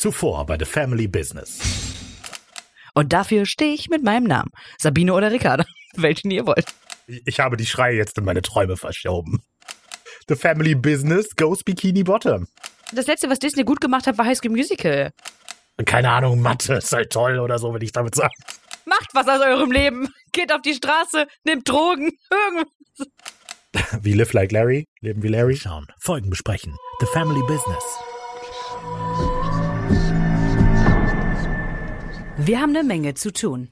Zuvor 0.00 0.46
bei 0.46 0.56
The 0.58 0.64
Family 0.64 1.06
Business. 1.06 1.58
Und 2.94 3.12
dafür 3.12 3.44
stehe 3.44 3.74
ich 3.74 3.90
mit 3.90 4.02
meinem 4.02 4.24
Namen. 4.24 4.50
Sabine 4.78 5.12
oder 5.12 5.30
Ricarda, 5.30 5.66
welchen 5.94 6.30
ihr 6.30 6.46
wollt. 6.46 6.64
Ich 7.26 7.38
habe 7.38 7.58
die 7.58 7.66
Schreie 7.66 7.96
jetzt 7.96 8.16
in 8.16 8.24
meine 8.24 8.40
Träume 8.40 8.78
verschoben. 8.78 9.42
The 10.26 10.36
Family 10.36 10.74
Business 10.74 11.36
goes 11.36 11.62
Bikini 11.62 12.02
Bottom. 12.02 12.46
Das 12.94 13.08
letzte, 13.08 13.28
was 13.28 13.40
Disney 13.40 13.62
gut 13.62 13.82
gemacht 13.82 14.06
hat, 14.06 14.16
war 14.16 14.24
High 14.24 14.38
School 14.38 14.52
Musical. 14.52 15.12
Keine 15.84 16.10
Ahnung, 16.10 16.40
Mathe 16.40 16.76
ist 16.76 16.92
halt 16.92 17.12
toll 17.12 17.38
oder 17.38 17.58
so, 17.58 17.74
will 17.74 17.82
ich 17.82 17.92
damit 17.92 18.14
sagen. 18.14 18.32
Macht 18.86 19.10
was 19.12 19.28
aus 19.28 19.42
eurem 19.42 19.70
Leben. 19.70 20.08
Geht 20.32 20.50
auf 20.50 20.62
die 20.62 20.72
Straße, 20.72 21.26
nehmt 21.44 21.68
Drogen, 21.68 22.10
irgendwas. 22.30 24.00
Wie 24.00 24.14
Live 24.14 24.32
Like 24.32 24.50
Larry, 24.50 24.86
leben 25.00 25.22
wie 25.22 25.28
Larry. 25.28 25.56
Schauen, 25.56 25.86
Folgen 25.98 26.30
besprechen. 26.30 26.74
The 27.00 27.06
Family 27.12 27.42
Business. 27.42 27.84
Wir 32.42 32.62
haben 32.62 32.74
eine 32.74 32.84
Menge 32.84 33.12
zu 33.12 33.34
tun. 33.34 33.68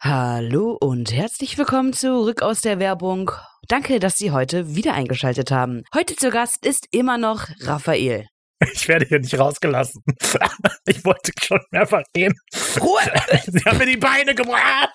Hallo 0.00 0.78
und 0.80 1.12
herzlich 1.12 1.58
willkommen 1.58 1.92
zurück 1.92 2.40
aus 2.40 2.60
der 2.60 2.78
Werbung. 2.78 3.32
Danke, 3.66 3.98
dass 3.98 4.16
Sie 4.16 4.30
heute 4.30 4.76
wieder 4.76 4.94
eingeschaltet 4.94 5.50
haben. 5.50 5.82
Heute 5.92 6.14
zu 6.14 6.30
Gast 6.30 6.64
ist 6.64 6.86
immer 6.92 7.18
noch 7.18 7.48
Raphael. 7.62 8.28
Ich 8.72 8.88
werde 8.88 9.06
hier 9.06 9.20
nicht 9.20 9.38
rausgelassen. 9.38 10.02
Ich 10.86 11.04
wollte 11.04 11.32
schon 11.40 11.60
mehrfach 11.70 12.02
gehen. 12.14 12.34
Ruhe! 12.80 13.00
Sie 13.46 13.60
haben 13.64 13.78
mir 13.78 13.86
die 13.86 13.96
Beine 13.96 14.34
gebracht. 14.34 14.90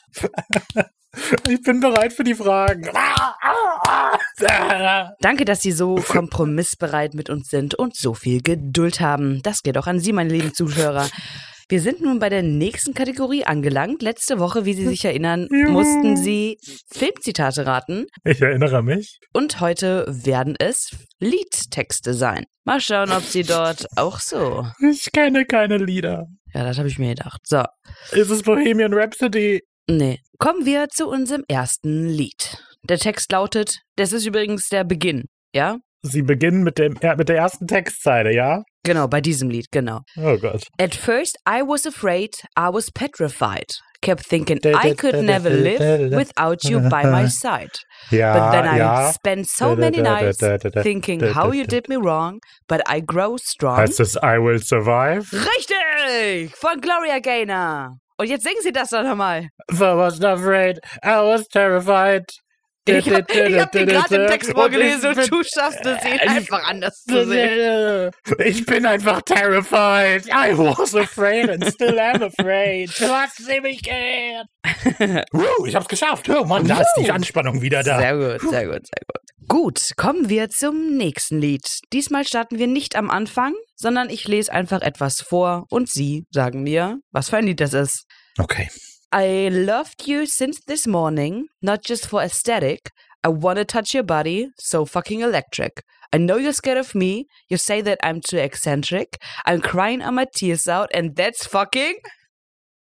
Ich 1.48 1.62
bin 1.62 1.80
bereit 1.80 2.14
für 2.14 2.24
die 2.24 2.34
Fragen. 2.34 2.90
Danke, 5.20 5.46
dass 5.46 5.62
Sie 5.62 5.72
so 5.72 5.96
kompromissbereit 5.96 7.14
mit 7.14 7.30
uns 7.30 7.50
sind 7.50 7.76
und 7.76 7.96
so 7.96 8.16
viel 8.16 8.42
Geduld 8.42 9.00
haben. 9.00 9.44
Das 9.44 9.62
geht 9.62 9.78
auch 9.78 9.86
an 9.86 10.00
Sie, 10.00 10.14
meine 10.14 10.34
lieben 10.34 10.56
Zuhörer. 10.56 11.08
Wir 11.70 11.82
sind 11.82 12.02
nun 12.02 12.20
bei 12.20 12.30
der 12.30 12.44
nächsten 12.44 12.94
Kategorie 12.94 13.46
angelangt. 13.46 14.02
Letzte 14.02 14.40
Woche, 14.40 14.66
wie 14.66 14.74
Sie 14.74 14.86
sich 14.88 15.06
erinnern, 15.06 15.48
mussten 15.70 16.18
Sie 16.18 16.58
Filmzitate 16.92 17.66
raten. 17.66 18.08
Ich 18.24 18.42
erinnere 18.42 18.84
mich. 18.84 19.20
Und 19.34 19.60
heute 19.62 20.06
werden 20.08 20.56
es 20.60 20.96
Liedtexte 21.20 22.14
sein. 22.14 22.46
Mal 22.66 22.80
schauen, 22.82 23.12
ob 23.12 23.24
Sie 23.24 23.44
dort 23.44 23.88
auch 23.98 24.20
so. 24.20 24.68
Ich 24.92 25.12
kenne 25.12 25.46
keine 25.46 25.78
Lieder. 25.78 26.28
Ja, 26.54 26.64
das 26.64 26.78
habe 26.78 26.88
ich 26.88 27.00
mir 27.00 27.16
gedacht. 27.16 27.42
So, 27.46 27.64
Ist 28.12 28.30
es 28.30 28.44
Bohemian 28.44 28.94
Rhapsody? 28.94 29.62
nee. 29.90 30.20
Kommen 30.40 30.66
wir 30.66 30.90
zu 30.90 31.08
unserem 31.08 31.44
ersten 31.48 32.08
Lied. 32.10 32.58
Der 32.84 32.98
Text 32.98 33.32
lautet, 33.32 33.80
das 33.96 34.12
ist 34.12 34.26
übrigens 34.26 34.68
der 34.68 34.84
Beginn, 34.84 35.26
ja? 35.56 35.78
Sie 36.02 36.22
beginnen 36.22 36.64
mit, 36.64 36.78
dem, 36.80 36.98
mit 37.18 37.30
der 37.30 37.38
ersten 37.38 37.66
Textzeile, 37.66 38.34
ja? 38.36 38.64
Genau, 38.86 39.08
bei 39.08 39.22
diesem 39.22 39.50
Lied, 39.50 39.72
genau. 39.72 40.02
Oh 40.18 40.38
Gott. 40.38 40.68
At 40.78 40.94
first, 40.94 41.38
I 41.48 41.62
was 41.62 41.86
afraid, 41.86 42.36
I 42.58 42.70
was 42.70 42.92
petrified. 42.92 43.72
Kept 44.02 44.26
thinking 44.28 44.60
I 44.66 44.94
could 44.94 45.24
never 45.24 45.50
live 45.50 46.12
without 46.14 46.66
you 46.66 46.82
by 46.90 47.06
my 47.06 47.28
side. 47.30 47.72
Ja, 48.12 48.34
But 48.34 48.52
then 48.52 48.66
I 48.68 48.78
ja. 48.78 49.12
spent 49.14 49.48
so 49.48 49.78
many 49.78 50.02
nights 50.02 50.40
thinking 50.82 51.22
how 51.22 51.54
you 51.54 51.66
did 51.66 51.88
me 51.88 51.96
wrong, 51.96 52.42
but 52.68 52.82
I 52.86 53.00
grow 53.00 53.38
strong. 53.38 53.78
Heißt 53.78 54.02
es 54.02 54.18
I 54.18 54.40
Will 54.40 54.60
Survive? 54.60 55.32
Richtig! 55.32 56.54
Von 56.58 56.82
Gloria 56.82 57.20
Gaynor. 57.20 57.98
Und 58.18 58.28
jetzt 58.28 58.44
singen 58.44 58.62
Sie 58.62 58.74
das 58.74 58.90
doch 58.90 59.04
nochmal. 59.04 59.48
I 59.72 59.80
was 59.80 60.22
afraid, 60.22 60.80
I 61.02 61.22
was 61.22 61.48
terrified. 61.48 62.26
Ich 62.86 63.10
hab, 63.10 63.32
ich 63.36 63.60
hab 63.60 63.72
den 63.72 63.88
gerade 63.88 64.16
im 64.16 64.28
Text 64.28 64.50
Und 64.50 64.56
vorgelesen 64.56 65.12
ich 65.12 65.18
und 65.18 65.32
du 65.32 65.44
schaffst 65.44 65.86
es, 65.86 66.04
ihn 66.06 66.20
einfach 66.20 66.64
anders 66.68 67.04
zu 67.04 67.26
bin, 67.28 68.12
ich 68.46 68.66
bin 68.66 68.86
einfach 68.86 69.22
terrified. 69.22 70.26
I 70.28 70.58
was 70.58 70.94
afraid 70.96 71.50
and 71.50 71.66
still 71.66 71.98
am 71.98 72.24
afraid. 72.24 72.90
Du 73.00 73.08
hast 73.08 73.38
sie 73.38 73.62
mich 73.62 73.82
ich 75.66 75.76
hab's 75.76 75.88
geschafft. 75.88 76.30
Oh 76.30 76.44
Mann, 76.44 76.68
da 76.68 76.82
ist 76.82 76.94
die 77.00 77.12
Anspannung 77.12 77.62
wieder 77.62 77.84
da. 77.84 78.00
Sehr 78.00 78.18
gut, 78.18 78.50
sehr 78.50 78.66
gut, 78.66 78.88
sehr 78.88 79.04
gut. 79.08 79.24
Gut, 79.48 79.92
kommen 79.98 80.30
wir 80.30 80.50
zum 80.50 80.96
nächsten 80.96 81.40
Lied. 81.40 81.68
Diesmal 81.92 82.26
starten 82.26 82.60
wir 82.60 82.68
nicht 82.68 82.96
am 82.96 83.10
Anfang, 83.10 83.54
sondern 83.76 84.10
ich 84.10 84.28
lese 84.28 84.52
einfach 84.52 84.82
etwas 84.82 85.22
vor 85.22 85.66
und 85.70 85.90
Sie 85.90 86.26
sagen 86.32 86.64
mir, 86.64 87.00
was 87.12 87.30
für 87.30 87.38
ein 87.38 87.46
Lied 87.46 87.60
das 87.60 87.74
ist. 87.74 88.06
Okay. 88.38 88.70
I 89.16 89.50
loved 89.52 90.08
you 90.08 90.26
since 90.26 90.60
this 90.66 90.88
morning, 90.88 91.46
not 91.62 91.84
just 91.84 92.08
for 92.08 92.24
aesthetic. 92.24 92.90
I 93.24 93.28
wanna 93.28 93.64
touch 93.64 93.94
your 93.94 94.02
body, 94.02 94.48
so 94.58 94.86
fucking 94.86 95.20
electric. 95.20 95.84
I 96.12 96.18
know 96.18 96.38
you're 96.38 96.52
scared 96.52 96.80
of 96.80 96.96
me. 96.96 97.28
You 97.48 97.58
say 97.58 97.82
that 97.82 98.00
I'm 98.02 98.22
too 98.22 98.40
eccentric. 98.40 99.22
I'm 99.46 99.62
crying 99.62 100.02
all 100.02 100.14
my 100.14 100.26
tears 100.36 100.68
out, 100.68 100.90
and 100.96 101.16
that's 101.16 101.46
fucking 101.46 102.00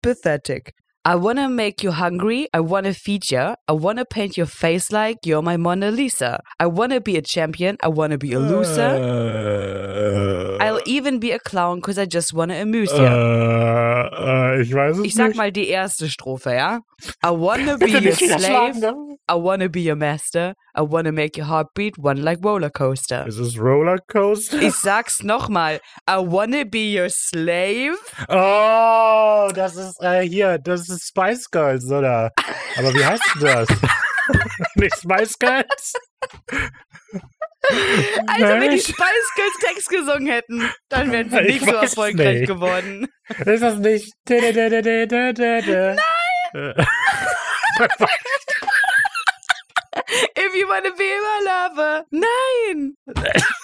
pathetic. 0.02 0.72
I 1.04 1.16
wanna 1.16 1.48
make 1.48 1.82
you 1.82 1.90
hungry. 1.90 2.46
I 2.54 2.60
wanna 2.60 2.94
feed 2.94 3.28
you. 3.30 3.54
I 3.66 3.72
wanna 3.72 4.04
paint 4.04 4.36
your 4.36 4.46
face 4.46 4.92
like 4.92 5.18
you're 5.24 5.42
my 5.42 5.56
Mona 5.56 5.90
Lisa. 5.90 6.40
I 6.60 6.66
wanna 6.66 7.00
be 7.00 7.16
a 7.16 7.22
champion. 7.22 7.76
I 7.82 7.88
wanna 7.88 8.18
be 8.18 8.32
a 8.34 8.38
loser. 8.38 8.94
Äh, 9.00 10.58
I'll 10.60 10.80
even 10.86 11.18
be 11.18 11.32
a 11.32 11.40
clown 11.40 11.80
because 11.80 11.98
I 11.98 12.06
just 12.06 12.32
wanna 12.32 12.54
amuse 12.60 12.92
äh, 12.92 12.98
you. 12.98 13.06
äh, 13.06 14.62
ich 14.62 14.72
weiß 14.72 14.98
es 14.98 15.04
Ich 15.04 15.14
sag 15.16 15.28
nicht. 15.30 15.36
mal 15.38 15.50
die 15.50 15.68
erste 15.68 16.08
Strophe, 16.08 16.54
ja? 16.54 16.80
I 17.24 17.30
wanna 17.30 17.76
be 17.78 17.88
your 17.90 18.12
slave. 18.14 18.76
I 19.28 19.34
wanna 19.34 19.68
be 19.68 19.80
your 19.80 19.96
master. 19.96 20.54
I 20.74 20.82
wanna 20.82 21.10
make 21.10 21.36
your 21.36 21.46
heartbeat 21.48 21.98
one 21.98 22.22
like 22.22 22.38
roller 22.44 22.70
coaster. 22.70 23.24
Is 23.26 23.36
this 23.38 23.58
roller 23.58 23.98
coaster? 24.06 24.60
Ich 24.62 24.74
sag's 24.74 25.22
nochmal. 25.24 25.80
I 26.08 26.18
wanna 26.18 26.64
be 26.64 26.96
your 26.96 27.08
slave. 27.10 27.96
Oh, 28.28 29.50
das 29.52 29.74
ist 29.76 30.00
äh, 30.00 30.22
hier, 30.22 30.58
das 30.58 30.88
ist 30.88 30.91
Spice 30.98 31.50
Girls, 31.50 31.84
oder? 31.90 32.32
Aber 32.76 32.94
wie 32.94 33.04
heißt 33.04 33.22
das? 33.40 33.68
Nicht 34.76 34.96
Spice 34.96 35.38
Girls? 35.38 35.92
Also, 38.26 38.46
wenn 38.46 38.70
die? 38.72 38.80
Spice 38.80 39.30
Girls 39.36 39.54
Text 39.60 39.88
gesungen 39.88 40.26
hätten, 40.26 40.70
dann 40.88 41.10
wären 41.12 41.30
sie 41.30 41.38
Ich 41.40 41.60
nicht 41.60 41.64
so 41.70 41.76
erfolgreich 41.76 42.40
nicht. 42.40 42.48
geworden. 42.48 43.08
Ist 43.44 43.62
das 43.62 43.78
nicht? 43.78 44.12
Nein! 44.28 45.98
If 50.36 50.54
you 50.54 50.66
wanna 50.68 50.90
be 50.90 51.04
my 51.04 51.40
lover. 51.44 52.04
Nein! 52.10 52.96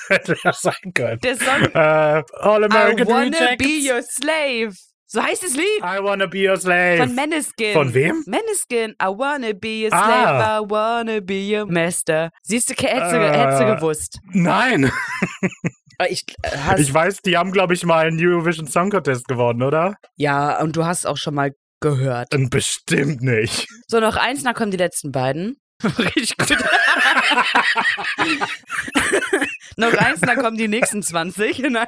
Hätte 0.08 0.36
das 0.44 0.60
sein 0.60 0.92
können. 0.94 1.18
Der 1.20 1.36
Song 1.36 1.62
Äh, 1.74 2.22
All 2.40 2.62
I 2.62 2.64
American 2.66 3.06
wanna 3.08 3.36
Rejects. 3.38 3.64
be 3.64 3.80
your 3.92 4.02
slave. 4.02 4.74
So 5.10 5.22
heißt 5.22 5.42
das 5.42 5.54
Lied. 5.54 5.64
I 5.82 6.02
wanna 6.02 6.26
be 6.26 6.46
your 6.48 6.58
slave. 6.58 6.98
Von 6.98 7.14
Meneskin. 7.14 7.72
Von 7.72 7.94
wem? 7.94 8.22
Meneskin. 8.26 8.90
I 9.02 9.06
wanna 9.06 9.54
be 9.54 9.84
your 9.84 9.92
Ah. 9.92 10.04
slave. 10.04 10.66
I 10.66 10.70
wanna 10.70 11.20
be 11.22 11.56
your 11.56 11.64
master. 11.66 12.30
Siehst 12.42 12.68
du, 12.68 12.74
hättest 12.74 13.12
du, 13.12 13.16
Äh. 13.16 13.38
hättest 13.38 13.60
du 13.62 13.74
gewusst. 13.76 14.18
Nein. 14.32 14.92
Aber 15.98 16.10
Ich, 16.10 16.24
äh, 16.42 16.80
Ich 16.80 16.92
weiß, 16.92 17.22
die 17.22 17.36
haben, 17.38 17.52
glaube 17.52 17.72
ich, 17.74 17.84
mal 17.86 18.06
einen 18.06 18.20
Eurovision 18.24 18.66
Song 18.66 18.90
Contest 18.90 19.26
gewonnen, 19.28 19.62
oder? 19.62 19.94
ja, 20.16 20.60
und 20.60 20.76
du 20.76 20.84
hast 20.84 21.06
auch 21.06 21.16
schon 21.16 21.34
mal 21.34 21.52
gehört. 21.80 22.34
Und 22.34 22.50
bestimmt 22.50 23.22
nicht. 23.22 23.66
So, 23.88 24.00
noch 24.00 24.16
eins, 24.16 24.42
dann 24.42 24.54
kommen 24.54 24.70
die 24.72 24.76
letzten 24.76 25.10
beiden. 25.10 25.56
Richtig 25.98 26.36
gut. 26.36 26.50
noch 29.76 29.92
eins, 29.94 30.20
dann 30.20 30.38
kommen 30.38 30.56
die 30.56 30.66
nächsten 30.66 31.02
20. 31.02 31.58
Nein. 31.70 31.86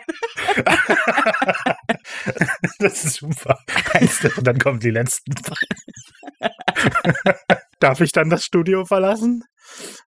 Das 2.79 3.05
ist 3.05 3.17
super. 3.17 3.59
Eins, 3.95 4.25
und 4.37 4.47
dann 4.47 4.59
kommen 4.59 4.79
die 4.79 4.91
letzten. 4.91 5.33
Darf 7.81 8.01
ich 8.01 8.13
dann 8.13 8.31
das 8.31 8.45
Studio 8.45 8.85
verlassen? 8.85 9.43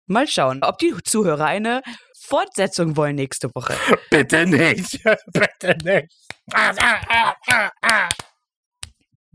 Mal 0.06 0.28
schauen, 0.28 0.62
ob 0.62 0.78
die 0.78 0.94
Zuhörer 1.02 1.46
eine 1.46 1.82
Fortsetzung 2.20 2.96
wollen 2.96 3.16
nächste 3.16 3.52
Woche. 3.54 3.74
Bitte 4.10 4.46
nicht. 4.46 5.02
Bitte 5.32 5.76
nicht. 5.82 6.14
Ah, 6.52 6.72
ah, 6.78 7.00
ah, 7.08 7.34
ah, 7.48 7.70
ah. 7.82 8.08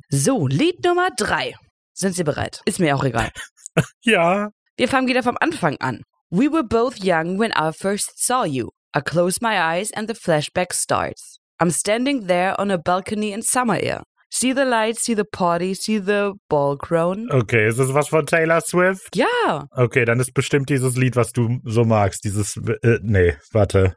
So, 0.09 0.47
Lied 0.47 0.83
Nummer 0.85 1.09
drei. 1.17 1.53
Sind 1.94 2.15
Sie 2.15 2.23
bereit? 2.23 2.61
Ist 2.65 2.79
mir 2.79 2.95
auch 2.95 3.03
egal. 3.03 3.29
Ja. 4.03 4.50
Wir 4.77 4.88
fangen 4.88 5.07
wieder 5.07 5.24
vom 5.24 5.38
Anfang 5.39 5.77
an. 5.79 6.01
We 6.29 6.51
were 6.51 6.63
both 6.63 6.97
young 7.03 7.39
when 7.39 7.51
I 7.51 7.71
first 7.71 8.13
saw 8.24 8.44
you. 8.45 8.69
I 8.95 9.01
close 9.01 9.39
my 9.41 9.57
eyes 9.59 9.91
and 9.94 10.07
the 10.09 10.13
flashback 10.15 10.74
starts. 10.74 11.38
I'm 11.59 11.71
standing 11.71 12.27
there 12.27 12.59
on 12.59 12.69
a 12.71 12.77
balcony 12.77 13.31
in 13.31 13.41
summer 13.41 13.75
air. 13.81 14.03
See 14.29 14.53
the 14.53 14.65
lights, 14.65 15.03
see 15.03 15.15
the 15.15 15.24
party, 15.24 15.74
see 15.74 16.00
the 16.00 16.33
ball 16.50 16.75
grown. 16.75 17.31
Okay, 17.31 17.68
ist 17.68 17.79
es 17.79 17.94
was 17.94 18.09
von 18.09 18.25
Taylor 18.25 18.59
Swift? 18.62 19.15
Ja, 19.15 19.68
Okay, 19.71 20.03
dann 20.06 20.19
ist 20.19 20.33
bestimmt 20.33 20.69
dieses 20.69 20.97
Lied, 20.97 21.15
was 21.15 21.31
du 21.31 21.59
so 21.63 21.85
magst. 21.85 22.25
Dieses. 22.25 22.57
Äh, 22.83 23.00
nee, 23.01 23.35
warte. 23.53 23.95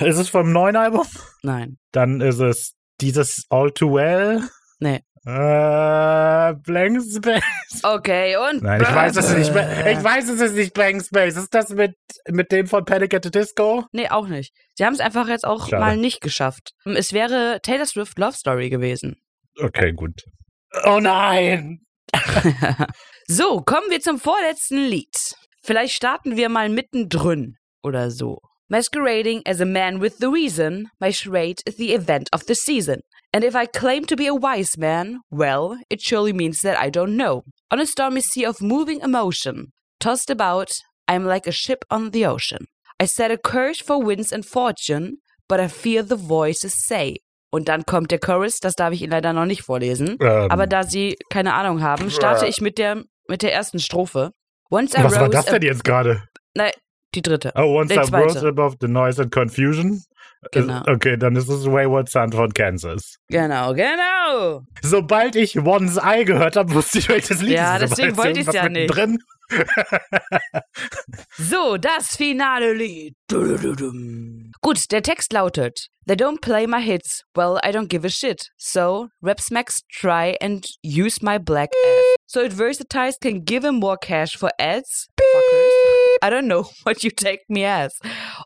Ist 0.00 0.18
es 0.18 0.28
vom 0.28 0.52
neuen 0.52 0.74
Album? 0.76 1.06
nein, 1.42 1.78
Dann 1.92 2.20
ist 2.20 2.40
es 2.40 2.72
dieses 3.00 3.46
All 3.48 3.70
Too 3.70 3.92
Well. 3.94 4.42
nee. 4.80 5.00
Äh, 5.24 6.54
Blank 6.54 7.00
Space. 7.02 7.42
Okay, 7.84 8.36
und? 8.36 8.62
Nein, 8.62 8.80
ich 8.82 8.92
weiß, 8.92 9.16
es 9.16 9.30
ist 9.30 9.36
nicht, 9.36 9.50
ich 9.50 10.04
weiß, 10.04 10.28
es 10.28 10.40
ist 10.40 10.54
nicht 10.54 10.74
Blank 10.74 11.04
Space. 11.04 11.36
Ist 11.36 11.54
das 11.54 11.70
mit, 11.70 11.94
mit 12.28 12.50
dem 12.50 12.66
von 12.66 12.84
Panic 12.84 13.14
at 13.14 13.24
the 13.24 13.30
Disco? 13.30 13.84
Nee, 13.92 14.08
auch 14.08 14.26
nicht. 14.26 14.52
Sie 14.74 14.84
haben 14.84 14.94
es 14.94 15.00
einfach 15.00 15.28
jetzt 15.28 15.44
auch 15.44 15.68
Schade. 15.68 15.80
mal 15.80 15.96
nicht 15.96 16.20
geschafft. 16.20 16.72
Es 16.84 17.12
wäre 17.12 17.60
Taylor 17.62 17.86
Swift 17.86 18.18
Love 18.18 18.36
Story 18.36 18.68
gewesen. 18.68 19.16
Okay, 19.60 19.92
gut. 19.92 20.24
Oh 20.84 20.98
nein! 21.00 21.80
so, 23.28 23.60
kommen 23.60 23.90
wir 23.90 24.00
zum 24.00 24.18
vorletzten 24.18 24.78
Lied. 24.78 25.36
Vielleicht 25.62 25.94
starten 25.94 26.36
wir 26.36 26.48
mal 26.48 26.68
mittendrin 26.68 27.56
oder 27.82 28.10
so. 28.10 28.40
Masquerading 28.68 29.42
as 29.46 29.60
a 29.60 29.66
man 29.66 30.00
with 30.00 30.14
the 30.18 30.26
reason, 30.26 30.88
my 30.98 31.12
charade 31.12 31.60
is 31.66 31.76
the 31.76 31.92
event 31.94 32.28
of 32.32 32.42
the 32.48 32.54
season. 32.54 33.02
And 33.34 33.44
if 33.44 33.54
I 33.56 33.66
claim 33.66 34.04
to 34.06 34.16
be 34.16 34.26
a 34.26 34.34
wise 34.34 34.76
man, 34.76 35.20
well, 35.30 35.78
it 35.88 36.02
surely 36.02 36.32
means 36.32 36.60
that 36.60 36.78
I 36.78 36.90
don't 36.90 37.16
know. 37.16 37.44
On 37.70 37.80
a 37.80 37.86
stormy 37.86 38.20
sea 38.20 38.44
of 38.44 38.60
moving 38.60 39.00
emotion, 39.00 39.72
tossed 40.00 40.28
about, 40.30 40.70
I'm 41.08 41.24
like 41.24 41.46
a 41.46 41.52
ship 41.52 41.84
on 41.90 42.10
the 42.10 42.26
ocean. 42.26 42.66
I 43.00 43.06
set 43.06 43.30
a 43.30 43.38
curse 43.38 43.80
for 43.80 44.02
winds 44.02 44.32
and 44.32 44.44
fortune, 44.44 45.16
but 45.48 45.60
I 45.60 45.68
fear 45.68 46.02
the 46.02 46.16
voices 46.16 46.74
say. 46.86 47.16
Und 47.50 47.68
dann 47.68 47.84
kommt 47.84 48.10
der 48.10 48.18
Chorus, 48.18 48.60
das 48.60 48.74
darf 48.74 48.92
ich 48.92 49.02
Ihnen 49.02 49.12
leider 49.12 49.32
noch 49.32 49.44
nicht 49.46 49.62
vorlesen. 49.62 50.16
Ähm, 50.20 50.50
Aber 50.50 50.66
da 50.66 50.84
Sie 50.84 51.16
keine 51.30 51.54
Ahnung 51.54 51.82
haben, 51.82 52.10
starte 52.10 52.46
ich 52.46 52.60
mit 52.60 52.78
der, 52.78 53.02
mit 53.28 53.42
der 53.42 53.52
ersten 53.52 53.78
Strophe. 53.78 54.32
Once 54.70 54.94
I 54.94 55.04
was 55.04 55.18
war 55.18 55.28
das 55.28 55.46
denn 55.46 55.62
jetzt 55.62 55.84
gerade? 55.84 56.22
Nein, 56.54 56.72
die 57.14 57.20
dritte. 57.20 57.52
Oh, 57.56 57.78
once 57.78 57.92
I 57.92 57.98
rose 57.98 58.46
above 58.46 58.76
the 58.80 58.88
noise 58.88 59.20
and 59.20 59.30
confusion. 59.30 60.02
Genau. 60.50 60.78
Ist- 60.80 60.88
Okay, 60.88 61.16
dann 61.16 61.36
ist 61.36 61.48
es 61.48 61.66
Wayward 61.66 62.08
Son 62.10 62.32
von 62.32 62.52
Kansas. 62.52 63.16
Genau, 63.28 63.72
genau. 63.74 64.62
Sobald 64.82 65.36
ich 65.36 65.56
One's 65.58 65.96
Eye 65.98 66.24
gehört 66.24 66.56
habe, 66.56 66.74
wusste 66.74 66.98
ich, 66.98 67.08
welches 67.08 67.40
Lied 67.40 67.56
Ja, 67.56 67.76
es 67.76 67.82
ist. 67.84 67.92
Aber 67.92 67.96
deswegen 67.96 68.16
wollte 68.16 68.40
ich's 68.40 68.48
irgendwas 68.48 68.54
ja 68.54 68.68
nicht. 68.68 68.88
mittendrin. 68.96 69.18
So, 71.36 71.76
das 71.76 72.16
finale 72.16 72.72
Lied. 72.72 73.14
Gut, 74.62 74.90
der 74.90 75.02
Text 75.02 75.32
lautet: 75.32 75.88
They 76.06 76.16
don't 76.16 76.40
play 76.40 76.66
my 76.66 76.80
hits. 76.82 77.22
Well, 77.34 77.58
I 77.64 77.68
don't 77.70 77.88
give 77.88 78.06
a 78.06 78.10
shit. 78.10 78.48
So, 78.56 79.08
rap 79.22 79.40
smacks 79.40 79.82
try 79.90 80.36
and 80.40 80.64
use 80.82 81.22
my 81.22 81.38
black 81.38 81.70
ass. 81.70 82.16
So, 82.26 82.40
advertisers 82.40 83.18
can 83.20 83.44
give 83.44 83.62
him 83.66 83.76
more 83.78 83.96
cash 83.98 84.36
for 84.38 84.50
ads. 84.58 85.08
Fuckers. 85.20 85.71
I 86.22 86.30
don't 86.30 86.46
know 86.46 86.64
what 86.84 87.02
you 87.04 87.10
take 87.10 87.40
me 87.48 87.64
as. 87.64 87.98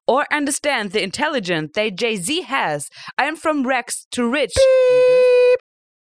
Or 0.08 0.24
understand 0.32 0.92
the 0.92 1.02
intelligence 1.02 1.72
that 1.74 1.96
Jay 1.96 2.16
Z 2.16 2.42
has. 2.42 2.88
I 3.18 3.24
am 3.26 3.36
from 3.36 3.66
Rex 3.66 4.06
to 4.12 4.26
rich. 4.28 4.54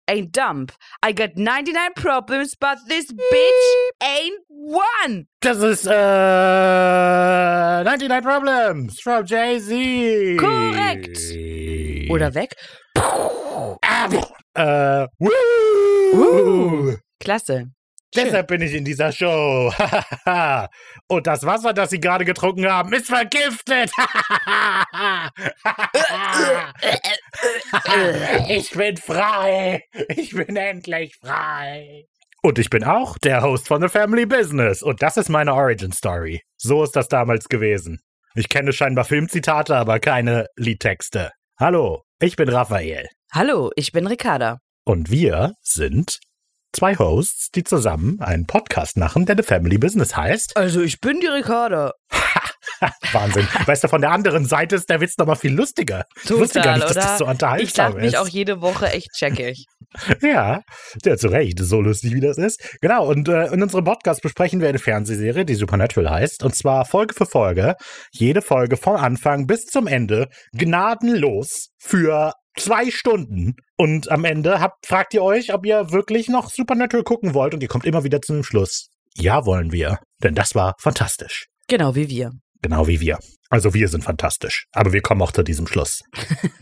Ain't 0.07 0.31
dumb. 0.31 0.67
I 1.03 1.11
got 1.11 1.37
99 1.37 1.91
problems, 1.95 2.55
but 2.59 2.79
this 2.87 3.11
bitch 3.11 3.91
ain't 4.01 4.39
one. 4.47 5.27
Das 5.41 5.61
ist 5.61 5.85
äh, 5.85 5.91
uh, 5.91 7.83
99 7.83 8.23
Problems 8.23 8.99
from 9.01 9.23
Jay-Z. 9.23 10.37
Korrekt. 10.39 11.19
Oder 12.09 12.33
weg. 12.33 12.55
Äh, 12.95 13.01
woo. 15.19 15.29
Ah, 16.15 16.15
uh, 16.15 16.95
Klasse. 17.19 17.69
Schön. 18.13 18.25
Deshalb 18.25 18.47
bin 18.47 18.61
ich 18.61 18.73
in 18.73 18.83
dieser 18.83 19.11
Show. 19.11 19.71
Und 21.07 21.27
das 21.27 21.45
Wasser, 21.45 21.73
das 21.73 21.91
Sie 21.91 21.99
gerade 21.99 22.25
getrunken 22.25 22.67
haben, 22.67 22.91
ist 22.93 23.05
vergiftet. 23.05 23.91
ich 28.49 28.71
bin 28.71 28.97
frei. 28.97 29.83
Ich 30.15 30.31
bin 30.31 30.55
endlich 30.55 31.15
frei. 31.17 32.07
Und 32.41 32.57
ich 32.57 32.71
bin 32.71 32.83
auch 32.83 33.19
der 33.19 33.43
Host 33.43 33.67
von 33.67 33.79
The 33.81 33.89
Family 33.89 34.25
Business. 34.25 34.81
Und 34.81 35.03
das 35.03 35.17
ist 35.17 35.29
meine 35.29 35.53
Origin 35.53 35.91
Story. 35.91 36.41
So 36.57 36.83
ist 36.83 36.95
das 36.95 37.09
damals 37.09 37.47
gewesen. 37.47 37.99
Ich 38.33 38.49
kenne 38.49 38.73
scheinbar 38.73 39.05
Filmzitate, 39.05 39.75
aber 39.75 39.99
keine 39.99 40.47
Liedtexte. 40.55 41.31
Hallo, 41.59 42.01
ich 42.19 42.35
bin 42.37 42.49
Raphael. 42.49 43.07
Hallo, 43.31 43.69
ich 43.75 43.91
bin 43.91 44.07
Ricarda. 44.07 44.57
Und 44.85 45.11
wir 45.11 45.53
sind 45.61 46.17
zwei 46.73 46.95
Hosts, 46.97 47.49
die 47.51 47.63
zusammen 47.63 48.19
einen 48.21 48.45
Podcast 48.45 48.97
machen, 48.97 49.25
der 49.25 49.35
The 49.37 49.43
Family 49.43 49.77
Business 49.77 50.15
heißt. 50.15 50.55
Also, 50.57 50.81
ich 50.81 50.99
bin 50.99 51.19
die 51.19 51.27
Ricarda. 51.27 51.93
Wahnsinn. 53.11 53.47
weißt 53.65 53.83
du, 53.83 53.87
von 53.87 54.01
der 54.01 54.11
anderen 54.11 54.45
Seite 54.45 54.75
ist 54.75 54.89
der 54.89 55.01
Witz 55.01 55.17
noch 55.17 55.25
mal 55.25 55.35
viel 55.35 55.53
lustiger. 55.53 56.05
ich 56.23 56.29
wusste 56.31 56.61
gar 56.61 56.75
Total, 56.75 56.79
nicht, 56.79 56.89
dass 56.89 56.97
oder? 56.97 57.05
das 57.05 57.17
so 57.17 57.23
Ich 57.25 57.29
unterhaltsam 57.31 57.91
lach 57.93 57.99
mich 58.01 58.13
ist. 58.13 58.17
auch 58.17 58.27
jede 58.27 58.61
Woche 58.61 58.89
echt 58.91 59.11
checkig. 59.17 59.65
Ja, 60.21 60.61
ja, 61.03 61.17
zu 61.17 61.29
Recht, 61.29 61.57
so 61.59 61.81
lustig 61.81 62.13
wie 62.13 62.19
das 62.19 62.37
ist. 62.37 62.77
Genau, 62.79 63.07
und 63.07 63.27
äh, 63.27 63.47
in 63.47 63.63
unserem 63.63 63.85
Podcast 63.85 64.21
besprechen 64.21 64.61
wir 64.61 64.69
eine 64.69 64.77
Fernsehserie, 64.77 65.45
die 65.45 65.55
Supernatural 65.55 66.11
heißt. 66.11 66.43
Und 66.43 66.55
zwar 66.55 66.85
Folge 66.85 67.15
für 67.15 67.25
Folge. 67.25 67.75
Jede 68.11 68.43
Folge 68.43 68.77
vom 68.77 68.95
Anfang 68.97 69.47
bis 69.47 69.65
zum 69.65 69.87
Ende 69.87 70.29
gnadenlos 70.53 71.69
für 71.79 72.33
zwei 72.59 72.91
Stunden. 72.91 73.55
Und 73.77 74.11
am 74.11 74.25
Ende 74.25 74.59
habt, 74.59 74.85
fragt 74.85 75.13
ihr 75.13 75.23
euch, 75.23 75.53
ob 75.53 75.65
ihr 75.65 75.91
wirklich 75.91 76.27
noch 76.27 76.49
Supernatural 76.49 77.03
gucken 77.03 77.33
wollt. 77.33 77.53
Und 77.53 77.61
ihr 77.61 77.69
kommt 77.69 77.85
immer 77.85 78.03
wieder 78.03 78.21
zu 78.21 78.33
dem 78.33 78.43
Schluss. 78.43 78.89
Ja, 79.15 79.45
wollen 79.45 79.71
wir. 79.71 79.99
Denn 80.23 80.35
das 80.35 80.55
war 80.55 80.75
fantastisch. 80.79 81.47
Genau 81.67 81.95
wie 81.95 82.09
wir. 82.09 82.31
Genau 82.61 82.87
wie 82.87 82.99
wir. 82.99 83.19
Also 83.49 83.73
wir 83.73 83.87
sind 83.87 84.03
fantastisch. 84.03 84.65
Aber 84.71 84.93
wir 84.93 85.01
kommen 85.01 85.21
auch 85.21 85.31
zu 85.31 85.43
diesem 85.43 85.67
Schluss. 85.67 86.03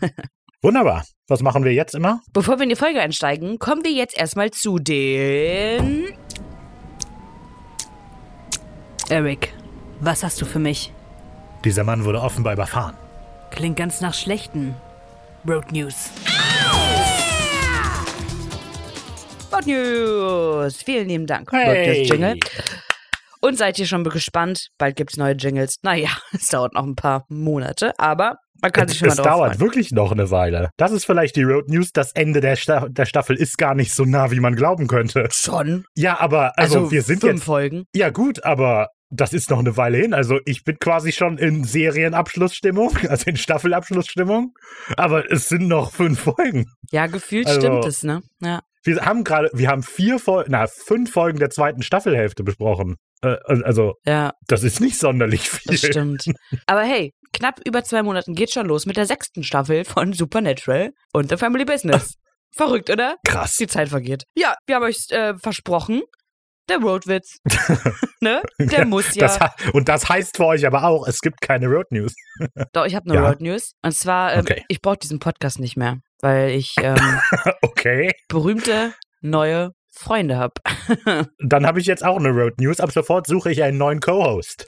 Wunderbar. 0.62 1.04
Was 1.28 1.42
machen 1.42 1.64
wir 1.64 1.72
jetzt 1.72 1.94
immer? 1.94 2.20
Bevor 2.32 2.58
wir 2.58 2.64
in 2.64 2.70
die 2.70 2.76
Folge 2.76 3.00
einsteigen, 3.00 3.58
kommen 3.58 3.84
wir 3.84 3.92
jetzt 3.92 4.16
erstmal 4.16 4.50
zu 4.50 4.78
den. 4.78 6.06
Eric, 9.08 9.54
was 10.00 10.22
hast 10.22 10.40
du 10.40 10.44
für 10.44 10.58
mich? 10.58 10.92
Dieser 11.64 11.84
Mann 11.84 12.04
wurde 12.04 12.20
offenbar 12.20 12.52
überfahren. 12.52 12.96
Klingt 13.50 13.76
ganz 13.76 14.00
nach 14.00 14.14
schlechten 14.14 14.74
Road 15.48 15.72
News. 15.72 16.10
Bot 19.50 19.66
News. 19.66 20.82
Vielen 20.82 21.08
lieben 21.08 21.26
Dank. 21.26 21.50
Hey. 21.52 22.00
News 22.00 22.10
Jingle. 22.10 22.38
Und 23.40 23.56
seid 23.56 23.78
ihr 23.78 23.86
schon 23.86 24.04
gespannt? 24.04 24.68
Bald 24.76 24.96
gibt's 24.96 25.16
neue 25.16 25.32
Jingles. 25.32 25.76
Naja, 25.82 26.10
es 26.32 26.48
dauert 26.48 26.74
noch 26.74 26.84
ein 26.84 26.96
paar 26.96 27.24
Monate, 27.30 27.98
aber 27.98 28.36
man 28.60 28.72
kann 28.72 28.88
sich 28.88 28.98
schon 28.98 29.08
mal 29.08 29.12
es 29.14 29.22
dauert 29.22 29.56
freuen. 29.56 29.60
wirklich 29.60 29.90
noch 29.92 30.12
eine 30.12 30.30
Weile. 30.30 30.68
Das 30.76 30.92
ist 30.92 31.06
vielleicht 31.06 31.36
die 31.36 31.44
Road 31.44 31.68
News. 31.68 31.92
Das 31.92 32.12
Ende 32.12 32.42
der, 32.42 32.56
Sta 32.56 32.86
der 32.88 33.06
Staffel 33.06 33.36
ist 33.36 33.56
gar 33.56 33.74
nicht 33.74 33.94
so 33.94 34.04
nah, 34.04 34.30
wie 34.30 34.40
man 34.40 34.54
glauben 34.54 34.86
könnte. 34.86 35.28
Schon? 35.32 35.86
Ja, 35.96 36.20
aber 36.20 36.58
also, 36.58 36.80
Also, 36.80 36.90
wir 36.90 37.02
sind 37.02 37.20
fünf 37.20 37.34
jetzt. 37.36 37.44
Folgen. 37.44 37.84
Ja, 37.94 38.10
gut, 38.10 38.44
aber 38.44 38.88
das 39.10 39.32
ist 39.32 39.50
noch 39.50 39.58
eine 39.58 39.76
Weile 39.76 39.98
hin. 39.98 40.14
Also 40.14 40.38
ich 40.44 40.64
bin 40.64 40.78
quasi 40.78 41.12
schon 41.12 41.38
in 41.38 41.64
Serienabschlussstimmung, 41.64 42.96
also 43.08 43.28
in 43.30 43.36
Staffelabschlussstimmung. 43.36 44.54
Aber 44.96 45.30
es 45.30 45.48
sind 45.48 45.68
noch 45.68 45.92
fünf 45.92 46.20
Folgen. 46.20 46.66
Ja, 46.90 47.06
gefühlt 47.06 47.46
Also- 47.46 47.60
stimmt 47.60 47.84
es, 47.86 48.02
ne? 48.02 48.22
Ja. 48.40 48.60
Wir 48.84 49.04
haben 49.04 49.24
gerade, 49.24 49.50
wir 49.52 49.68
haben 49.68 49.82
vier 49.82 50.18
Folgen, 50.18 50.52
na, 50.52 50.66
fünf 50.66 51.10
Folgen 51.12 51.38
der 51.38 51.50
zweiten 51.50 51.82
Staffelhälfte 51.82 52.42
besprochen. 52.44 52.96
Äh, 53.22 53.36
also, 53.44 53.94
Ja, 54.06 54.32
das 54.46 54.62
ist 54.62 54.80
nicht 54.80 54.98
sonderlich 54.98 55.50
viel. 55.50 55.72
das 55.72 55.80
stimmt. 55.80 56.24
Aber 56.66 56.82
hey, 56.82 57.12
knapp 57.32 57.60
über 57.66 57.82
zwei 57.82 58.02
Monaten 58.02 58.34
geht 58.34 58.52
schon 58.52 58.66
los 58.66 58.86
mit 58.86 58.96
der 58.96 59.04
sechsten 59.06 59.42
Staffel 59.42 59.84
von 59.84 60.12
Supernatural 60.12 60.92
und 61.12 61.28
The 61.28 61.36
Family 61.36 61.64
Business. 61.64 62.14
Verrückt, 62.54 62.88
oder? 62.88 63.16
Krass. 63.26 63.56
Die 63.56 63.66
Zeit 63.66 63.88
vergeht. 63.90 64.22
Ja, 64.34 64.54
wir 64.66 64.76
haben 64.76 64.84
euch 64.84 65.04
äh, 65.10 65.34
versprochen, 65.34 66.00
der 66.68 66.78
Roadwitz. 66.78 67.38
ne? 68.20 68.42
Der 68.58 68.84
muss 68.86 69.14
ja. 69.14 69.26
Das, 69.26 69.38
und 69.72 69.88
das 69.88 70.08
heißt 70.08 70.36
für 70.36 70.46
euch 70.46 70.66
aber 70.66 70.84
auch, 70.84 71.06
es 71.06 71.20
gibt 71.20 71.40
keine 71.40 71.66
Road 71.66 71.86
News. 71.90 72.14
Doch, 72.72 72.86
ich 72.86 72.94
habe 72.94 73.10
eine 73.10 73.14
Ja. 73.20 73.28
Road 73.28 73.40
News. 73.40 73.72
Und 73.82 73.92
zwar, 73.94 74.34
ähm, 74.34 74.40
Okay. 74.40 74.64
ich 74.68 74.80
brauche 74.80 74.98
diesen 74.98 75.18
Podcast 75.18 75.58
nicht 75.60 75.76
mehr, 75.76 75.98
weil 76.20 76.50
ich 76.50 76.74
ähm, 76.82 76.96
Okay. 77.62 78.12
berühmte 78.28 78.92
neue 79.20 79.72
Freunde 79.90 80.36
habe. 80.36 80.54
Dann 81.40 81.66
habe 81.66 81.80
ich 81.80 81.86
jetzt 81.86 82.04
auch 82.04 82.18
eine 82.18 82.28
Road 82.28 82.60
News. 82.60 82.78
Ab 82.78 82.92
sofort 82.92 83.26
suche 83.26 83.50
ich 83.50 83.62
einen 83.64 83.78
neuen 83.78 83.98
Co-Host. 83.98 84.64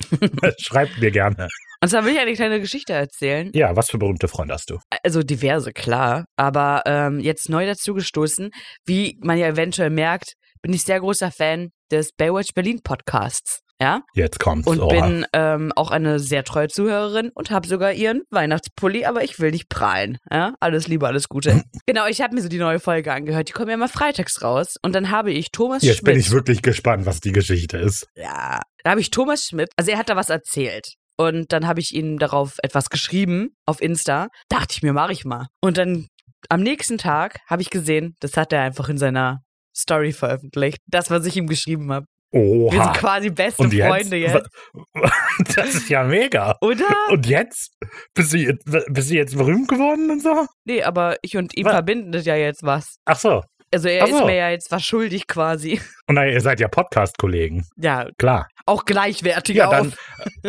Schreibt 0.61 0.99
mir 0.99 1.13
gerne. 1.13 1.47
Und 1.83 1.89
zwar 1.89 2.05
will 2.05 2.13
ich 2.13 2.19
eine 2.19 2.33
kleine 2.35 2.61
Geschichte 2.61 2.93
erzählen. 2.95 3.51
Ja, 3.55 3.75
was 3.77 3.91
für 3.91 3.99
berühmte 3.99 4.27
Freunde 4.27 4.55
hast 4.55 4.71
du? 4.71 4.79
Also 5.05 5.23
diverse, 5.23 5.73
klar. 5.73 6.25
Aber 6.37 6.83
ähm, 6.85 7.21
jetzt 7.21 7.49
neu 7.49 7.65
dazu 7.65 7.95
gestoßen, 7.95 8.51
wie 8.87 9.19
man 9.23 9.39
ja 9.39 9.47
eventuell 9.47 9.91
merkt, 9.91 10.35
bin 10.63 10.73
ich 10.73 10.85
sehr 10.85 11.01
großer 11.01 11.31
Fan 11.31 11.71
des 11.91 12.13
Baywatch 12.13 12.55
Berlin 12.55 12.81
Podcasts. 12.83 13.61
Ja, 13.81 14.03
Jetzt 14.13 14.39
kommt's. 14.39 14.67
und 14.67 14.79
Oha. 14.81 15.07
bin 15.07 15.27
ähm, 15.33 15.73
auch 15.75 15.91
eine 15.91 16.19
sehr 16.19 16.45
treue 16.45 16.69
Zuhörerin 16.69 17.31
und 17.35 17.51
habe 17.51 17.67
sogar 17.67 17.95
ihren 17.95 18.21
Weihnachtspulli, 18.31 19.07
aber 19.07 19.25
ich 19.25 19.41
will 19.41 19.53
nicht 19.53 19.71
prahlen. 19.71 20.19
Ja, 20.31 20.55
alles 20.61 20.87
Liebe, 20.87 21.07
alles 21.07 21.29
Gute. 21.31 21.63
genau, 21.87 22.07
ich 22.07 22.21
habe 22.21 22.35
mir 22.35 22.43
so 22.43 22.49
die 22.51 22.59
neue 22.59 22.79
Folge 22.79 23.11
angehört. 23.11 23.49
Die 23.49 23.53
kommen 23.53 23.69
ja 23.69 23.75
immer 23.77 23.89
freitags 23.89 24.43
raus. 24.43 24.75
Und 24.83 24.95
dann 24.95 25.11
habe 25.11 25.33
ich 25.33 25.51
Thomas 25.51 25.83
Jetzt 25.83 26.01
Schmidt. 26.01 26.13
bin 26.13 26.21
ich 26.21 26.31
wirklich 26.31 26.61
gespannt, 26.61 27.07
was 27.07 27.21
die 27.21 27.33
Geschichte 27.33 27.79
ist. 27.79 28.07
Ja, 28.17 28.61
da 28.85 28.91
habe 28.91 29.01
ich 29.01 29.09
Thomas 29.11 29.45
Schmidt, 29.45 29.71
also 29.77 29.91
er 29.91 29.97
hat 29.97 30.11
da 30.11 30.17
was 30.17 30.29
erzählt. 30.29 30.93
Und 31.17 31.51
dann 31.53 31.67
habe 31.67 31.81
ich 31.81 31.95
ihm 31.95 32.19
darauf 32.19 32.57
etwas 32.63 32.91
geschrieben 32.91 33.57
auf 33.65 33.81
Insta. 33.81 34.29
Dachte 34.51 34.75
ich 34.77 34.83
mir, 34.83 34.93
mache 34.93 35.13
ich 35.13 35.25
mal. 35.25 35.47
Und 35.63 35.79
dann 35.79 36.07
am 36.51 36.61
nächsten 36.63 36.99
Tag 36.99 37.39
habe 37.49 37.63
ich 37.63 37.71
gesehen, 37.71 38.15
das 38.21 38.37
hat 38.37 38.53
er 38.53 38.61
einfach 38.63 38.91
in 38.91 38.99
seiner 38.99 39.41
Story 39.81 40.13
veröffentlicht. 40.13 40.79
Das, 40.87 41.11
was 41.11 41.27
ich 41.27 41.37
ihm 41.37 41.47
geschrieben 41.47 41.93
habe. 41.93 42.07
Wir 42.33 42.71
sind 42.71 42.81
Oha. 42.81 42.93
quasi 42.93 43.31
beste 43.31 43.65
jetzt? 43.65 43.87
Freunde 43.89 44.17
jetzt. 44.17 44.49
Das 45.57 45.75
ist 45.75 45.89
ja 45.89 46.05
mega. 46.05 46.57
Oder? 46.61 46.85
Und 47.11 47.27
jetzt? 47.27 47.73
Bist 48.15 48.33
du, 48.33 48.37
jetzt- 48.37 48.65
bist 48.89 49.11
du 49.11 49.15
jetzt 49.15 49.37
berühmt 49.37 49.69
geworden 49.69 50.11
und 50.11 50.23
so? 50.23 50.47
Nee, 50.65 50.83
aber 50.83 51.17
ich 51.23 51.37
und 51.37 51.57
ihm 51.57 51.65
Was? 51.65 51.73
verbinden 51.73 52.13
das 52.13 52.27
ja 52.27 52.37
jetzt 52.37 52.63
was. 52.63 52.97
Ach 53.05 53.19
so. 53.19 53.43
Also 53.73 53.89
er 53.89 54.05
Ach 54.05 54.09
ist 54.09 54.19
so. 54.19 54.27
mir 54.27 54.35
ja 54.37 54.51
jetzt 54.51 54.71
was 54.71 54.85
schuldig 54.85 55.27
quasi. 55.27 55.81
Und 56.11 56.17
na, 56.17 56.27
ihr 56.27 56.41
seid 56.41 56.59
ja 56.59 56.67
Podcast-Kollegen. 56.67 57.69
Ja, 57.77 58.09
Klar. 58.19 58.49
auch 58.67 58.85
gleichwertig 58.85 59.55
Ja, 59.55 59.67
auf. 59.69 59.71
dann, 59.71 59.95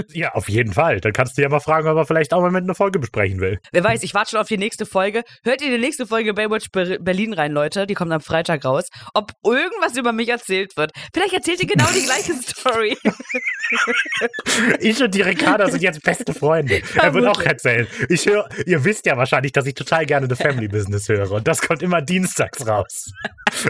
ja, 0.11 0.31
auf 0.33 0.49
jeden 0.49 0.73
Fall. 0.73 0.99
Dann 1.01 1.13
kannst 1.13 1.37
du 1.37 1.43
ja 1.43 1.49
mal 1.49 1.59
fragen, 1.59 1.87
ob 1.87 1.97
er 1.97 2.05
vielleicht 2.07 2.33
auch 2.33 2.41
mal 2.41 2.49
mit 2.49 2.63
einer 2.63 2.73
Folge 2.73 2.97
besprechen 2.97 3.39
will. 3.41 3.59
Wer 3.71 3.83
weiß, 3.83 4.01
ich 4.01 4.15
warte 4.15 4.31
schon 4.31 4.39
auf 4.39 4.47
die 4.47 4.57
nächste 4.57 4.87
Folge. 4.87 5.21
Hört 5.43 5.61
ihr 5.61 5.69
die 5.69 5.77
nächste 5.77 6.07
Folge 6.07 6.33
Baywatch 6.33 6.71
Ber 6.71 6.97
Berlin 6.97 7.33
rein, 7.35 7.51
Leute? 7.51 7.85
Die 7.85 7.93
kommt 7.93 8.11
am 8.11 8.21
Freitag 8.21 8.65
raus. 8.65 8.87
Ob 9.13 9.33
irgendwas 9.45 9.95
über 9.97 10.13
mich 10.13 10.29
erzählt 10.29 10.75
wird. 10.77 10.93
Vielleicht 11.13 11.33
erzählt 11.35 11.61
ihr 11.61 11.67
genau 11.67 11.85
die 11.93 12.05
gleiche 12.05 12.33
Story. 12.41 12.97
Ich 14.79 15.01
und 15.03 15.13
die 15.13 15.21
Ricarda 15.21 15.69
sind 15.69 15.83
jetzt 15.83 16.01
beste 16.03 16.33
Freunde. 16.33 16.81
Er 16.95 17.13
wird 17.13 17.27
auch 17.27 17.41
erzählen. 17.41 17.85
Ich 18.09 18.25
höre, 18.25 18.49
ihr 18.65 18.83
wisst 18.83 19.05
ja 19.05 19.15
wahrscheinlich, 19.15 19.51
dass 19.51 19.65
ich 19.67 19.75
total 19.75 20.07
gerne 20.07 20.27
The 20.27 20.35
Family 20.41 20.67
Business 20.67 21.07
höre. 21.07 21.29
Und 21.31 21.47
das 21.47 21.61
kommt 21.61 21.83
immer 21.83 22.01
dienstags 22.01 22.65
raus. 22.67 23.11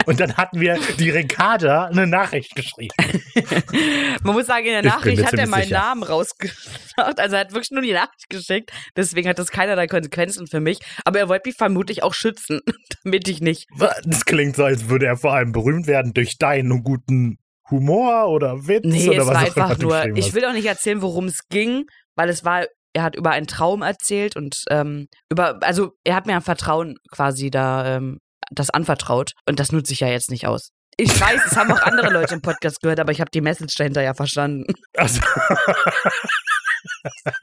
Und 0.05 0.19
dann 0.19 0.37
hatten 0.37 0.59
wir 0.61 0.77
die 0.99 1.09
Ricarda 1.09 1.80
eine 1.87 2.07
Nachricht 2.07 2.55
geschrieben. 2.55 2.93
Man 4.23 4.33
muss 4.33 4.47
sagen, 4.47 4.65
in 4.65 4.71
der 4.71 4.83
Nachricht 4.83 5.25
hat 5.25 5.33
er 5.33 5.47
meinen 5.47 5.63
sicher. 5.63 5.79
Namen 5.79 6.03
rausgeschaut. 6.03 7.19
Also 7.19 7.35
er 7.35 7.41
hat 7.41 7.51
wirklich 7.51 7.71
nur 7.71 7.81
die 7.81 7.93
Nachricht 7.93 8.29
geschickt. 8.29 8.71
Deswegen 8.95 9.27
hat 9.27 9.39
das 9.39 9.51
keinerlei 9.51 9.87
Konsequenzen 9.87 10.47
für 10.47 10.59
mich. 10.59 10.79
Aber 11.05 11.19
er 11.19 11.29
wollte 11.29 11.49
mich 11.49 11.57
vermutlich 11.57 12.03
auch 12.03 12.13
schützen, 12.13 12.61
damit 13.03 13.27
ich 13.27 13.41
nicht. 13.41 13.67
Das 14.03 14.25
klingt 14.25 14.55
so, 14.55 14.63
als 14.63 14.89
würde 14.89 15.05
er 15.05 15.17
vor 15.17 15.33
allem 15.33 15.51
berühmt 15.51 15.87
werden 15.87 16.13
durch 16.13 16.37
deinen 16.37 16.83
guten 16.83 17.37
Humor 17.69 18.27
oder 18.27 18.67
Witz 18.67 18.85
Nee, 18.85 19.09
oder 19.09 19.21
es 19.21 19.27
was 19.27 19.35
war 19.35 19.41
einfach 19.41 19.77
nur. 19.77 20.17
Ich 20.17 20.33
will 20.33 20.45
auch 20.45 20.53
nicht 20.53 20.65
erzählen, 20.65 21.01
worum 21.01 21.25
es 21.25 21.47
ging, 21.49 21.85
weil 22.15 22.29
es 22.29 22.43
war. 22.43 22.65
Er 22.93 23.03
hat 23.03 23.15
über 23.15 23.29
einen 23.29 23.47
Traum 23.47 23.83
erzählt 23.83 24.35
und 24.35 24.65
ähm, 24.69 25.07
über, 25.31 25.59
also 25.61 25.93
er 26.03 26.13
hat 26.13 26.25
mir 26.25 26.35
ein 26.35 26.41
Vertrauen 26.41 26.97
quasi 27.09 27.49
da 27.49 27.95
ähm, 27.95 28.17
das 28.51 28.69
anvertraut 28.69 29.31
und 29.47 29.61
das 29.61 29.71
nutze 29.71 29.93
ich 29.93 30.01
ja 30.01 30.09
jetzt 30.09 30.29
nicht 30.29 30.45
aus. 30.45 30.71
Ich 30.97 31.19
weiß, 31.19 31.41
es 31.45 31.57
haben 31.57 31.71
auch 31.71 31.81
andere 31.81 32.11
Leute 32.11 32.35
im 32.35 32.41
Podcast 32.41 32.81
gehört, 32.81 32.99
aber 32.99 33.11
ich 33.11 33.21
habe 33.21 33.31
die 33.31 33.41
Message 33.41 33.75
dahinter 33.75 34.01
ja 34.01 34.13
verstanden. 34.13 34.65
Also, 34.95 35.21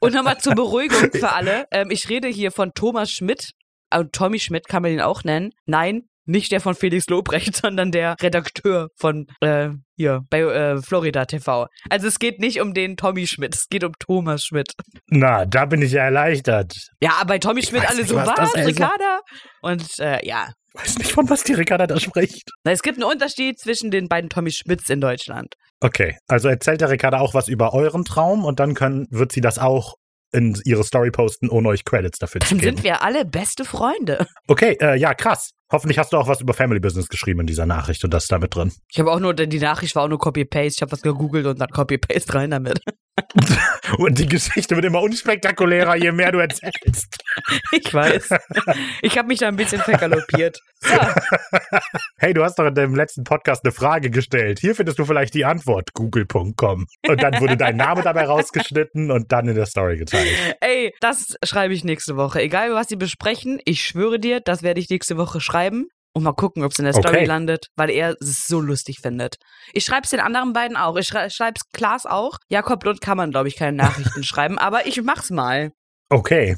Und 0.00 0.14
nochmal 0.14 0.38
zur 0.38 0.54
Beruhigung 0.54 1.10
für 1.12 1.32
alle. 1.32 1.66
Ähm, 1.70 1.90
ich 1.90 2.08
rede 2.08 2.28
hier 2.28 2.52
von 2.52 2.72
Thomas 2.74 3.10
Schmidt. 3.10 3.52
Und 3.94 4.12
Tommy 4.12 4.38
Schmidt 4.38 4.68
kann 4.68 4.82
man 4.82 4.92
ihn 4.92 5.00
auch 5.00 5.24
nennen. 5.24 5.50
Nein, 5.64 6.02
nicht 6.26 6.52
der 6.52 6.60
von 6.60 6.74
Felix 6.74 7.08
Lobrecht, 7.08 7.56
sondern 7.62 7.90
der 7.90 8.16
Redakteur 8.20 8.88
von 8.96 9.26
äh, 9.40 9.70
hier 9.96 10.20
bei 10.28 10.40
äh, 10.40 10.82
Florida 10.82 11.24
TV. 11.24 11.66
Also 11.88 12.06
es 12.06 12.18
geht 12.18 12.38
nicht 12.38 12.60
um 12.60 12.74
den 12.74 12.96
Tommy 12.96 13.26
Schmidt, 13.26 13.54
es 13.54 13.68
geht 13.68 13.82
um 13.82 13.92
Thomas 13.98 14.44
Schmidt. 14.44 14.72
na, 15.06 15.46
da 15.46 15.64
bin 15.64 15.80
ich 15.80 15.92
ja 15.92 16.04
erleichtert. 16.04 16.74
Ja, 17.00 17.24
bei 17.26 17.38
Tommy 17.38 17.62
Schmidt 17.62 17.88
alle 17.88 17.98
nicht, 17.98 18.10
so, 18.10 18.16
was. 18.16 18.54
Ricarda? 18.54 19.20
Und 19.62 19.98
äh, 20.00 20.24
ja, 20.26 20.52
Weiß 20.74 20.98
nicht, 20.98 21.12
von 21.12 21.28
was 21.30 21.44
die 21.44 21.54
Ricarda 21.54 21.86
da 21.86 21.98
spricht. 21.98 22.50
Na, 22.64 22.72
es 22.72 22.82
gibt 22.82 22.98
einen 22.98 23.10
Unterschied 23.10 23.58
zwischen 23.58 23.90
den 23.90 24.08
beiden 24.08 24.30
Tommy 24.30 24.50
Schmidts 24.50 24.88
in 24.90 25.00
Deutschland. 25.00 25.54
Okay, 25.80 26.16
also 26.26 26.48
erzählt 26.48 26.80
der 26.80 26.90
Ricarda 26.90 27.20
auch 27.20 27.34
was 27.34 27.48
über 27.48 27.72
euren 27.72 28.04
Traum 28.04 28.44
und 28.44 28.60
dann 28.60 28.74
können, 28.74 29.06
wird 29.10 29.32
sie 29.32 29.40
das 29.40 29.58
auch 29.58 29.94
in 30.32 30.60
ihre 30.64 30.84
Story 30.84 31.10
posten, 31.10 31.48
ohne 31.48 31.68
euch 31.68 31.84
Credits 31.84 32.18
dafür 32.18 32.40
zu 32.40 32.50
Dann 32.50 32.58
geben. 32.58 32.76
sind 32.76 32.84
wir 32.84 33.02
alle 33.02 33.24
beste 33.24 33.64
Freunde. 33.64 34.26
Okay, 34.46 34.76
äh, 34.80 34.96
ja, 34.96 35.14
krass. 35.14 35.50
Hoffentlich 35.70 35.98
hast 35.98 36.12
du 36.12 36.16
auch 36.16 36.28
was 36.28 36.40
über 36.40 36.54
Family 36.54 36.80
Business 36.80 37.08
geschrieben 37.08 37.40
in 37.40 37.46
dieser 37.46 37.66
Nachricht 37.66 38.02
und 38.04 38.14
das 38.14 38.24
ist 38.24 38.32
damit 38.32 38.54
drin. 38.54 38.72
Ich 38.90 38.98
habe 38.98 39.12
auch 39.12 39.20
nur, 39.20 39.34
die 39.34 39.58
Nachricht 39.58 39.94
war 39.96 40.04
auch 40.04 40.08
nur 40.08 40.18
Copy-Paste. 40.18 40.76
Ich 40.76 40.82
habe 40.82 40.92
was 40.92 41.02
gegoogelt 41.02 41.46
und 41.46 41.60
dann 41.60 41.68
Copy-Paste 41.68 42.34
rein 42.34 42.50
damit. 42.50 42.80
Und 43.98 44.18
die 44.18 44.26
Geschichte 44.26 44.76
wird 44.76 44.84
immer 44.84 45.02
unspektakulärer, 45.02 45.96
je 45.96 46.12
mehr 46.12 46.30
du 46.30 46.38
erzählst. 46.38 47.16
Ich 47.72 47.92
weiß. 47.92 48.28
Ich 49.02 49.18
habe 49.18 49.26
mich 49.26 49.40
da 49.40 49.48
ein 49.48 49.56
bisschen 49.56 49.80
vergaloppiert. 49.80 50.60
So, 50.80 50.94
Hey, 52.18 52.32
du 52.32 52.44
hast 52.44 52.58
doch 52.60 52.66
in 52.66 52.74
deinem 52.74 52.94
letzten 52.94 53.24
Podcast 53.24 53.64
eine 53.64 53.72
Frage 53.72 54.10
gestellt. 54.10 54.60
Hier 54.60 54.76
findest 54.76 55.00
du 55.00 55.04
vielleicht 55.04 55.34
die 55.34 55.44
Antwort, 55.44 55.94
google.com. 55.94 56.86
Und 57.08 57.22
dann 57.22 57.40
wurde 57.40 57.56
dein 57.56 57.76
Name 57.76 58.02
dabei 58.02 58.26
rausgeschnitten 58.26 59.10
und 59.10 59.32
dann 59.32 59.48
in 59.48 59.56
der 59.56 59.66
Story 59.66 59.96
geteilt. 59.96 60.28
ey, 60.60 60.94
das 61.00 61.36
schreibe 61.42 61.74
ich 61.74 61.82
nächste 61.82 62.16
Woche. 62.16 62.40
Egal, 62.40 62.72
was 62.72 62.86
sie 62.86 62.96
besprechen, 62.96 63.60
ich 63.64 63.82
schwöre 63.82 64.20
dir, 64.20 64.38
das 64.40 64.62
werde 64.62 64.78
ich 64.78 64.90
nächste 64.90 65.16
Woche 65.16 65.40
schreiben. 65.40 65.57
Und 66.14 66.24
mal 66.24 66.32
gucken, 66.32 66.64
ob 66.64 66.72
es 66.72 66.78
in 66.78 66.84
der 66.84 66.94
Story 66.94 67.18
Okay. 67.18 67.24
landet, 67.26 67.66
weil 67.76 67.90
er 67.90 68.16
es 68.20 68.46
so 68.46 68.60
lustig 68.60 68.98
findet. 69.00 69.36
Ich 69.72 69.84
schreibe 69.84 70.02
es 70.04 70.10
den 70.10 70.20
anderen 70.20 70.52
beiden 70.52 70.76
auch. 70.76 70.96
Ich 70.96 71.06
schreibe 71.08 71.28
es 71.28 71.62
Klaas 71.72 72.06
auch. 72.06 72.38
Jakob 72.48 72.82
Lund 72.84 73.00
kann 73.00 73.16
man, 73.16 73.30
glaube 73.30 73.46
ich, 73.48 73.56
keine 73.56 73.76
Nachrichten 73.76 74.22
schreiben, 74.24 74.58
aber 74.58 74.86
ich 74.86 75.00
mach's 75.02 75.30
mal. 75.30 75.70
Okay, 76.10 76.56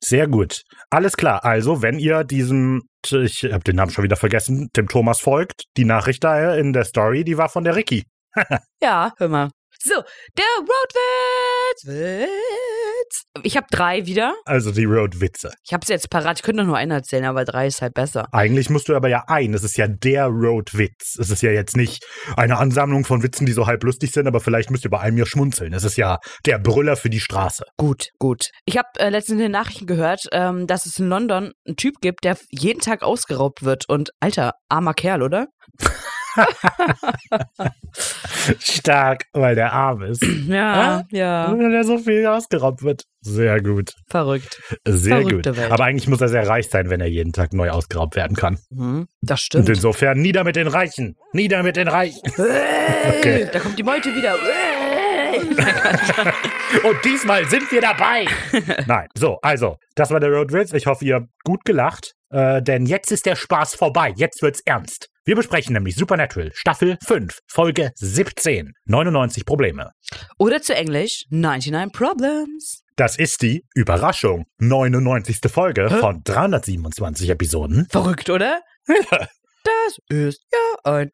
sehr 0.00 0.28
gut. 0.28 0.62
Alles 0.90 1.16
klar. 1.16 1.44
Also, 1.44 1.82
wenn 1.82 1.98
ihr 1.98 2.22
diesem, 2.24 2.82
ich 3.10 3.44
habe 3.44 3.64
den 3.64 3.76
Namen 3.76 3.90
schon 3.90 4.04
wieder 4.04 4.16
vergessen, 4.16 4.68
dem 4.76 4.86
Thomas 4.88 5.20
folgt, 5.20 5.64
die 5.76 5.86
Nachricht 5.86 6.22
da 6.22 6.54
in 6.54 6.72
der 6.72 6.84
Story, 6.84 7.24
die 7.24 7.38
war 7.38 7.48
von 7.48 7.64
der 7.64 7.76
Ricky. 7.76 8.04
Ja, 8.82 9.12
hör 9.18 9.28
mal. 9.28 9.50
So, 9.82 9.94
der 10.36 10.44
Roadwitz. 10.58 11.86
Witz. 11.86 13.24
Ich 13.42 13.56
habe 13.56 13.66
drei 13.70 14.04
wieder. 14.04 14.34
Also 14.44 14.72
die 14.72 14.84
Road-Witze. 14.84 15.52
Ich 15.64 15.72
habe 15.72 15.82
es 15.82 15.88
jetzt 15.88 16.10
parat. 16.10 16.38
Ich 16.38 16.42
könnte 16.42 16.64
nur 16.64 16.76
einen 16.76 16.90
erzählen, 16.90 17.24
aber 17.24 17.46
drei 17.46 17.66
ist 17.66 17.80
halt 17.80 17.94
besser. 17.94 18.26
Eigentlich 18.32 18.68
musst 18.68 18.90
du 18.90 18.94
aber 18.94 19.08
ja 19.08 19.24
ein. 19.26 19.54
Es 19.54 19.64
ist 19.64 19.78
ja 19.78 19.88
der 19.88 20.26
Road-Witz. 20.26 21.16
Es 21.18 21.30
ist 21.30 21.40
ja 21.40 21.50
jetzt 21.50 21.78
nicht 21.78 22.04
eine 22.36 22.58
Ansammlung 22.58 23.06
von 23.06 23.22
Witzen, 23.22 23.46
die 23.46 23.52
so 23.52 23.66
halb 23.66 23.82
lustig 23.82 24.12
sind, 24.12 24.26
aber 24.26 24.40
vielleicht 24.40 24.70
müsst 24.70 24.84
ihr 24.84 24.90
bei 24.90 25.00
einem 25.00 25.16
ja 25.16 25.24
schmunzeln. 25.24 25.72
Es 25.72 25.84
ist 25.84 25.96
ja 25.96 26.18
der 26.44 26.58
Brüller 26.58 26.96
für 26.96 27.08
die 27.08 27.20
Straße. 27.20 27.64
Gut, 27.78 28.08
gut. 28.18 28.50
Ich 28.66 28.76
habe 28.76 28.88
äh, 28.98 29.08
letztens 29.08 29.36
in 29.36 29.44
den 29.44 29.52
Nachrichten 29.52 29.86
gehört, 29.86 30.26
ähm, 30.32 30.66
dass 30.66 30.84
es 30.84 30.98
in 30.98 31.08
London 31.08 31.52
einen 31.66 31.76
Typ 31.76 32.02
gibt, 32.02 32.24
der 32.24 32.36
jeden 32.50 32.80
Tag 32.80 33.02
ausgeraubt 33.02 33.62
wird. 33.62 33.88
Und 33.88 34.10
alter, 34.20 34.52
armer 34.68 34.92
Kerl, 34.92 35.22
oder? 35.22 35.46
Stark, 38.58 39.26
weil 39.32 39.54
der 39.54 39.72
arm 39.72 40.02
ist. 40.02 40.24
Ja, 40.50 41.04
ja. 41.10 41.54
Weil 41.56 41.74
er 41.74 41.84
so 41.84 41.98
viel 41.98 42.26
ausgeraubt 42.26 42.82
wird. 42.82 43.04
Sehr 43.20 43.60
gut. 43.60 43.94
Verrückt. 44.08 44.60
Sehr 44.86 45.18
Verrückte 45.18 45.50
gut. 45.50 45.58
Welt. 45.58 45.72
Aber 45.72 45.84
eigentlich 45.84 46.08
muss 46.08 46.20
er 46.20 46.28
sehr 46.28 46.48
reich 46.48 46.68
sein, 46.68 46.90
wenn 46.90 47.00
er 47.00 47.06
jeden 47.06 47.32
Tag 47.32 47.52
neu 47.52 47.70
ausgeraubt 47.70 48.16
werden 48.16 48.36
kann. 48.36 48.58
Mhm, 48.70 49.06
das 49.20 49.40
Und 49.40 49.44
stimmt. 49.44 49.68
insofern 49.68 50.20
nieder 50.20 50.44
mit 50.44 50.56
den 50.56 50.66
Reichen. 50.66 51.16
Nieder 51.32 51.62
mit 51.62 51.76
den 51.76 51.88
Reichen. 51.88 52.20
Okay. 52.26 53.48
Da 53.52 53.60
kommt 53.60 53.78
die 53.78 53.82
Meute 53.82 54.14
wieder. 54.14 54.34
Und 56.84 57.04
diesmal 57.04 57.44
sind 57.48 57.70
wir 57.70 57.80
dabei. 57.80 58.26
Nein, 58.86 59.06
so, 59.16 59.38
also, 59.42 59.76
das 59.94 60.10
war 60.10 60.20
der 60.20 60.30
Road 60.30 60.52
Witz. 60.52 60.72
Ich 60.72 60.86
hoffe, 60.86 61.04
ihr 61.04 61.16
habt 61.16 61.28
gut 61.44 61.64
gelacht. 61.64 62.14
Äh, 62.30 62.62
denn 62.62 62.86
jetzt 62.86 63.12
ist 63.12 63.26
der 63.26 63.36
Spaß 63.36 63.74
vorbei. 63.74 64.12
Jetzt 64.16 64.42
wird's 64.42 64.60
ernst. 64.64 65.08
Wir 65.24 65.36
besprechen 65.36 65.74
nämlich 65.74 65.96
Supernatural, 65.96 66.50
Staffel 66.54 66.96
5, 67.04 67.40
Folge 67.46 67.92
17. 67.96 68.72
99 68.86 69.44
Probleme. 69.44 69.90
Oder 70.38 70.62
zu 70.62 70.74
Englisch 70.74 71.26
99 71.28 71.92
Problems. 71.92 72.84
Das 72.96 73.16
ist 73.18 73.42
die 73.42 73.66
Überraschung. 73.74 74.46
99. 74.58 75.38
Folge 75.50 75.90
Hä? 75.90 75.98
von 75.98 76.22
327 76.24 77.28
Episoden. 77.28 77.86
Verrückt, 77.90 78.30
oder? 78.30 78.60
Das 79.62 79.98
ist 80.08 80.42
ja 80.50 80.90
ein 80.90 81.10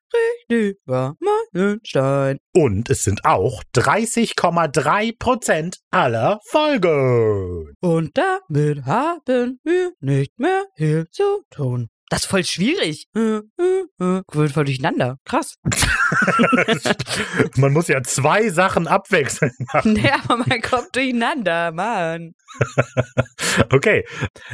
richtiger 0.49 1.17
Meilenstein. 1.53 2.39
Und 2.55 2.89
es 2.91 3.03
sind 3.03 3.25
auch 3.25 3.65
30,3 3.75 5.19
Prozent 5.19 5.79
aller 5.91 6.39
Folgen. 6.45 7.75
Und 7.81 8.17
damit 8.17 8.85
haben 8.85 9.59
wir 9.65 9.93
nicht 10.01 10.39
mehr 10.39 10.65
viel 10.77 11.09
zu 11.11 11.43
tun. 11.51 11.89
Das 12.09 12.25
ist 12.25 12.31
voll 12.31 12.45
schwierig. 12.45 13.07
Wird 13.15 14.53
voll 14.53 14.65
durcheinander. 14.65 15.17
Krass. 15.25 15.57
Man 17.57 17.73
muss 17.73 17.89
ja 17.89 18.03
zwei 18.03 18.49
Sachen 18.51 18.87
abwechseln 18.87 19.53
machen. 19.73 19.93
Nee, 19.97 20.11
aber 20.11 20.37
man 20.37 20.61
kommt 20.61 20.95
durcheinander, 20.95 21.73
Mann. 21.73 22.33
Okay. 23.71 24.05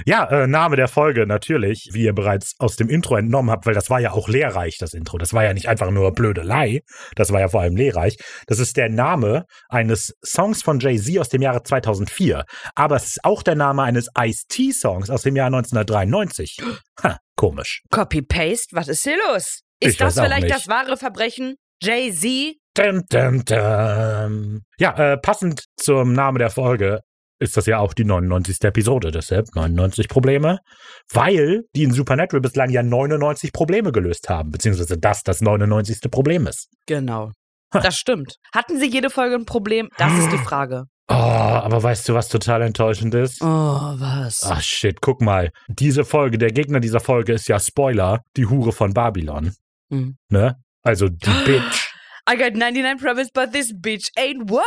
Ja, 0.07 0.25
äh, 0.31 0.47
Name 0.47 0.77
der 0.77 0.87
Folge 0.87 1.27
natürlich, 1.27 1.91
wie 1.93 2.05
ihr 2.05 2.13
bereits 2.13 2.55
aus 2.59 2.77
dem 2.77 2.89
Intro 2.89 3.17
entnommen 3.17 3.51
habt, 3.51 3.67
weil 3.67 3.75
das 3.75 3.91
war 3.91 4.01
ja 4.01 4.13
auch 4.13 4.29
lehrreich, 4.29 4.79
das 4.79 4.95
Intro. 4.95 5.19
Das 5.19 5.33
war 5.33 5.45
ja 5.45 5.53
nicht 5.53 5.69
einfach 5.69 5.91
nur 5.91 6.13
Blödelei, 6.13 6.83
das 7.17 7.33
war 7.33 7.41
ja 7.41 7.49
vor 7.49 7.63
allem 7.63 7.77
lehrreich. 7.77 8.17
Das 8.47 8.61
ist 8.61 8.77
der 8.77 8.89
Name 8.89 9.45
eines 9.69 10.15
Songs 10.25 10.63
von 10.63 10.79
Jay-Z 10.79 11.19
aus 11.19 11.29
dem 11.31 11.43
Jahre 11.43 11.63
2004. 11.63 12.45
Aber 12.77 12.97
es 12.97 13.07
ist 13.07 13.25
auch 13.25 13.43
der 13.43 13.57
Name 13.57 13.83
eines 13.83 14.09
Ice-T-Songs 14.17 15.11
aus 15.11 15.23
dem 15.23 15.37
Jahr 15.37 15.47
1993. 15.47 16.59
Ha, 17.03 17.17
komisch. 17.37 17.83
Copy-Paste, 17.91 18.69
was 18.77 18.89
ist 18.89 19.03
hier 19.03 19.17
los? 19.29 19.61
Ist 19.81 19.93
Ich 19.93 19.97
das 19.97 20.15
vielleicht 20.15 20.45
nicht. 20.45 20.55
das 20.55 20.69
wahre 20.69 20.97
Verbrechen? 20.97 21.57
Jay-Z? 21.83 22.57
Ja, 24.79 24.97
äh, 24.97 25.17
passend 25.19 25.65
zum 25.77 26.13
Namen 26.13 26.39
der 26.39 26.51
Folge 26.51 27.01
ist 27.39 27.57
das 27.57 27.67
ja 27.67 27.79
auch 27.79 27.93
die 27.93 28.05
99. 28.05 28.59
Episode. 28.63 29.11
Deshalb 29.11 29.47
99 29.55 30.09
Probleme, 30.09 30.59
weil 31.13 31.63
die 31.75 31.83
in 31.83 31.91
Supernatural 31.93 32.41
bislang 32.41 32.71
ja 32.71 32.83
99 32.85 33.53
Probleme 33.53 33.91
gelöst 33.91 34.29
haben, 34.29 34.53
beziehungsweise 34.53 34.97
das 34.97 35.23
das 35.25 35.41
99. 35.41 35.99
Problem 36.11 36.47
ist. 36.47 36.69
Genau. 36.87 37.33
Das 37.73 37.97
stimmt. 37.97 38.37
Hatten 38.55 38.79
sie 38.79 38.87
jede 38.87 39.11
Folge 39.11 39.35
ein 39.35 39.45
Problem? 39.47 39.89
Das 39.97 40.13
ist 40.19 40.31
die 40.31 40.39
Frage. 40.47 40.85
Oh, 41.13 41.65
aber 41.65 41.83
weißt 41.83 42.09
du, 42.09 42.15
was 42.15 42.29
total 42.29 42.63
enttäuschend 42.63 43.15
ist? 43.15 43.43
Oh, 43.43 43.47
was? 43.47 44.43
Ach 44.45 44.61
shit, 44.63 45.01
guck 45.01 45.21
mal. 45.21 45.53
Diese 45.69 46.05
Folge, 46.05 46.39
der 46.39 46.51
Gegner 46.53 46.81
dieser 46.81 47.01
Folge 47.01 47.33
ist 47.35 47.49
ja 47.49 47.59
Spoiler, 47.61 48.23
die 48.37 48.47
Hure 48.47 48.73
von 48.73 48.93
Babylon. 48.95 49.55
Hm. 49.91 50.17
Ne? 50.29 50.57
Also 50.83 51.09
die 51.09 51.31
Bitch. 51.47 51.89
I 52.31 52.37
got 52.37 52.55
99 52.55 52.99
problems, 53.03 53.31
but 53.33 53.53
this 53.53 53.73
bitch 53.75 54.09
ain't 54.17 54.51
one. 54.51 54.63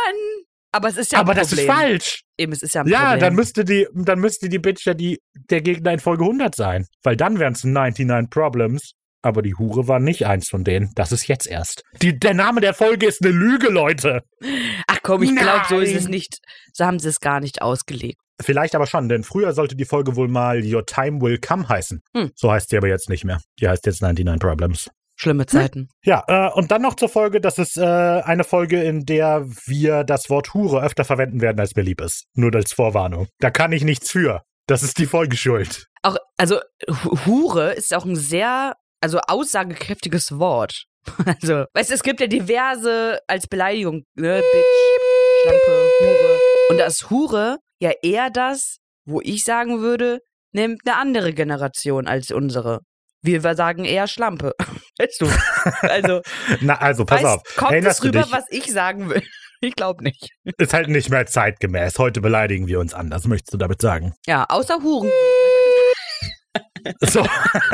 Aber 0.72 0.88
es 0.88 0.96
ist 0.98 1.12
ja 1.12 1.20
aber 1.20 1.32
ein 1.32 1.38
das 1.38 1.48
Problem. 1.48 1.68
ist 1.68 1.74
falsch. 1.74 2.22
Eben, 2.38 2.52
es 2.52 2.62
ist 2.62 2.74
ja 2.74 2.82
ein 2.82 2.88
Ja, 2.88 3.00
Problem. 3.00 3.20
dann 3.20 3.34
müsste 3.34 3.64
die, 3.64 3.88
dann 3.94 4.18
müsste 4.18 4.48
die 4.50 4.58
Bitch 4.58 4.84
ja 4.86 4.92
die, 4.92 5.20
der 5.50 5.62
Gegner 5.62 5.92
in 5.92 5.98
Folge 6.00 6.24
100 6.24 6.54
sein. 6.54 6.86
Weil 7.02 7.16
dann 7.16 7.38
wären 7.38 7.54
es 7.54 7.64
99 7.64 8.28
Problems. 8.30 8.92
Aber 9.26 9.42
die 9.42 9.54
Hure 9.54 9.88
war 9.88 9.98
nicht 10.00 10.24
eins 10.26 10.48
von 10.48 10.64
denen. 10.64 10.90
Das 10.94 11.12
ist 11.12 11.26
jetzt 11.28 11.46
erst. 11.46 11.82
Die, 12.00 12.18
der 12.18 12.34
Name 12.34 12.60
der 12.60 12.74
Folge 12.74 13.06
ist 13.06 13.22
eine 13.22 13.32
Lüge, 13.32 13.68
Leute. 13.68 14.22
Ach 14.86 14.98
komm, 15.02 15.22
ich 15.22 15.34
glaube, 15.34 15.64
so 15.68 15.78
ist 15.80 15.94
es 15.94 16.08
nicht. 16.08 16.38
So 16.72 16.84
haben 16.84 16.98
sie 16.98 17.08
es 17.08 17.20
gar 17.20 17.40
nicht 17.40 17.60
ausgelegt. 17.62 18.18
Vielleicht 18.40 18.74
aber 18.74 18.86
schon, 18.86 19.08
denn 19.08 19.24
früher 19.24 19.52
sollte 19.54 19.76
die 19.76 19.86
Folge 19.86 20.14
wohl 20.14 20.28
mal 20.28 20.62
Your 20.62 20.84
Time 20.84 21.20
Will 21.22 21.38
Come 21.38 21.68
heißen. 21.68 22.02
Hm. 22.14 22.30
So 22.34 22.50
heißt 22.52 22.68
sie 22.70 22.76
aber 22.76 22.88
jetzt 22.88 23.08
nicht 23.08 23.24
mehr. 23.24 23.38
Die 23.60 23.68
heißt 23.68 23.86
jetzt 23.86 24.02
99 24.02 24.38
Problems. 24.40 24.90
Schlimme 25.18 25.46
Zeiten. 25.46 25.88
Ja, 26.04 26.22
äh, 26.28 26.50
und 26.52 26.70
dann 26.70 26.82
noch 26.82 26.94
zur 26.96 27.08
Folge, 27.08 27.40
das 27.40 27.56
ist 27.58 27.78
äh, 27.78 27.82
eine 27.82 28.44
Folge, 28.44 28.82
in 28.82 29.06
der 29.06 29.46
wir 29.64 30.04
das 30.04 30.28
Wort 30.28 30.52
Hure 30.52 30.82
öfter 30.84 31.04
verwenden 31.06 31.40
werden, 31.40 31.58
als 31.58 31.74
mir 31.74 31.82
lieb 31.82 32.02
ist. 32.02 32.26
Nur 32.34 32.54
als 32.54 32.74
Vorwarnung. 32.74 33.26
Da 33.38 33.50
kann 33.50 33.72
ich 33.72 33.82
nichts 33.82 34.10
für. 34.10 34.42
Das 34.66 34.82
ist 34.82 34.98
die 34.98 35.06
Folge 35.06 35.36
schuld. 35.38 35.86
Auch, 36.02 36.16
also, 36.36 36.60
Hu- 37.04 37.16
Hure 37.24 37.72
ist 37.72 37.94
auch 37.94 38.04
ein 38.04 38.16
sehr, 38.16 38.74
also 39.06 39.20
aussagekräftiges 39.28 40.38
Wort. 40.38 40.84
Also, 41.24 41.66
weißt 41.72 41.90
du, 41.90 41.94
es 41.94 42.02
gibt 42.02 42.20
ja 42.20 42.26
diverse 42.26 43.20
als 43.28 43.46
Beleidigung, 43.46 44.02
ne? 44.16 44.40
Bitch, 44.40 45.42
Schlampe, 45.42 45.88
Hure. 46.00 46.38
Und 46.70 46.78
das 46.78 47.10
Hure 47.10 47.58
ja 47.78 47.92
eher 48.02 48.28
das, 48.28 48.78
wo 49.04 49.20
ich 49.22 49.44
sagen 49.44 49.82
würde, 49.82 50.18
nimmt 50.50 50.80
eine 50.84 50.96
andere 50.96 51.32
Generation 51.32 52.08
als 52.08 52.32
unsere. 52.32 52.80
Wir 53.22 53.40
sagen 53.54 53.84
eher 53.84 54.08
Schlampe. 54.08 54.52
Weißt 54.98 55.20
du? 55.20 55.28
Also, 55.82 56.22
Na, 56.60 56.74
also, 56.78 57.04
pass 57.04 57.22
weißt, 57.22 57.36
auf. 57.36 57.42
kommt 57.54 57.70
Erinnerst 57.70 58.00
es 58.00 58.04
rüber, 58.04 58.22
dich? 58.22 58.32
was 58.32 58.44
ich 58.50 58.72
sagen 58.72 59.08
will? 59.08 59.22
Ich 59.60 59.76
glaube 59.76 60.02
nicht. 60.02 60.30
Ist 60.58 60.74
halt 60.74 60.88
nicht 60.88 61.08
mehr 61.08 61.26
zeitgemäß. 61.26 62.00
Heute 62.00 62.20
beleidigen 62.20 62.66
wir 62.66 62.80
uns 62.80 62.94
anders, 62.94 63.28
möchtest 63.28 63.54
du 63.54 63.58
damit 63.58 63.80
sagen? 63.80 64.12
Ja, 64.26 64.44
außer 64.48 64.82
Huren. 64.82 65.10
So, 67.00 67.26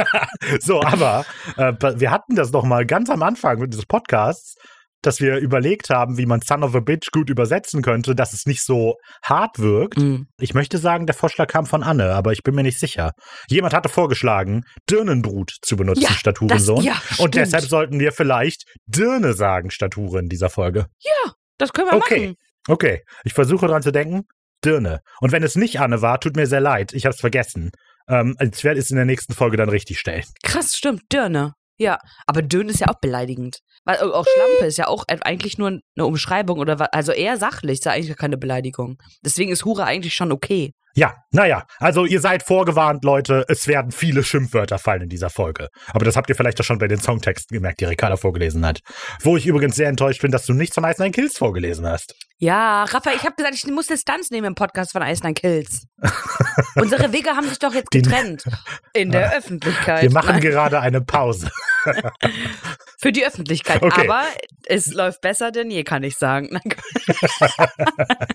so 0.61 0.83
aber 0.83 1.25
äh, 1.57 1.73
wir 1.97 2.11
hatten 2.11 2.35
das 2.37 2.51
doch 2.51 2.65
mal 2.65 2.87
ganz 2.87 3.11
am 3.11 3.23
Anfang 3.23 3.69
des 3.71 3.87
Podcasts, 3.87 4.55
dass 5.05 5.21
wir 5.21 5.39
überlegt 5.39 5.91
haben, 5.91 6.17
wie 6.17 6.27
man 6.27 6.41
Son 6.43 6.63
of 6.63 6.77
a 6.77 6.81
Bitch 6.81 7.11
gut 7.11 7.29
übersetzen 7.29 7.83
könnte, 7.83 8.15
dass 8.15 8.33
es 8.33 8.47
nicht 8.47 8.63
so 8.65 8.95
hart 9.25 9.59
wirkt. 9.59 9.99
Mhm. 9.99 10.27
Ich 10.39 10.55
möchte 10.55 10.79
sagen, 10.79 11.07
der 11.07 11.15
Vorschlag 11.17 11.49
kam 11.49 11.67
von 11.67 11.83
Anne, 11.83 12.13
aber 12.15 12.31
ich 12.33 12.43
bin 12.45 12.55
mir 12.55 12.63
nicht 12.63 12.79
sicher. 12.79 13.11
Jemand 13.49 13.75
hatte 13.75 13.89
vorgeschlagen, 13.89 14.63
Dirnenbrut 14.89 15.57
zu 15.63 15.77
benutzen 15.77 16.03
Ja, 16.03 16.11
statt 16.11 16.37
Das, 16.37 16.41
Hurensohn. 16.43 16.85
ja, 16.85 16.93
Und 16.93 17.15
stimmt. 17.15 17.35
deshalb 17.35 17.65
sollten 17.65 17.99
wir 17.99 18.13
vielleicht 18.13 18.63
Dirne 18.87 19.33
sagen 19.33 19.71
statt 19.73 19.97
Hure 19.97 20.21
in 20.21 20.29
dieser 20.29 20.51
Folge. 20.51 20.87
Das 21.59 21.73
können 21.73 21.91
wir 21.91 21.97
Okay. 21.97 22.21
machen. 22.29 22.35
Okay, 22.69 23.03
ich 23.25 23.33
versuche 23.35 23.67
dran 23.67 23.83
zu 23.83 23.91
denken. 23.91 24.23
Dirne. 24.65 25.01
Und 25.21 25.33
wenn 25.33 25.43
es 25.43 25.57
nicht 25.57 25.81
Anne 25.81 26.01
war, 26.01 26.21
tut 26.21 26.37
mir 26.37 26.47
sehr 26.47 26.61
leid. 26.61 26.93
Ich 26.93 27.05
habe 27.07 27.13
es 27.15 27.21
vergessen. 27.21 27.71
Ähm, 28.09 28.37
ich 28.41 28.65
werde 28.65 28.81
es 28.81 28.91
in 28.91 28.97
der 28.97 29.05
nächsten 29.05 29.35
Folge 29.35 29.57
dann 29.57 29.69
richtig 29.69 29.99
stellen. 29.99 30.25
Krass, 30.43 30.75
stimmt, 30.77 31.03
Dirne. 31.13 31.55
Ja, 31.79 31.99
aber 32.27 32.43
Dön 32.43 32.69
ist 32.69 32.81
ja 32.81 32.89
auch 32.89 33.01
beleidigend. 33.01 33.59
Weil 33.85 33.97
äh, 33.97 34.01
auch 34.03 34.27
Schlampe 34.27 34.67
ist 34.67 34.79
ja 34.79 34.87
auch 34.87 35.05
eigentlich 35.09 35.59
nur 35.59 35.69
eine 35.69 36.07
Umschreibung 36.07 36.59
oder 36.59 36.79
was, 36.79 36.89
also 36.93 37.13
eher 37.13 37.37
sachlich, 37.37 37.79
ist 37.79 37.85
ja 37.85 37.93
eigentlich 37.93 38.17
keine 38.17 38.37
Beleidigung. 38.37 38.99
Deswegen 39.25 39.51
ist 39.51 39.65
Hure 39.65 39.85
eigentlich 39.85 40.15
schon 40.15 40.33
okay. 40.33 40.73
Ja, 40.95 41.15
naja, 41.31 41.65
also 41.79 42.05
ihr 42.05 42.21
seid 42.21 42.43
vorgewarnt, 42.43 43.03
Leute. 43.03 43.47
Es 43.49 43.67
werden 43.67 43.93
viele 43.93 44.23
Schimpfwörter 44.23 44.79
fallen 44.79 45.03
in 45.03 45.09
dieser 45.09 45.31
Folge. 45.31 45.69
Aber 45.89 46.05
das 46.05 46.17
habt 46.17 46.29
ihr 46.29 46.37
vielleicht 46.37 46.61
auch 46.61 46.65
schon 46.65 46.79
bei 46.79 46.87
den 46.87 47.01
Songtexten 47.01 47.55
gemerkt, 47.55 47.81
die 47.81 47.87
Ricarda 47.87 48.17
vorgelesen 48.17 48.65
hat. 48.67 48.81
Wo 49.23 49.39
ich 49.39 49.47
übrigens 49.47 49.77
sehr 49.77 49.89
enttäuscht 49.89 50.21
bin, 50.21 50.31
dass 50.31 50.45
du 50.45 50.53
nichts 50.53 50.75
von 50.75 50.85
Ice 50.85 51.01
Nine 51.01 51.13
Kills 51.13 51.39
vorgelesen 51.39 51.87
hast. 51.87 52.15
Ja, 52.43 52.83
Raphael, 52.83 53.15
ich 53.15 53.23
habe 53.23 53.37
gesagt, 53.37 53.55
ich 53.55 53.65
muss 53.69 53.87
Distanz 53.87 54.33
nehmen 54.33 54.49
im 54.49 54.55
Podcast 54.57 54.91
von 54.91 55.01
Ice 55.03 55.23
Nine 55.23 55.35
Kills. 55.35 55.87
Unsere 56.75 57.13
Wege 57.13 57.31
haben 57.37 57.47
sich 57.49 57.61
doch 57.61 57.73
jetzt 57.73 57.93
getrennt. 57.93 58.43
In 58.95 59.13
der 59.13 59.33
Öffentlichkeit. 59.33 60.03
Wir 60.03 60.11
machen 60.11 60.31
Nein, 60.33 60.41
gerade 60.41 60.81
eine 60.81 61.01
Pause. 61.01 61.53
für 63.01 63.13
die 63.13 63.27
Öffentlichkeit. 63.27 63.83
Okay. 63.83 64.09
Aber 64.09 64.25
es 64.67 64.93
läuft 64.93 65.21
besser 65.21 65.51
denn 65.51 65.71
je, 65.71 65.85
kann 65.85 66.03
ich 66.03 66.17
sagen. 66.17 66.49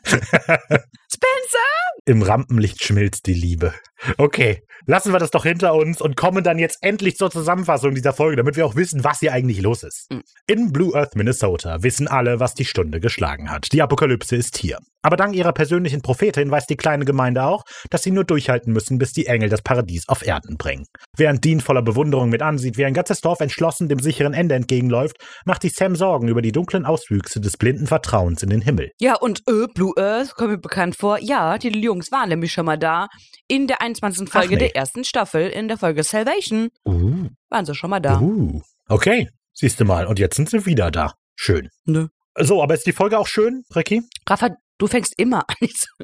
Spencer! 0.06 1.58
Im 2.06 2.22
Rampenlicht 2.22 2.84
schmilzt 2.84 3.26
die 3.26 3.34
Liebe. 3.34 3.74
Okay, 4.18 4.64
lassen 4.86 5.12
wir 5.12 5.20
das 5.20 5.32
doch 5.32 5.44
hinter 5.44 5.74
uns 5.74 6.02
und 6.02 6.16
kommen 6.16 6.44
dann 6.44 6.60
jetzt 6.60 6.78
endlich 6.82 7.18
zur 7.18 7.32
Zusammenfassung 7.32 7.96
dieser 7.96 8.14
Folge, 8.14 8.38
damit 8.38 8.56
wir 8.56 8.66
auch 8.66 8.76
wissen, 8.76 9.04
was 9.04 9.20
hier 9.20 9.34
eigentlich 9.34 9.62
los 9.62 9.84
ist. 9.84 10.12
Mhm. 10.12 10.24
In 10.48 10.72
Blue 10.72 10.96
Earth, 10.96 11.16
Minnesota 11.16 11.84
wissen 11.84 12.08
alle, 12.08 12.40
was 12.40 12.54
die 12.54 12.66
Stunde 12.66 13.00
geschlagen 13.00 13.50
hat. 13.50 13.74
Die 13.74 13.82
Apokalypse 13.82 14.36
ist 14.36 14.58
hier. 14.58 14.78
Aber 15.02 15.16
dank 15.16 15.36
ihrer 15.36 15.54
persönlichen 15.54 16.02
Prophetin 16.02 16.52
weiß 16.52 16.66
die 16.68 16.76
kleine 16.76 17.06
Gemeinde 17.06 17.44
auch, 17.44 17.64
dass 17.90 18.04
sie 18.04 18.12
nur 18.12 18.26
durchhalten 18.26 18.74
müssen, 18.74 18.98
bis 18.98 19.14
die 19.14 19.28
Engel 19.28 19.50
das 19.50 19.62
Paradies 19.62 20.08
auf 20.10 20.26
Erden 20.26 20.58
bringen. 20.58 20.86
Während 21.16 21.44
Dean 21.44 21.62
voller 21.62 21.82
Bewunderung 21.82 22.30
mit 22.30 22.42
ansieht, 22.42 22.78
wie 22.78 22.86
ein 22.86 22.94
ganzes 22.94 23.22
Dorf 23.22 23.37
entschlossen 23.42 23.90
dem 23.90 24.00
sicheren 24.00 24.34
Ende 24.34 24.56
entgegenläuft, 24.56 25.18
macht 25.46 25.62
sich 25.62 25.74
Sam 25.74 25.96
Sorgen 25.96 26.28
über 26.28 26.42
die 26.42 26.52
dunklen 26.52 26.86
Auswüchse 26.86 27.40
des 27.40 27.58
blinden 27.58 27.88
Vertrauens 27.88 28.44
in 28.44 28.50
den 28.50 28.62
Himmel. 28.62 28.92
Ja, 29.00 29.16
und 29.16 29.44
äh, 29.48 29.68
Blue 29.74 29.94
Earth 29.98 30.36
kommt 30.36 30.52
mir 30.52 30.58
bekannt 30.58 30.96
vor. 30.96 31.20
Ja, 31.20 31.58
die 31.58 31.70
Jungs 31.70 32.12
waren 32.12 32.30
nämlich 32.30 32.52
schon 32.52 32.66
mal 32.66 32.78
da. 32.78 33.08
In 33.48 33.68
der 33.68 33.82
21. 33.82 34.30
Folge 34.30 34.56
nee. 34.56 34.60
der 34.60 34.76
ersten 34.76 35.04
Staffel, 35.04 35.50
in 35.50 35.68
der 35.68 35.78
Folge 35.78 36.04
Salvation, 36.04 36.70
Uh. 36.86 37.30
waren 37.50 37.66
sie 37.66 37.76
schon 37.76 37.90
mal 37.90 38.00
da. 38.00 38.20
Uh, 38.20 38.62
okay, 38.90 39.30
siehst 39.54 39.80
du 39.80 39.86
mal. 39.86 40.06
Und 40.06 40.20
jetzt 40.20 40.36
sind 40.36 40.50
sie 40.50 40.66
wieder 40.66 40.92
da. 40.92 41.14
Schön. 41.36 41.70
Nö. 41.86 42.08
So, 42.40 42.62
aber 42.62 42.76
ist 42.76 42.86
die 42.86 42.94
Folge 42.94 43.18
auch 43.18 43.28
schön, 43.28 43.64
Ricky? 43.76 44.04
Rafa, 44.28 44.56
du 44.78 44.88
fängst 44.88 45.14
immer 45.18 45.46
an. 45.48 45.56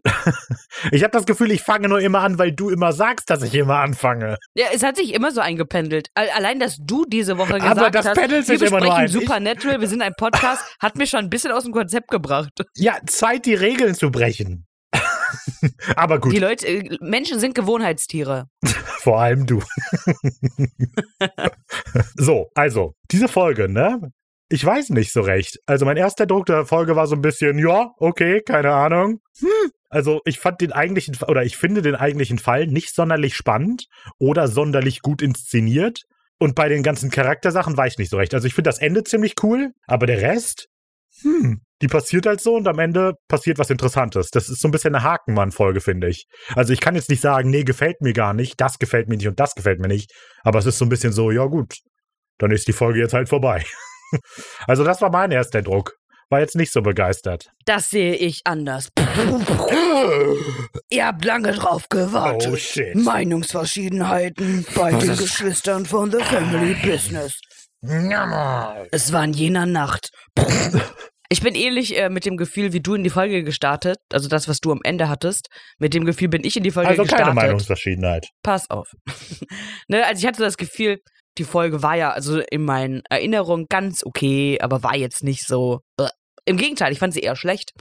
Ich 0.91 1.03
habe 1.03 1.11
das 1.11 1.25
Gefühl, 1.25 1.51
ich 1.51 1.61
fange 1.61 1.87
nur 1.87 1.99
immer 2.01 2.19
an, 2.21 2.37
weil 2.39 2.51
du 2.51 2.69
immer 2.69 2.91
sagst, 2.91 3.29
dass 3.29 3.41
ich 3.43 3.53
immer 3.55 3.77
anfange. 3.79 4.37
Ja, 4.55 4.65
es 4.73 4.83
hat 4.83 4.97
sich 4.97 5.13
immer 5.13 5.31
so 5.31 5.39
eingependelt. 5.39 6.09
Al- 6.15 6.29
Allein, 6.35 6.59
dass 6.59 6.77
du 6.79 7.05
diese 7.05 7.37
Woche 7.37 7.53
gesagt 7.53 7.77
Aber 7.77 7.89
das 7.91 8.05
hast, 8.07 8.15
pendelt 8.17 8.47
wir 8.49 8.57
sich 8.59 8.67
immer 8.67 8.81
nur 8.81 8.93
ein. 8.93 9.05
Ich- 9.05 9.11
Supernatural, 9.13 9.79
wir 9.79 9.87
sind 9.87 10.01
ein 10.01 10.13
Podcast, 10.17 10.63
hat 10.79 10.97
mir 10.97 11.07
schon 11.07 11.19
ein 11.19 11.29
bisschen 11.29 11.51
aus 11.51 11.63
dem 11.63 11.71
Konzept 11.71 12.09
gebracht. 12.09 12.51
Ja, 12.75 12.97
Zeit, 13.05 13.45
die 13.45 13.53
Regeln 13.55 13.95
zu 13.95 14.11
brechen. 14.11 14.65
aber 15.95 16.19
gut, 16.19 16.33
Die 16.33 16.39
Leute, 16.39 16.67
äh, 16.67 16.97
Menschen 17.01 17.39
sind 17.39 17.55
Gewohnheitstiere. 17.55 18.47
vor 18.99 19.21
allem 19.21 19.45
du. 19.47 19.61
so, 22.15 22.49
also, 22.55 22.93
diese 23.11 23.27
Folge, 23.27 23.69
ne? 23.69 24.11
Ich 24.53 24.63
weiß 24.63 24.91
nicht 24.91 25.11
so 25.11 25.21
recht. 25.21 25.57
Also, 25.65 25.83
mein 25.83 25.97
erster 25.97 26.27
Druck 26.27 26.45
der 26.45 26.67
Folge 26.67 26.95
war 26.95 27.07
so 27.07 27.15
ein 27.15 27.23
bisschen, 27.23 27.57
ja, 27.57 27.89
okay, 27.97 28.39
keine 28.45 28.71
Ahnung. 28.71 29.19
Hm. 29.39 29.71
Also, 29.89 30.21
ich 30.25 30.37
fand 30.37 30.61
den 30.61 30.71
eigentlichen, 30.71 31.17
oder 31.27 31.43
ich 31.43 31.57
finde 31.57 31.81
den 31.81 31.95
eigentlichen 31.95 32.37
Fall 32.37 32.67
nicht 32.67 32.93
sonderlich 32.93 33.35
spannend 33.35 33.87
oder 34.19 34.47
sonderlich 34.47 35.01
gut 35.01 35.23
inszeniert. 35.23 36.01
Und 36.37 36.53
bei 36.53 36.69
den 36.69 36.83
ganzen 36.83 37.09
Charaktersachen 37.09 37.77
war 37.77 37.87
ich 37.87 37.97
nicht 37.97 38.11
so 38.11 38.17
recht. 38.17 38.35
Also, 38.35 38.45
ich 38.45 38.53
finde 38.53 38.67
das 38.67 38.77
Ende 38.77 39.03
ziemlich 39.03 39.33
cool, 39.41 39.71
aber 39.87 40.05
der 40.05 40.21
Rest, 40.21 40.67
hm, 41.23 41.61
die 41.81 41.87
passiert 41.87 42.27
halt 42.27 42.39
so 42.39 42.55
und 42.55 42.67
am 42.67 42.77
Ende 42.77 43.13
passiert 43.27 43.57
was 43.57 43.71
Interessantes. 43.71 44.29
Das 44.29 44.49
ist 44.49 44.61
so 44.61 44.67
ein 44.67 44.71
bisschen 44.71 44.93
eine 44.93 45.03
Hakenmann-Folge, 45.03 45.81
finde 45.81 46.09
ich. 46.09 46.27
Also, 46.53 46.73
ich 46.73 46.79
kann 46.79 46.93
jetzt 46.93 47.09
nicht 47.09 47.21
sagen, 47.21 47.49
nee, 47.49 47.63
gefällt 47.63 48.01
mir 48.01 48.13
gar 48.13 48.35
nicht, 48.35 48.61
das 48.61 48.77
gefällt 48.77 49.09
mir 49.09 49.17
nicht 49.17 49.27
und 49.27 49.39
das 49.39 49.55
gefällt 49.55 49.79
mir 49.79 49.87
nicht. 49.87 50.11
Aber 50.43 50.59
es 50.59 50.67
ist 50.67 50.77
so 50.77 50.85
ein 50.85 50.89
bisschen 50.89 51.11
so, 51.11 51.31
ja, 51.31 51.45
gut, 51.45 51.77
dann 52.37 52.51
ist 52.51 52.67
die 52.67 52.73
Folge 52.73 52.99
jetzt 52.99 53.15
halt 53.15 53.29
vorbei. 53.29 53.65
also, 54.67 54.83
das 54.83 55.01
war 55.01 55.11
mein 55.11 55.31
erster 55.31 55.59
Eindruck. 55.59 55.95
War 56.29 56.39
jetzt 56.39 56.55
nicht 56.55 56.71
so 56.71 56.81
begeistert. 56.81 57.49
Das 57.65 57.89
sehe 57.89 58.15
ich 58.15 58.41
anders. 58.45 58.89
Ihr 60.89 61.05
habt 61.05 61.25
lange 61.25 61.51
drauf 61.51 61.89
gewartet. 61.89 62.49
Oh, 62.51 62.55
shit. 62.55 62.95
Meinungsverschiedenheiten 62.95 64.65
bei 64.75 64.91
den 64.91 65.15
Geschwistern 65.15 65.85
von 65.85 66.11
The 66.11 66.23
Family 66.23 66.75
Business. 66.75 67.39
Es 68.91 69.11
war 69.11 69.23
in 69.25 69.33
jener 69.33 69.65
Nacht. 69.65 70.09
Ich 71.29 71.41
bin 71.41 71.55
ähnlich 71.55 71.97
äh, 71.97 72.09
mit 72.09 72.25
dem 72.25 72.37
Gefühl, 72.37 72.73
wie 72.73 72.79
du 72.81 72.95
in 72.95 73.03
die 73.03 73.09
Folge 73.09 73.43
gestartet, 73.43 73.97
also 74.11 74.29
das, 74.29 74.47
was 74.47 74.59
du 74.59 74.71
am 74.71 74.81
Ende 74.83 75.09
hattest. 75.09 75.47
Mit 75.79 75.93
dem 75.93 76.05
Gefühl 76.05 76.29
bin 76.29 76.43
ich 76.43 76.55
in 76.55 76.63
die 76.63 76.71
Folge 76.71 76.89
Also 76.89 77.03
keine 77.03 77.09
gestartet. 77.11 77.35
Meinungsverschiedenheit. 77.35 78.27
Pass 78.43 78.69
auf. 78.69 78.87
ne, 79.87 80.05
also 80.05 80.19
ich 80.19 80.27
hatte 80.27 80.41
das 80.41 80.57
Gefühl, 80.57 80.99
die 81.37 81.43
Folge 81.43 81.81
war 81.83 81.95
ja 81.95 82.11
also 82.11 82.39
in 82.39 82.63
meinen 82.63 83.01
Erinnerungen 83.09 83.65
ganz 83.69 84.03
okay, 84.05 84.59
aber 84.61 84.83
war 84.83 84.95
jetzt 84.95 85.23
nicht 85.23 85.45
so. 85.47 85.79
Äh. 85.99 86.09
Im 86.45 86.57
Gegenteil, 86.57 86.91
ich 86.91 86.99
fand 86.99 87.13
sie 87.13 87.21
eher 87.21 87.37
schlecht. 87.37 87.71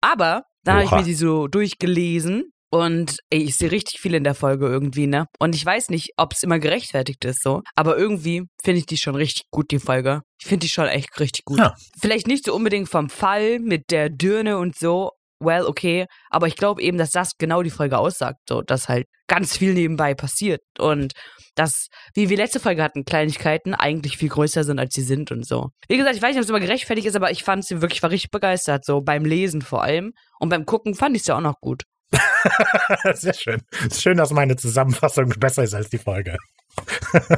Aber 0.00 0.44
Dann 0.62 0.76
habe 0.76 0.84
ich 0.84 0.90
mir 0.92 1.02
die 1.02 1.14
so 1.14 1.48
durchgelesen. 1.48 2.52
Und 2.74 3.18
ey, 3.28 3.42
ich 3.42 3.56
sehe 3.56 3.70
richtig 3.70 4.00
viel 4.00 4.14
in 4.14 4.24
der 4.24 4.34
Folge 4.34 4.66
irgendwie, 4.66 5.06
ne? 5.06 5.26
Und 5.38 5.54
ich 5.54 5.66
weiß 5.66 5.90
nicht, 5.90 6.12
ob 6.16 6.32
es 6.32 6.42
immer 6.42 6.58
gerechtfertigt 6.58 7.22
ist 7.26 7.42
so. 7.42 7.60
Aber 7.74 7.98
irgendwie 7.98 8.44
finde 8.64 8.78
ich 8.78 8.86
die 8.86 8.96
schon 8.96 9.14
richtig 9.14 9.42
gut, 9.50 9.70
die 9.70 9.78
Folge. 9.78 10.22
Ich 10.40 10.46
finde 10.46 10.64
die 10.64 10.70
schon 10.70 10.86
echt 10.86 11.20
richtig 11.20 11.44
gut. 11.44 11.58
Ja. 11.58 11.74
Vielleicht 12.00 12.26
nicht 12.26 12.46
so 12.46 12.54
unbedingt 12.54 12.88
vom 12.88 13.10
Fall 13.10 13.58
mit 13.58 13.90
der 13.90 14.08
Dürne 14.08 14.56
und 14.56 14.74
so. 14.74 15.10
Well, 15.38 15.66
okay. 15.66 16.06
Aber 16.30 16.46
ich 16.46 16.56
glaube 16.56 16.80
eben, 16.80 16.96
dass 16.96 17.10
das 17.10 17.32
genau 17.36 17.62
die 17.62 17.68
Folge 17.68 17.98
aussagt. 17.98 18.38
So, 18.48 18.62
dass 18.62 18.88
halt 18.88 19.06
ganz 19.26 19.54
viel 19.58 19.74
nebenbei 19.74 20.14
passiert. 20.14 20.62
Und 20.78 21.12
dass, 21.54 21.88
wie 22.14 22.28
wir 22.28 22.36
letzte 22.36 22.60
Folge 22.60 22.82
hatten, 22.82 23.04
Kleinigkeiten 23.04 23.74
eigentlich 23.74 24.16
viel 24.16 24.28
größer 24.28 24.64
sind, 24.64 24.78
als 24.78 24.94
sie 24.94 25.02
sind 25.02 25.30
und 25.30 25.46
so. 25.46 25.70
Wie 25.88 25.96
gesagt, 25.96 26.16
ich 26.16 26.22
weiß 26.22 26.30
nicht, 26.30 26.38
ob 26.38 26.44
es 26.44 26.50
immer 26.50 26.60
gerechtfertigt 26.60 27.06
ist, 27.06 27.16
aber 27.16 27.30
ich 27.30 27.44
fand 27.44 27.64
sie 27.64 27.80
wirklich, 27.80 28.02
war 28.02 28.10
richtig 28.10 28.30
begeistert. 28.30 28.84
So 28.84 29.00
beim 29.00 29.24
Lesen 29.24 29.62
vor 29.62 29.82
allem. 29.82 30.12
Und 30.38 30.48
beim 30.48 30.66
Gucken 30.66 30.94
fand 30.94 31.16
ich 31.16 31.22
es 31.22 31.28
ja 31.28 31.36
auch 31.36 31.40
noch 31.40 31.60
gut. 31.60 31.84
Sehr 33.14 33.34
schön. 33.34 33.62
Ist 33.86 34.02
schön, 34.02 34.16
dass 34.16 34.30
meine 34.30 34.56
Zusammenfassung 34.56 35.28
besser 35.38 35.64
ist 35.64 35.74
als 35.74 35.88
die 35.88 35.98
Folge. 35.98 36.36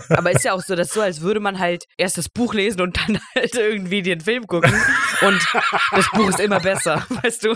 Aber 0.09 0.31
ist 0.31 0.45
ja 0.45 0.53
auch 0.53 0.63
so, 0.63 0.75
dass 0.75 0.91
so, 0.91 1.01
als 1.01 1.21
würde 1.21 1.41
man 1.41 1.59
halt 1.59 1.85
erst 1.97 2.19
das 2.19 2.29
Buch 2.29 2.55
lesen 2.55 2.81
und 2.81 2.97
dann 2.97 3.21
halt 3.35 3.55
irgendwie 3.55 4.03
den 4.03 4.21
Film 4.21 4.47
gucken. 4.47 4.73
Und 5.21 5.41
das 5.93 6.07
Buch 6.13 6.29
ist 6.29 6.41
immer 6.41 6.61
besser, 6.61 7.07
weißt 7.23 7.45
du? 7.45 7.55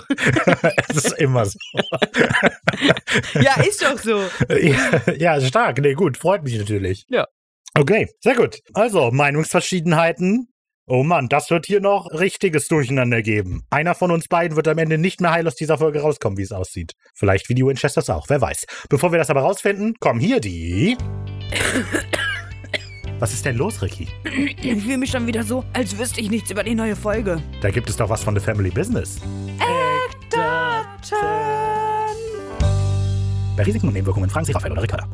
es 0.88 1.04
ist 1.04 1.18
immer 1.18 1.44
so. 1.46 1.59
Ja, 3.40 3.61
ist 3.62 3.83
doch 3.83 3.98
so. 3.98 4.22
Ja, 4.54 5.00
ja, 5.16 5.40
stark. 5.40 5.78
Nee, 5.78 5.94
gut. 5.94 6.16
Freut 6.16 6.42
mich 6.44 6.57
natürlich. 6.59 7.04
Ja. 7.09 7.26
Okay, 7.74 8.09
sehr 8.20 8.35
gut. 8.35 8.61
Also, 8.74 9.11
Meinungsverschiedenheiten. 9.11 10.48
Oh 10.90 11.02
Mann, 11.02 11.28
das 11.28 11.50
wird 11.50 11.66
hier 11.66 11.81
noch 11.81 12.11
richtiges 12.12 12.66
Durcheinander 12.66 13.20
geben. 13.20 13.62
Einer 13.68 13.94
von 13.94 14.11
uns 14.11 14.26
beiden 14.26 14.57
wird 14.57 14.68
am 14.68 14.78
Ende 14.78 14.96
nicht 14.96 15.20
mehr 15.20 15.33
heil 15.33 15.46
aus 15.46 15.54
dieser 15.54 15.76
Folge 15.76 16.00
rauskommen, 16.00 16.38
wie 16.38 16.42
es 16.42 16.52
aussieht. 16.52 16.94
Vielleicht 17.14 17.50
wie 17.50 17.54
die 17.54 17.64
Winchesters 17.64 18.09
auch, 18.09 18.31
wer 18.31 18.40
weiß. 18.40 18.64
Bevor 18.88 19.12
wir 19.12 19.18
das 19.18 19.28
aber 19.28 19.42
rausfinden, 19.42 19.96
kommen 20.00 20.18
hier 20.18 20.40
die. 20.40 20.96
Was 23.18 23.32
ist 23.32 23.44
denn 23.44 23.56
los, 23.56 23.82
Ricky? 23.82 24.06
Ich 24.62 24.82
fühle 24.82 24.98
mich 24.98 25.11
schon 25.11 25.26
wieder 25.26 25.42
so, 25.42 25.64
als 25.72 25.98
wüsste 25.98 26.20
ich 26.20 26.30
nichts 26.30 26.50
über 26.50 26.62
die 26.62 26.74
neue 26.74 26.94
Folge. 26.94 27.42
Da 27.61 27.70
gibt 27.70 27.90
es 27.90 27.96
doch 27.96 28.08
was 28.08 28.22
von 28.22 28.34
The 28.34 28.40
Family 28.40 28.70
Business. 28.70 29.20
Bei 33.56 33.64
Risiken 33.64 33.88
und 33.88 33.94
Nebenwirkungen 33.94 34.30
fragen 34.30 34.46
Sie 34.46 34.52
Raphael 34.52 34.72
oder 34.72 34.82
Ricarda. 34.82 35.08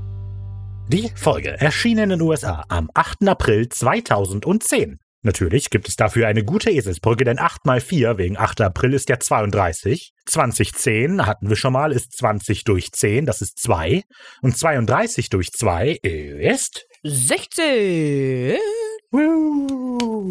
Die 0.88 1.10
Folge 1.14 1.58
erschien 1.58 1.96
in 1.96 2.10
den 2.10 2.20
USA 2.20 2.62
am 2.68 2.90
8. 2.92 3.26
April 3.26 3.70
2010. 3.70 4.98
Natürlich 5.24 5.70
gibt 5.70 5.88
es 5.88 5.96
dafür 5.96 6.28
eine 6.28 6.44
gute 6.44 6.70
Eselsbrücke, 6.70 7.24
denn 7.24 7.38
8 7.38 7.64
mal 7.64 7.80
4 7.80 8.18
wegen 8.18 8.36
8. 8.36 8.60
April 8.60 8.92
ist 8.92 9.08
ja 9.08 9.18
32. 9.18 10.12
2010 10.26 11.24
hatten 11.26 11.48
wir 11.48 11.56
schon 11.56 11.72
mal, 11.72 11.92
ist 11.92 12.12
20 12.18 12.64
durch 12.64 12.92
10, 12.92 13.24
das 13.24 13.40
ist 13.40 13.58
2. 13.58 14.02
Und 14.42 14.56
32 14.56 15.30
durch 15.30 15.50
2 15.50 15.98
ist... 16.02 16.84
16. 17.04 18.58
Woo. 19.10 20.30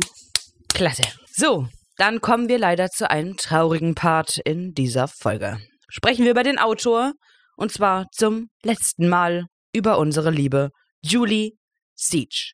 Klasse. 0.73 1.03
So, 1.31 1.67
dann 1.97 2.21
kommen 2.21 2.47
wir 2.47 2.59
leider 2.59 2.89
zu 2.89 3.09
einem 3.09 3.35
traurigen 3.35 3.95
Part 3.95 4.37
in 4.45 4.73
dieser 4.73 5.07
Folge. 5.07 5.57
Sprechen 5.89 6.23
wir 6.23 6.31
über 6.31 6.43
den 6.43 6.59
Autor 6.59 7.13
und 7.57 7.71
zwar 7.71 8.05
zum 8.11 8.49
letzten 8.61 9.09
Mal 9.09 9.45
über 9.73 9.97
unsere 9.97 10.29
liebe 10.29 10.69
Julie 11.01 11.53
Siege. 11.95 12.51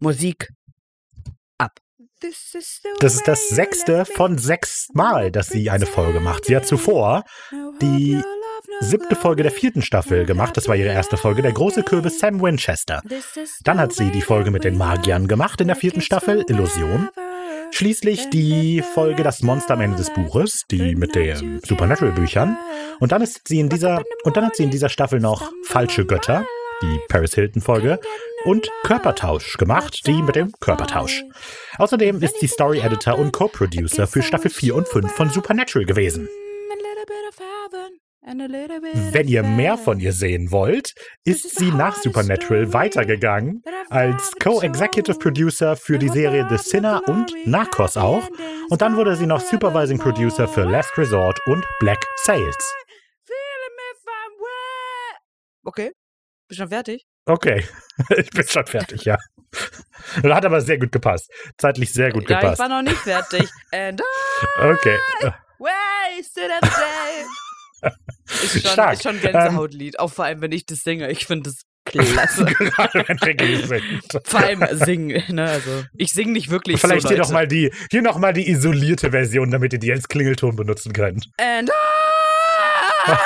Musik. 0.00 0.48
Das 3.00 3.14
ist 3.14 3.26
das 3.26 3.48
sechste 3.48 4.04
von 4.04 4.38
sechs 4.38 4.88
Mal, 4.92 5.30
dass 5.30 5.48
sie 5.48 5.70
eine 5.70 5.86
Folge 5.86 6.20
macht. 6.20 6.44
Sie 6.44 6.56
hat 6.56 6.66
zuvor 6.66 7.24
die 7.80 8.22
siebte 8.80 9.16
Folge 9.16 9.42
der 9.42 9.52
vierten 9.52 9.82
Staffel 9.82 10.24
gemacht. 10.24 10.56
Das 10.56 10.68
war 10.68 10.76
ihre 10.76 10.92
erste 10.92 11.16
Folge, 11.16 11.42
der 11.42 11.52
große 11.52 11.82
Kürbis 11.82 12.18
Sam 12.18 12.40
Winchester. 12.40 13.02
Dann 13.64 13.78
hat 13.78 13.92
sie 13.92 14.10
die 14.10 14.22
Folge 14.22 14.50
mit 14.50 14.64
den 14.64 14.76
Magiern 14.76 15.28
gemacht 15.28 15.60
in 15.60 15.68
der 15.68 15.76
vierten 15.76 16.00
Staffel, 16.00 16.44
Illusion. 16.48 17.08
Schließlich 17.70 18.28
die 18.30 18.82
Folge 18.82 19.22
Das 19.22 19.42
Monster 19.42 19.74
am 19.74 19.80
Ende 19.80 19.96
des 19.96 20.12
Buches, 20.12 20.64
die 20.70 20.94
mit 20.94 21.14
den 21.14 21.60
Supernatural-Büchern. 21.64 22.58
Und 23.00 23.12
dann 23.12 23.22
ist 23.22 23.48
sie 23.48 23.60
in 23.60 23.68
dieser, 23.68 24.02
und 24.24 24.36
dann 24.36 24.46
hat 24.46 24.56
sie 24.56 24.64
in 24.64 24.70
dieser 24.70 24.90
Staffel 24.90 25.20
noch 25.20 25.50
Falsche 25.64 26.04
Götter, 26.04 26.46
die 26.82 27.00
Paris 27.08 27.34
Hilton-Folge, 27.34 27.98
und 28.44 28.68
Körpertausch 28.84 29.56
gemacht, 29.56 30.06
die 30.06 30.22
mit 30.22 30.36
dem 30.36 30.52
Körpertausch. 30.60 31.24
Außerdem 31.78 32.22
ist 32.22 32.40
sie 32.40 32.48
Story-Editor 32.48 33.18
und 33.18 33.32
Co-Producer 33.32 34.06
für 34.06 34.22
Staffel 34.22 34.50
4 34.50 34.74
und 34.74 34.88
5 34.88 35.12
von 35.12 35.30
Supernatural 35.30 35.86
gewesen. 35.86 36.28
Wenn 38.24 39.26
ihr 39.26 39.42
mehr 39.42 39.76
von 39.76 39.98
ihr 39.98 40.12
sehen 40.12 40.52
wollt, 40.52 40.94
ist 41.24 41.56
sie 41.56 41.72
nach 41.72 41.96
Supernatural 41.96 42.72
weitergegangen 42.72 43.62
als 43.90 44.32
Co-Executive 44.40 45.18
Producer 45.18 45.76
für 45.76 45.98
die 45.98 46.08
Serie 46.08 46.46
The 46.48 46.56
Sinner 46.56 47.02
und 47.06 47.34
Narcos 47.46 47.96
auch. 47.96 48.28
Und 48.70 48.80
dann 48.80 48.96
wurde 48.96 49.16
sie 49.16 49.26
noch 49.26 49.40
Supervising 49.40 49.98
Producer 49.98 50.46
für 50.46 50.62
Last 50.62 50.96
Resort 50.96 51.40
und 51.46 51.66
Black 51.80 52.06
Sails. 52.24 52.74
Okay. 55.64 55.92
Bist 56.48 56.58
schon 56.58 56.68
fertig? 56.68 57.04
Okay, 57.26 57.64
ich 58.16 58.30
bin 58.30 58.46
schon 58.46 58.66
fertig, 58.66 59.04
ja. 59.04 59.16
Hat 60.24 60.44
aber 60.44 60.60
sehr 60.60 60.78
gut 60.78 60.90
gepasst. 60.92 61.30
Zeitlich 61.58 61.92
sehr 61.92 62.10
gut 62.10 62.28
ja, 62.28 62.36
ich 62.36 62.40
gepasst. 62.40 62.58
war 62.60 62.68
noch 62.68 62.82
nicht 62.82 62.96
fertig. 62.98 63.48
And 63.72 64.00
Okay. 64.60 64.96
wasted 65.58 66.50
a 66.50 66.60
day. 66.60 67.90
Ist 68.28 68.62
schon, 68.62 68.70
Stark. 68.72 68.92
ist 68.94 69.02
schon 69.02 69.20
Gänsehautlied. 69.20 69.98
Auch 70.00 70.10
vor 70.12 70.24
allem, 70.24 70.40
wenn 70.40 70.52
ich 70.52 70.64
das 70.66 70.78
singe. 70.80 71.10
Ich 71.10 71.26
finde 71.26 71.50
das 71.50 71.62
klasse. 71.84 72.44
Gerade 72.46 73.04
wenn 73.06 73.18
Ricky 73.18 73.56
singt. 73.66 74.18
vor 74.24 74.40
allem 74.40 74.64
singen. 74.72 75.22
Ne? 75.34 75.50
Also, 75.50 75.84
ich 75.96 76.12
singe 76.12 76.32
nicht 76.32 76.50
wirklich 76.50 76.80
Vielleicht 76.80 77.02
so, 77.02 77.08
hier 77.08 77.18
Leute. 77.18 77.28
noch 77.28 77.32
mal 77.34 77.46
die, 77.46 77.72
hier 77.90 78.02
noch 78.02 78.18
mal 78.18 78.32
die 78.32 78.48
isolierte 78.48 79.10
Version, 79.10 79.50
damit 79.50 79.72
ihr 79.74 79.78
die 79.80 79.92
als 79.92 80.08
Klingelton 80.08 80.56
benutzen 80.56 80.92
könnt. 80.92 81.26
And 81.38 81.70
I. 81.70 83.12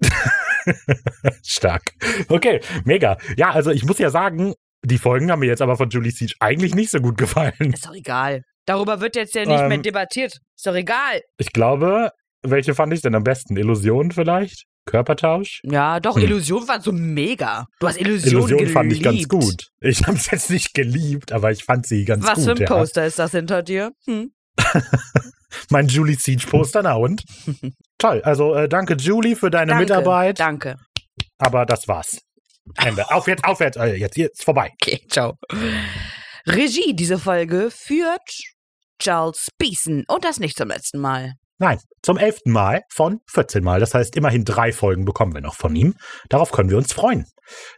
Stark. 1.44 1.94
Okay, 2.28 2.60
mega. 2.84 3.16
Ja, 3.36 3.50
also 3.50 3.70
ich 3.70 3.84
muss 3.84 3.98
ja 3.98 4.10
sagen, 4.10 4.54
die 4.84 4.98
Folgen 4.98 5.30
haben 5.30 5.40
mir 5.40 5.46
jetzt 5.46 5.62
aber 5.62 5.76
von 5.76 5.88
Julie 5.90 6.10
Siege 6.12 6.34
eigentlich 6.40 6.74
nicht 6.74 6.90
so 6.90 7.00
gut 7.00 7.16
gefallen. 7.18 7.72
Ist 7.72 7.86
doch 7.86 7.94
egal. 7.94 8.42
Darüber 8.66 9.00
wird 9.00 9.16
jetzt 9.16 9.34
ja 9.34 9.44
nicht 9.46 9.60
Ähm, 9.60 9.68
mehr 9.68 9.78
debattiert. 9.78 10.38
Ist 10.56 10.66
doch 10.66 10.74
egal. 10.74 11.22
Ich 11.38 11.52
glaube, 11.52 12.10
welche 12.42 12.74
fand 12.74 12.92
ich 12.92 13.00
denn 13.00 13.14
am 13.14 13.24
besten? 13.24 13.56
Illusion 13.56 14.12
vielleicht? 14.12 14.64
Körpertausch? 14.84 15.60
Ja, 15.64 16.00
doch, 16.00 16.16
Hm. 16.16 16.22
Illusion 16.24 16.66
war 16.68 16.80
so 16.80 16.92
mega. 16.92 17.66
Du 17.80 17.88
hast 17.88 17.98
Illusion, 18.00 18.30
Illusion 18.32 18.58
geliebt. 18.58 18.72
fand 18.72 18.92
ich 18.92 19.02
ganz 19.02 19.28
gut. 19.28 19.68
Ich 19.80 20.06
habe 20.06 20.16
es 20.16 20.30
jetzt 20.30 20.50
nicht 20.50 20.74
geliebt, 20.74 21.32
aber 21.32 21.50
ich 21.50 21.64
fand 21.64 21.86
sie 21.86 22.04
ganz 22.04 22.24
Was 22.26 22.34
gut. 22.36 22.44
für 22.44 22.50
ein 22.52 22.56
ja. 22.58 22.66
Poster 22.66 23.06
ist 23.06 23.18
das 23.18 23.32
hinter 23.32 23.62
dir? 23.62 23.92
Hm? 24.06 24.32
Mein 25.70 25.88
Julie 25.88 26.16
Siege 26.16 26.46
Poster, 26.46 26.82
na 26.82 26.94
und? 26.94 27.22
Toll. 27.98 28.20
Also 28.22 28.54
äh, 28.54 28.68
danke 28.68 28.94
Julie 28.94 29.36
für 29.36 29.50
deine 29.50 29.72
Danke, 29.72 29.82
Mitarbeit. 29.82 30.40
Danke. 30.40 30.76
Aber 31.38 31.66
das 31.66 31.88
war's. 31.88 32.20
Ende. 32.76 33.10
Auf 33.10 33.26
jetzt, 33.26 33.44
aufwärts. 33.44 33.76
Äh, 33.76 33.94
jetzt, 33.94 34.16
jetzt 34.16 34.44
vorbei. 34.44 34.72
Okay, 34.80 35.00
ciao. 35.08 35.34
Regie 36.46 36.94
diese 36.94 37.18
Folge 37.18 37.70
führt 37.70 38.30
Charles 38.98 39.48
Beeson 39.58 40.04
und 40.08 40.24
das 40.24 40.40
nicht 40.40 40.56
zum 40.56 40.68
letzten 40.68 40.98
Mal. 40.98 41.34
Nein, 41.60 41.78
zum 42.02 42.18
elften 42.18 42.52
Mal 42.52 42.82
von 42.88 43.20
14 43.32 43.64
Mal. 43.64 43.80
Das 43.80 43.92
heißt, 43.92 44.16
immerhin 44.16 44.44
drei 44.44 44.72
Folgen 44.72 45.04
bekommen 45.04 45.34
wir 45.34 45.40
noch 45.40 45.56
von 45.56 45.74
ihm. 45.74 45.94
Darauf 46.28 46.52
können 46.52 46.70
wir 46.70 46.76
uns 46.76 46.92
freuen. 46.92 47.26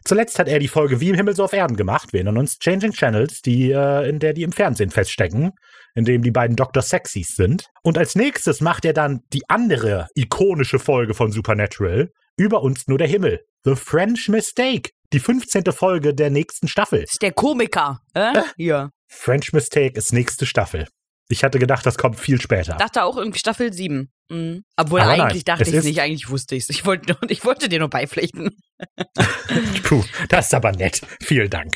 Zuletzt 0.05 0.37
hat 0.37 0.47
er 0.47 0.59
die 0.59 0.67
Folge 0.67 0.99
Wie 0.99 1.09
im 1.09 1.15
Himmel 1.15 1.35
so 1.35 1.43
auf 1.43 1.53
Erden 1.53 1.77
gemacht. 1.77 2.13
Wir 2.13 2.19
erinnern 2.19 2.37
uns 2.37 2.59
Changing 2.59 2.91
Channels, 2.91 3.41
die, 3.41 3.71
äh, 3.71 4.07
in 4.07 4.19
der 4.19 4.33
die 4.33 4.43
im 4.43 4.51
Fernsehen 4.51 4.91
feststecken, 4.91 5.51
in 5.95 6.05
dem 6.05 6.21
die 6.21 6.31
beiden 6.31 6.55
Dr. 6.55 6.81
Sexys 6.81 7.35
sind. 7.35 7.67
Und 7.83 7.97
als 7.97 8.15
nächstes 8.15 8.61
macht 8.61 8.85
er 8.85 8.93
dann 8.93 9.21
die 9.33 9.49
andere 9.49 10.07
ikonische 10.15 10.79
Folge 10.79 11.13
von 11.13 11.31
Supernatural. 11.31 12.09
Über 12.37 12.63
uns 12.63 12.87
nur 12.87 12.97
der 12.97 13.07
Himmel. 13.07 13.41
The 13.63 13.75
French 13.75 14.29
Mistake. 14.29 14.91
Die 15.13 15.19
15. 15.19 15.65
Folge 15.71 16.13
der 16.15 16.29
nächsten 16.29 16.67
Staffel. 16.67 17.03
Ist 17.03 17.21
der 17.21 17.33
Komiker, 17.33 17.99
äh? 18.13 18.41
Hier. 18.55 18.91
French 19.07 19.51
Mistake 19.51 19.97
ist 19.97 20.13
nächste 20.13 20.45
Staffel. 20.45 20.87
Ich 21.31 21.43
hatte 21.43 21.59
gedacht, 21.59 21.85
das 21.85 21.97
kommt 21.97 22.19
viel 22.19 22.41
später. 22.41 22.75
Dachte 22.75 23.03
auch 23.03 23.17
irgendwie 23.17 23.39
Staffel 23.39 23.71
7. 23.71 24.09
Mhm. 24.29 24.63
Obwohl 24.75 25.01
Aber 25.01 25.11
nein, 25.11 25.21
eigentlich 25.21 25.45
dachte 25.45 25.63
es 25.63 25.69
ich 25.69 25.75
es 25.75 25.85
nicht, 25.85 26.01
eigentlich 26.01 26.29
wusste 26.29 26.55
ich 26.55 26.63
es. 26.63 26.69
Ich 26.69 26.85
wollte, 26.85 27.17
ich 27.27 27.45
wollte 27.45 27.69
dir 27.69 27.79
nur 27.79 27.89
beipflichten. 27.89 28.57
Puh, 29.83 30.03
das 30.29 30.47
ist 30.47 30.53
aber 30.53 30.71
nett. 30.71 31.01
Vielen 31.21 31.49
Dank. 31.49 31.75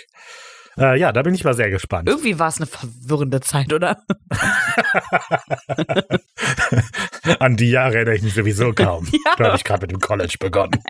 Äh, 0.78 1.00
ja, 1.00 1.12
da 1.12 1.22
bin 1.22 1.34
ich 1.34 1.44
mal 1.44 1.54
sehr 1.54 1.70
gespannt. 1.70 2.10
Irgendwie 2.10 2.38
war 2.38 2.50
es 2.50 2.58
eine 2.58 2.66
verwirrende 2.66 3.40
Zeit, 3.42 3.72
oder? 3.72 4.04
An 7.40 7.56
die 7.56 7.72
Jahre 7.72 7.96
erinnere 7.96 8.16
ich 8.16 8.24
mich 8.24 8.34
sowieso 8.34 8.74
kaum. 8.74 9.08
Ja. 9.26 9.36
Da 9.38 9.46
habe 9.46 9.58
ich 9.58 9.64
gerade 9.64 9.82
mit 9.82 9.92
dem 9.92 10.00
College 10.00 10.36
begonnen. 10.40 10.84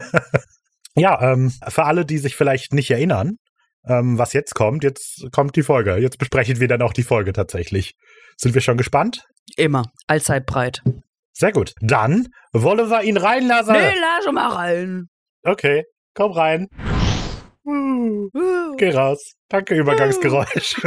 ja, 0.96 1.32
ähm, 1.32 1.52
für 1.68 1.84
alle, 1.84 2.04
die 2.04 2.18
sich 2.18 2.34
vielleicht 2.34 2.72
nicht 2.72 2.90
erinnern, 2.90 3.36
ähm, 3.86 4.18
was 4.18 4.32
jetzt 4.32 4.54
kommt. 4.54 4.82
Jetzt 4.82 5.26
kommt 5.32 5.54
die 5.54 5.62
Folge. 5.62 5.96
Jetzt 5.96 6.18
besprechen 6.18 6.58
wir 6.58 6.68
dann 6.68 6.82
auch 6.82 6.92
die 6.92 7.02
Folge 7.02 7.32
tatsächlich. 7.32 7.94
Sind 8.36 8.54
wir 8.54 8.62
schon 8.62 8.78
gespannt? 8.78 9.24
Immer. 9.56 9.84
Allzeit 10.06 10.46
breit. 10.46 10.82
Sehr 11.32 11.52
gut. 11.52 11.74
Dann 11.80 12.28
wollen 12.52 12.90
wir 12.90 13.02
ihn 13.02 13.16
reinlassen. 13.16 13.74
Nee, 13.74 13.92
lass 14.00 14.32
mal 14.32 14.48
rein. 14.48 15.08
Okay, 15.44 15.84
komm 16.14 16.32
rein. 16.32 16.68
Geh 17.66 18.90
raus. 18.90 19.34
Danke, 19.48 19.74
Übergangsgeräusch. 19.74 20.76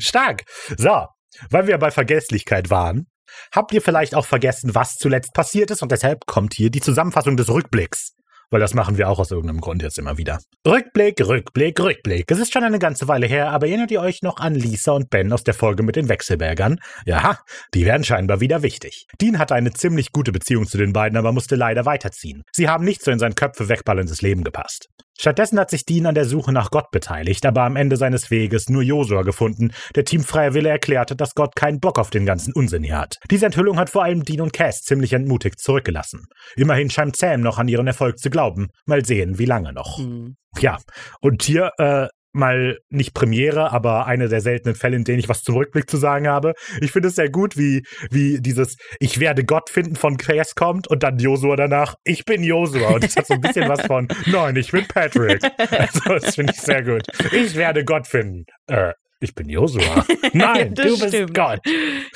Stark. 0.00 0.44
So, 0.76 1.06
weil 1.50 1.66
wir 1.66 1.78
bei 1.78 1.90
Vergesslichkeit 1.90 2.70
waren, 2.70 3.06
habt 3.52 3.72
ihr 3.72 3.80
vielleicht 3.80 4.14
auch 4.14 4.26
vergessen, 4.26 4.74
was 4.74 4.96
zuletzt 4.96 5.32
passiert 5.32 5.70
ist 5.70 5.82
und 5.82 5.92
deshalb 5.92 6.26
kommt 6.26 6.54
hier 6.54 6.70
die 6.70 6.80
Zusammenfassung 6.80 7.36
des 7.36 7.48
Rückblicks. 7.48 8.14
Weil 8.50 8.60
das 8.60 8.74
machen 8.74 8.96
wir 8.96 9.08
auch 9.08 9.18
aus 9.18 9.30
irgendeinem 9.30 9.60
Grund 9.60 9.82
jetzt 9.82 9.98
immer 9.98 10.16
wieder. 10.16 10.38
Rückblick, 10.66 11.20
Rückblick, 11.20 11.78
Rückblick. 11.80 12.30
Es 12.30 12.38
ist 12.38 12.52
schon 12.52 12.64
eine 12.64 12.78
ganze 12.78 13.06
Weile 13.08 13.26
her, 13.26 13.50
aber 13.50 13.66
erinnert 13.66 13.90
ihr 13.90 14.00
euch 14.00 14.22
noch 14.22 14.38
an 14.38 14.54
Lisa 14.54 14.92
und 14.92 15.10
Ben 15.10 15.32
aus 15.32 15.44
der 15.44 15.54
Folge 15.54 15.82
mit 15.82 15.96
den 15.96 16.08
Wechselbergern? 16.08 16.80
Ja, 17.04 17.38
die 17.74 17.84
werden 17.84 18.04
scheinbar 18.04 18.40
wieder 18.40 18.62
wichtig. 18.62 19.06
Dean 19.20 19.38
hatte 19.38 19.54
eine 19.54 19.72
ziemlich 19.72 20.12
gute 20.12 20.32
Beziehung 20.32 20.66
zu 20.66 20.78
den 20.78 20.92
beiden, 20.92 21.18
aber 21.18 21.32
musste 21.32 21.56
leider 21.56 21.84
weiterziehen. 21.84 22.42
Sie 22.52 22.68
haben 22.68 22.84
nicht 22.84 23.02
so 23.02 23.10
in 23.10 23.18
sein 23.18 23.34
Köpfe 23.34 23.68
wegballerndes 23.68 24.22
Leben 24.22 24.44
gepasst. 24.44 24.88
Stattdessen 25.20 25.58
hat 25.58 25.70
sich 25.70 25.84
Dean 25.84 26.06
an 26.06 26.14
der 26.14 26.24
Suche 26.24 26.52
nach 26.52 26.70
Gott 26.70 26.90
beteiligt, 26.90 27.44
aber 27.44 27.62
am 27.62 27.76
Ende 27.76 27.96
seines 27.96 28.30
Weges 28.30 28.68
nur 28.68 28.82
Josua 28.82 29.22
gefunden, 29.22 29.72
der 29.96 30.04
teamfreier 30.04 30.54
Wille 30.54 30.68
erklärte, 30.68 31.16
dass 31.16 31.34
Gott 31.34 31.56
keinen 31.56 31.80
Bock 31.80 31.98
auf 31.98 32.10
den 32.10 32.24
ganzen 32.24 32.52
Unsinn 32.52 32.84
hier 32.84 32.98
hat. 32.98 33.18
Diese 33.30 33.46
Enthüllung 33.46 33.78
hat 33.78 33.90
vor 33.90 34.04
allem 34.04 34.24
Dean 34.24 34.40
und 34.40 34.52
Cass 34.52 34.82
ziemlich 34.82 35.12
entmutigt 35.12 35.58
zurückgelassen. 35.60 36.26
Immerhin 36.56 36.88
scheint 36.88 37.16
Sam 37.16 37.40
noch 37.40 37.58
an 37.58 37.68
ihren 37.68 37.88
Erfolg 37.88 38.18
zu 38.18 38.30
glauben. 38.30 38.68
Mal 38.86 39.04
sehen, 39.04 39.38
wie 39.38 39.44
lange 39.44 39.72
noch. 39.72 39.98
Hm. 39.98 40.36
Ja, 40.60 40.78
und 41.20 41.42
hier 41.42 41.72
äh, 41.78 42.06
mal 42.32 42.78
nicht 42.90 43.14
Premiere, 43.14 43.72
aber 43.72 44.06
eine 44.06 44.28
der 44.28 44.40
seltenen 44.40 44.74
Fälle, 44.74 44.96
in 44.96 45.04
denen 45.04 45.18
ich 45.18 45.28
was 45.28 45.42
zum 45.42 45.56
Rückblick 45.56 45.88
zu 45.88 45.96
sagen 45.96 46.28
habe. 46.28 46.54
Ich 46.80 46.92
finde 46.92 47.08
es 47.08 47.14
sehr 47.14 47.30
gut, 47.30 47.56
wie, 47.56 47.82
wie 48.10 48.40
dieses 48.40 48.76
Ich 49.00 49.20
werde 49.20 49.44
Gott 49.44 49.70
finden 49.70 49.96
von 49.96 50.16
Cass 50.16 50.54
kommt 50.54 50.88
und 50.88 51.02
dann 51.02 51.18
Josua 51.18 51.56
danach, 51.56 51.94
ich 52.04 52.24
bin 52.24 52.42
Josua. 52.42 52.90
Und 52.90 53.04
das 53.04 53.16
hat 53.16 53.26
so 53.26 53.34
ein 53.34 53.40
bisschen 53.40 53.68
was 53.68 53.82
von, 53.82 54.08
nein, 54.26 54.56
ich 54.56 54.70
bin 54.70 54.86
Patrick. 54.86 55.42
Also, 55.70 56.00
das 56.18 56.34
finde 56.34 56.52
ich 56.54 56.60
sehr 56.60 56.82
gut. 56.82 57.02
Ich 57.32 57.54
werde 57.54 57.84
Gott 57.84 58.06
finden. 58.06 58.44
Äh, 58.66 58.92
ich 59.20 59.34
bin 59.34 59.48
Josua. 59.48 60.04
Nein, 60.32 60.74
du 60.74 60.96
bist 60.96 61.08
stimmt. 61.08 61.34
Gott. 61.34 61.58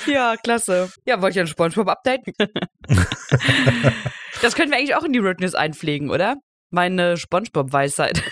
Ja, 0.05 0.35
klasse. 0.41 0.89
Ja, 1.05 1.21
wollte 1.21 1.37
ich 1.37 1.41
ein 1.41 1.47
Spongebob-Update? 1.47 2.21
das 4.41 4.55
können 4.55 4.71
wir 4.71 4.77
eigentlich 4.77 4.95
auch 4.95 5.03
in 5.03 5.11
die 5.11 5.19
Road 5.19 5.41
News 5.41 5.53
einpflegen, 5.53 6.09
oder? 6.09 6.37
Meine 6.69 7.17
Spongebob-Weisheit. 7.17 8.23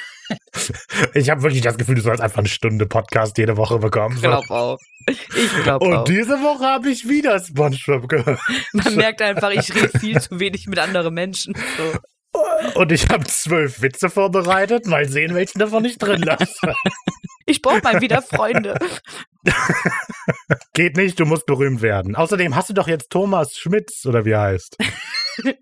Ich 1.14 1.30
habe 1.30 1.42
wirklich 1.44 1.62
das 1.62 1.78
Gefühl, 1.78 1.96
du 1.96 2.02
sollst 2.02 2.22
einfach 2.22 2.40
eine 2.40 2.48
Stunde 2.48 2.86
Podcast 2.86 3.38
jede 3.38 3.58
Woche 3.58 3.80
bekommen. 3.80 4.16
Ich 4.16 4.22
So. 4.22 4.28
glaube 4.28 4.50
auch. 4.52 4.78
Ich 5.08 5.64
glaube 5.64 5.86
Und 5.86 5.94
auch. 5.96 6.04
diese 6.04 6.42
Woche 6.42 6.64
habe 6.66 6.90
ich 6.90 7.08
wieder 7.10 7.40
SpongeBob 7.40 8.08
gehört. 8.08 8.40
Man 8.74 8.96
merkt 8.96 9.22
einfach, 9.22 9.50
ich 9.52 9.74
rede 9.74 9.98
viel 10.00 10.22
zu 10.22 10.40
wenig 10.40 10.68
mit 10.68 10.78
anderen 10.80 11.14
Menschen. 11.14 11.56
So. 11.78 12.80
Und 12.80 12.92
ich 12.92 13.10
habe 13.10 13.26
zwölf 13.26 13.82
Witze 13.82 14.10
vorbereitet. 14.10 14.86
Mal 14.86 15.08
sehen, 15.10 15.34
welchen 15.36 15.60
davon 15.60 15.84
ich 15.86 15.98
drin 15.98 16.22
lasse. 16.22 16.74
Ich 17.48 17.62
brauche 17.64 17.82
mal 17.82 18.00
wieder 18.00 18.22
Freunde. 18.22 18.78
Geht 20.74 20.96
nicht, 20.96 21.20
du 21.20 21.26
musst 21.26 21.46
berühmt 21.48 21.82
werden. 21.82 22.16
Außerdem 22.16 22.56
hast 22.56 22.70
du 22.70 22.74
doch 22.74 22.88
jetzt 22.88 23.10
Thomas 23.10 23.58
Schmitz, 23.58 24.06
oder 24.06 24.24
wie 24.26 24.32
er 24.32 24.42
heißt. 24.42 24.78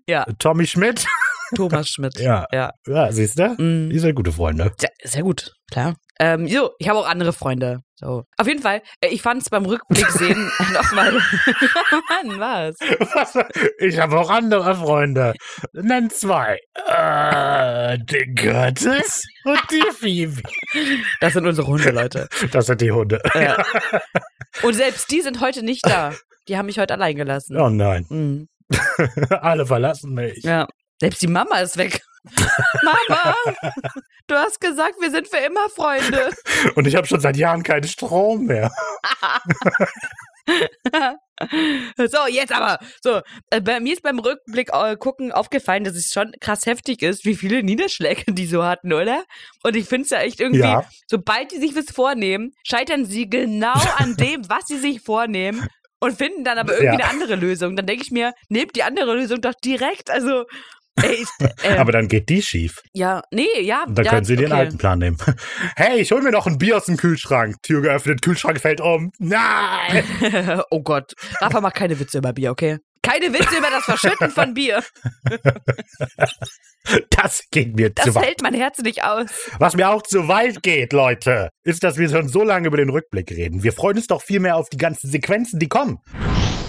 Ja, 0.06 0.24
Tommy 0.38 0.66
Schmidt? 0.66 1.06
Thomas 1.54 1.88
Schmidt. 1.88 2.18
Ja. 2.18 2.46
Ja. 2.52 2.72
Ja, 2.86 3.12
siehst 3.12 3.38
du? 3.38 3.54
Mm. 3.58 3.90
Ihr 3.90 4.00
seid 4.00 4.14
gute 4.14 4.32
Freunde. 4.32 4.72
Sehr, 4.78 4.90
sehr 5.02 5.22
gut, 5.22 5.52
klar. 5.70 5.96
Ähm, 6.18 6.46
so, 6.48 6.72
ich 6.78 6.88
habe 6.88 6.98
auch 6.98 7.08
andere 7.08 7.32
Freunde. 7.32 7.80
So. 7.94 8.24
Auf 8.36 8.46
jeden 8.46 8.60
Fall, 8.60 8.82
äh, 9.00 9.08
ich 9.08 9.22
fand 9.22 9.40
es 9.42 9.48
beim 9.48 9.64
Rückblick 9.64 10.06
sehen 10.10 10.50
nochmal. 10.72 11.12
Mann, 11.12 12.38
was? 12.38 12.76
Was? 13.14 13.38
Ich 13.78 13.98
habe 13.98 14.18
auch 14.18 14.28
andere 14.28 14.74
Freunde. 14.74 15.34
Nenn 15.72 16.10
zwei. 16.10 16.58
Äh, 16.86 17.98
den 17.98 18.34
Curtis 18.34 19.24
und 19.44 19.60
die 19.70 19.92
Phoebe. 19.92 20.42
Das 21.20 21.32
sind 21.32 21.46
unsere 21.46 21.66
Hunde, 21.66 21.90
Leute. 21.90 22.28
Das 22.52 22.66
sind 22.66 22.80
die 22.82 22.92
Hunde. 22.92 23.20
Ja. 23.34 23.62
Und 24.62 24.74
selbst 24.74 25.10
die 25.10 25.22
sind 25.22 25.40
heute 25.40 25.62
nicht 25.62 25.86
da. 25.86 26.12
Die 26.48 26.56
haben 26.58 26.66
mich 26.66 26.78
heute 26.78 26.94
allein 26.94 27.16
gelassen. 27.16 27.56
Oh 27.58 27.68
nein. 27.70 28.06
Mhm. 28.08 28.48
Alle 29.30 29.66
verlassen 29.66 30.12
mich. 30.14 30.42
Ja. 30.44 30.66
Selbst 31.00 31.22
die 31.22 31.26
Mama 31.28 31.58
ist 31.60 31.76
weg. 31.76 32.02
Mama, 32.82 33.34
du 34.26 34.34
hast 34.34 34.60
gesagt, 34.60 34.96
wir 35.00 35.10
sind 35.10 35.26
für 35.26 35.38
immer 35.38 35.70
Freunde. 35.70 36.30
Und 36.74 36.86
ich 36.86 36.94
habe 36.94 37.06
schon 37.06 37.20
seit 37.20 37.36
Jahren 37.38 37.62
keinen 37.62 37.84
Strom 37.88 38.44
mehr. 38.46 38.70
So, 41.96 42.18
jetzt 42.28 42.52
aber. 42.52 42.78
So, 43.02 43.20
äh, 43.50 43.60
bei 43.62 43.80
mir 43.80 43.94
ist 43.94 44.02
beim 44.02 44.18
Rückblick 44.18 44.70
äh, 44.74 44.96
gucken 44.96 45.32
aufgefallen, 45.32 45.84
dass 45.84 45.94
es 45.94 46.12
schon 46.12 46.32
krass 46.40 46.66
heftig 46.66 47.00
ist, 47.02 47.24
wie 47.24 47.34
viele 47.34 47.62
Niederschläge 47.62 48.24
die 48.34 48.46
so 48.46 48.62
hatten, 48.64 48.92
oder? 48.92 49.24
Und 49.62 49.74
ich 49.76 49.86
finde 49.86 50.04
es 50.04 50.10
ja 50.10 50.18
echt 50.18 50.40
irgendwie, 50.40 50.60
Ja. 50.60 50.84
sobald 51.06 51.52
die 51.52 51.58
sich 51.58 51.74
was 51.74 51.86
vornehmen, 51.94 52.52
scheitern 52.62 53.06
sie 53.06 53.28
genau 53.30 53.72
an 53.96 54.16
dem, 54.18 54.48
was 54.50 54.66
sie 54.66 54.78
sich 54.78 55.00
vornehmen. 55.00 55.66
Und 56.02 56.16
finden 56.16 56.44
dann 56.44 56.58
aber 56.58 56.72
irgendwie 56.72 56.98
Ja. 56.98 57.04
eine 57.06 57.10
andere 57.10 57.36
Lösung. 57.36 57.76
Dann 57.76 57.86
denke 57.86 58.02
ich 58.02 58.10
mir, 58.10 58.32
nehmt 58.48 58.74
die 58.74 58.82
andere 58.82 59.14
Lösung 59.14 59.40
doch 59.42 59.54
direkt. 59.54 60.10
Also, 60.10 60.44
ey, 61.02 61.24
äh, 61.62 61.76
Aber 61.76 61.92
dann 61.92 62.08
geht 62.08 62.28
die 62.28 62.42
schief. 62.42 62.82
ja, 62.92 63.22
nee, 63.30 63.46
ja. 63.60 63.84
Dann 63.88 64.04
ja, 64.04 64.10
können 64.10 64.24
Sie 64.24 64.36
den 64.36 64.46
okay. 64.46 64.54
alten 64.60 64.78
Plan 64.78 64.98
nehmen. 64.98 65.16
Hey, 65.76 66.00
ich 66.00 66.12
hol 66.12 66.22
mir 66.22 66.30
noch 66.32 66.46
ein 66.46 66.58
Bier 66.58 66.76
aus 66.76 66.84
dem 66.86 66.96
Kühlschrank. 66.96 67.56
Tür 67.62 67.80
geöffnet, 67.82 68.22
Kühlschrank 68.22 68.60
fällt 68.60 68.80
um. 68.80 69.12
Nein! 69.18 70.04
oh 70.70 70.82
Gott. 70.82 71.12
Rafa 71.40 71.60
macht 71.60 71.76
keine 71.76 71.98
Witze 71.98 72.18
über 72.18 72.32
Bier, 72.32 72.50
okay? 72.50 72.78
Keine 73.02 73.32
Witze 73.32 73.56
über 73.56 73.70
das 73.70 73.84
Verschütten 73.84 74.30
von 74.30 74.54
Bier. 74.54 74.82
Das 77.10 77.42
geht 77.50 77.76
mir 77.76 77.90
Das 77.90 78.06
zu 78.06 78.14
weit. 78.14 78.24
hält 78.24 78.42
mein 78.42 78.54
Herz 78.54 78.78
nicht 78.78 79.04
aus. 79.04 79.26
Was 79.58 79.76
mir 79.76 79.90
auch 79.90 80.02
zu 80.02 80.28
weit 80.28 80.62
geht, 80.62 80.92
Leute, 80.92 81.50
ist, 81.62 81.84
dass 81.84 81.98
wir 81.98 82.08
schon 82.08 82.28
so 82.28 82.42
lange 82.42 82.68
über 82.68 82.78
den 82.78 82.88
Rückblick 82.88 83.30
reden. 83.30 83.62
Wir 83.62 83.72
freuen 83.72 83.98
uns 83.98 84.06
doch 84.06 84.22
viel 84.22 84.40
mehr 84.40 84.56
auf 84.56 84.70
die 84.70 84.78
ganzen 84.78 85.10
Sequenzen, 85.10 85.58
die 85.58 85.68
kommen. 85.68 85.98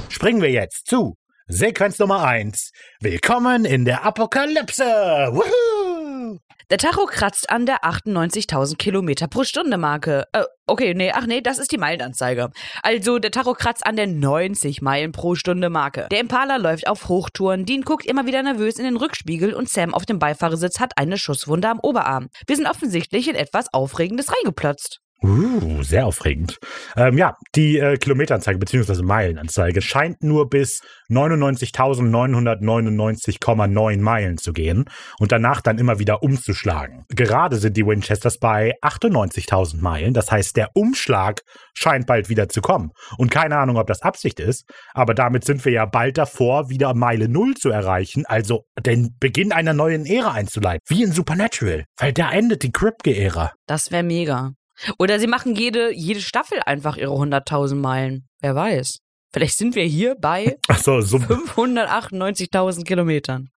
Springen 0.09 0.41
wir 0.41 0.51
jetzt 0.51 0.87
zu 0.87 1.15
Sequenz 1.53 1.99
Nummer 1.99 2.23
1. 2.23 2.71
Willkommen 3.01 3.65
in 3.65 3.83
der 3.83 4.05
Apokalypse. 4.05 4.85
Woohoo! 4.85 6.37
Der 6.69 6.77
Tacho 6.77 7.05
kratzt 7.05 7.49
an 7.49 7.65
der 7.65 7.83
98.000 7.83 8.77
Kilometer 8.77 9.27
pro 9.27 9.43
Stunde 9.43 9.77
Marke. 9.77 10.23
Äh, 10.31 10.45
okay, 10.65 10.93
nee, 10.93 11.11
ach 11.13 11.27
nee, 11.27 11.41
das 11.41 11.59
ist 11.59 11.73
die 11.73 11.77
Meilenanzeige. 11.77 12.51
Also 12.83 13.19
der 13.19 13.31
Tacho 13.31 13.53
kratzt 13.53 13.85
an 13.85 13.97
der 13.97 14.07
90 14.07 14.81
Meilen 14.81 15.11
pro 15.11 15.35
Stunde 15.35 15.69
Marke. 15.69 16.07
Der 16.09 16.21
Impala 16.21 16.55
läuft 16.55 16.87
auf 16.87 17.09
Hochtouren, 17.09 17.65
Dean 17.65 17.81
guckt 17.81 18.05
immer 18.05 18.25
wieder 18.25 18.41
nervös 18.43 18.79
in 18.79 18.85
den 18.85 18.95
Rückspiegel 18.95 19.53
und 19.53 19.67
Sam 19.67 19.93
auf 19.93 20.05
dem 20.05 20.19
Beifahrersitz 20.19 20.79
hat 20.79 20.93
eine 20.95 21.17
Schusswunde 21.17 21.67
am 21.67 21.81
Oberarm. 21.81 22.29
Wir 22.47 22.55
sind 22.55 22.67
offensichtlich 22.67 23.27
in 23.27 23.35
etwas 23.35 23.73
Aufregendes 23.73 24.31
reingeplotzt. 24.31 25.01
Uh, 25.23 25.83
sehr 25.83 26.07
aufregend. 26.07 26.57
Ähm, 26.97 27.15
ja, 27.15 27.37
die 27.53 27.77
äh, 27.77 27.97
Kilometeranzeige 27.97 28.57
bzw. 28.57 29.03
Meilenanzeige 29.03 29.83
scheint 29.83 30.23
nur 30.23 30.49
bis 30.49 30.81
99.999,9 31.11 34.01
Meilen 34.01 34.39
zu 34.39 34.51
gehen 34.51 34.85
und 35.19 35.31
danach 35.31 35.61
dann 35.61 35.77
immer 35.77 35.99
wieder 35.99 36.23
umzuschlagen. 36.23 37.05
Gerade 37.09 37.57
sind 37.57 37.77
die 37.77 37.85
Winchesters 37.85 38.39
bei 38.39 38.73
98.000 38.81 39.79
Meilen, 39.79 40.15
das 40.15 40.31
heißt, 40.31 40.57
der 40.57 40.69
Umschlag 40.73 41.41
scheint 41.75 42.07
bald 42.07 42.29
wieder 42.29 42.49
zu 42.49 42.61
kommen. 42.61 42.89
Und 43.19 43.29
keine 43.29 43.57
Ahnung, 43.57 43.77
ob 43.77 43.85
das 43.85 44.01
Absicht 44.01 44.39
ist, 44.39 44.67
aber 44.95 45.13
damit 45.13 45.45
sind 45.45 45.63
wir 45.65 45.71
ja 45.71 45.85
bald 45.85 46.17
davor, 46.17 46.71
wieder 46.71 46.95
Meile 46.95 47.29
Null 47.29 47.53
zu 47.53 47.69
erreichen, 47.69 48.25
also 48.25 48.65
den 48.79 49.15
Beginn 49.19 49.51
einer 49.51 49.73
neuen 49.73 50.07
Ära 50.07 50.31
einzuleiten, 50.31 50.81
wie 50.87 51.03
in 51.03 51.11
Supernatural, 51.11 51.85
weil 51.99 52.11
da 52.11 52.31
endet 52.31 52.63
die 52.63 52.71
Kripke-Ära. 52.71 53.53
Das 53.67 53.91
wäre 53.91 54.01
mega. 54.01 54.53
Oder 54.97 55.19
sie 55.19 55.27
machen 55.27 55.55
jede, 55.55 55.93
jede 55.93 56.21
Staffel 56.21 56.59
einfach 56.65 56.97
ihre 56.97 57.13
100.000 57.13 57.75
Meilen. 57.75 58.27
Wer 58.41 58.55
weiß. 58.55 58.99
Vielleicht 59.33 59.57
sind 59.57 59.75
wir 59.75 59.85
hier 59.85 60.15
bei 60.15 60.57
Achso, 60.67 61.01
so 61.01 61.17
598.000 61.17 62.83
Kilometern. 62.83 63.49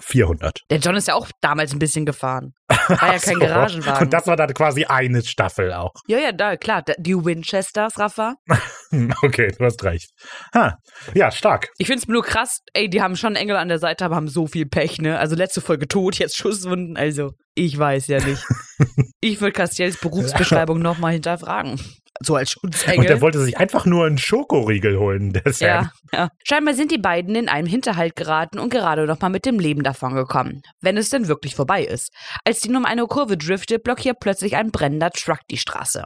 400. 0.00 0.60
Der 0.70 0.78
John 0.78 0.96
ist 0.96 1.08
ja 1.08 1.14
auch 1.14 1.28
damals 1.40 1.72
ein 1.72 1.78
bisschen 1.78 2.06
gefahren. 2.06 2.54
War 2.68 3.12
ja 3.12 3.18
kein 3.18 3.34
So. 3.34 3.40
Garagenwagen. 3.40 4.02
Und 4.04 4.12
das 4.12 4.26
war 4.26 4.36
dann 4.36 4.52
quasi 4.54 4.84
eine 4.84 5.22
Staffel 5.22 5.72
auch. 5.72 5.92
ja, 6.06 6.18
ja, 6.18 6.32
da, 6.32 6.56
klar. 6.56 6.82
Die 6.98 7.14
Winchesters, 7.14 7.98
Rafa. 7.98 8.34
Okay, 9.22 9.50
du 9.56 9.64
hast 9.64 9.82
recht. 9.84 10.10
Ha. 10.54 10.76
Ja, 11.14 11.30
stark. 11.30 11.68
Ich 11.78 11.86
find's 11.86 12.06
nur 12.08 12.22
krass, 12.22 12.58
ey, 12.74 12.90
die 12.90 13.00
haben 13.00 13.16
schon 13.16 13.36
Engel 13.36 13.56
an 13.56 13.68
der 13.68 13.78
Seite, 13.78 14.04
aber 14.04 14.16
haben 14.16 14.28
so 14.28 14.46
viel 14.46 14.66
Pech, 14.66 15.00
ne? 15.00 15.18
Also 15.18 15.34
letzte 15.34 15.62
Folge 15.62 15.88
tot, 15.88 16.18
jetzt 16.18 16.36
Schusswunden. 16.36 16.98
Also, 16.98 17.30
ich 17.54 17.78
weiß 17.78 18.08
ja 18.08 18.22
nicht. 18.22 18.44
ich 19.22 19.40
würde 19.40 19.52
Castiels 19.52 19.98
Berufsbeschreibung 19.98 20.78
nochmal 20.78 21.12
hinterfragen. 21.12 21.80
So 22.20 22.36
als 22.36 22.56
Und 22.56 22.74
Schutzengel. 22.74 23.06
der 23.06 23.20
wollte 23.20 23.40
sich 23.40 23.56
einfach 23.58 23.86
nur 23.86 24.06
einen 24.06 24.18
Schokoriegel 24.18 24.98
holen, 24.98 25.32
der 25.32 25.52
Sam. 25.52 25.68
Ja, 25.68 25.92
ja. 26.12 26.28
Scheinbar 26.44 26.74
sind 26.74 26.90
die 26.92 26.98
beiden 26.98 27.34
in 27.34 27.48
einen 27.48 27.66
Hinterhalt 27.66 28.16
geraten 28.16 28.58
und 28.58 28.70
gerade 28.70 29.06
noch 29.06 29.20
mal 29.20 29.28
mit 29.30 29.46
dem 29.46 29.58
Leben 29.58 29.82
davongekommen. 29.82 30.62
Wenn 30.80 30.96
es 30.96 31.08
denn 31.08 31.28
wirklich 31.28 31.54
vorbei 31.54 31.82
ist. 31.84 32.12
Als 32.44 32.60
Dean 32.60 32.76
um 32.76 32.84
eine 32.84 33.06
Kurve 33.06 33.36
driftet, 33.36 33.82
blockiert 33.82 34.18
plötzlich 34.20 34.56
ein 34.56 34.70
brennender 34.70 35.10
Truck 35.10 35.40
die 35.50 35.56
Straße. 35.56 36.04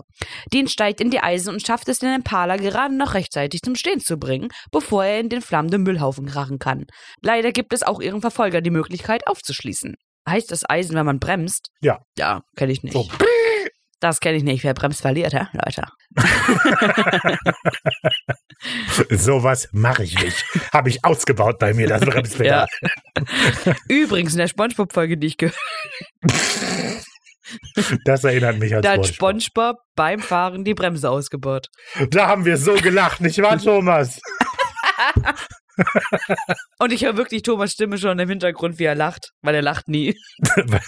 Dean 0.53 0.69
steigt 0.69 1.01
in 1.01 1.11
die 1.11 1.21
Eisen 1.21 1.53
und 1.53 1.67
schafft 1.67 1.89
es, 1.89 1.99
den 1.99 2.15
Impala 2.15 2.57
gerade 2.57 2.97
noch 2.97 3.15
rechtzeitig 3.15 3.63
zum 3.63 3.75
Stehen 3.75 4.01
zu 4.01 4.17
bringen, 4.17 4.49
bevor 4.71 5.05
er 5.05 5.21
in 5.21 5.29
den 5.29 5.43
flammenden 5.43 5.83
Müllhaufen 5.83 6.27
krachen 6.27 6.59
kann. 6.59 6.87
Leider 7.21 7.53
gibt 7.53 7.73
es 7.73 7.83
auch 7.83 8.01
ihrem 8.01 8.21
Verfolger 8.21 8.61
die 8.61 8.71
Möglichkeit 8.71 9.27
aufzuschließen. 9.27 9.95
Heißt 10.29 10.51
das 10.51 10.69
Eisen, 10.69 10.97
wenn 10.97 11.07
man 11.07 11.19
bremst? 11.21 11.69
Ja. 11.81 12.01
Ja, 12.19 12.43
kenne 12.57 12.73
ich 12.73 12.83
nicht. 12.83 12.95
So. 12.95 13.09
Das 14.01 14.21
kenne 14.21 14.37
ich 14.37 14.43
nicht. 14.43 14.63
Wer 14.63 14.75
bremst, 14.75 15.01
verliert, 15.01 15.33
hä, 15.33 15.47
Leute? 15.53 15.87
Sowas 19.11 19.69
mache 19.73 20.05
ich 20.05 20.21
nicht. 20.23 20.45
Habe 20.73 20.91
ich 20.91 21.05
ausgebaut 21.05 21.59
bei 21.59 21.73
mir, 21.73 21.89
das 21.89 22.03
Bremspedal. 22.03 22.67
Übrigens, 23.89 24.33
in 24.33 24.39
der 24.39 24.49
Spongebob-Folge, 24.49 25.17
die 25.17 25.29
ich 25.29 25.37
gehört 25.39 25.57
Das 28.05 28.25
erinnert 28.25 28.59
mich 28.59 28.75
an 28.75 28.83
Da 28.83 28.93
hat 28.93 29.07
SpongeBob. 29.07 29.43
SpongeBob 29.49 29.77
beim 29.95 30.21
Fahren 30.21 30.65
die 30.65 30.75
Bremse 30.75 31.09
ausgebaut. 31.11 31.69
Da 32.11 32.29
haben 32.29 32.45
wir 32.45 32.59
so 32.59 32.75
gelacht, 32.75 33.21
nicht 33.21 33.41
wahr, 33.41 33.59
Thomas? 33.59 34.21
Und 36.79 36.93
ich 36.93 37.05
höre 37.05 37.17
wirklich 37.17 37.43
Thomas 37.43 37.73
Stimme 37.73 37.99
schon 37.99 38.19
im 38.19 38.29
Hintergrund, 38.29 38.79
wie 38.79 38.85
er 38.85 38.95
lacht, 38.95 39.33
weil 39.43 39.55
er 39.55 39.63
lacht 39.63 39.89
nie. 39.89 40.17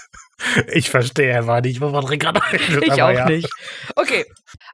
Ich 0.73 0.89
verstehe 0.89 1.37
einfach 1.37 1.61
nicht, 1.63 1.81
wovon 1.81 2.07
Ricardo 2.07 2.41
redet. 2.53 2.85
Ich 2.85 3.03
auch 3.03 3.11
ja. 3.11 3.29
nicht. 3.29 3.49
Okay. 3.97 4.25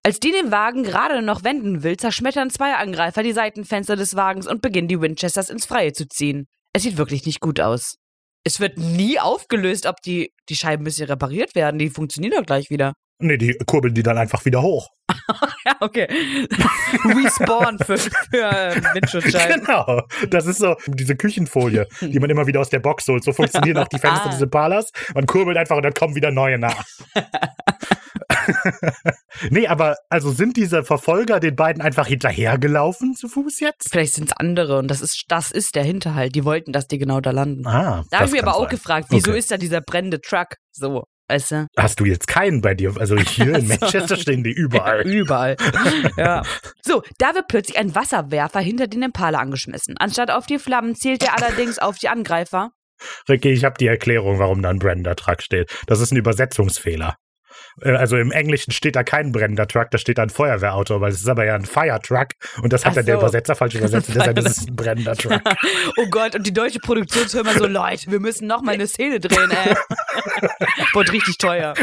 Als 0.03 0.21
die 0.21 0.31
den 0.31 0.51
Wagen 0.51 0.83
gerade 0.83 1.23
noch 1.23 1.43
wenden 1.43 1.83
will, 1.83 1.97
zerschmettern 1.97 2.51
zwei 2.51 2.75
Angreifer 2.75 3.23
die 3.23 3.33
Seitenfenster 3.33 3.97
des 3.97 4.15
Wagens 4.15 4.47
und 4.47 4.61
beginnen 4.61 4.89
die 4.89 5.01
Winchesters 5.01 5.49
ins 5.49 5.65
Freie 5.65 5.95
zu 5.95 6.07
ziehen. 6.07 6.49
Es 6.75 6.83
sieht 6.83 6.99
wirklich 6.99 7.25
nicht 7.25 7.41
gut 7.41 7.61
aus. 7.61 7.97
Es 8.45 8.61
wird 8.61 8.77
nie 8.77 9.19
aufgelöst, 9.19 9.87
ob 9.87 10.03
die, 10.03 10.33
die 10.51 10.57
Scheiben 10.57 10.83
ein 10.83 10.85
bisschen 10.85 11.09
repariert 11.09 11.55
werden. 11.55 11.79
Die 11.79 11.89
funktionieren 11.89 12.35
doch 12.37 12.47
gleich 12.47 12.69
wieder. 12.69 12.93
Nee, 13.27 13.39
die 13.39 13.57
kurbeln 13.67 13.95
die 13.95 14.03
dann 14.03 14.19
einfach 14.19 14.45
wieder 14.45 14.63
hoch. 14.63 14.89
Ja, 15.67 15.77
okay. 15.81 16.07
Respawn 17.05 17.79
für, 17.79 17.97
für 17.97 18.11
äh, 18.51 18.77
Windschutzscheiben. 18.95 19.65
Genau. 19.65 20.03
Das 20.29 20.45
ist 20.45 20.59
so 20.59 20.77
diese 20.87 21.17
Küchenfolie, 21.17 21.87
die 22.03 22.19
man 22.21 22.29
immer 22.29 22.47
wieder 22.47 22.61
aus 22.61 22.69
der 22.69 22.81
Box 22.81 23.09
holt. 23.09 23.25
So 23.25 23.33
funktionieren 23.33 23.79
auch 23.79 23.89
die 23.89 23.99
Fenster 24.05 24.27
Ah. 24.27 24.31
des 24.31 24.43
Impalas. 24.43 24.91
Man 25.15 25.25
kurbelt 25.25 25.57
einfach 25.57 25.77
und 25.77 25.83
dann 25.85 25.95
kommen 25.95 26.15
wieder 26.15 26.31
neue 26.31 26.59
nach. 26.59 26.85
nee, 29.51 29.67
aber 29.67 29.97
also 30.11 30.31
sind 30.33 30.57
diese 30.57 30.85
Verfolger 30.85 31.41
den 31.41 31.57
beiden 31.57 31.83
einfach 31.83 32.07
hinterhergelaufen 32.07 33.15
zu 33.15 33.29
Fuß 33.29 33.61
jetzt? 33.61 33.89
Vielleicht 33.91 34.15
sind 34.15 34.31
es 34.31 34.37
andere 34.37 34.79
und 34.79 34.89
das 34.89 35.01
ist, 35.01 35.25
das 35.29 35.51
ist 35.51 35.75
der 35.75 35.85
Hinterhalt. 35.85 36.35
Die 36.35 36.45
wollten, 36.45 36.73
dass 36.73 36.87
die 36.87 36.99
genau 36.99 37.21
da 37.21 37.31
landen. 37.31 37.67
Ah, 37.67 38.05
Da 38.11 38.19
habe 38.19 38.27
ich 38.27 38.33
mir 38.33 38.43
aber 38.43 38.57
auch 38.57 38.61
sein. 38.63 38.71
gefragt, 38.71 39.07
wieso 39.11 39.31
Okay. 39.31 39.39
ist 39.39 39.51
da 39.51 39.57
dieser 39.57 39.81
brennende 39.81 40.21
Truck 40.21 40.57
so? 40.73 41.05
Weißt 41.29 41.51
du? 41.53 41.67
Hast 41.77 42.01
du 42.01 42.05
jetzt 42.05 42.27
keinen 42.27 42.61
bei 42.61 42.75
dir? 42.75 42.95
Also 42.99 43.17
hier 43.19 43.55
in 43.55 43.67
Manchester 43.67 44.17
stehen 44.17 44.45
die 44.45 44.53
überall. 44.53 45.01
Überall. 45.07 45.57
ja. 46.17 46.43
So, 46.83 47.03
da 47.19 47.35
wird 47.35 47.49
plötzlich 47.49 47.79
ein 47.79 47.95
Wasserwerfer 47.95 48.61
hinter 48.61 48.87
den 48.87 49.03
Impala 49.03 49.39
angeschmissen. 49.39 49.97
Anstatt 49.99 50.31
auf 50.31 50.47
die 50.47 50.59
Flammen 50.59 50.95
zielt 50.95 51.23
er 51.23 51.37
allerdings 51.37 51.79
auf 51.79 51.99
die 51.99 52.09
Angreifer. 52.09 52.73
Ricky, 53.29 53.51
ich 53.51 53.65
habe 53.65 53.77
die 53.79 53.87
Erklärung, 53.87 54.39
warum 54.39 54.63
da 54.63 54.71
ein 54.71 54.79
brennender 54.79 55.17
Truck 55.17 55.43
steht. 55.43 55.71
Das 55.87 56.01
ist 56.01 56.13
ein 56.13 56.17
Übersetzungsfehler. 56.17 57.17
Äh, 57.81 57.93
Also 57.93 58.17
im 58.17 58.31
Englischen 58.33 58.73
steht 58.73 58.97
da 58.97 59.03
kein 59.03 59.33
brennender 59.33 59.67
Truck, 59.67 59.91
da 59.91 59.99
steht 59.99 60.19
da 60.19 60.23
ein 60.23 60.31
Feuerwehrauto, 60.31 61.01
weil 61.01 61.11
es 61.13 61.21
ist 61.21 61.29
aber 61.29 61.45
ja 61.45 61.55
ein 61.55 61.65
Fire 61.65 61.99
Truck 62.03 62.29
und 62.63 62.73
das 62.73 62.85
hat 62.85 62.93
Ach 62.93 62.97
dann 62.97 63.07
der 63.07 63.17
so. 63.17 63.21
Übersetzer 63.21 63.55
falsch 63.55 63.75
übersetzt, 63.75 64.11
deshalb 64.15 64.39
ist 64.39 64.47
es 64.47 64.67
ein 64.69 64.77
brennender 64.77 65.17
Truck. 65.17 65.41
Oh 65.97 66.07
Gott, 66.11 66.35
und 66.35 66.47
die 66.47 66.53
deutsche 66.53 66.79
Produktionsfirma 66.81 67.53
so, 67.53 67.67
Leute, 67.67 68.11
wir 68.11 68.21
müssen 68.21 68.47
noch 68.47 68.63
mal 68.63 68.73
eine 68.73 68.87
Szene 68.87 69.21
drehen, 69.21 69.51
ey. 69.51 69.75
Wird 70.95 71.13
richtig 71.13 71.39
teuer. 71.39 71.75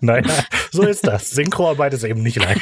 Naja, 0.00 0.44
so 0.70 0.82
ist 0.84 1.06
das. 1.06 1.30
Synchroarbeit 1.30 1.94
ist 1.94 2.04
eben 2.04 2.22
nicht 2.22 2.36
leicht. 2.36 2.60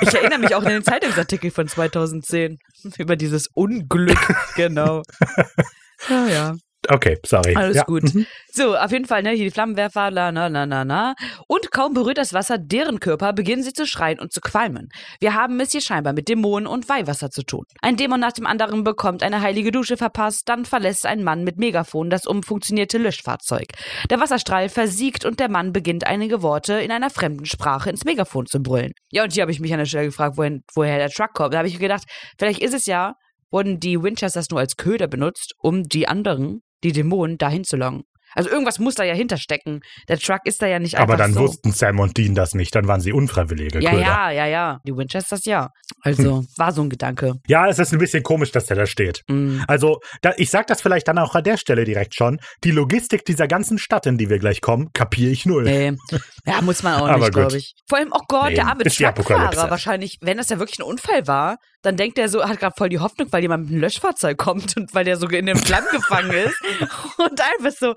Ich 0.00 0.14
erinnere 0.14 0.38
mich 0.38 0.54
auch 0.54 0.62
an 0.62 0.70
den 0.72 0.84
Zeitungsartikel 0.84 1.50
von 1.50 1.68
2010 1.68 2.58
über 2.98 3.16
dieses 3.16 3.48
Unglück, 3.48 4.18
genau. 4.56 5.02
Ja, 6.08 6.26
ja. 6.28 6.54
Okay, 6.88 7.18
sorry. 7.26 7.54
Alles 7.54 7.76
ja. 7.76 7.84
gut. 7.84 8.14
mhm. 8.14 8.26
So, 8.52 8.76
auf 8.76 8.90
jeden 8.90 9.04
Fall, 9.04 9.22
ne, 9.22 9.30
hier 9.30 9.44
die 9.44 9.50
Flammenwerfer, 9.50 10.10
la, 10.10 10.32
na, 10.32 10.48
na, 10.48 10.66
na, 10.66 10.84
na. 10.84 11.14
Und 11.46 11.70
kaum 11.70 11.94
berührt 11.94 12.18
das 12.18 12.32
Wasser 12.32 12.58
deren 12.58 13.00
Körper, 13.00 13.32
beginnen 13.32 13.62
sie 13.62 13.72
zu 13.72 13.86
schreien 13.86 14.18
und 14.18 14.32
zu 14.32 14.40
qualmen. 14.40 14.88
Wir 15.20 15.34
haben 15.34 15.60
es 15.60 15.72
hier 15.72 15.82
scheinbar 15.82 16.14
mit 16.14 16.28
Dämonen 16.28 16.66
und 16.66 16.88
Weihwasser 16.88 17.30
zu 17.30 17.42
tun. 17.42 17.64
Ein 17.82 17.96
Dämon 17.96 18.18
nach 18.18 18.32
dem 18.32 18.46
anderen 18.46 18.82
bekommt 18.82 19.22
eine 19.22 19.42
heilige 19.42 19.72
Dusche 19.72 19.96
verpasst, 19.96 20.48
dann 20.48 20.64
verlässt 20.64 21.06
ein 21.06 21.22
Mann 21.22 21.44
mit 21.44 21.58
Megafon 21.58 22.10
das 22.10 22.26
umfunktionierte 22.26 22.98
Löschfahrzeug. 22.98 23.68
Der 24.08 24.20
Wasserstrahl 24.20 24.68
versiegt 24.68 25.24
und 25.24 25.38
der 25.38 25.50
Mann 25.50 25.72
beginnt 25.72 26.06
einige 26.06 26.42
Worte 26.42 26.74
in 26.74 26.90
einer 26.90 27.10
fremden 27.10 27.44
Sprache 27.44 27.90
ins 27.90 28.04
Megafon 28.04 28.46
zu 28.46 28.60
brüllen. 28.60 28.92
Ja, 29.10 29.22
und 29.22 29.32
hier 29.32 29.42
habe 29.42 29.52
ich 29.52 29.60
mich 29.60 29.72
an 29.72 29.78
der 29.78 29.86
Stelle 29.86 30.06
gefragt, 30.06 30.38
wohin, 30.38 30.62
woher 30.74 30.98
der 30.98 31.10
Truck 31.10 31.34
kommt. 31.34 31.54
Da 31.54 31.58
habe 31.58 31.68
ich 31.68 31.78
gedacht, 31.78 32.04
vielleicht 32.38 32.62
ist 32.62 32.74
es 32.74 32.86
ja, 32.86 33.14
wurden 33.50 33.80
die 33.80 34.02
Winchesters 34.02 34.50
nur 34.50 34.60
als 34.60 34.76
Köder 34.76 35.08
benutzt, 35.08 35.54
um 35.58 35.82
die 35.84 36.08
anderen, 36.08 36.62
die 36.82 36.92
Dämonen, 36.92 37.38
dahin 37.38 37.64
zu 37.64 37.76
locken. 37.76 38.04
Also 38.34 38.50
irgendwas 38.50 38.78
muss 38.78 38.94
da 38.94 39.04
ja 39.04 39.14
hinterstecken. 39.14 39.80
Der 40.08 40.18
Truck 40.18 40.40
ist 40.44 40.62
da 40.62 40.66
ja 40.66 40.78
nicht 40.78 40.96
einfach 40.96 41.14
Aber 41.14 41.16
dann 41.16 41.34
so. 41.34 41.40
wussten 41.40 41.72
Sam 41.72 41.98
und 41.98 42.16
Dean 42.16 42.34
das 42.34 42.54
nicht, 42.54 42.74
dann 42.74 42.88
waren 42.88 43.00
sie 43.00 43.12
unfreiwillige 43.12 43.80
ja, 43.80 43.90
Köder. 43.90 44.02
ja, 44.02 44.30
ja, 44.30 44.46
ja. 44.46 44.78
Die 44.86 44.96
Winchesters 44.96 45.44
ja. 45.44 45.70
Also 46.02 46.44
war 46.56 46.72
so 46.72 46.82
ein 46.82 46.90
Gedanke. 46.90 47.34
Ja, 47.46 47.68
es 47.68 47.78
ist 47.78 47.92
ein 47.92 47.98
bisschen 47.98 48.22
komisch, 48.22 48.52
dass 48.52 48.66
der 48.66 48.76
da 48.76 48.86
steht. 48.86 49.22
Mm. 49.28 49.60
Also, 49.66 50.00
da, 50.22 50.32
ich 50.36 50.50
sag 50.50 50.66
das 50.66 50.80
vielleicht 50.80 51.08
dann 51.08 51.18
auch 51.18 51.34
an 51.34 51.44
der 51.44 51.56
Stelle 51.56 51.84
direkt 51.84 52.14
schon. 52.14 52.38
Die 52.64 52.70
Logistik 52.70 53.24
dieser 53.24 53.48
ganzen 53.48 53.78
Stadt, 53.78 54.06
in 54.06 54.16
die 54.16 54.30
wir 54.30 54.38
gleich 54.38 54.60
kommen, 54.60 54.92
kapiere 54.92 55.30
ich 55.30 55.46
null. 55.46 55.64
Nee. 55.64 55.92
Ja, 56.46 56.62
muss 56.62 56.82
man 56.82 57.00
auch 57.00 57.16
nicht, 57.18 57.32
glaube 57.32 57.56
ich. 57.56 57.74
Vor 57.88 57.98
allem, 57.98 58.12
oh 58.12 58.22
Gott, 58.28 58.50
Nee, 58.50 58.54
der 58.54 58.66
arme 58.66 58.84
Truckfahrer 58.84 59.70
wahrscheinlich, 59.70 60.18
wenn 60.20 60.36
das 60.36 60.48
ja 60.48 60.58
wirklich 60.58 60.78
ein 60.78 60.84
Unfall 60.84 61.26
war, 61.26 61.58
dann 61.82 61.96
denkt 61.96 62.18
er 62.18 62.28
so, 62.28 62.44
hat 62.44 62.58
gerade 62.58 62.74
voll 62.76 62.88
die 62.88 62.98
Hoffnung, 62.98 63.28
weil 63.30 63.42
jemand 63.42 63.64
mit 63.64 63.72
einem 63.72 63.80
Löschfahrzeug 63.80 64.36
kommt 64.36 64.76
und 64.76 64.94
weil 64.94 65.04
der 65.04 65.16
so 65.16 65.26
in 65.28 65.46
den 65.46 65.56
Flammen 65.56 65.88
gefangen 65.92 66.32
ist 66.32 66.60
und 67.18 67.40
einfach 67.40 67.76
so, 67.78 67.94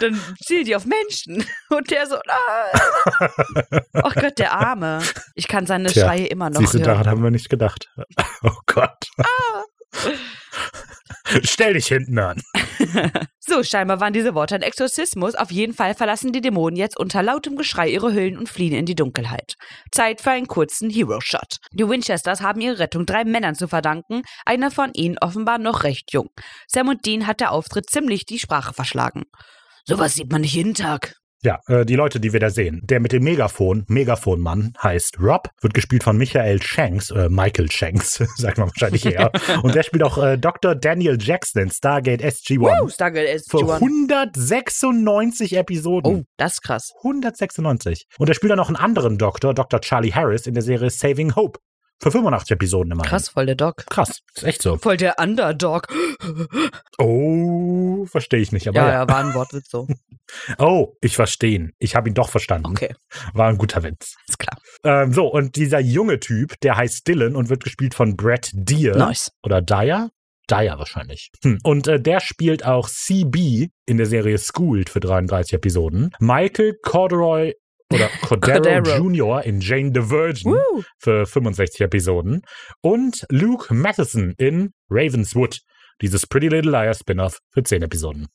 dann 0.00 0.20
zielen 0.44 0.64
die 0.64 0.76
auf 0.76 0.84
Menschen 0.86 1.44
und 1.70 1.90
der 1.90 2.06
so, 2.06 2.16
nein. 2.26 3.80
Oh 3.94 4.10
Gott, 4.14 4.38
der 4.38 4.52
Arme. 4.52 5.00
Ich 5.34 5.48
kann 5.48 5.66
seine 5.66 5.88
Tja, 5.90 6.06
Schreie 6.06 6.26
immer 6.26 6.50
noch 6.50 6.60
Siehst 6.60 6.74
du, 6.74 6.78
hören. 6.78 6.88
daran 6.88 7.06
haben 7.08 7.22
wir 7.22 7.30
nicht 7.30 7.48
gedacht. 7.48 7.88
Oh 8.44 8.58
Gott. 8.66 9.06
Ah. 9.18 9.62
Stell 11.44 11.74
dich 11.74 11.86
hinten 11.86 12.18
an. 12.18 12.42
So, 13.44 13.64
scheinbar 13.64 13.98
waren 14.00 14.12
diese 14.12 14.34
Worte 14.34 14.54
ein 14.54 14.62
Exorzismus. 14.62 15.34
Auf 15.34 15.50
jeden 15.50 15.74
Fall 15.74 15.94
verlassen 15.94 16.32
die 16.32 16.40
Dämonen 16.40 16.76
jetzt 16.76 16.96
unter 16.96 17.24
lautem 17.24 17.56
Geschrei 17.56 17.88
ihre 17.88 18.14
Hüllen 18.14 18.38
und 18.38 18.48
fliehen 18.48 18.72
in 18.72 18.86
die 18.86 18.94
Dunkelheit. 18.94 19.56
Zeit 19.90 20.20
für 20.20 20.30
einen 20.30 20.46
kurzen 20.46 20.88
Hero-Shot. 20.88 21.56
Die 21.72 21.86
Winchesters 21.86 22.40
haben 22.40 22.60
ihre 22.60 22.78
Rettung 22.78 23.04
drei 23.04 23.24
Männern 23.24 23.56
zu 23.56 23.66
verdanken, 23.66 24.22
einer 24.46 24.70
von 24.70 24.92
ihnen 24.94 25.18
offenbar 25.18 25.58
noch 25.58 25.82
recht 25.82 26.12
jung. 26.12 26.30
Sam 26.68 26.88
und 26.88 27.04
Dean 27.04 27.26
hat 27.26 27.40
der 27.40 27.50
Auftritt 27.50 27.90
ziemlich 27.90 28.26
die 28.26 28.38
Sprache 28.38 28.72
verschlagen. 28.72 29.24
Sowas 29.84 30.14
sieht 30.14 30.30
man 30.30 30.42
nicht 30.42 30.54
jeden 30.54 30.74
Tag. 30.74 31.14
Ja, 31.44 31.58
äh, 31.66 31.84
die 31.84 31.96
Leute, 31.96 32.20
die 32.20 32.32
wir 32.32 32.38
da 32.38 32.50
sehen. 32.50 32.80
Der 32.84 33.00
mit 33.00 33.10
dem 33.10 33.24
Megafon, 33.24 33.84
Megafonmann, 33.88 34.74
heißt 34.80 35.18
Rob, 35.18 35.48
wird 35.60 35.74
gespielt 35.74 36.04
von 36.04 36.16
Michael 36.16 36.62
Shanks, 36.62 37.10
äh, 37.10 37.28
Michael 37.28 37.68
Shanks, 37.68 38.14
sagt 38.36 38.58
man 38.58 38.68
wahrscheinlich 38.68 39.04
eher. 39.04 39.32
Und 39.62 39.74
der 39.74 39.82
spielt 39.82 40.04
auch 40.04 40.18
äh, 40.18 40.38
Dr. 40.38 40.76
Daniel 40.76 41.18
Jackson 41.20 41.62
in 41.62 41.70
Stargate 41.72 42.22
SG-1. 42.22 42.60
Wow, 42.60 42.92
Stargate 42.92 43.42
Für 43.48 43.56
SG-1. 43.58 43.74
196 43.74 45.56
Episoden. 45.56 46.14
Oh, 46.14 46.22
das 46.36 46.54
ist 46.54 46.62
krass. 46.62 46.92
196. 46.98 48.06
Und 48.18 48.28
er 48.28 48.34
spielt 48.34 48.52
dann 48.52 48.58
noch 48.58 48.68
einen 48.68 48.76
anderen 48.76 49.18
Doktor, 49.18 49.52
Dr. 49.52 49.80
Charlie 49.80 50.12
Harris, 50.12 50.46
in 50.46 50.54
der 50.54 50.62
Serie 50.62 50.90
Saving 50.90 51.34
Hope. 51.34 51.58
Für 52.02 52.10
85 52.10 52.50
Episoden 52.50 52.90
immerhin. 52.92 53.08
Krass, 53.08 53.28
voll 53.28 53.46
der 53.46 53.54
Doc. 53.54 53.86
Krass, 53.88 54.22
ist 54.34 54.42
echt 54.42 54.60
so. 54.60 54.76
Voll 54.76 54.96
der 54.96 55.20
Underdog. 55.20 55.86
Oh, 56.98 58.04
verstehe 58.06 58.40
ich 58.40 58.52
nicht, 58.52 58.66
aber 58.68 58.76
Ja, 58.78 58.86
ja. 58.86 58.92
ja, 58.94 59.08
war 59.08 59.18
ein 59.18 59.34
Wortwitz 59.34 59.70
so. 59.70 59.86
Oh, 60.58 60.94
ich 61.02 61.14
verstehe 61.14 61.50
ihn. 61.56 61.72
Ich 61.78 61.94
habe 61.94 62.08
ihn 62.08 62.14
doch 62.14 62.30
verstanden. 62.30 62.66
Okay, 62.70 62.94
War 63.34 63.48
ein 63.48 63.58
guter 63.58 63.82
Witz. 63.82 64.16
ist 64.26 64.38
klar. 64.38 64.56
Ähm, 64.82 65.12
so, 65.12 65.26
und 65.26 65.56
dieser 65.56 65.78
junge 65.78 66.20
Typ, 66.20 66.58
der 66.62 66.76
heißt 66.76 67.06
Dylan 67.06 67.36
und 67.36 67.50
wird 67.50 67.62
gespielt 67.62 67.94
von 67.94 68.16
Brad 68.16 68.48
Deer. 68.54 68.96
Nice. 68.96 69.32
Oder 69.42 69.60
Dyer? 69.60 70.08
Dyer 70.48 70.78
wahrscheinlich. 70.78 71.30
Hm. 71.42 71.58
Und 71.62 71.86
äh, 71.86 72.00
der 72.00 72.20
spielt 72.20 72.64
auch 72.64 72.88
CB 72.88 73.68
in 73.84 73.96
der 73.98 74.06
Serie 74.06 74.38
Schooled 74.38 74.88
für 74.88 75.00
33 75.00 75.52
Episoden. 75.54 76.10
Michael 76.18 76.78
Corduroy 76.82 77.52
oder 77.92 78.08
Cordero, 78.22 78.62
Cordero. 78.62 78.96
Jr. 78.98 79.42
in 79.44 79.60
Jane 79.60 79.90
the 79.94 80.08
Virgin 80.10 80.52
Woo. 80.52 80.82
für 80.98 81.26
65 81.26 81.80
Episoden. 81.82 82.42
Und 82.80 83.24
Luke 83.30 83.72
Matheson 83.74 84.34
in 84.38 84.72
Ravenswood, 84.90 85.60
dieses 86.00 86.26
Pretty 86.26 86.48
Little 86.48 86.70
Liars 86.70 86.98
Spin-off 87.00 87.38
für 87.52 87.62
10 87.62 87.82
Episoden. 87.82 88.28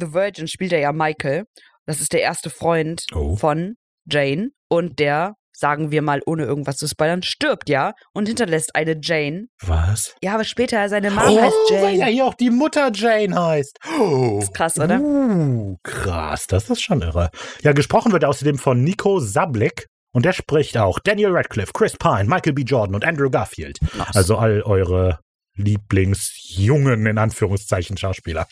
The 0.00 0.12
Virgin 0.12 0.46
spielt 0.48 0.72
er 0.72 0.80
ja 0.80 0.92
Michael. 0.92 1.44
Das 1.86 2.00
ist 2.00 2.12
der 2.12 2.20
erste 2.20 2.50
Freund 2.50 3.04
Oh. 3.14 3.36
von 3.36 3.74
Jane 4.10 4.50
und 4.68 4.98
der, 4.98 5.34
sagen 5.58 5.90
wir 5.90 6.02
mal, 6.02 6.20
ohne 6.26 6.44
irgendwas 6.44 6.76
zu 6.76 6.86
spoilern, 6.88 7.22
stirbt 7.22 7.68
ja 7.68 7.94
und 8.12 8.26
hinterlässt 8.28 8.74
eine 8.74 8.96
Jane. 9.02 9.46
Was? 9.62 10.14
Ja, 10.22 10.34
aber 10.34 10.44
später 10.44 10.88
seine 10.88 11.10
Mom 11.10 11.24
heißt 11.24 11.54
Oh, 11.70 11.74
weil 11.82 11.94
ja 11.94 12.00
Jane. 12.00 12.12
hier 12.12 12.24
auch 12.26 12.34
die 12.34 12.50
Mutter 12.50 12.90
Jane 12.94 13.34
heißt. 13.40 13.78
Oh. 14.00 14.38
ist 14.42 14.54
krass, 14.54 14.78
oder? 14.78 15.00
Uh, 15.00 15.76
krass, 15.82 16.46
das 16.46 16.70
ist 16.70 16.80
schon 16.82 17.02
irre. 17.02 17.30
Ja, 17.62 17.72
gesprochen 17.72 18.12
wird 18.12 18.24
außerdem 18.24 18.58
von 18.58 18.82
Nico 18.82 19.18
Sablik. 19.20 19.86
Und 20.12 20.24
der 20.24 20.32
spricht 20.32 20.78
auch 20.78 20.98
Daniel 21.00 21.30
Radcliffe, 21.32 21.72
Chris 21.74 21.96
Pine, 21.96 22.24
Michael 22.24 22.54
B. 22.54 22.62
Jordan 22.62 22.94
und 22.94 23.04
Andrew 23.04 23.28
Garfield. 23.30 23.78
Nice. 23.94 24.16
Also 24.16 24.38
all 24.38 24.62
eure 24.62 25.18
Lieblingsjungen, 25.54 27.04
in 27.06 27.18
Anführungszeichen, 27.18 27.96
Schauspieler. 27.96 28.46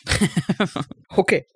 Okay. 1.08 1.46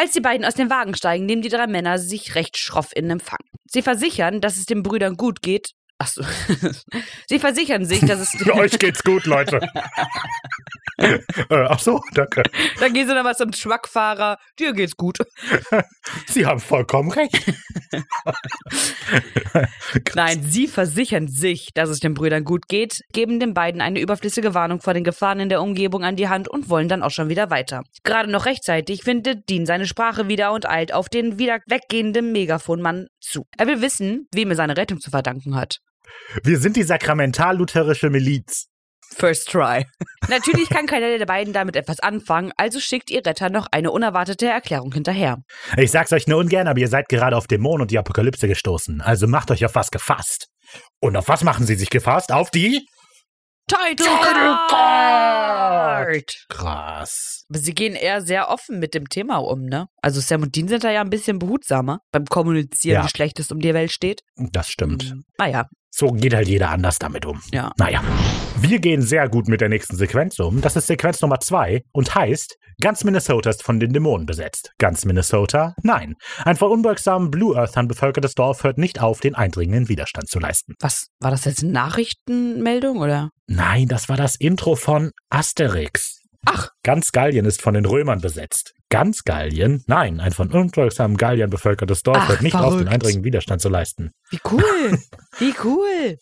Als 0.00 0.12
die 0.12 0.20
beiden 0.20 0.46
aus 0.46 0.54
dem 0.54 0.70
Wagen 0.70 0.94
steigen, 0.94 1.26
nehmen 1.26 1.42
die 1.42 1.50
drei 1.50 1.66
Männer 1.66 1.98
sich 1.98 2.34
recht 2.34 2.56
schroff 2.56 2.96
in 2.96 3.10
Empfang. 3.10 3.44
Sie 3.66 3.82
versichern, 3.82 4.40
dass 4.40 4.56
es 4.56 4.64
den 4.64 4.82
Brüdern 4.82 5.18
gut 5.18 5.42
geht. 5.42 5.72
Achso. 6.00 6.22
Sie 7.28 7.38
versichern 7.38 7.84
sich, 7.84 8.00
dass 8.00 8.20
es. 8.20 8.30
Für 8.38 8.54
euch 8.54 8.78
geht's 8.78 9.04
gut, 9.04 9.26
Leute. 9.26 9.60
äh, 10.96 11.18
ach 11.50 11.78
so, 11.78 12.00
danke. 12.14 12.42
Dann 12.78 12.94
gehen 12.94 13.06
sie 13.06 13.14
nochmal 13.14 13.36
zum 13.36 13.52
Truckfahrer. 13.52 14.38
Dir 14.58 14.72
geht's 14.72 14.96
gut. 14.96 15.18
Sie 16.26 16.46
haben 16.46 16.58
vollkommen 16.58 17.12
recht. 17.12 17.52
Nein, 20.14 20.42
sie 20.42 20.68
versichern 20.68 21.28
sich, 21.28 21.68
dass 21.74 21.90
es 21.90 22.00
den 22.00 22.14
Brüdern 22.14 22.44
gut 22.44 22.68
geht, 22.68 23.02
geben 23.12 23.38
den 23.38 23.52
beiden 23.52 23.82
eine 23.82 24.00
überflüssige 24.00 24.54
Warnung 24.54 24.80
vor 24.80 24.94
den 24.94 25.04
Gefahren 25.04 25.40
in 25.40 25.50
der 25.50 25.60
Umgebung 25.60 26.02
an 26.02 26.16
die 26.16 26.30
Hand 26.30 26.48
und 26.48 26.70
wollen 26.70 26.88
dann 26.88 27.02
auch 27.02 27.10
schon 27.10 27.28
wieder 27.28 27.50
weiter. 27.50 27.82
Gerade 28.04 28.30
noch 28.30 28.46
rechtzeitig 28.46 29.02
findet 29.02 29.50
Dean 29.50 29.66
seine 29.66 29.86
Sprache 29.86 30.28
wieder 30.28 30.52
und 30.52 30.66
eilt 30.66 30.94
auf 30.94 31.10
den 31.10 31.38
wieder 31.38 31.58
weggehenden 31.66 32.32
Megafonmann 32.32 33.08
zu. 33.20 33.44
Er 33.58 33.66
will 33.66 33.82
wissen, 33.82 34.28
wem 34.32 34.48
er 34.48 34.56
seine 34.56 34.78
Rettung 34.78 34.98
zu 34.98 35.10
verdanken 35.10 35.56
hat. 35.56 35.80
Wir 36.42 36.58
sind 36.58 36.76
die 36.76 36.82
sakramental-lutherische 36.82 38.10
Miliz. 38.10 38.66
First 39.16 39.48
try. 39.50 39.86
Natürlich 40.28 40.68
kann 40.68 40.86
keiner 40.86 41.18
der 41.18 41.26
beiden 41.26 41.52
damit 41.52 41.74
etwas 41.74 41.98
anfangen, 41.98 42.52
also 42.56 42.78
schickt 42.78 43.10
ihr 43.10 43.26
Retter 43.26 43.50
noch 43.50 43.66
eine 43.72 43.90
unerwartete 43.90 44.46
Erklärung 44.46 44.92
hinterher. 44.94 45.38
Ich 45.76 45.90
sag's 45.90 46.12
euch 46.12 46.28
nur 46.28 46.38
ungern, 46.38 46.68
aber 46.68 46.78
ihr 46.78 46.86
seid 46.88 47.08
gerade 47.08 47.36
auf 47.36 47.48
Dämonen 47.48 47.82
und 47.82 47.90
die 47.90 47.98
Apokalypse 47.98 48.46
gestoßen. 48.46 49.00
Also 49.00 49.26
macht 49.26 49.50
euch 49.50 49.64
auf 49.64 49.74
was 49.74 49.90
gefasst. 49.90 50.46
Und 51.00 51.16
auf 51.16 51.26
was 51.26 51.42
machen 51.42 51.66
sie 51.66 51.74
sich 51.74 51.90
gefasst? 51.90 52.30
Auf 52.30 52.50
die? 52.52 52.86
Title 53.66 54.06
Card! 54.68 56.32
Krass. 56.48 57.44
Aber 57.50 57.58
sie 57.58 57.74
gehen 57.74 57.94
eher 57.94 58.20
sehr 58.22 58.48
offen 58.48 58.78
mit 58.78 58.94
dem 58.94 59.08
Thema 59.08 59.38
um, 59.38 59.62
ne? 59.64 59.86
Also 60.02 60.20
Sam 60.20 60.42
und 60.42 60.54
Dean 60.56 60.68
sind 60.68 60.84
da 60.84 60.90
ja 60.90 61.00
ein 61.00 61.10
bisschen 61.10 61.38
behutsamer 61.38 61.98
beim 62.12 62.26
Kommunizieren, 62.26 63.00
Ja. 63.00 63.04
wie 63.04 63.08
schlecht 63.10 63.38
es 63.40 63.50
um 63.50 63.60
die 63.60 63.74
Welt 63.74 63.92
steht. 63.92 64.22
Das 64.36 64.68
stimmt. 64.68 65.04
Hm, 65.04 65.24
Naja, 65.38 65.66
So 65.90 66.08
geht 66.12 66.34
halt 66.34 66.48
jeder 66.48 66.70
anders 66.70 66.98
damit 66.98 67.26
um. 67.26 67.40
ja. 67.52 67.72
Naja. 67.76 68.02
Wir 68.60 68.78
gehen 68.78 69.02
sehr 69.02 69.28
gut 69.28 69.48
mit 69.48 69.60
der 69.60 69.68
nächsten 69.68 69.96
Sequenz 69.96 70.38
um. 70.38 70.60
Das 70.60 70.76
ist 70.76 70.86
Sequenz 70.86 71.20
Nummer 71.22 71.40
zwei 71.40 71.82
und 71.92 72.14
heißt, 72.14 72.58
ganz 72.80 73.04
Minnesota 73.04 73.50
ist 73.50 73.62
von 73.62 73.80
den 73.80 73.92
Dämonen 73.92 74.26
besetzt. 74.26 74.72
Ganz 74.78 75.04
Minnesota? 75.04 75.74
Nein. 75.82 76.14
Ein 76.44 76.56
von 76.56 76.70
unbeugsamen 76.70 77.30
Blue 77.30 77.56
Earthern 77.56 77.88
bevölkertes 77.88 78.34
Dorf 78.34 78.62
hört 78.62 78.78
nicht 78.78 79.00
auf, 79.00 79.20
den 79.20 79.34
eindringenden 79.34 79.88
Widerstand 79.88 80.28
zu 80.28 80.38
leisten. 80.38 80.74
Was, 80.80 81.08
war 81.20 81.30
das 81.30 81.44
jetzt 81.46 81.62
eine 81.62 81.72
Nachrichtenmeldung 81.72 82.98
oder? 82.98 83.30
Nein, 83.46 83.88
das 83.88 84.08
war 84.08 84.16
das 84.16 84.36
Intro 84.36 84.76
von 84.76 85.10
Asterix. 85.30 86.20
Ach. 86.46 86.68
Ganz 86.82 87.12
Gallien 87.12 87.46
ist 87.46 87.62
von 87.62 87.74
den 87.74 87.84
Römern 87.84 88.20
besetzt. 88.20 88.74
Ganz 88.90 89.22
Gallien? 89.24 89.84
Nein, 89.86 90.20
ein 90.20 90.32
von 90.32 90.50
unbeugsamen 90.50 91.16
Galliern 91.16 91.48
bevölkertes 91.48 92.02
Dorf 92.02 92.18
Ach, 92.20 92.28
hört 92.28 92.42
nicht 92.42 92.56
auf, 92.56 92.64
den 92.64 92.70
verrückt. 92.70 92.92
eindringenden 92.92 93.24
Widerstand 93.24 93.62
zu 93.62 93.68
leisten. 93.68 94.12
Wie 94.30 94.40
cool! 94.50 94.98
Wie 95.38 95.54
cool! 95.64 96.18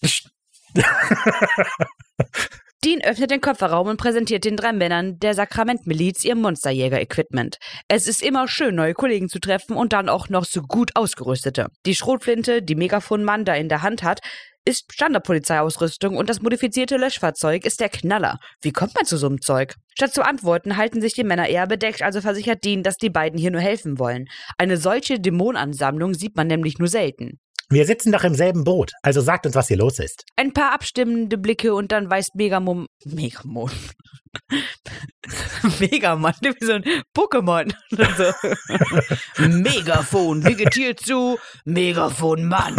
Dean 2.85 3.01
öffnet 3.03 3.33
den 3.33 3.41
Kofferraum 3.41 3.89
und 3.89 3.97
präsentiert 3.97 4.45
den 4.45 4.57
drei 4.57 4.73
Männern 4.73 5.19
der 5.19 5.35
Sakramentmiliz 5.35 6.25
ihr 6.25 6.37
Monsterjäger-Equipment. 6.37 7.57
Es 7.89 8.07
ist 8.07 8.23
immer 8.23 8.47
schön, 8.47 8.77
neue 8.77 8.95
Kollegen 8.95 9.29
zu 9.29 9.41
treffen 9.41 9.77
und 9.77 9.93
dann 9.93 10.09
auch 10.09 10.29
noch 10.29 10.45
so 10.45 10.63
gut 10.63 10.95
ausgerüstete. 10.95 11.67
Die 11.87 11.97
Schrotflinte, 11.97 12.63
die 12.63 12.77
Megafon-Mann 12.77 13.45
da 13.45 13.55
in 13.55 13.69
der 13.69 13.83
Hand 13.83 14.05
hat, 14.05 14.21
ist 14.65 14.93
Standardpolizeiausrüstung 14.93 16.17
und 16.17 16.29
das 16.29 16.41
modifizierte 16.41 16.99
Löschfahrzeug 16.99 17.65
ist 17.65 17.81
der 17.81 17.89
Knaller. 17.89 18.39
Wie 18.61 18.71
kommt 18.71 18.95
man 18.95 19.07
zu 19.07 19.17
so 19.17 19.27
einem 19.27 19.41
Zeug? 19.41 19.75
Statt 19.97 20.15
zu 20.15 20.23
antworten, 20.23 20.77
halten 20.77 21.01
sich 21.01 21.15
die 21.15 21.25
Männer 21.25 21.49
eher 21.49 21.67
bedeckt, 21.67 22.03
also 22.03 22.21
versichert 22.21 22.63
Dean, 22.65 22.85
dass 22.85 22.97
die 22.97 23.11
beiden 23.11 23.41
hier 23.41 23.51
nur 23.51 23.61
helfen 23.61 23.99
wollen. 23.99 24.27
Eine 24.57 24.77
solche 24.77 25.19
Dämonenansammlung 25.19 26.15
sieht 26.15 26.37
man 26.37 26.47
nämlich 26.47 26.79
nur 26.79 26.89
selten. 26.89 27.41
Wir 27.71 27.85
sitzen 27.85 28.13
doch 28.13 28.25
im 28.25 28.35
selben 28.35 28.65
Boot, 28.65 28.93
also 29.03 29.21
sagt 29.21 29.45
uns, 29.45 29.55
was 29.55 29.69
hier 29.69 29.77
los 29.77 29.99
ist. 29.99 30.25
Ein 30.37 30.55
paar 30.55 30.73
abstimmende 30.73 31.37
Blicke 31.37 31.75
und 31.75 31.93
dann 31.93 32.09
weist 32.09 32.35
Megamon. 32.35 32.87
Megamon. 33.05 33.71
Megaman, 35.79 36.33
wie 36.41 36.65
so 36.65 36.73
ein 36.73 36.85
Pokémon. 37.15 37.71
so. 39.37 39.47
Megafon, 39.47 40.45
vegetiert 40.45 41.01
zu 41.01 41.39
Megafon 41.67 42.47
Mann. 42.49 42.75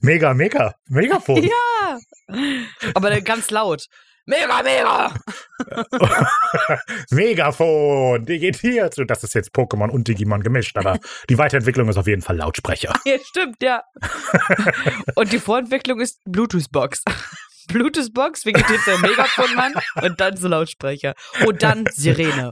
Mega, 0.00 0.34
mega, 0.34 0.74
Megafon. 0.88 1.44
Ja. 1.44 1.98
Aber 2.94 3.10
dann 3.10 3.22
ganz 3.22 3.50
laut. 3.50 3.86
Mega, 4.26 4.62
mega. 4.62 5.14
Megafon, 7.10 8.24
digitiert. 8.24 8.96
Das 9.06 9.22
ist 9.22 9.34
jetzt 9.34 9.54
Pokémon 9.54 9.90
und 9.90 10.08
Digimon 10.08 10.42
gemischt, 10.42 10.76
aber 10.78 10.98
die 11.28 11.36
Weiterentwicklung 11.36 11.88
ist 11.88 11.98
auf 11.98 12.06
jeden 12.06 12.22
Fall 12.22 12.36
Lautsprecher. 12.36 12.92
Ja, 13.04 13.16
stimmt, 13.22 13.62
ja. 13.62 13.82
Und 15.14 15.30
die 15.32 15.38
Vorentwicklung 15.38 16.00
ist 16.00 16.20
Bluetooth-Box. 16.24 17.02
Bluetooth-Box, 17.68 18.46
vegetiert 18.46 18.80
zu 18.80 18.98
Megafon 18.98 19.54
Mann 19.54 19.74
und 20.02 20.20
dann 20.20 20.36
so 20.36 20.48
Lautsprecher. 20.48 21.14
Und 21.46 21.62
dann 21.62 21.84
Sirene. 21.92 22.50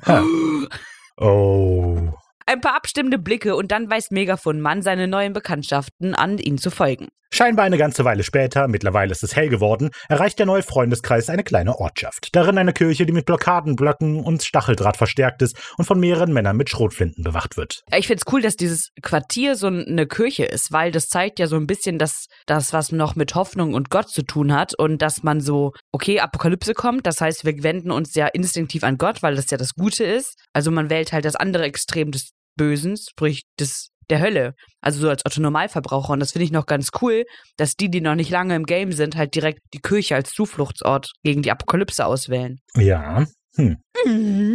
Oh. 1.16 2.12
Ein 2.46 2.60
paar 2.60 2.76
abstimmende 2.76 3.18
Blicke 3.18 3.56
und 3.56 3.72
dann 3.72 3.90
weist 3.90 4.12
Megafon 4.12 4.60
Mann 4.60 4.82
seine 4.82 5.08
neuen 5.08 5.32
Bekanntschaften 5.32 6.14
an, 6.14 6.38
ihm 6.38 6.58
zu 6.58 6.70
folgen. 6.70 7.08
Scheinbar 7.34 7.64
eine 7.64 7.78
ganze 7.78 8.04
Weile 8.04 8.24
später, 8.24 8.68
mittlerweile 8.68 9.10
ist 9.10 9.22
es 9.22 9.34
hell 9.34 9.48
geworden, 9.48 9.90
erreicht 10.10 10.38
der 10.38 10.44
neue 10.44 10.62
Freundeskreis 10.62 11.30
eine 11.30 11.42
kleine 11.42 11.78
Ortschaft. 11.78 12.28
Darin 12.32 12.58
eine 12.58 12.74
Kirche, 12.74 13.06
die 13.06 13.12
mit 13.14 13.24
Blockadenblöcken 13.24 14.22
und 14.22 14.42
Stacheldraht 14.42 14.98
verstärkt 14.98 15.40
ist 15.40 15.56
und 15.78 15.86
von 15.86 15.98
mehreren 15.98 16.34
Männern 16.34 16.58
mit 16.58 16.68
Schrotflinten 16.68 17.24
bewacht 17.24 17.56
wird. 17.56 17.84
Ich 17.96 18.06
find's 18.06 18.24
cool, 18.30 18.42
dass 18.42 18.56
dieses 18.56 18.90
Quartier 19.00 19.56
so 19.56 19.68
eine 19.68 20.06
Kirche 20.06 20.44
ist, 20.44 20.72
weil 20.72 20.90
das 20.92 21.08
zeigt 21.08 21.38
ja 21.38 21.46
so 21.46 21.56
ein 21.56 21.66
bisschen, 21.66 21.98
dass 21.98 22.26
das 22.44 22.74
was 22.74 22.92
noch 22.92 23.16
mit 23.16 23.34
Hoffnung 23.34 23.72
und 23.72 23.88
Gott 23.88 24.10
zu 24.10 24.20
tun 24.24 24.52
hat 24.52 24.74
und 24.78 25.00
dass 25.00 25.22
man 25.22 25.40
so, 25.40 25.72
okay, 25.90 26.20
Apokalypse 26.20 26.74
kommt, 26.74 27.06
das 27.06 27.22
heißt, 27.22 27.46
wir 27.46 27.62
wenden 27.62 27.92
uns 27.92 28.14
ja 28.14 28.26
instinktiv 28.26 28.84
an 28.84 28.98
Gott, 28.98 29.22
weil 29.22 29.36
das 29.36 29.50
ja 29.50 29.56
das 29.56 29.72
Gute 29.72 30.04
ist. 30.04 30.36
Also 30.52 30.70
man 30.70 30.90
wählt 30.90 31.14
halt 31.14 31.24
das 31.24 31.36
andere 31.36 31.62
Extrem 31.62 32.10
des 32.10 32.32
Bösen, 32.56 32.96
sprich 32.96 33.42
des 33.58 33.88
der 34.10 34.20
Hölle, 34.20 34.54
also 34.80 35.00
so 35.00 35.08
als 35.08 35.24
Otto 35.24 35.40
Normalverbraucher 35.40 36.12
und 36.12 36.20
das 36.20 36.32
finde 36.32 36.44
ich 36.44 36.52
noch 36.52 36.66
ganz 36.66 36.90
cool, 37.00 37.24
dass 37.56 37.76
die, 37.76 37.90
die 37.90 38.00
noch 38.00 38.14
nicht 38.14 38.30
lange 38.30 38.54
im 38.54 38.64
Game 38.64 38.92
sind, 38.92 39.16
halt 39.16 39.34
direkt 39.34 39.60
die 39.72 39.80
Kirche 39.80 40.14
als 40.14 40.32
Zufluchtsort 40.32 41.12
gegen 41.22 41.42
die 41.42 41.50
Apokalypse 41.50 42.04
auswählen. 42.04 42.58
Ja. 42.74 43.26
Hm. 43.54 43.78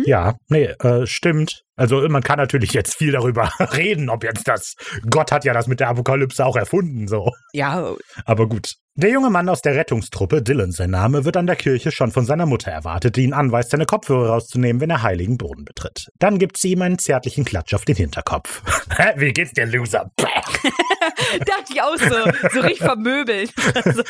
Ja, 0.06 0.36
nee, 0.50 0.66
äh, 0.66 1.06
stimmt. 1.06 1.64
Also 1.78 2.08
man 2.10 2.24
kann 2.24 2.40
natürlich 2.40 2.74
jetzt 2.74 2.96
viel 2.96 3.12
darüber 3.12 3.50
reden, 3.60 4.10
ob 4.10 4.24
jetzt 4.24 4.48
das. 4.48 4.76
Gott 5.10 5.32
hat 5.32 5.46
ja 5.46 5.54
das 5.54 5.68
mit 5.68 5.80
der 5.80 5.90
Apokalypse 5.90 6.46
auch 6.46 6.58
erfunden, 6.58 7.08
so. 7.08 7.32
Ja, 7.54 7.96
Aber 8.26 8.50
gut. 8.50 8.74
Der 9.00 9.12
junge 9.12 9.30
Mann 9.30 9.48
aus 9.48 9.62
der 9.62 9.76
Rettungstruppe, 9.76 10.42
Dylan 10.42 10.72
sein 10.72 10.90
Name, 10.90 11.24
wird 11.24 11.38
an 11.38 11.46
der 11.46 11.56
Kirche 11.56 11.92
schon 11.92 12.12
von 12.12 12.26
seiner 12.26 12.48
Mutter 12.48 12.72
erwartet, 12.72 13.16
die 13.16 13.26
ihn 13.26 13.34
anweist, 13.34 13.70
seine 13.70 13.86
Kopfhörer 13.86 14.30
rauszunehmen, 14.30 14.82
wenn 14.82 14.90
er 14.90 15.04
heiligen 15.04 15.38
Boden 15.38 15.66
betritt. 15.66 16.08
Dann 16.18 16.40
gibt 16.40 16.58
sie 16.58 16.72
ihm 16.72 16.82
einen 16.82 16.98
zärtlichen 16.98 17.46
Klatsch 17.46 17.76
auf 17.76 17.86
den 17.86 17.96
Hinterkopf. 17.96 18.64
Hä, 18.98 19.14
Wie 19.18 19.34
geht's 19.34 19.54
dir, 19.54 19.68
Loser? 19.68 20.10
dachte 20.18 21.74
ich 21.74 21.80
auch 21.80 21.96
so, 21.96 22.50
so 22.54 22.60
richtig 22.62 22.80
vermöbelt. 22.80 23.54
Also, 23.76 24.02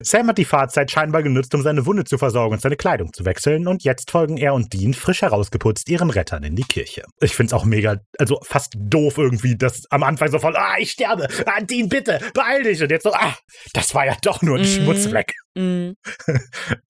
Sam 0.00 0.28
hat 0.28 0.38
die 0.38 0.44
Fahrzeit 0.44 0.90
scheinbar 0.90 1.24
genutzt, 1.24 1.56
um 1.56 1.62
seine 1.62 1.84
Wunde 1.84 2.04
zu 2.04 2.16
versorgen 2.16 2.54
und 2.54 2.60
seine 2.60 2.76
Kleidung 2.76 3.12
zu 3.12 3.24
wechseln, 3.24 3.66
und 3.66 3.82
jetzt 3.82 4.12
folgen 4.12 4.36
er 4.36 4.54
und 4.54 4.72
Dean 4.72 4.94
frisch 4.94 5.22
herausgeputzt 5.48 5.88
ihren 5.88 6.10
Rettern 6.10 6.44
in 6.44 6.54
die 6.56 6.62
Kirche. 6.62 7.04
Ich 7.20 7.34
find's 7.34 7.52
auch 7.52 7.64
mega, 7.64 8.00
also 8.18 8.38
fast 8.42 8.74
doof 8.76 9.18
irgendwie, 9.18 9.56
dass 9.56 9.84
am 9.90 10.02
Anfang 10.02 10.30
so 10.30 10.38
voll, 10.38 10.56
ah, 10.56 10.76
ich 10.78 10.92
sterbe, 10.92 11.28
ah, 11.46 11.60
Dean, 11.60 11.88
bitte, 11.88 12.20
beeil 12.34 12.62
dich, 12.62 12.82
und 12.82 12.90
jetzt 12.90 13.04
so, 13.04 13.12
ah, 13.12 13.34
das 13.72 13.94
war 13.94 14.06
ja 14.06 14.16
doch 14.22 14.42
nur 14.42 14.56
ein 14.56 14.62
Mhm. 14.62 14.66
Schmutzfleck. 14.66 15.34
mm. 15.56 15.90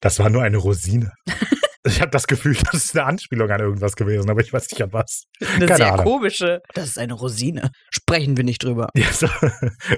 Das 0.01 0.19
war 0.19 0.31
nur 0.31 0.43
eine 0.43 0.57
Rosine. 0.59 1.13
Ich 1.87 2.01
habe 2.01 2.11
das 2.11 2.27
Gefühl, 2.27 2.57
das 2.73 2.85
ist 2.85 2.97
eine 2.97 3.07
Anspielung 3.07 3.51
an 3.51 3.61
irgendwas 3.61 3.95
gewesen, 3.97 4.29
aber 4.31 4.41
ich 4.41 4.53
weiß 4.53 4.71
nicht 4.71 4.83
an 4.83 4.93
was. 4.93 5.25
Eine 5.41 5.67
Keine 5.67 5.77
sehr 5.77 5.93
Ahnung. 5.95 6.05
komische. 6.07 6.61
Das 6.75 6.87
ist 6.89 6.99
eine 6.99 7.15
Rosine. 7.15 7.71
Sprechen 7.91 8.37
wir 8.37 8.45
nicht 8.45 8.63
drüber. 8.65 8.89
Ja, 8.95 9.11
so, 9.13 9.29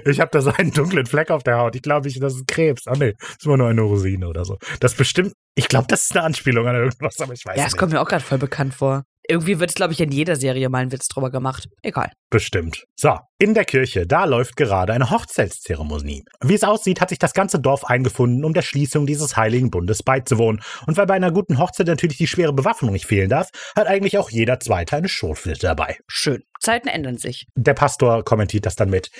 ich 0.05 0.19
habe 0.19 0.29
da 0.31 0.41
so 0.41 0.51
einen 0.51 0.71
dunklen 0.71 1.05
Fleck 1.05 1.31
auf 1.31 1.43
der 1.43 1.57
Haut. 1.57 1.75
Ich 1.75 1.81
glaube, 1.81 2.07
ich, 2.07 2.19
das 2.19 2.35
ist 2.35 2.47
Krebs. 2.47 2.87
Ah, 2.87 2.93
nee, 2.97 3.13
ist 3.19 3.45
immer 3.45 3.57
nur 3.57 3.67
eine 3.69 3.81
Rosine 3.81 4.27
oder 4.27 4.45
so. 4.45 4.57
Das 4.79 4.93
bestimmt, 4.93 5.33
ich 5.55 5.67
glaube, 5.67 5.87
das 5.87 6.03
ist 6.03 6.15
eine 6.15 6.23
Anspielung 6.25 6.67
an 6.67 6.75
irgendwas, 6.75 7.19
aber 7.19 7.33
ich 7.33 7.45
weiß 7.45 7.57
Ja, 7.57 7.63
nicht. 7.63 7.73
es 7.73 7.77
kommt 7.77 7.91
mir 7.91 7.99
auch 8.01 8.07
gerade 8.07 8.23
voll 8.23 8.37
bekannt 8.37 8.73
vor. 8.73 9.03
Irgendwie 9.31 9.61
wird 9.61 9.69
es, 9.69 9.75
glaube 9.75 9.93
ich, 9.93 10.01
in 10.01 10.11
jeder 10.11 10.35
Serie 10.35 10.67
mal 10.67 10.79
ein 10.79 10.91
Witz 10.91 11.07
drüber 11.07 11.31
gemacht. 11.31 11.69
Egal. 11.83 12.11
Bestimmt. 12.29 12.83
So, 12.97 13.17
in 13.39 13.53
der 13.53 13.63
Kirche, 13.63 14.05
da 14.05 14.25
läuft 14.25 14.57
gerade 14.57 14.91
eine 14.91 15.09
Hochzeitszeremonie. 15.09 16.25
Wie 16.43 16.53
es 16.53 16.65
aussieht, 16.65 16.99
hat 16.99 17.07
sich 17.07 17.17
das 17.17 17.33
ganze 17.33 17.57
Dorf 17.57 17.85
eingefunden, 17.85 18.43
um 18.43 18.53
der 18.53 18.61
Schließung 18.61 19.05
dieses 19.05 19.37
heiligen 19.37 19.71
Bundes 19.71 20.03
beizuwohnen. 20.03 20.61
Und 20.85 20.97
weil 20.97 21.05
bei 21.05 21.13
einer 21.13 21.31
guten 21.31 21.59
Hochzeit 21.59 21.87
natürlich 21.87 22.17
die 22.17 22.27
schwere 22.27 22.51
Bewaffnung 22.51 22.91
nicht 22.91 23.05
fehlen 23.05 23.29
darf, 23.29 23.47
hat 23.73 23.87
eigentlich 23.87 24.17
auch 24.17 24.29
jeder 24.29 24.59
Zweite 24.59 24.97
eine 24.97 25.07
Schrotflinte 25.07 25.61
dabei. 25.61 25.97
Schön. 26.09 26.43
Zeiten 26.59 26.89
ändern 26.89 27.17
sich. 27.17 27.47
Der 27.55 27.73
Pastor 27.73 28.25
kommentiert 28.25 28.65
das 28.65 28.75
dann 28.75 28.89
mit. 28.89 29.11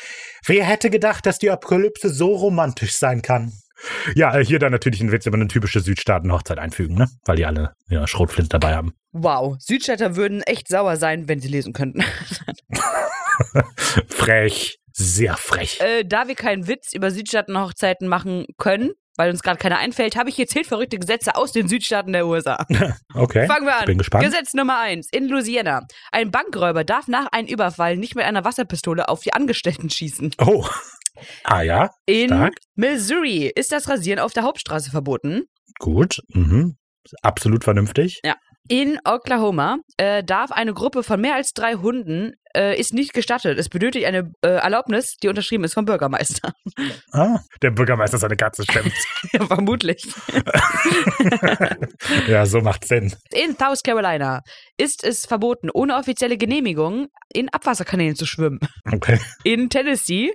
Wer 0.46 0.66
hätte 0.66 0.90
gedacht, 0.90 1.26
dass 1.26 1.40
die 1.40 1.50
Apokalypse 1.50 2.10
so 2.10 2.36
romantisch 2.36 2.98
sein 2.98 3.22
kann? 3.22 3.54
Ja, 4.16 4.38
hier 4.38 4.60
dann 4.60 4.72
natürlich 4.72 5.02
ein 5.02 5.12
Witz 5.12 5.26
über 5.26 5.38
eine 5.38 5.48
typische 5.48 5.80
Südstaaten-Hochzeit 5.80 6.60
einfügen, 6.60 6.96
ne? 6.96 7.08
Weil 7.26 7.38
die 7.38 7.46
alle 7.46 7.74
ja, 7.90 8.06
Schrotflinte 8.08 8.50
dabei 8.50 8.76
haben. 8.76 8.94
Wow, 9.12 9.56
Südstädter 9.60 10.16
würden 10.16 10.42
echt 10.44 10.68
sauer 10.68 10.98
sein, 10.98 11.28
wenn 11.28 11.40
sie 11.40 11.50
lesen 11.50 11.74
könnten. 11.74 12.02
frech, 14.08 14.80
sehr 14.94 15.36
frech. 15.38 15.80
äh, 15.82 16.04
da 16.04 16.28
wir 16.28 16.36
keinen 16.36 16.68
Witz 16.68 16.94
über 16.94 17.12
Südstaaten-Hochzeiten 17.12 18.08
machen 18.08 18.46
können, 18.58 18.92
weil 19.18 19.30
uns 19.30 19.44
gerade 19.44 19.58
keiner 19.58 19.78
einfällt, 19.78 20.16
habe 20.16 20.30
ich 20.30 20.36
hier 20.36 20.48
zehn 20.48 20.64
verrückte 20.64 20.98
Gesetze 20.98 21.36
aus 21.36 21.52
den 21.52 21.68
Südstaaten 21.68 22.14
der 22.14 22.28
USA. 22.28 22.66
Okay. 23.14 23.46
Fangen 23.46 23.66
wir 23.66 23.76
an. 23.76 23.86
Bin 23.86 23.98
gespannt. 23.98 24.24
Gesetz 24.24 24.54
Nummer 24.54 24.80
eins 24.80 25.10
in 25.12 25.28
Louisiana. 25.28 25.86
Ein 26.14 26.32
Bankräuber 26.32 26.86
darf 26.86 27.10
nach 27.10 27.28
einem 27.34 27.48
Überfall 27.48 27.98
nicht 27.98 28.16
mit 28.16 28.24
einer 28.24 28.46
Wasserpistole 28.46 29.10
auf 29.10 29.20
die 29.22 29.34
Angestellten 29.34 29.90
schießen. 29.90 30.34
Oh. 30.40 30.66
Ah 31.44 31.62
ja, 31.62 31.90
In 32.06 32.28
Stark. 32.28 32.54
Missouri 32.76 33.52
ist 33.56 33.72
das 33.72 33.88
Rasieren 33.90 34.20
auf 34.20 34.34
der 34.34 34.44
Hauptstraße 34.44 34.92
verboten. 34.92 35.44
gut. 35.80 36.20
Mhm. 36.30 36.78
Absolut 37.24 37.64
vernünftig. 37.64 38.22
In 38.70 39.00
Oklahoma 39.06 39.80
äh, 39.98 40.24
darf 40.24 40.52
eine 40.52 40.74
Gruppe 40.74 41.02
von 41.04 41.20
mehr 41.20 41.34
als 41.34 41.54
drei 41.54 41.74
Hunden 41.74 42.34
äh, 42.56 42.80
ist 42.80 42.94
nicht 42.94 43.12
gestattet. 43.14 43.58
Es 43.58 43.70
benötigt 43.70 44.06
eine 44.06 44.32
äh, 44.42 44.50
Erlaubnis, 44.50 45.16
die 45.22 45.28
unterschrieben 45.30 45.64
ist 45.64 45.74
vom 45.74 45.86
Bürgermeister. 45.86 46.54
Ah, 47.12 47.40
der 47.62 47.72
Bürgermeister 47.72 48.18
seine 48.18 48.38
Katze 48.38 48.64
stimmt. 48.64 48.94
ja, 49.34 49.46
vermutlich. 49.46 50.02
ja, 52.28 52.46
so 52.46 52.62
macht 52.62 52.88
Sinn. 52.88 53.14
In 53.34 53.58
South 53.58 53.84
Carolina 53.84 54.42
ist 54.78 55.04
es 55.04 55.26
verboten, 55.26 55.70
ohne 55.74 55.96
offizielle 55.98 56.38
Genehmigung 56.38 57.08
in 57.34 57.50
Abwasserkanälen 57.50 58.16
zu 58.16 58.26
schwimmen. 58.26 58.60
Okay. 58.90 59.20
In 59.44 59.70
Tennessee 59.70 60.32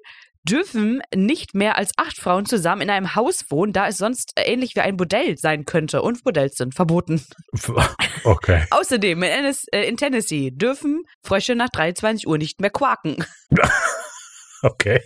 dürfen 0.48 1.02
nicht 1.14 1.54
mehr 1.54 1.76
als 1.76 1.92
acht 1.96 2.18
Frauen 2.18 2.46
zusammen 2.46 2.82
in 2.82 2.90
einem 2.90 3.14
Haus 3.14 3.44
wohnen, 3.50 3.72
da 3.72 3.88
es 3.88 3.98
sonst 3.98 4.32
ähnlich 4.36 4.76
wie 4.76 4.80
ein 4.80 4.96
Bordell 4.96 5.36
sein 5.36 5.64
könnte. 5.64 6.02
Und 6.02 6.24
Bordells 6.24 6.56
sind 6.56 6.74
verboten. 6.74 7.22
Okay. 8.24 8.64
Außerdem 8.70 9.22
in, 9.22 9.30
Ennis, 9.30 9.66
äh, 9.72 9.82
in 9.82 9.96
Tennessee 9.96 10.50
dürfen 10.50 11.02
Frösche 11.22 11.54
nach 11.54 11.68
23 11.70 12.26
Uhr 12.26 12.38
nicht 12.38 12.60
mehr 12.60 12.70
quaken. 12.70 13.24
Okay. 14.62 15.00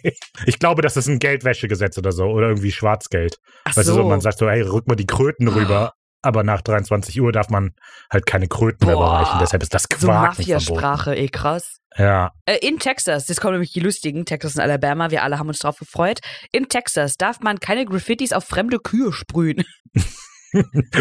Ich 0.46 0.58
glaube, 0.58 0.80
das 0.80 0.96
ist 0.96 1.08
ein 1.08 1.18
Geldwäschegesetz 1.18 1.98
oder 1.98 2.12
so. 2.12 2.26
Oder 2.26 2.48
irgendwie 2.48 2.72
Schwarzgeld. 2.72 3.36
Ach 3.64 3.76
Weißt 3.76 3.88
du, 3.88 3.94
so, 3.94 4.04
man 4.04 4.20
sagt 4.20 4.38
so, 4.38 4.48
hey, 4.48 4.62
rück 4.62 4.86
mal 4.86 4.94
die 4.94 5.06
Kröten 5.06 5.48
rüber. 5.48 5.92
Aber 6.22 6.44
nach 6.44 6.62
23 6.62 7.20
Uhr 7.20 7.32
darf 7.32 7.48
man 7.50 7.72
halt 8.10 8.26
keine 8.26 8.46
Kröten 8.46 8.86
mehr 8.86 8.94
Boah. 8.94 9.06
überreichen. 9.06 9.38
Deshalb 9.40 9.62
ist 9.62 9.74
das 9.74 9.82
so 9.82 9.88
Quaken 9.88 10.34
verboten. 10.34 10.50
Mafiasprache, 10.50 11.16
ey, 11.16 11.28
krass. 11.28 11.79
Ja. 11.96 12.30
Äh, 12.46 12.58
in 12.58 12.78
Texas, 12.78 13.26
das 13.26 13.40
kommen 13.40 13.54
nämlich 13.54 13.72
die 13.72 13.80
lustigen, 13.80 14.24
Texas 14.24 14.54
und 14.54 14.60
Alabama, 14.60 15.10
wir 15.10 15.22
alle 15.22 15.38
haben 15.38 15.48
uns 15.48 15.58
drauf 15.58 15.78
gefreut. 15.78 16.20
In 16.52 16.68
Texas 16.68 17.16
darf 17.16 17.40
man 17.40 17.58
keine 17.60 17.84
Graffitis 17.84 18.32
auf 18.32 18.44
fremde 18.44 18.78
Kühe 18.78 19.12
sprühen. 19.12 19.64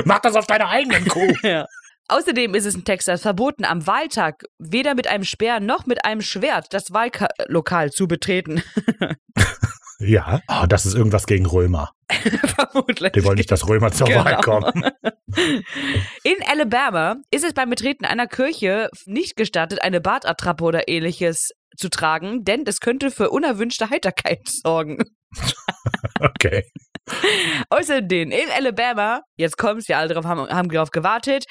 Mach 0.06 0.20
das 0.20 0.36
auf 0.36 0.48
deine 0.48 0.68
eigenen 0.68 1.08
Kuh. 1.08 1.34
Ja. 1.44 1.66
Außerdem 2.12 2.56
ist 2.56 2.66
es 2.66 2.74
in 2.74 2.86
Texas 2.86 3.22
verboten, 3.22 3.66
am 3.66 3.86
Wahltag 3.86 4.44
weder 4.58 4.96
mit 4.96 5.06
einem 5.06 5.24
Speer 5.24 5.60
noch 5.60 5.86
mit 5.86 6.06
einem 6.06 6.22
Schwert 6.22 6.74
das 6.74 6.92
Wahllokal 6.92 7.92
zu 7.92 8.08
betreten. 8.08 8.64
ja. 10.00 10.42
Oh, 10.48 10.66
das 10.68 10.86
ist 10.86 10.96
irgendwas 10.96 11.26
gegen 11.26 11.46
Römer. 11.46 11.92
Vermutlich. 12.12 13.12
Die 13.12 13.24
wollen 13.24 13.38
nicht, 13.38 13.52
dass 13.52 13.68
Römer 13.68 13.92
zur 13.92 14.08
Genau. 14.08 14.26
Wahl 14.26 14.38
kommen. 14.42 14.92
In 16.24 16.36
Alabama 16.48 17.18
ist 17.32 17.44
es 17.46 17.54
beim 17.54 17.70
Betreten 17.70 18.06
einer 18.06 18.28
Kirche 18.28 18.90
nicht 19.06 19.36
gestattet, 19.36 19.82
eine 19.84 20.02
Bartattrappe 20.02 20.64
oder 20.64 20.88
ähnliches 20.88 21.52
zu 21.78 21.90
tragen, 21.90 22.44
denn 22.44 22.64
es 22.66 22.80
könnte 22.80 23.12
für 23.12 23.30
unerwünschte 23.30 23.90
Heiterkeit 23.90 24.40
sorgen. 24.46 25.04
Okay. 26.20 26.64
Außerdem 27.70 28.32
in 28.32 28.50
Alabama, 28.56 29.22
jetzt 29.36 29.58
kommt's, 29.58 29.88
wir 29.88 29.98
alle 29.98 30.14
drauf 30.14 30.26
haben, 30.26 30.48
haben 30.50 30.70
darauf 30.70 30.92
gewartet, 30.92 31.46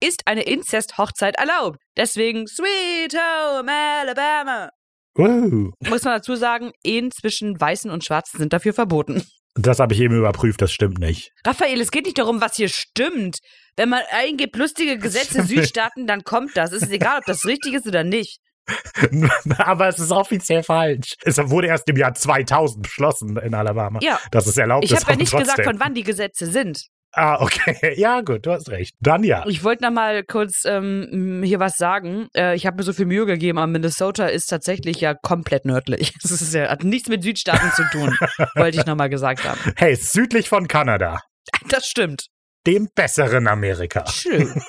ist 0.00 0.22
eine 0.26 0.42
Inzest-Hochzeit 0.42 1.36
erlaubt. 1.36 1.78
Deswegen 1.96 2.46
Sweet 2.46 3.14
Home 3.14 3.70
Alabama. 3.72 4.70
Uh, 5.18 5.70
Muss 5.88 6.04
man 6.04 6.14
dazu 6.18 6.36
sagen, 6.36 6.70
Ehen 6.84 7.10
zwischen 7.10 7.60
Weißen 7.60 7.90
und 7.90 8.04
Schwarzen 8.04 8.38
sind 8.38 8.52
dafür 8.52 8.72
verboten. 8.72 9.22
das 9.54 9.80
habe 9.80 9.92
ich 9.94 10.00
eben 10.00 10.16
überprüft, 10.16 10.62
das 10.62 10.72
stimmt 10.72 10.98
nicht. 10.98 11.32
Raphael, 11.44 11.80
es 11.80 11.90
geht 11.90 12.04
nicht 12.06 12.18
darum, 12.18 12.40
was 12.40 12.56
hier 12.56 12.68
stimmt. 12.68 13.38
Wenn 13.76 13.88
man 13.88 14.02
eingibt, 14.12 14.56
lustige 14.56 14.98
Gesetze 14.98 15.42
Südstaaten, 15.42 16.06
dann 16.06 16.22
kommt 16.22 16.56
das. 16.56 16.72
Es 16.72 16.82
ist 16.82 16.92
egal, 16.92 17.18
ob 17.18 17.24
das 17.24 17.44
richtig 17.46 17.74
ist 17.74 17.86
oder 17.86 18.04
nicht. 18.04 18.38
Aber 19.58 19.88
es 19.88 19.98
ist 19.98 20.12
offiziell 20.12 20.62
falsch. 20.62 21.14
Es 21.22 21.38
wurde 21.38 21.66
erst 21.68 21.88
im 21.88 21.96
Jahr 21.96 22.14
2000 22.14 22.82
beschlossen 22.82 23.36
in 23.38 23.54
Alabama. 23.54 23.98
Ja. 24.02 24.20
dass 24.30 24.46
es 24.46 24.56
erlaubt 24.56 24.84
Ich 24.84 24.92
ist. 24.92 25.00
habe 25.00 25.12
ja 25.12 25.16
nicht 25.18 25.32
gesagt, 25.32 25.46
trotzdem. 25.48 25.64
von 25.64 25.80
wann 25.80 25.94
die 25.94 26.04
Gesetze 26.04 26.46
sind. 26.46 26.86
Ah, 27.12 27.40
okay. 27.40 27.94
Ja, 27.96 28.20
gut, 28.20 28.46
du 28.46 28.52
hast 28.52 28.70
recht. 28.70 28.94
Dann 29.00 29.24
ja. 29.24 29.44
Ich 29.46 29.64
wollte 29.64 29.84
noch 29.84 29.90
mal 29.90 30.22
kurz 30.24 30.64
ähm, 30.64 31.42
hier 31.44 31.58
was 31.58 31.76
sagen. 31.76 32.28
Äh, 32.34 32.54
ich 32.54 32.66
habe 32.66 32.76
mir 32.76 32.82
so 32.82 32.92
viel 32.92 33.06
Mühe 33.06 33.26
gegeben, 33.26 33.58
aber 33.58 33.66
Minnesota 33.66 34.26
ist 34.26 34.46
tatsächlich 34.46 35.00
ja 35.00 35.14
komplett 35.14 35.64
nördlich. 35.64 36.14
Das 36.22 36.30
ist 36.30 36.54
ja, 36.54 36.68
hat 36.68 36.84
nichts 36.84 37.08
mit 37.08 37.22
Südstaaten 37.22 37.70
zu 37.72 37.82
tun, 37.90 38.16
wollte 38.54 38.78
ich 38.78 38.86
noch 38.86 38.96
mal 38.96 39.08
gesagt 39.08 39.44
haben. 39.44 39.58
Hey, 39.76 39.96
südlich 39.96 40.48
von 40.48 40.68
Kanada. 40.68 41.20
Das 41.68 41.86
stimmt. 41.86 42.26
Dem 42.66 42.88
besseren 42.94 43.48
Amerika. 43.48 44.06
Schön. 44.06 44.62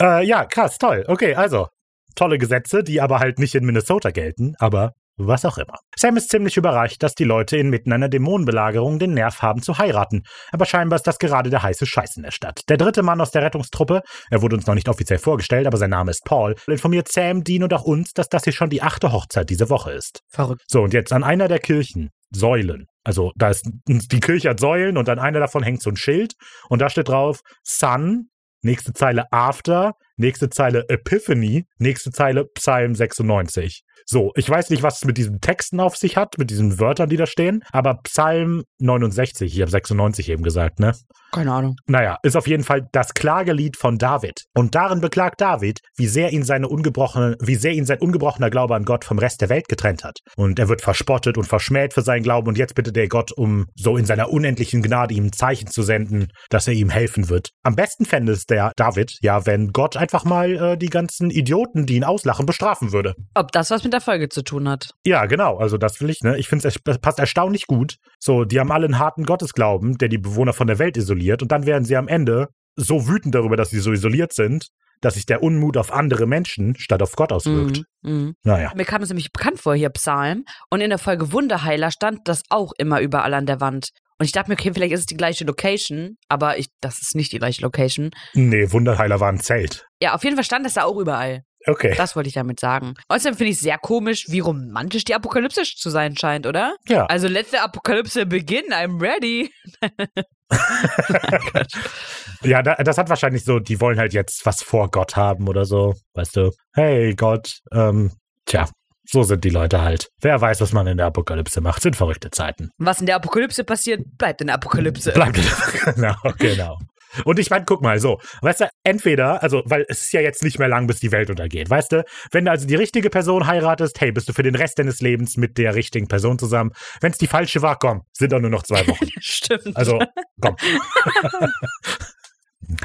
Äh, 0.00 0.24
ja, 0.24 0.46
krass, 0.46 0.78
toll. 0.78 1.04
Okay, 1.06 1.34
also. 1.34 1.68
Tolle 2.16 2.38
Gesetze, 2.38 2.82
die 2.82 3.00
aber 3.00 3.20
halt 3.20 3.38
nicht 3.38 3.54
in 3.54 3.64
Minnesota 3.64 4.10
gelten, 4.10 4.54
aber 4.58 4.94
was 5.26 5.44
auch 5.44 5.58
immer. 5.58 5.78
Sam 5.96 6.16
ist 6.16 6.30
ziemlich 6.30 6.56
überrascht, 6.56 7.02
dass 7.02 7.14
die 7.14 7.24
Leute 7.24 7.56
inmitten 7.56 7.92
einer 7.92 8.08
Dämonenbelagerung 8.08 8.98
den 8.98 9.14
Nerv 9.14 9.42
haben 9.42 9.62
zu 9.62 9.78
heiraten. 9.78 10.22
Aber 10.52 10.66
scheinbar 10.66 10.96
ist 10.96 11.06
das 11.06 11.18
gerade 11.18 11.50
der 11.50 11.62
heiße 11.62 11.86
Scheiß 11.86 12.16
in 12.16 12.22
der 12.22 12.30
Stadt. 12.30 12.62
Der 12.68 12.76
dritte 12.76 13.02
Mann 13.02 13.20
aus 13.20 13.30
der 13.30 13.42
Rettungstruppe, 13.42 14.02
er 14.30 14.42
wurde 14.42 14.56
uns 14.56 14.66
noch 14.66 14.74
nicht 14.74 14.88
offiziell 14.88 15.18
vorgestellt, 15.18 15.66
aber 15.66 15.76
sein 15.76 15.90
Name 15.90 16.10
ist 16.10 16.24
Paul, 16.24 16.54
informiert 16.66 17.08
Sam, 17.10 17.44
Dean 17.44 17.62
und 17.62 17.74
auch 17.74 17.84
uns, 17.84 18.12
dass 18.12 18.28
das 18.28 18.44
hier 18.44 18.52
schon 18.52 18.70
die 18.70 18.82
achte 18.82 19.12
Hochzeit 19.12 19.50
diese 19.50 19.70
Woche 19.70 19.92
ist. 19.92 20.20
Verrückt. 20.28 20.62
So, 20.66 20.82
und 20.82 20.94
jetzt 20.94 21.12
an 21.12 21.24
einer 21.24 21.48
der 21.48 21.58
Kirchen, 21.58 22.10
Säulen. 22.32 22.86
Also 23.02 23.32
da 23.36 23.50
ist 23.50 23.68
die 23.86 24.20
Kirche 24.20 24.50
hat 24.50 24.60
Säulen 24.60 24.96
und 24.96 25.08
an 25.08 25.18
einer 25.18 25.40
davon 25.40 25.62
hängt 25.62 25.82
so 25.82 25.90
ein 25.90 25.96
Schild 25.96 26.34
und 26.68 26.80
da 26.80 26.88
steht 26.88 27.08
drauf 27.08 27.40
Sun, 27.64 28.28
nächste 28.62 28.92
Zeile 28.92 29.24
After, 29.32 29.94
nächste 30.16 30.48
Zeile 30.50 30.84
Epiphany, 30.88 31.64
nächste 31.78 32.10
Zeile 32.10 32.44
Psalm 32.54 32.94
96. 32.94 33.82
So, 34.06 34.32
ich 34.36 34.48
weiß 34.48 34.70
nicht, 34.70 34.82
was 34.82 34.98
es 34.98 35.04
mit 35.04 35.18
diesen 35.18 35.40
Texten 35.40 35.80
auf 35.80 35.96
sich 35.96 36.16
hat, 36.16 36.38
mit 36.38 36.50
diesen 36.50 36.78
Wörtern, 36.78 37.08
die 37.08 37.16
da 37.16 37.26
stehen, 37.26 37.62
aber 37.72 38.00
Psalm 38.04 38.62
69, 38.78 39.54
ich 39.54 39.60
habe 39.60 39.70
96 39.70 40.28
eben 40.28 40.42
gesagt, 40.42 40.80
ne? 40.80 40.92
Keine 41.32 41.52
Ahnung. 41.52 41.76
Naja, 41.86 42.18
ist 42.22 42.36
auf 42.36 42.48
jeden 42.48 42.64
Fall 42.64 42.88
das 42.92 43.14
Klagelied 43.14 43.76
von 43.76 43.98
David. 43.98 44.44
Und 44.54 44.74
darin 44.74 45.00
beklagt 45.00 45.40
David, 45.40 45.80
wie 45.96 46.08
sehr 46.08 46.32
ihn 46.32 46.42
seine 46.42 46.68
ungebrochene, 46.68 47.36
wie 47.40 47.54
sehr 47.54 47.72
ihn 47.72 47.86
sein 47.86 47.98
ungebrochener 47.98 48.50
Glaube 48.50 48.74
an 48.74 48.84
Gott 48.84 49.04
vom 49.04 49.18
Rest 49.18 49.40
der 49.40 49.48
Welt 49.48 49.68
getrennt 49.68 50.02
hat. 50.02 50.18
Und 50.36 50.58
er 50.58 50.68
wird 50.68 50.80
verspottet 50.80 51.38
und 51.38 51.44
verschmäht 51.44 51.94
für 51.94 52.02
seinen 52.02 52.22
Glauben 52.22 52.48
und 52.48 52.58
jetzt 52.58 52.74
bittet 52.74 52.96
er 52.96 53.08
Gott 53.08 53.30
um 53.32 53.66
so 53.76 53.96
in 53.96 54.06
seiner 54.06 54.30
unendlichen 54.30 54.82
Gnade 54.82 55.14
ihm 55.14 55.26
ein 55.26 55.32
Zeichen 55.32 55.68
zu 55.68 55.82
senden, 55.82 56.28
dass 56.48 56.66
er 56.66 56.74
ihm 56.74 56.90
helfen 56.90 57.28
wird. 57.28 57.50
Am 57.62 57.76
besten 57.76 58.06
fände 58.06 58.32
es 58.32 58.46
der 58.46 58.72
David, 58.76 59.16
ja, 59.22 59.46
wenn 59.46 59.68
Gott 59.68 59.96
einfach 59.96 60.24
mal 60.24 60.56
äh, 60.56 60.76
die 60.76 60.90
ganzen 60.90 61.30
Idioten, 61.30 61.86
die 61.86 61.96
ihn 61.96 62.04
auslachen, 62.04 62.46
bestrafen 62.46 62.92
würde. 62.92 63.14
Ob 63.34 63.52
das 63.52 63.70
was 63.70 63.84
mit 63.84 63.89
der 63.90 64.00
Folge 64.00 64.28
zu 64.28 64.42
tun 64.42 64.68
hat? 64.68 64.90
Ja, 65.04 65.26
genau. 65.26 65.58
Also 65.58 65.78
das 65.78 66.00
will 66.00 66.10
ich, 66.10 66.22
ne? 66.22 66.38
Ich 66.38 66.48
finde 66.48 66.68
es 66.68 66.78
passt 66.78 67.18
erstaunlich 67.18 67.66
gut. 67.66 67.96
So, 68.18 68.44
die 68.44 68.60
haben 68.60 68.72
alle 68.72 68.86
einen 68.86 68.98
harten 68.98 69.24
Gottesglauben, 69.24 69.98
der 69.98 70.08
die 70.08 70.18
Bewohner 70.18 70.52
von 70.52 70.66
der 70.66 70.78
Welt 70.78 70.96
isoliert. 70.96 71.42
Und 71.42 71.52
dann 71.52 71.66
werden 71.66 71.84
sie 71.84 71.96
am 71.96 72.08
Ende 72.08 72.48
so 72.76 73.08
wütend 73.08 73.34
darüber, 73.34 73.56
dass 73.56 73.70
sie 73.70 73.80
so 73.80 73.92
isoliert 73.92 74.32
sind, 74.32 74.68
dass 75.00 75.14
sich 75.14 75.26
der 75.26 75.42
Unmut 75.42 75.76
auf 75.76 75.92
andere 75.92 76.26
Menschen 76.26 76.76
statt 76.76 77.02
auf 77.02 77.16
Gott 77.16 77.32
auswirkt. 77.32 77.82
Mhm. 78.02 78.12
Mhm. 78.12 78.34
Naja. 78.44 78.72
Mir 78.74 78.84
kam 78.84 79.02
es 79.02 79.08
nämlich 79.08 79.32
bekannt 79.32 79.58
vor, 79.58 79.74
hier 79.74 79.90
Psalm. 79.90 80.44
Und 80.70 80.80
in 80.80 80.90
der 80.90 80.98
Folge 80.98 81.32
Wunderheiler 81.32 81.90
stand 81.90 82.20
das 82.24 82.42
auch 82.50 82.72
immer 82.78 83.00
überall 83.00 83.34
an 83.34 83.46
der 83.46 83.60
Wand. 83.60 83.90
Und 84.18 84.26
ich 84.26 84.32
dachte 84.32 84.50
mir, 84.50 84.54
okay, 84.54 84.72
vielleicht 84.74 84.92
ist 84.92 85.00
es 85.00 85.06
die 85.06 85.16
gleiche 85.16 85.44
Location, 85.44 86.18
aber 86.28 86.58
ich, 86.58 86.68
das 86.82 87.00
ist 87.00 87.14
nicht 87.14 87.32
die 87.32 87.38
gleiche 87.38 87.62
Location. 87.62 88.10
Nee, 88.34 88.70
Wunderheiler 88.70 89.18
war 89.18 89.32
ein 89.32 89.40
Zelt. 89.40 89.86
Ja, 90.02 90.14
auf 90.14 90.22
jeden 90.24 90.36
Fall 90.36 90.44
stand 90.44 90.66
das 90.66 90.74
da 90.74 90.84
auch 90.84 90.98
überall. 90.98 91.42
Okay. 91.66 91.94
Das 91.96 92.16
wollte 92.16 92.28
ich 92.28 92.34
damit 92.34 92.58
sagen. 92.60 92.94
Außerdem 93.08 93.36
finde 93.36 93.50
ich 93.50 93.56
es 93.56 93.62
sehr 93.62 93.78
komisch, 93.78 94.26
wie 94.28 94.40
romantisch 94.40 95.04
die 95.04 95.14
Apokalypse 95.14 95.62
zu 95.62 95.90
sein 95.90 96.16
scheint, 96.16 96.46
oder? 96.46 96.74
Ja. 96.88 97.06
Also 97.06 97.28
letzte 97.28 97.60
Apokalypse 97.60 98.26
Beginn, 98.26 98.72
I'm 98.72 99.00
ready. 99.00 99.52
ja, 102.42 102.62
da, 102.62 102.74
das 102.76 102.98
hat 102.98 103.08
wahrscheinlich 103.08 103.44
so, 103.44 103.58
die 103.58 103.80
wollen 103.80 103.98
halt 103.98 104.12
jetzt 104.12 104.44
was 104.46 104.62
vor 104.62 104.90
Gott 104.90 105.16
haben 105.16 105.48
oder 105.48 105.64
so. 105.64 105.94
Weißt 106.14 106.36
du, 106.36 106.50
hey 106.74 107.14
Gott, 107.14 107.60
ähm, 107.72 108.12
tja, 108.46 108.68
so 109.06 109.22
sind 109.22 109.44
die 109.44 109.50
Leute 109.50 109.82
halt. 109.82 110.08
Wer 110.20 110.40
weiß, 110.40 110.60
was 110.60 110.72
man 110.72 110.86
in 110.86 110.96
der 110.96 111.06
Apokalypse 111.06 111.60
macht. 111.60 111.82
Sind 111.82 111.96
verrückte 111.96 112.30
Zeiten. 112.30 112.70
Was 112.78 113.00
in 113.00 113.06
der 113.06 113.16
Apokalypse 113.16 113.64
passiert, 113.64 114.02
bleibt 114.16 114.40
in 114.40 114.46
der 114.48 114.56
Apokalypse. 114.56 115.12
Bleibt 115.12 115.36
in 115.36 115.44
der 115.44 115.54
Genau, 115.94 116.14
genau. 116.38 116.78
Und 117.24 117.38
ich 117.38 117.50
meine, 117.50 117.64
guck 117.64 117.82
mal, 117.82 117.98
so, 117.98 118.18
weißt 118.42 118.60
du, 118.60 118.68
entweder, 118.84 119.42
also, 119.42 119.62
weil 119.66 119.84
es 119.88 120.02
ist 120.02 120.12
ja 120.12 120.20
jetzt 120.20 120.42
nicht 120.42 120.58
mehr 120.58 120.68
lang, 120.68 120.86
bis 120.86 121.00
die 121.00 121.12
Welt 121.12 121.30
untergeht, 121.30 121.70
weißt 121.70 121.92
du, 121.92 122.04
wenn 122.30 122.44
du 122.44 122.50
also 122.50 122.66
die 122.66 122.74
richtige 122.74 123.10
Person 123.10 123.46
heiratest, 123.46 124.00
hey, 124.00 124.12
bist 124.12 124.28
du 124.28 124.32
für 124.32 124.42
den 124.42 124.54
Rest 124.54 124.78
deines 124.78 125.00
Lebens 125.00 125.36
mit 125.36 125.58
der 125.58 125.74
richtigen 125.74 126.08
Person 126.08 126.38
zusammen. 126.38 126.72
Wenn 127.00 127.12
es 127.12 127.18
die 127.18 127.26
falsche 127.26 127.62
war, 127.62 127.78
komm, 127.78 128.02
sind 128.12 128.32
doch 128.32 128.40
nur 128.40 128.50
noch 128.50 128.62
zwei 128.62 128.86
Wochen. 128.86 129.06
Stimmt. 129.20 129.76
Also, 129.76 129.98
komm. 130.40 130.56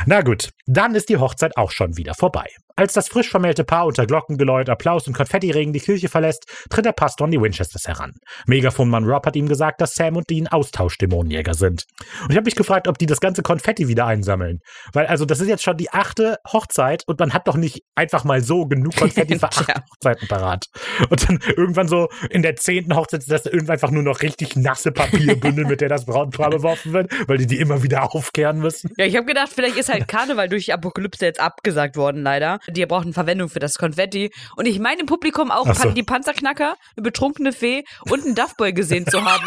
Na 0.06 0.22
gut, 0.22 0.50
dann 0.66 0.96
ist 0.96 1.10
die 1.10 1.18
Hochzeit 1.18 1.58
auch 1.58 1.72
schon 1.72 1.98
wieder 1.98 2.14
vorbei. 2.14 2.46
Als 2.78 2.94
das 2.94 3.08
frisch 3.08 3.30
vermählte 3.30 3.64
Paar 3.64 3.86
unter 3.86 4.06
Glockengeläut, 4.06 4.68
Applaus 4.68 5.08
und 5.08 5.14
Konfettiregen 5.14 5.72
die 5.72 5.80
Kirche 5.80 6.10
verlässt, 6.10 6.46
tritt 6.70 6.84
der 6.84 6.92
Pastor 6.92 7.26
an 7.26 7.32
die 7.32 7.40
Winchesters 7.40 7.88
heran. 7.88 8.12
Megafonmann 8.48 9.06
Rob 9.06 9.26
hat 9.26 9.38
ihm 9.38 9.48
gesagt, 9.48 9.80
dass 9.80 9.96
Sam 9.96 10.18
und 10.18 10.30
Dean 10.30 10.48
Austauschdämonenjäger 10.48 11.54
sind. 11.54 11.86
Und 12.24 12.32
ich 12.32 12.36
habe 12.36 12.44
mich 12.44 12.56
gefragt, 12.56 12.90
ob 12.90 12.98
die 12.98 13.06
das 13.06 13.22
ganze 13.22 13.44
Konfetti 13.44 13.88
wieder 13.88 14.06
einsammeln. 14.06 14.60
Weil, 14.92 15.08
also, 15.08 15.24
das 15.24 15.40
ist 15.40 15.48
jetzt 15.48 15.64
schon 15.64 15.78
die 15.78 15.90
achte 15.92 16.38
Hochzeit 16.52 17.04
und 17.08 17.18
man 17.18 17.34
hat 17.34 17.48
doch 17.48 17.56
nicht 17.56 17.82
einfach 17.96 18.26
mal 18.26 18.44
so 18.44 18.66
genug 18.66 18.94
Konfetti 18.94 19.40
für 19.40 19.48
acht. 19.48 19.70
Hochzeiten 19.70 20.28
parat. 20.28 20.66
Und 21.10 21.30
dann 21.30 21.40
irgendwann 21.56 21.88
so 21.88 22.10
in 22.30 22.42
der 22.42 22.58
zehnten 22.58 22.94
Hochzeit 22.94 23.22
ist 23.22 23.32
das 23.32 23.46
irgendwann 23.46 23.76
einfach 23.76 23.92
nur 23.92 24.04
noch 24.04 24.22
richtig 24.22 24.58
nasse 24.58 24.92
Papierbündel, 24.92 25.66
mit 25.68 25.80
der 25.80 25.90
das 25.90 26.06
Brautpaar 26.06 26.50
beworfen 26.50 26.92
wird, 26.92 27.12
weil 27.30 27.38
die 27.38 27.48
die 27.48 27.60
immer 27.60 27.84
wieder 27.84 28.14
aufkehren 28.14 28.60
müssen. 28.60 28.92
Ja, 28.98 29.06
ich 29.06 29.16
habe 29.16 29.26
gedacht, 29.26 29.52
vielleicht 29.54 29.75
ist 29.78 29.90
halt 29.90 30.08
Karneval 30.08 30.50
durch 30.50 30.66
die 30.66 30.74
Apokalypse 30.74 31.26
jetzt 31.26 31.40
abgesagt 31.40 31.96
worden, 31.96 32.24
leider. 32.24 32.60
Die 32.68 32.86
brauchen 32.86 33.14
Verwendung 33.14 33.50
für 33.50 33.60
das 33.60 33.76
Konfetti. 33.76 34.32
Und 34.56 34.66
ich 34.66 34.80
meine 34.80 35.02
im 35.02 35.06
Publikum 35.06 35.52
auch 35.52 35.72
so. 35.74 35.92
Die 35.92 36.04
Panzerknacker, 36.04 36.76
eine 36.96 37.04
betrunkene 37.04 37.52
Fee 37.52 37.84
und 38.10 38.26
einen 38.26 38.36
Duffboy 38.36 38.74
gesehen 38.74 39.08
zu 39.08 39.24
haben. 39.24 39.46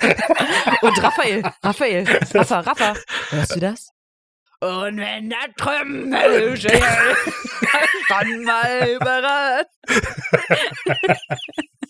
und 0.82 1.02
Raphael, 1.02 1.42
Raphael, 1.62 2.04
Rafa, 2.34 2.60
Rafa, 2.60 2.94
hörst 3.30 3.56
du 3.56 3.60
das? 3.60 3.88
Und 4.60 4.96
wenn 4.96 5.28
der 5.28 5.52
Trümmel 5.56 6.56
steht, 6.56 6.72
dann 8.08 8.44
mal 8.44 8.96
überrascht. 8.96 9.66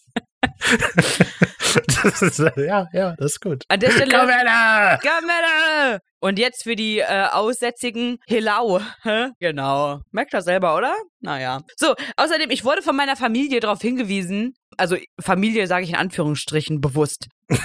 Das 2.03 2.23
ist, 2.23 2.39
ja, 2.39 2.89
ja, 2.93 3.15
das 3.19 3.33
ist 3.33 3.41
gut. 3.41 3.65
An 3.69 3.81
der 3.81 3.91
Stelle. 3.91 4.11
Kamera! 4.11 4.97
Kamera! 4.99 5.99
Und 6.21 6.39
jetzt 6.39 6.63
für 6.63 6.75
die 6.75 6.99
äh, 6.99 7.27
Aussätzigen 7.31 8.19
Helau. 8.27 8.81
Hä? 9.03 9.29
Genau. 9.41 10.01
Merkt 10.11 10.33
das 10.33 10.45
selber, 10.45 10.77
oder? 10.77 10.95
Naja. 11.21 11.61
So, 11.77 11.95
außerdem, 12.17 12.51
ich 12.51 12.65
wurde 12.65 12.83
von 12.83 12.97
meiner 12.97 13.17
Familie 13.17 13.61
darauf 13.61 13.81
hingewiesen, 13.81 14.55
also 14.77 14.97
Familie 15.21 15.67
sage 15.67 15.85
ich 15.85 15.91
in 15.91 15.97
Anführungsstrichen 15.97 16.81
bewusst, 16.81 17.29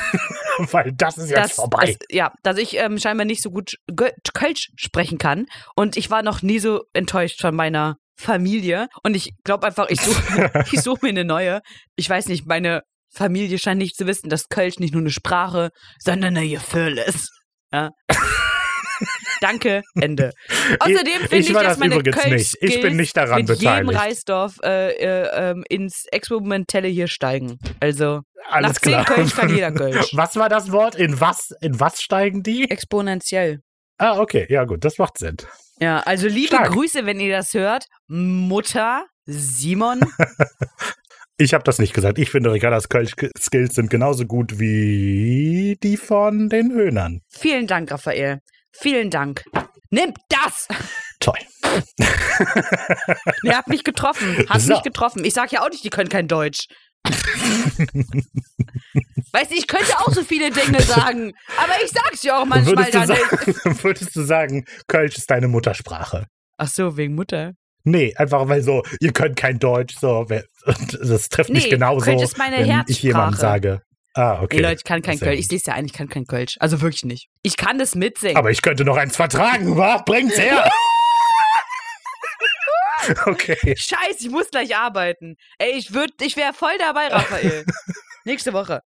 Weil 0.72 0.92
das 0.94 1.18
ist 1.18 1.30
jetzt 1.30 1.40
dass, 1.40 1.52
vorbei. 1.54 1.86
dass, 1.86 1.98
ja, 2.10 2.32
dass 2.44 2.58
ich 2.58 2.78
ähm, 2.78 3.00
scheinbar 3.00 3.26
nicht 3.26 3.42
so 3.42 3.50
gut 3.50 3.76
Kölsch 4.34 4.72
sprechen 4.76 5.18
kann. 5.18 5.46
Und 5.76 5.98
ich 5.98 6.10
war 6.10 6.22
noch 6.22 6.42
nie 6.42 6.60
so 6.60 6.84
enttäuscht 6.94 7.42
von 7.42 7.56
meiner 7.56 7.98
Familie. 8.22 8.88
Und 9.04 9.16
ich 9.16 9.32
glaube 9.44 9.68
einfach, 9.68 9.90
ich 9.90 10.02
suche 10.02 10.52
ich 10.72 10.82
such 10.82 11.02
mir 11.02 11.10
eine 11.10 11.26
neue. 11.26 11.62
Ich 11.96 12.10
weiß 12.10 12.28
nicht, 12.28 12.46
meine 12.46 12.84
Familie 13.14 13.60
scheint 13.60 13.80
nicht 13.80 13.98
zu 13.98 14.08
wissen, 14.08 14.30
dass 14.30 14.48
Kölsch 14.48 14.80
nicht 14.80 14.94
nur 14.94 15.02
eine 15.02 15.12
Sprache, 15.12 15.70
sondern 16.00 16.38
ein 16.38 16.50
Gefühl 16.50 16.98
ist. 16.98 17.32
Ja. 17.72 17.92
Danke, 19.42 19.82
Ende. 20.00 20.32
Außerdem 20.80 21.22
finde 21.22 21.38
ich 21.38 21.50
ich, 21.50 21.54
dass 21.54 21.64
das 21.64 21.78
meine 21.80 21.96
übrigens 21.96 22.26
nicht. 22.26 22.58
Ich 22.62 22.80
bin 22.82 22.96
nicht 22.96 23.18
daran 23.18 23.40
mit 23.40 23.50
jedem 23.50 23.88
beteiligt. 23.88 24.00
Reisdorf 24.00 24.60
äh, 24.64 24.92
äh, 24.92 25.30
ähm, 25.34 25.64
ins 25.68 26.06
Experimentelle 26.12 26.88
hier 26.88 27.08
steigen. 27.08 27.58
Also 27.80 28.22
Alles 28.50 28.74
nach 28.74 28.82
zehn 28.82 28.92
klar. 28.92 29.06
Kölsch 29.06 29.36
kann 29.36 29.50
jeder 29.50 29.72
Kölsch. 29.72 30.12
Was 30.14 30.36
war 30.36 30.48
das 30.48 30.72
Wort? 30.72 30.94
In 30.94 31.20
was, 31.20 31.50
in 31.62 31.80
was 31.80 32.02
steigen 32.02 32.44
die? 32.44 32.70
exponentiell. 32.70 33.62
Ah, 34.02 34.18
okay, 34.20 34.48
ja 34.50 34.64
gut, 34.66 34.84
das 34.84 34.98
macht 34.98 35.20
Sinn. 35.20 35.38
Ja, 35.80 36.00
also 36.00 36.28
liebe 36.28 36.48
Stark. 36.56 36.72
Grüße, 36.72 37.06
wenn 37.06 37.20
ihr 37.20 37.36
das 37.38 37.54
hört. 37.54 37.86
Mutter, 38.08 39.06
Simon. 39.26 40.02
Ich 41.38 41.56
habe 41.56 41.64
das 41.64 41.80
nicht 41.80 41.96
gesagt. 41.96 42.20
Ich 42.20 42.30
finde, 42.30 42.52
Ricardas 42.52 42.88
Kölsch-Skills 42.88 43.74
sind 43.74 43.90
genauso 43.90 44.26
gut 44.26 44.60
wie 44.60 45.76
die 45.82 45.98
von 45.98 46.50
den 46.50 46.72
Höhnern. 46.72 47.22
Vielen 47.30 47.66
Dank, 47.66 47.90
Raphael. 47.92 48.42
Vielen 48.72 49.10
Dank. 49.10 49.44
Nimmt 49.90 50.18
das! 50.30 50.68
Toll. 51.20 51.34
Ihr 53.44 53.58
habt 53.58 53.70
mich 53.70 53.84
getroffen. 53.84 54.38
Hat 54.50 54.62
So. 54.62 54.74
mich 54.74 54.84
getroffen. 54.84 55.26
Ich 55.26 55.34
sag 55.34 55.52
ja 55.52 55.64
auch 55.64 55.70
nicht, 55.70 55.84
die 55.84 55.90
können 55.90 56.10
kein 56.10 56.28
Deutsch. 56.28 56.68
Weißt 59.34 59.52
du, 59.52 59.56
ich 59.56 59.68
könnte 59.68 59.98
auch 60.00 60.12
so 60.12 60.24
viele 60.24 60.52
Dinge 60.52 60.82
sagen, 60.84 61.34
aber 61.58 61.74
ich 61.84 61.92
sag's 61.92 62.24
ja 62.24 62.42
auch 62.42 62.46
manchmal 62.46 62.78
würdest, 62.78 62.94
du 62.94 63.00
dann 63.00 63.10
nicht. 63.10 63.22
sagen, 63.32 63.80
würdest 63.84 64.16
du 64.16 64.22
sagen, 64.22 64.66
Kölsch 64.88 65.18
ist 65.18 65.30
deine 65.30 65.48
Muttersprache? 65.48 66.28
Ach 66.58 66.68
so, 66.68 66.98
wegen 66.98 67.16
Mutter. 67.16 67.54
Nee, 67.84 68.14
einfach 68.16 68.48
weil 68.48 68.62
so, 68.62 68.84
ihr 69.00 69.12
könnt 69.12 69.36
kein 69.36 69.58
Deutsch, 69.58 69.96
so, 70.00 70.26
das 71.02 71.30
trifft 71.30 71.50
mich 71.50 71.64
Nee, 71.66 71.70
genauso, 71.72 72.06
Kölsch 72.06 72.22
ist 72.22 72.38
meine 72.38 72.58
wenn 72.58 72.84
ich 72.88 73.02
jemandem 73.02 73.40
sage. 73.40 73.82
Ah, 74.14 74.42
okay. 74.42 74.58
Nee, 74.58 74.64
Leute, 74.64 74.76
ich 74.76 74.84
kann 74.84 75.02
kein 75.02 75.18
Sehr 75.18 75.30
Kölsch. 75.30 75.40
Ich 75.40 75.48
sehe 75.48 75.58
es 75.58 75.66
ja 75.66 75.74
ein, 75.74 75.86
ich 75.86 75.94
kann 75.94 76.10
kein 76.10 76.26
Kölsch. 76.26 76.58
Also 76.60 76.82
wirklich 76.82 77.06
nicht. 77.06 77.30
Ich 77.44 77.56
kann 77.56 77.80
das 77.80 77.96
mitsingen. 77.96 78.36
Aber 78.36 78.52
ich 78.52 78.62
könnte 78.62 78.84
noch 78.84 78.98
eins 78.98 79.16
vertragen, 79.16 79.78
wa? 79.78 80.04
Bringt's 80.06 80.38
her! 80.38 80.70
okay. 83.26 83.76
Scheiße, 83.76 84.20
ich 84.20 84.30
muss 84.30 84.50
gleich 84.50 84.76
arbeiten. 84.76 85.36
Ey, 85.58 85.78
ich 85.78 85.94
würd, 85.94 86.14
ich 86.22 86.38
wäre 86.38 86.54
voll 86.54 86.78
dabei, 86.80 87.08
Raphael. 87.08 87.66
Nächste 88.24 88.54
Woche. 88.54 88.82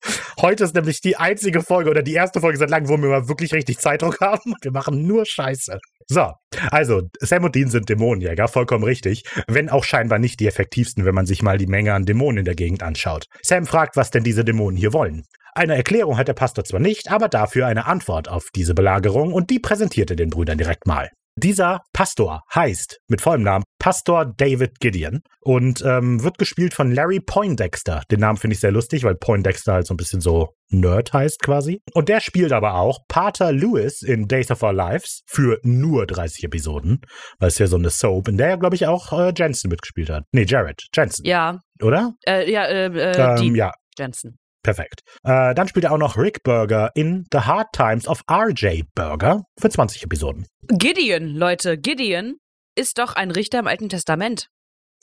Heute 0.40 0.64
ist 0.64 0.74
nämlich 0.74 1.00
die 1.00 1.16
einzige 1.16 1.62
Folge 1.62 1.90
oder 1.90 2.02
die 2.02 2.14
erste 2.14 2.40
Folge 2.40 2.58
seit 2.58 2.70
langem, 2.70 2.88
wo 2.88 2.96
wir 2.96 3.08
mal 3.08 3.28
wirklich 3.28 3.52
richtig 3.52 3.78
Zeitdruck 3.78 4.20
haben. 4.20 4.54
Wir 4.60 4.72
machen 4.72 5.06
nur 5.06 5.24
Scheiße. 5.24 5.78
So, 6.08 6.32
also 6.72 7.02
Sam 7.20 7.44
und 7.44 7.54
Dean 7.54 7.70
sind 7.70 7.88
Dämonenjäger, 7.88 8.48
vollkommen 8.48 8.82
richtig. 8.82 9.22
Wenn 9.46 9.68
auch 9.68 9.84
scheinbar 9.84 10.18
nicht 10.18 10.40
die 10.40 10.48
effektivsten, 10.48 11.04
wenn 11.04 11.14
man 11.14 11.26
sich 11.26 11.42
mal 11.42 11.58
die 11.58 11.68
Menge 11.68 11.94
an 11.94 12.06
Dämonen 12.06 12.38
in 12.38 12.44
der 12.44 12.56
Gegend 12.56 12.82
anschaut. 12.82 13.26
Sam 13.42 13.66
fragt, 13.66 13.96
was 13.96 14.10
denn 14.10 14.24
diese 14.24 14.44
Dämonen 14.44 14.76
hier 14.76 14.92
wollen. 14.92 15.22
Eine 15.54 15.76
Erklärung 15.76 16.16
hat 16.16 16.26
der 16.26 16.34
Pastor 16.34 16.64
zwar 16.64 16.80
nicht, 16.80 17.10
aber 17.10 17.28
dafür 17.28 17.66
eine 17.66 17.86
Antwort 17.86 18.28
auf 18.28 18.48
diese 18.54 18.74
Belagerung 18.74 19.32
und 19.32 19.50
die 19.50 19.60
präsentierte 19.60 20.16
den 20.16 20.30
Brüdern 20.30 20.58
direkt 20.58 20.86
mal. 20.86 21.10
Dieser 21.36 21.80
Pastor 21.92 22.42
heißt 22.54 22.98
mit 23.08 23.20
vollem 23.20 23.42
Namen 23.42 23.64
Pastor 23.78 24.26
David 24.26 24.78
Gideon 24.80 25.20
und 25.40 25.82
ähm, 25.86 26.22
wird 26.22 26.38
gespielt 26.38 26.74
von 26.74 26.90
Larry 26.92 27.20
Poindexter. 27.20 28.02
Den 28.10 28.20
Namen 28.20 28.36
finde 28.36 28.54
ich 28.54 28.60
sehr 28.60 28.72
lustig, 28.72 29.04
weil 29.04 29.14
Poindexter 29.14 29.74
halt 29.74 29.86
so 29.86 29.94
ein 29.94 29.96
bisschen 29.96 30.20
so 30.20 30.48
Nerd 30.68 31.12
heißt 31.12 31.40
quasi. 31.42 31.80
Und 31.94 32.08
der 32.08 32.20
spielt 32.20 32.52
aber 32.52 32.74
auch 32.74 32.98
Pater 33.08 33.52
Lewis 33.52 34.02
in 34.02 34.28
Days 34.28 34.50
of 34.50 34.62
Our 34.62 34.72
Lives 34.72 35.22
für 35.26 35.58
nur 35.62 36.06
30 36.06 36.44
Episoden, 36.44 37.00
weil 37.38 37.48
es 37.48 37.58
ja 37.58 37.66
so 37.66 37.76
eine 37.76 37.90
Soap, 37.90 38.28
in 38.28 38.36
der 38.36 38.50
ja, 38.50 38.56
glaube 38.56 38.76
ich, 38.76 38.86
auch 38.86 39.12
äh, 39.12 39.32
Jensen 39.36 39.70
mitgespielt 39.70 40.10
hat. 40.10 40.24
Nee, 40.32 40.44
Jared 40.44 40.82
Jensen, 40.94 41.24
Ja, 41.24 41.58
oder? 41.82 42.12
äh, 42.26 42.50
ja, 42.50 42.66
äh, 42.66 42.86
äh, 42.86 43.40
Ähm, 43.46 43.54
ja, 43.54 43.72
Jensen. 43.98 44.38
Perfekt. 44.62 45.02
Äh, 45.24 45.54
dann 45.54 45.68
spielt 45.68 45.84
er 45.84 45.92
auch 45.92 45.98
noch 45.98 46.16
Rick 46.16 46.42
Burger 46.42 46.90
in 46.94 47.26
The 47.32 47.40
Hard 47.40 47.68
Times 47.72 48.06
of 48.06 48.22
RJ 48.30 48.82
Burger 48.94 49.42
für 49.58 49.70
20 49.70 50.02
Episoden. 50.04 50.46
Gideon, 50.68 51.28
Leute, 51.28 51.78
Gideon 51.78 52.36
ist 52.76 52.98
doch 52.98 53.14
ein 53.14 53.30
Richter 53.30 53.58
im 53.58 53.66
Alten 53.66 53.88
Testament. 53.88 54.48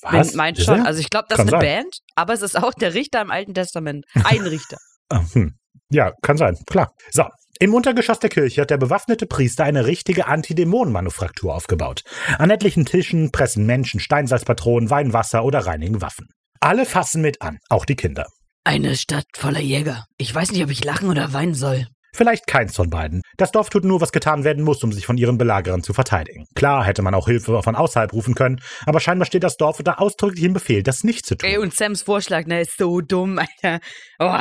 Was? 0.01 0.29
Wenn, 0.29 0.37
meint 0.37 0.59
schon. 0.59 0.85
Also 0.85 0.99
ich 0.99 1.09
glaube, 1.09 1.25
das 1.29 1.37
Kann 1.37 1.47
ist 1.47 1.53
eine 1.53 1.63
sein. 1.63 1.75
Band, 1.83 1.99
aber 2.15 2.33
es 2.33 2.41
ist 2.41 2.55
auch 2.55 2.73
der 2.73 2.93
Richter 2.93 3.21
im 3.21 3.31
Alten 3.31 3.53
Testament. 3.53 4.05
Ein 4.23 4.41
Richter. 4.41 4.77
Ah, 5.09 5.23
hm. 5.31 5.53
Ja, 5.89 6.11
kann 6.21 6.35
sein, 6.35 6.57
klar. 6.69 6.91
So. 7.11 7.23
Im 7.59 7.73
Untergeschoss 7.73 8.19
der 8.19 8.29
Kirche 8.29 8.59
hat 8.59 8.71
der 8.71 8.77
bewaffnete 8.77 9.25
Priester 9.25 9.63
eine 9.63 9.85
richtige 9.85 10.27
Antidämonenmanufaktur 10.27 11.55
aufgebaut. 11.55 12.03
An 12.37 12.49
etlichen 12.49 12.85
Tischen 12.85 13.31
pressen 13.31 13.65
Menschen 13.65 14.01
Steinsalzpatronen, 14.01 14.89
Weinwasser 14.89 15.45
oder 15.45 15.65
reinigen 15.65 16.01
Waffen. 16.01 16.27
Alle 16.59 16.85
fassen 16.85 17.21
mit 17.21 17.41
an, 17.41 17.59
auch 17.69 17.85
die 17.85 17.95
Kinder. 17.95 18.27
Eine 18.67 18.97
Stadt 18.97 19.27
voller 19.33 19.61
Jäger. 19.61 20.07
Ich 20.17 20.35
weiß 20.35 20.51
nicht, 20.51 20.61
ob 20.61 20.69
ich 20.69 20.83
lachen 20.83 21.07
oder 21.07 21.31
weinen 21.31 21.53
soll. 21.53 21.87
Vielleicht 22.13 22.47
keins 22.47 22.75
von 22.75 22.89
beiden. 22.89 23.21
Das 23.37 23.53
Dorf 23.53 23.69
tut 23.69 23.85
nur, 23.85 24.01
was 24.01 24.11
getan 24.11 24.43
werden 24.43 24.61
muss, 24.61 24.83
um 24.83 24.91
sich 24.91 25.05
von 25.05 25.17
ihren 25.17 25.37
Belagerern 25.37 25.83
zu 25.83 25.93
verteidigen. 25.93 26.47
Klar 26.53 26.83
hätte 26.83 27.01
man 27.01 27.13
auch 27.13 27.27
Hilfe 27.27 27.63
von 27.63 27.77
außerhalb 27.77 28.11
rufen 28.11 28.35
können, 28.35 28.59
aber 28.85 28.99
scheinbar 28.99 29.25
steht 29.25 29.43
das 29.43 29.55
Dorf 29.55 29.79
unter 29.79 30.01
ausdrücklichem 30.01 30.51
Befehl, 30.51 30.83
das 30.83 31.05
nicht 31.05 31.25
zu 31.25 31.37
tun. 31.37 31.49
Ey, 31.49 31.59
und 31.59 31.75
Sams 31.75 32.01
Vorschlag, 32.01 32.45
ne, 32.45 32.59
ist 32.59 32.77
so 32.77 32.99
dumm, 32.99 33.39
Alter. 33.39 33.79
Oh, 34.19 34.35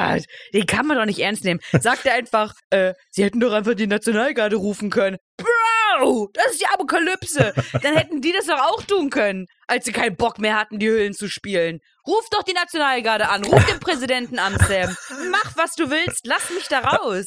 den 0.52 0.66
kann 0.66 0.88
man 0.88 0.96
doch 0.96 1.06
nicht 1.06 1.20
ernst 1.20 1.44
nehmen. 1.44 1.60
Sagt 1.78 2.04
er 2.04 2.14
einfach, 2.14 2.52
äh, 2.70 2.94
sie 3.10 3.22
hätten 3.22 3.38
doch 3.38 3.52
einfach 3.52 3.74
die 3.74 3.86
Nationalgarde 3.86 4.56
rufen 4.56 4.90
können. 4.90 5.18
Bro! 5.36 5.55
Wow, 6.00 6.28
das 6.32 6.52
ist 6.52 6.60
die 6.60 6.66
Apokalypse. 6.66 7.54
Dann 7.82 7.96
hätten 7.96 8.20
die 8.20 8.32
das 8.32 8.46
doch 8.46 8.58
auch 8.58 8.82
tun 8.82 9.10
können, 9.10 9.46
als 9.66 9.84
sie 9.84 9.92
keinen 9.92 10.16
Bock 10.16 10.38
mehr 10.38 10.58
hatten, 10.58 10.78
die 10.78 10.88
Hüllen 10.88 11.14
zu 11.14 11.28
spielen. 11.28 11.80
Ruf 12.06 12.24
doch 12.30 12.44
die 12.44 12.52
Nationalgarde 12.52 13.28
an, 13.28 13.44
ruf 13.44 13.64
den 13.66 13.80
Präsidenten 13.80 14.38
an, 14.38 14.56
Sam. 14.58 14.96
Mach, 15.32 15.56
was 15.56 15.74
du 15.74 15.90
willst, 15.90 16.20
lass 16.24 16.50
mich 16.50 16.68
da 16.68 16.78
raus. 16.78 17.26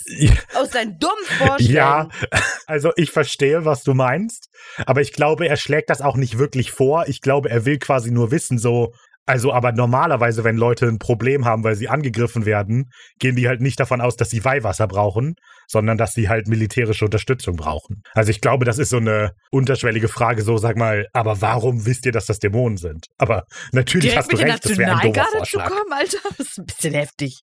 Aus 0.56 0.70
deinen 0.70 0.98
dummen 1.00 1.26
Vorstellungen. 1.26 1.76
Ja, 1.76 2.10
also 2.66 2.92
ich 2.96 3.12
verstehe, 3.12 3.66
was 3.66 3.84
du 3.84 3.94
meinst, 3.94 4.50
aber 4.86 5.02
ich 5.02 5.12
glaube, 5.12 5.48
er 5.48 5.58
schlägt 5.58 5.90
das 5.90 6.02
auch 6.02 6.16
nicht 6.16 6.38
wirklich 6.38 6.72
vor. 6.72 7.08
Ich 7.08 7.20
glaube, 7.22 7.50
er 7.50 7.66
will 7.66 7.78
quasi 7.78 8.10
nur 8.10 8.32
wissen, 8.32 8.58
so, 8.58 8.94
also, 9.30 9.54
aber 9.54 9.72
normalerweise, 9.74 10.44
wenn 10.44 10.58
Leute 10.58 10.88
ein 10.88 10.98
Problem 10.98 11.46
haben, 11.46 11.64
weil 11.64 11.76
sie 11.76 11.88
angegriffen 11.88 12.48
werden, 12.48 12.90
gehen 13.20 13.36
die 13.36 13.48
halt 13.48 13.62
nicht 13.62 13.80
davon 13.80 14.02
aus, 14.02 14.16
dass 14.16 14.32
sie 14.32 14.44
Weihwasser 14.44 14.88
brauchen, 14.88 15.36
sondern 15.68 16.00
dass 16.00 16.14
sie 16.14 16.30
halt 16.30 16.48
militärische 16.48 17.06
Unterstützung 17.06 17.56
brauchen. 17.56 18.02
Also 18.14 18.32
ich 18.32 18.42
glaube, 18.42 18.66
das 18.66 18.80
ist 18.80 18.90
so 18.90 18.98
eine 18.98 19.34
unterschwellige 19.52 20.08
Frage, 20.08 20.42
so 20.42 20.58
sag 20.58 20.78
mal, 20.78 21.06
aber 21.14 21.42
warum 21.42 21.86
wisst 21.86 22.08
ihr, 22.08 22.12
dass 22.12 22.26
das 22.26 22.40
Dämonen 22.40 22.78
sind? 22.78 23.06
Aber 23.20 23.44
natürlich 23.72 24.10
Direkt 24.10 24.18
hast 24.18 24.34
du 24.34 24.38
recht, 24.38 24.66
das 24.66 24.78
wäre 24.80 24.94
ein 24.94 24.98
doofer 24.98 25.22
Nationalgarde 25.22 25.32
zu 25.32 25.60
Vorschlag. 25.60 25.70
kommen, 25.70 25.94
Alter, 25.94 26.18
das 26.40 26.48
ist 26.48 26.58
ein 26.58 26.66
bisschen 26.66 26.94
heftig. 26.96 27.40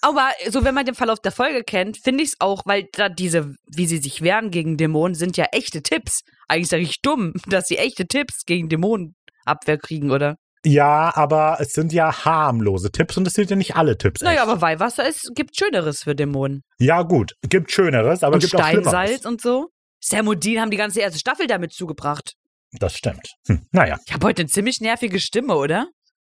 Aber 0.00 0.30
so, 0.48 0.64
wenn 0.64 0.74
man 0.74 0.86
den 0.86 0.94
Verlauf 0.94 1.20
der 1.20 1.32
Folge 1.32 1.64
kennt, 1.64 1.98
finde 1.98 2.24
ich 2.24 2.30
es 2.30 2.36
auch, 2.40 2.62
weil 2.64 2.86
da 2.94 3.10
diese, 3.10 3.56
wie 3.66 3.86
sie 3.86 3.98
sich 3.98 4.22
wehren 4.22 4.50
gegen 4.50 4.78
Dämonen, 4.78 5.14
sind 5.14 5.36
ja 5.36 5.48
echte 5.52 5.82
Tipps. 5.82 6.22
Eigentlich 6.48 6.68
sage 6.68 6.82
ich 6.82 7.02
dumm, 7.02 7.34
dass 7.46 7.68
sie 7.68 7.76
echte 7.76 8.06
Tipps 8.06 8.46
gegen 8.46 8.70
Dämonenabwehr 8.70 9.76
kriegen, 9.76 10.10
oder? 10.10 10.36
Ja, 10.64 11.12
aber 11.14 11.56
es 11.60 11.72
sind 11.72 11.92
ja 11.92 12.24
harmlose 12.24 12.90
Tipps 12.90 13.16
und 13.16 13.26
es 13.26 13.32
sind 13.32 13.50
ja 13.50 13.56
nicht 13.56 13.76
alle 13.76 13.96
Tipps. 13.96 14.20
Naja, 14.20 14.42
echt. 14.42 14.48
aber 14.48 14.60
Weihwasser 14.60 15.08
ist, 15.08 15.30
gibt 15.34 15.56
Schöneres 15.56 16.02
für 16.02 16.14
Dämonen. 16.14 16.62
Ja, 16.78 17.02
gut, 17.02 17.34
gibt 17.48 17.70
Schöneres, 17.72 18.22
aber 18.22 18.34
und 18.34 18.40
gibt 18.40 18.54
auch 18.54 18.60
Steinsalz 18.60 19.24
und 19.24 19.40
so. 19.40 19.70
Sam 20.00 20.28
und 20.28 20.44
Dean 20.44 20.60
haben 20.60 20.70
die 20.70 20.76
ganze 20.76 21.00
erste 21.00 21.18
Staffel 21.18 21.46
damit 21.46 21.72
zugebracht. 21.72 22.34
Das 22.72 22.94
stimmt. 22.94 23.34
Hm, 23.48 23.66
naja, 23.72 23.98
Ich 24.06 24.12
habe 24.12 24.26
heute 24.26 24.42
eine 24.42 24.48
ziemlich 24.48 24.80
nervige 24.80 25.18
Stimme, 25.18 25.56
oder? 25.56 25.88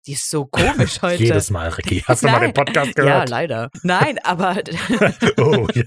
Die 0.07 0.13
ist 0.13 0.31
so 0.31 0.47
komisch 0.47 0.99
heute. 1.03 1.23
jedes 1.23 1.51
Mal, 1.51 1.69
Ricky. 1.69 2.03
Hast 2.07 2.23
du 2.23 2.27
mal 2.29 2.41
den 2.41 2.53
Nein. 2.53 2.55
Podcast 2.55 2.87
Ja, 2.97 3.03
gehört? 3.05 3.29
leider. 3.29 3.71
Nein, 3.83 4.19
aber 4.25 4.57
oh, 5.39 5.67
ja. 5.75 5.85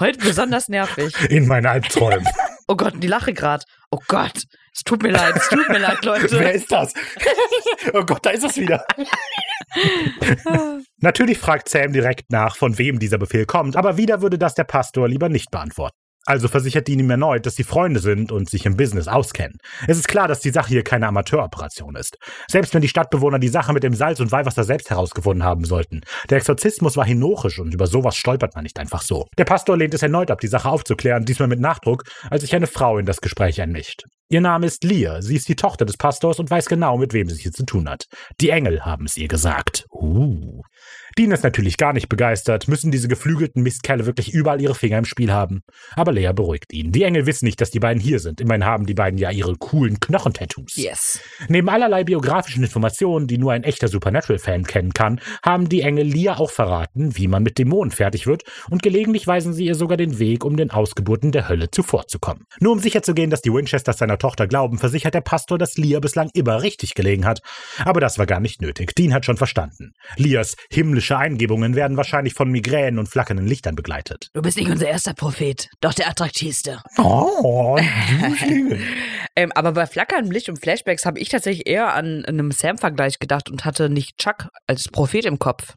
heute 0.00 0.18
besonders 0.18 0.68
nervig. 0.68 1.14
in 1.30 1.46
meinen 1.46 1.66
Albträumen. 1.66 2.26
Oh 2.68 2.76
Gott, 2.76 2.94
die 2.96 3.06
lache 3.08 3.34
gerade. 3.34 3.64
Oh 3.90 3.98
Gott, 4.08 4.44
es 4.74 4.82
tut 4.84 5.02
mir 5.02 5.10
leid, 5.10 5.36
es 5.36 5.48
tut 5.48 5.68
mir 5.68 5.78
leid, 5.78 5.98
Wer 6.02 6.20
Leute. 6.20 6.36
ist 6.50 6.72
das? 6.72 6.94
oh 7.92 8.02
Gott, 8.04 8.24
da 8.24 8.30
ist 8.30 8.44
es 8.44 8.56
wieder. 8.56 8.86
Natürlich 11.00 11.38
fragt 11.38 11.68
Sam 11.68 11.92
direkt 11.92 12.30
nach, 12.30 12.56
von 12.56 12.78
wem 12.78 12.98
dieser 12.98 13.18
Befehl 13.18 13.44
kommt, 13.44 13.76
aber 13.76 13.96
wieder 13.98 14.22
würde 14.22 14.38
das 14.38 14.54
der 14.54 14.64
Pastor 14.64 15.08
lieber 15.08 15.28
nicht 15.28 15.50
beantworten. 15.50 15.96
Also 16.24 16.46
versichert 16.46 16.86
Dean 16.86 17.00
ihm 17.00 17.10
erneut, 17.10 17.46
dass 17.46 17.56
sie 17.56 17.64
Freunde 17.64 17.98
sind 17.98 18.30
und 18.30 18.48
sich 18.48 18.64
im 18.64 18.76
Business 18.76 19.08
auskennen. 19.08 19.58
Es 19.88 19.98
ist 19.98 20.06
klar, 20.06 20.28
dass 20.28 20.40
die 20.40 20.50
Sache 20.50 20.68
hier 20.68 20.84
keine 20.84 21.08
Amateuroperation 21.08 21.96
ist. 21.96 22.16
Selbst 22.48 22.72
wenn 22.74 22.82
die 22.82 22.88
Stadtbewohner 22.88 23.40
die 23.40 23.48
Sache 23.48 23.72
mit 23.72 23.82
dem 23.82 23.94
Salz 23.94 24.20
und 24.20 24.30
Weihwasser 24.30 24.62
selbst 24.62 24.90
herausgefunden 24.90 25.42
haben 25.42 25.64
sollten. 25.64 26.02
Der 26.30 26.38
Exorzismus 26.38 26.96
war 26.96 27.04
hinochisch 27.04 27.58
und 27.58 27.74
über 27.74 27.88
sowas 27.88 28.16
stolpert 28.16 28.54
man 28.54 28.62
nicht 28.62 28.78
einfach 28.78 29.02
so. 29.02 29.26
Der 29.36 29.44
Pastor 29.44 29.76
lehnt 29.76 29.94
es 29.94 30.02
erneut 30.02 30.30
ab, 30.30 30.40
die 30.40 30.46
Sache 30.46 30.68
aufzuklären, 30.68 31.24
diesmal 31.24 31.48
mit 31.48 31.60
Nachdruck, 31.60 32.04
als 32.30 32.42
sich 32.42 32.54
eine 32.54 32.68
Frau 32.68 32.98
in 32.98 33.06
das 33.06 33.20
Gespräch 33.20 33.60
einmischt. 33.60 34.04
Ihr 34.28 34.40
Name 34.40 34.66
ist 34.66 34.82
Leah, 34.84 35.20
sie 35.20 35.36
ist 35.36 35.48
die 35.48 35.56
Tochter 35.56 35.84
des 35.84 35.98
Pastors 35.98 36.38
und 36.38 36.50
weiß 36.50 36.66
genau, 36.66 36.96
mit 36.96 37.12
wem 37.12 37.28
sie 37.28 37.34
es 37.34 37.40
hier 37.40 37.52
zu 37.52 37.66
tun 37.66 37.88
hat. 37.88 38.06
Die 38.40 38.48
Engel 38.48 38.82
haben 38.84 39.04
es 39.04 39.16
ihr 39.16 39.28
gesagt. 39.28 39.84
Uh. 39.92 40.62
Dean 41.18 41.30
ist 41.30 41.44
natürlich 41.44 41.76
gar 41.76 41.92
nicht 41.92 42.08
begeistert. 42.08 42.68
Müssen 42.68 42.90
diese 42.90 43.08
geflügelten 43.08 43.62
Mistkerle 43.62 44.06
wirklich 44.06 44.32
überall 44.32 44.62
ihre 44.62 44.74
Finger 44.74 44.98
im 44.98 45.04
Spiel 45.04 45.30
haben? 45.30 45.62
Aber 45.94 46.12
Lea 46.12 46.32
beruhigt 46.34 46.72
ihn. 46.72 46.90
Die 46.90 47.02
Engel 47.02 47.26
wissen 47.26 47.44
nicht, 47.44 47.60
dass 47.60 47.70
die 47.70 47.80
beiden 47.80 48.00
hier 48.00 48.18
sind. 48.18 48.40
Immerhin 48.40 48.64
haben 48.64 48.86
die 48.86 48.94
beiden 48.94 49.18
ja 49.18 49.30
ihre 49.30 49.56
coolen 49.56 50.00
Knochentattoos. 50.00 50.76
Yes. 50.76 51.20
Neben 51.48 51.68
allerlei 51.68 52.04
biografischen 52.04 52.62
Informationen, 52.62 53.26
die 53.26 53.36
nur 53.36 53.52
ein 53.52 53.62
echter 53.62 53.88
Supernatural-Fan 53.88 54.64
kennen 54.64 54.94
kann, 54.94 55.20
haben 55.44 55.68
die 55.68 55.82
Engel 55.82 56.06
Lia 56.06 56.38
auch 56.38 56.50
verraten, 56.50 57.16
wie 57.16 57.28
man 57.28 57.42
mit 57.42 57.58
Dämonen 57.58 57.90
fertig 57.90 58.26
wird 58.26 58.44
und 58.70 58.82
gelegentlich 58.82 59.26
weisen 59.26 59.52
sie 59.52 59.66
ihr 59.66 59.74
sogar 59.74 59.98
den 59.98 60.18
Weg, 60.18 60.44
um 60.44 60.56
den 60.56 60.70
Ausgeburten 60.70 61.30
der 61.30 61.48
Hölle 61.48 61.70
zuvorzukommen. 61.70 62.46
Nur 62.60 62.72
um 62.72 62.78
sicherzugehen, 62.78 63.28
dass 63.28 63.42
die 63.42 63.52
Winchesters 63.52 63.98
seiner 63.98 64.18
Tochter 64.18 64.46
glauben, 64.46 64.78
versichert 64.78 65.14
der 65.14 65.20
Pastor, 65.20 65.58
dass 65.58 65.76
Lia 65.76 66.00
bislang 66.00 66.30
immer 66.32 66.62
richtig 66.62 66.94
gelegen 66.94 67.26
hat. 67.26 67.42
Aber 67.84 68.00
das 68.00 68.18
war 68.18 68.26
gar 68.26 68.40
nicht 68.40 68.62
nötig. 68.62 68.94
Dean 68.94 69.12
hat 69.12 69.26
schon 69.26 69.36
verstanden. 69.36 69.92
Lias 70.16 70.56
himmlische 70.70 71.01
Eingebungen 71.10 71.74
werden 71.74 71.96
wahrscheinlich 71.96 72.34
von 72.34 72.50
Migränen 72.50 72.98
und 72.98 73.08
flackernden 73.08 73.46
Lichtern 73.46 73.74
begleitet. 73.74 74.28
Du 74.32 74.42
bist 74.42 74.56
nicht 74.56 74.70
unser 74.70 74.88
erster 74.88 75.14
Prophet, 75.14 75.68
doch 75.80 75.94
der 75.94 76.08
attraktivste. 76.08 76.80
Oh. 76.98 77.78
Ähm, 79.34 79.50
aber 79.54 79.72
bei 79.72 79.86
flackerndem 79.86 80.30
Licht 80.30 80.50
und 80.50 80.60
Flashbacks 80.60 81.06
habe 81.06 81.18
ich 81.18 81.30
tatsächlich 81.30 81.66
eher 81.66 81.94
an 81.94 82.22
einem 82.26 82.50
Sam-Vergleich 82.50 83.18
gedacht 83.18 83.48
und 83.48 83.64
hatte 83.64 83.88
nicht 83.88 84.18
Chuck 84.18 84.48
als 84.66 84.88
Prophet 84.88 85.24
im 85.24 85.38
Kopf. 85.38 85.74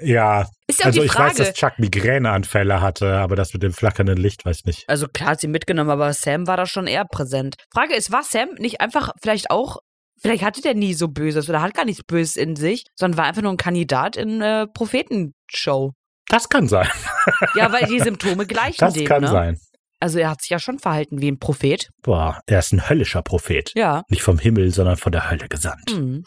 ja, 0.00 0.46
Ist 0.66 0.80
ja 0.80 0.84
auch 0.84 0.86
also 0.86 1.02
ich 1.02 1.14
weiß, 1.14 1.34
dass 1.34 1.54
Chuck 1.54 1.78
Migräneanfälle 1.78 2.80
hatte, 2.80 3.16
aber 3.16 3.36
das 3.36 3.52
mit 3.54 3.62
dem 3.62 3.72
flackernden 3.72 4.16
Licht 4.16 4.44
weiß 4.44 4.60
ich 4.60 4.64
nicht. 4.64 4.88
Also 4.88 5.08
klar 5.08 5.30
hat 5.30 5.40
sie 5.40 5.48
mitgenommen, 5.48 5.90
aber 5.90 6.12
Sam 6.12 6.46
war 6.46 6.56
da 6.56 6.66
schon 6.66 6.86
eher 6.86 7.04
präsent. 7.04 7.56
Frage 7.72 7.94
ist, 7.94 8.12
war 8.12 8.22
Sam 8.22 8.50
nicht 8.58 8.80
einfach 8.80 9.10
vielleicht 9.20 9.50
auch, 9.50 9.78
vielleicht 10.22 10.42
hatte 10.44 10.62
der 10.62 10.74
nie 10.74 10.94
so 10.94 11.08
Böses 11.08 11.48
oder 11.48 11.60
hat 11.60 11.74
gar 11.74 11.84
nichts 11.84 12.02
Böses 12.04 12.36
in 12.36 12.56
sich, 12.56 12.84
sondern 12.96 13.18
war 13.18 13.24
einfach 13.26 13.42
nur 13.42 13.52
ein 13.52 13.56
Kandidat 13.58 14.16
in 14.16 14.40
äh, 14.40 14.66
Prophetenshow. 14.66 15.92
Das 16.28 16.48
kann 16.48 16.68
sein. 16.68 16.88
Ja, 17.54 17.72
weil 17.72 17.86
die 17.86 18.00
Symptome 18.04 18.46
gleichen 18.46 18.78
Das 18.78 18.94
dem, 18.94 19.04
kann 19.04 19.22
ne? 19.22 19.28
sein. 19.28 19.58
Also 20.00 20.18
er 20.18 20.30
hat 20.30 20.40
sich 20.40 20.50
ja 20.50 20.58
schon 20.58 20.78
verhalten 20.78 21.20
wie 21.20 21.30
ein 21.30 21.38
Prophet. 21.38 21.88
Boah, 22.02 22.40
er 22.46 22.58
ist 22.58 22.72
ein 22.72 22.88
höllischer 22.88 23.22
Prophet. 23.22 23.70
Ja. 23.76 24.02
Nicht 24.08 24.22
vom 24.22 24.38
Himmel, 24.38 24.70
sondern 24.72 24.96
von 24.96 25.12
der 25.12 25.30
Hölle 25.30 25.48
gesandt. 25.48 25.94
Mhm. 25.94 26.24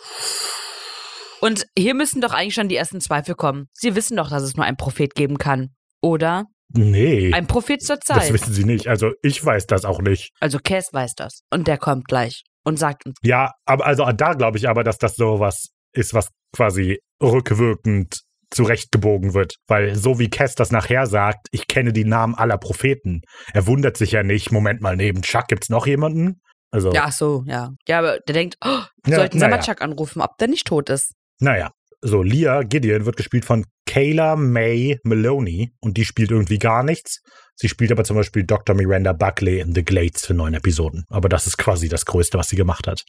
Und 1.42 1.66
hier 1.78 1.94
müssen 1.94 2.22
doch 2.22 2.34
eigentlich 2.34 2.54
schon 2.54 2.70
die 2.70 2.76
ersten 2.78 3.02
Zweifel 3.02 3.36
kommen. 3.36 3.68
Sie 3.74 3.96
wissen 3.96 4.16
doch, 4.18 4.30
dass 4.30 4.44
es 4.44 4.56
nur 4.56 4.66
einen 4.66 4.78
Prophet 4.78 5.14
geben 5.14 5.38
kann. 5.38 5.76
Oder? 6.02 6.46
Nee, 6.70 7.32
Ein 7.34 7.48
Prophet 7.48 7.82
zur 7.84 7.98
das 7.98 8.06
Zeit. 8.06 8.34
wissen 8.34 8.54
sie 8.54 8.64
nicht. 8.64 8.88
Also 8.88 9.12
ich 9.22 9.44
weiß 9.44 9.68
das 9.68 9.86
auch 9.86 10.00
nicht. 10.02 10.32
Also 10.40 10.58
Cass 10.64 10.92
weiß 10.94 11.14
das. 11.16 11.42
Und 11.52 11.68
der 11.68 11.78
kommt 11.78 12.08
gleich 12.08 12.44
und 12.66 12.78
sagt 12.78 13.06
uns. 13.06 13.16
Ja, 13.22 13.52
aber 13.66 13.86
also 13.86 14.06
da 14.12 14.34
glaube 14.34 14.58
ich 14.58 14.68
aber, 14.68 14.84
dass 14.84 14.98
das 14.98 15.16
so 15.16 15.40
was 15.40 15.70
ist, 15.94 16.14
was 16.14 16.30
quasi 16.54 17.00
rückwirkend 17.22 18.20
zurechtgebogen 18.52 19.34
wird. 19.34 19.56
Weil 19.68 19.96
so 19.96 20.20
wie 20.20 20.30
Cass 20.30 20.56
das 20.56 20.72
nachher 20.72 21.08
sagt, 21.08 21.48
ich 21.52 21.68
kenne 21.68 21.94
die 21.94 22.06
Namen 22.06 22.36
aller 22.36 22.58
Propheten. 22.58 23.22
Er 23.54 23.68
wundert 23.68 23.98
sich 23.98 24.12
ja 24.12 24.24
nicht, 24.24 24.52
Moment 24.52 24.82
mal, 24.82 24.96
neben 24.96 25.22
Chuck 25.22 25.48
gibt's 25.48 25.70
noch 25.70 25.88
jemanden? 25.88 26.42
Also, 26.72 26.92
Ja, 26.92 27.06
ach 27.06 27.12
so, 27.12 27.44
ja. 27.48 27.70
Ja, 27.88 28.00
aber 28.00 28.20
der 28.20 28.34
denkt, 28.34 28.58
oh, 28.64 28.82
Ja, 29.08 29.16
sollten 29.18 29.40
mal 29.40 29.60
Chuck 29.60 29.82
anrufen, 29.82 30.22
ob 30.22 30.38
der 30.38 30.48
nicht 30.48 30.68
tot 30.68 30.90
ist. 30.90 31.14
naja. 31.40 31.72
So, 32.08 32.22
Leah 32.22 32.62
Gideon 32.62 33.08
wird 33.08 33.18
gespielt 33.18 33.46
von 33.46 33.66
Kayla 33.88 34.36
May 34.36 35.00
Maloney 35.02 35.74
und 35.80 35.98
die 35.98 36.06
spielt 36.06 36.30
irgendwie 36.30 36.60
gar 36.60 36.84
nichts. 36.84 37.24
Sie 37.56 37.68
spielt 37.68 37.92
aber 37.92 38.04
zum 38.04 38.16
Beispiel 38.16 38.44
Dr. 38.44 38.76
Miranda 38.76 39.12
Buckley 39.12 39.60
in 39.60 39.74
The 39.74 39.84
Glades 39.84 40.24
für 40.24 40.36
neun 40.36 40.54
Episoden. 40.54 41.06
Aber 41.10 41.30
das 41.30 41.48
ist 41.48 41.58
quasi 41.58 41.90
das 41.90 42.06
Größte, 42.06 42.38
was 42.38 42.50
sie 42.50 42.58
gemacht 42.58 42.86
hat. 42.86 43.06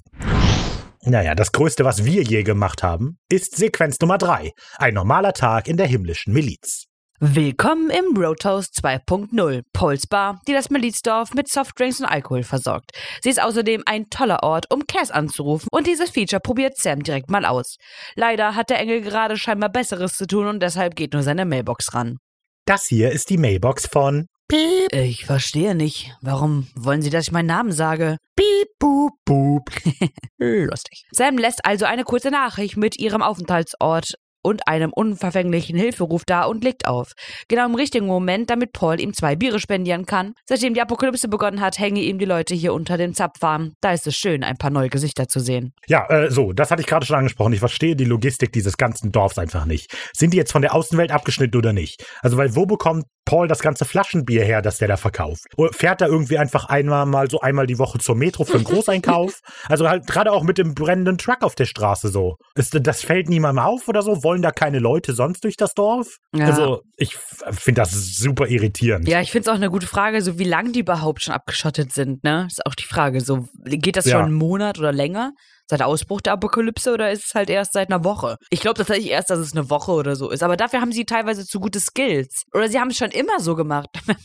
Naja, 1.02 1.34
das 1.34 1.52
Größte, 1.52 1.84
was 1.84 2.06
wir 2.06 2.22
je 2.22 2.42
gemacht 2.42 2.82
haben, 2.82 3.18
ist 3.28 3.54
Sequenz 3.54 4.00
Nummer 4.00 4.16
drei. 4.16 4.52
Ein 4.78 4.94
normaler 4.94 5.34
Tag 5.34 5.68
in 5.68 5.76
der 5.76 5.86
himmlischen 5.86 6.32
Miliz. 6.32 6.86
Willkommen 7.18 7.88
im 7.88 8.14
Roadhouse 8.14 8.66
2.0, 8.74 9.62
Pauls 9.72 10.06
Bar, 10.06 10.38
die 10.46 10.52
das 10.52 10.68
Milizdorf 10.68 11.32
mit 11.32 11.48
Softdrinks 11.48 11.98
und 12.00 12.04
Alkohol 12.04 12.42
versorgt. 12.42 12.90
Sie 13.22 13.30
ist 13.30 13.40
außerdem 13.40 13.84
ein 13.86 14.10
toller 14.10 14.42
Ort, 14.42 14.70
um 14.70 14.86
Cass 14.86 15.10
anzurufen 15.10 15.68
und 15.72 15.86
dieses 15.86 16.10
Feature 16.10 16.40
probiert 16.40 16.76
Sam 16.76 17.02
direkt 17.02 17.30
mal 17.30 17.46
aus. 17.46 17.76
Leider 18.16 18.54
hat 18.54 18.68
der 18.68 18.80
Engel 18.80 19.00
gerade 19.00 19.38
scheinbar 19.38 19.70
Besseres 19.70 20.12
zu 20.12 20.26
tun 20.26 20.46
und 20.46 20.62
deshalb 20.62 20.94
geht 20.94 21.14
nur 21.14 21.22
seine 21.22 21.46
Mailbox 21.46 21.94
ran. 21.94 22.18
Das 22.66 22.84
hier 22.84 23.10
ist 23.12 23.30
die 23.30 23.38
Mailbox 23.38 23.86
von 23.86 24.26
Piep, 24.48 24.92
Ich 24.92 25.24
verstehe 25.24 25.74
nicht. 25.74 26.14
Warum 26.20 26.68
wollen 26.74 27.00
Sie, 27.00 27.10
dass 27.10 27.28
ich 27.28 27.32
meinen 27.32 27.46
Namen 27.46 27.72
sage? 27.72 28.18
Piep, 28.36 28.68
Boop, 28.78 29.12
Boop. 29.24 29.70
Lustig. 30.38 31.06
Sam 31.12 31.38
lässt 31.38 31.64
also 31.64 31.86
eine 31.86 32.04
kurze 32.04 32.30
Nachricht 32.30 32.76
mit 32.76 32.98
ihrem 32.98 33.22
Aufenthaltsort 33.22 34.16
und 34.46 34.68
einem 34.68 34.92
unverfänglichen 34.92 35.76
Hilferuf 35.76 36.24
da 36.24 36.44
und 36.44 36.62
legt 36.62 36.86
auf. 36.86 37.12
Genau 37.48 37.66
im 37.66 37.74
richtigen 37.74 38.06
Moment, 38.06 38.48
damit 38.48 38.72
Paul 38.72 39.00
ihm 39.00 39.12
zwei 39.12 39.34
Biere 39.34 39.58
spendieren 39.58 40.06
kann. 40.06 40.34
Seitdem 40.48 40.72
die 40.72 40.80
Apokalypse 40.80 41.28
begonnen 41.28 41.60
hat, 41.60 41.78
hängen 41.78 41.96
ihm 41.96 42.18
die 42.18 42.24
Leute 42.24 42.54
hier 42.54 42.72
unter 42.72 42.96
den 42.96 43.12
Zapfwarm. 43.12 43.72
Da 43.80 43.92
ist 43.92 44.06
es 44.06 44.14
schön, 44.14 44.44
ein 44.44 44.56
paar 44.56 44.70
neue 44.70 44.88
Gesichter 44.88 45.26
zu 45.26 45.40
sehen. 45.40 45.72
Ja, 45.88 46.06
äh, 46.08 46.30
so, 46.30 46.52
das 46.52 46.70
hatte 46.70 46.80
ich 46.80 46.86
gerade 46.86 47.04
schon 47.04 47.16
angesprochen. 47.16 47.52
Ich 47.52 47.58
verstehe 47.58 47.96
die 47.96 48.04
Logistik 48.04 48.52
dieses 48.52 48.76
ganzen 48.76 49.10
Dorfs 49.10 49.36
einfach 49.38 49.64
nicht. 49.64 49.92
Sind 50.12 50.32
die 50.32 50.36
jetzt 50.36 50.52
von 50.52 50.62
der 50.62 50.74
Außenwelt 50.74 51.10
abgeschnitten 51.10 51.56
oder 51.56 51.72
nicht? 51.72 52.04
Also, 52.22 52.36
weil 52.36 52.54
wo 52.54 52.66
bekommt 52.66 53.04
Paul 53.26 53.46
das 53.48 53.58
ganze 53.60 53.84
Flaschenbier 53.84 54.42
her, 54.44 54.62
das 54.62 54.78
der 54.78 54.88
da 54.88 54.96
verkauft? 54.96 55.44
Oder 55.58 55.72
fährt 55.74 56.00
er 56.00 56.08
irgendwie 56.08 56.38
einfach 56.38 56.64
einmal 56.70 57.04
mal 57.04 57.28
so 57.30 57.40
einmal 57.40 57.66
die 57.66 57.78
Woche 57.78 57.98
zur 57.98 58.14
Metro 58.14 58.44
für 58.44 58.54
einen 58.54 58.64
Großeinkauf? 58.64 59.40
also 59.68 59.86
halt 59.88 60.06
gerade 60.06 60.32
auch 60.32 60.42
mit 60.42 60.56
dem 60.56 60.74
brennenden 60.74 61.18
Truck 61.18 61.42
auf 61.42 61.54
der 61.54 61.66
Straße 61.66 62.08
so. 62.08 62.36
Ist, 62.54 62.74
das 62.86 63.02
fällt 63.02 63.28
niemandem 63.28 63.62
auf 63.64 63.86
oder 63.88 64.00
so? 64.02 64.22
Wollen 64.24 64.40
da 64.40 64.50
keine 64.52 64.78
Leute 64.78 65.12
sonst 65.12 65.44
durch 65.44 65.56
das 65.56 65.74
Dorf? 65.74 66.16
Ja. 66.34 66.46
Also 66.46 66.80
ich 66.96 67.16
finde 67.16 67.82
das 67.82 67.90
super 68.16 68.46
irritierend. 68.48 69.06
Ja, 69.08 69.20
ich 69.20 69.30
finde 69.32 69.50
es 69.50 69.52
auch 69.52 69.56
eine 69.58 69.68
gute 69.70 69.86
Frage, 69.86 70.22
so 70.22 70.38
wie 70.38 70.44
lange 70.44 70.72
die 70.72 70.80
überhaupt 70.80 71.22
schon 71.22 71.34
abgeschottet 71.34 71.92
sind, 71.92 72.24
ne? 72.24 72.46
Ist 72.46 72.64
auch 72.64 72.74
die 72.74 72.84
Frage. 72.86 73.20
So, 73.20 73.48
geht 73.64 73.96
das 73.96 74.06
Ja. 74.06 74.12
schon 74.18 74.26
einen 74.26 74.34
Monat 74.34 74.78
oder 74.78 74.92
länger? 74.92 75.32
Seit 75.68 75.82
Ausbruch 75.82 76.20
der 76.20 76.34
Apokalypse 76.34 76.92
oder 76.92 77.10
ist 77.10 77.26
es 77.26 77.34
halt 77.34 77.50
erst 77.50 77.72
seit 77.72 77.90
einer 77.90 78.04
Woche? 78.04 78.36
Ich 78.50 78.60
glaube 78.60 78.76
tatsächlich 78.78 79.10
erst, 79.10 79.30
dass 79.30 79.38
es 79.38 79.52
eine 79.52 79.68
Woche 79.68 79.92
oder 79.92 80.14
so 80.16 80.30
ist. 80.30 80.42
Aber 80.42 80.56
dafür 80.56 80.80
haben 80.80 80.92
sie 80.92 81.04
teilweise 81.04 81.44
zu 81.46 81.58
gute 81.60 81.80
Skills. 81.80 82.44
Oder 82.52 82.68
sie 82.68 82.78
haben 82.78 82.90
es 82.90 82.96
schon 82.96 83.10
immer 83.10 83.40
so 83.40 83.54
gemacht. 83.56 83.88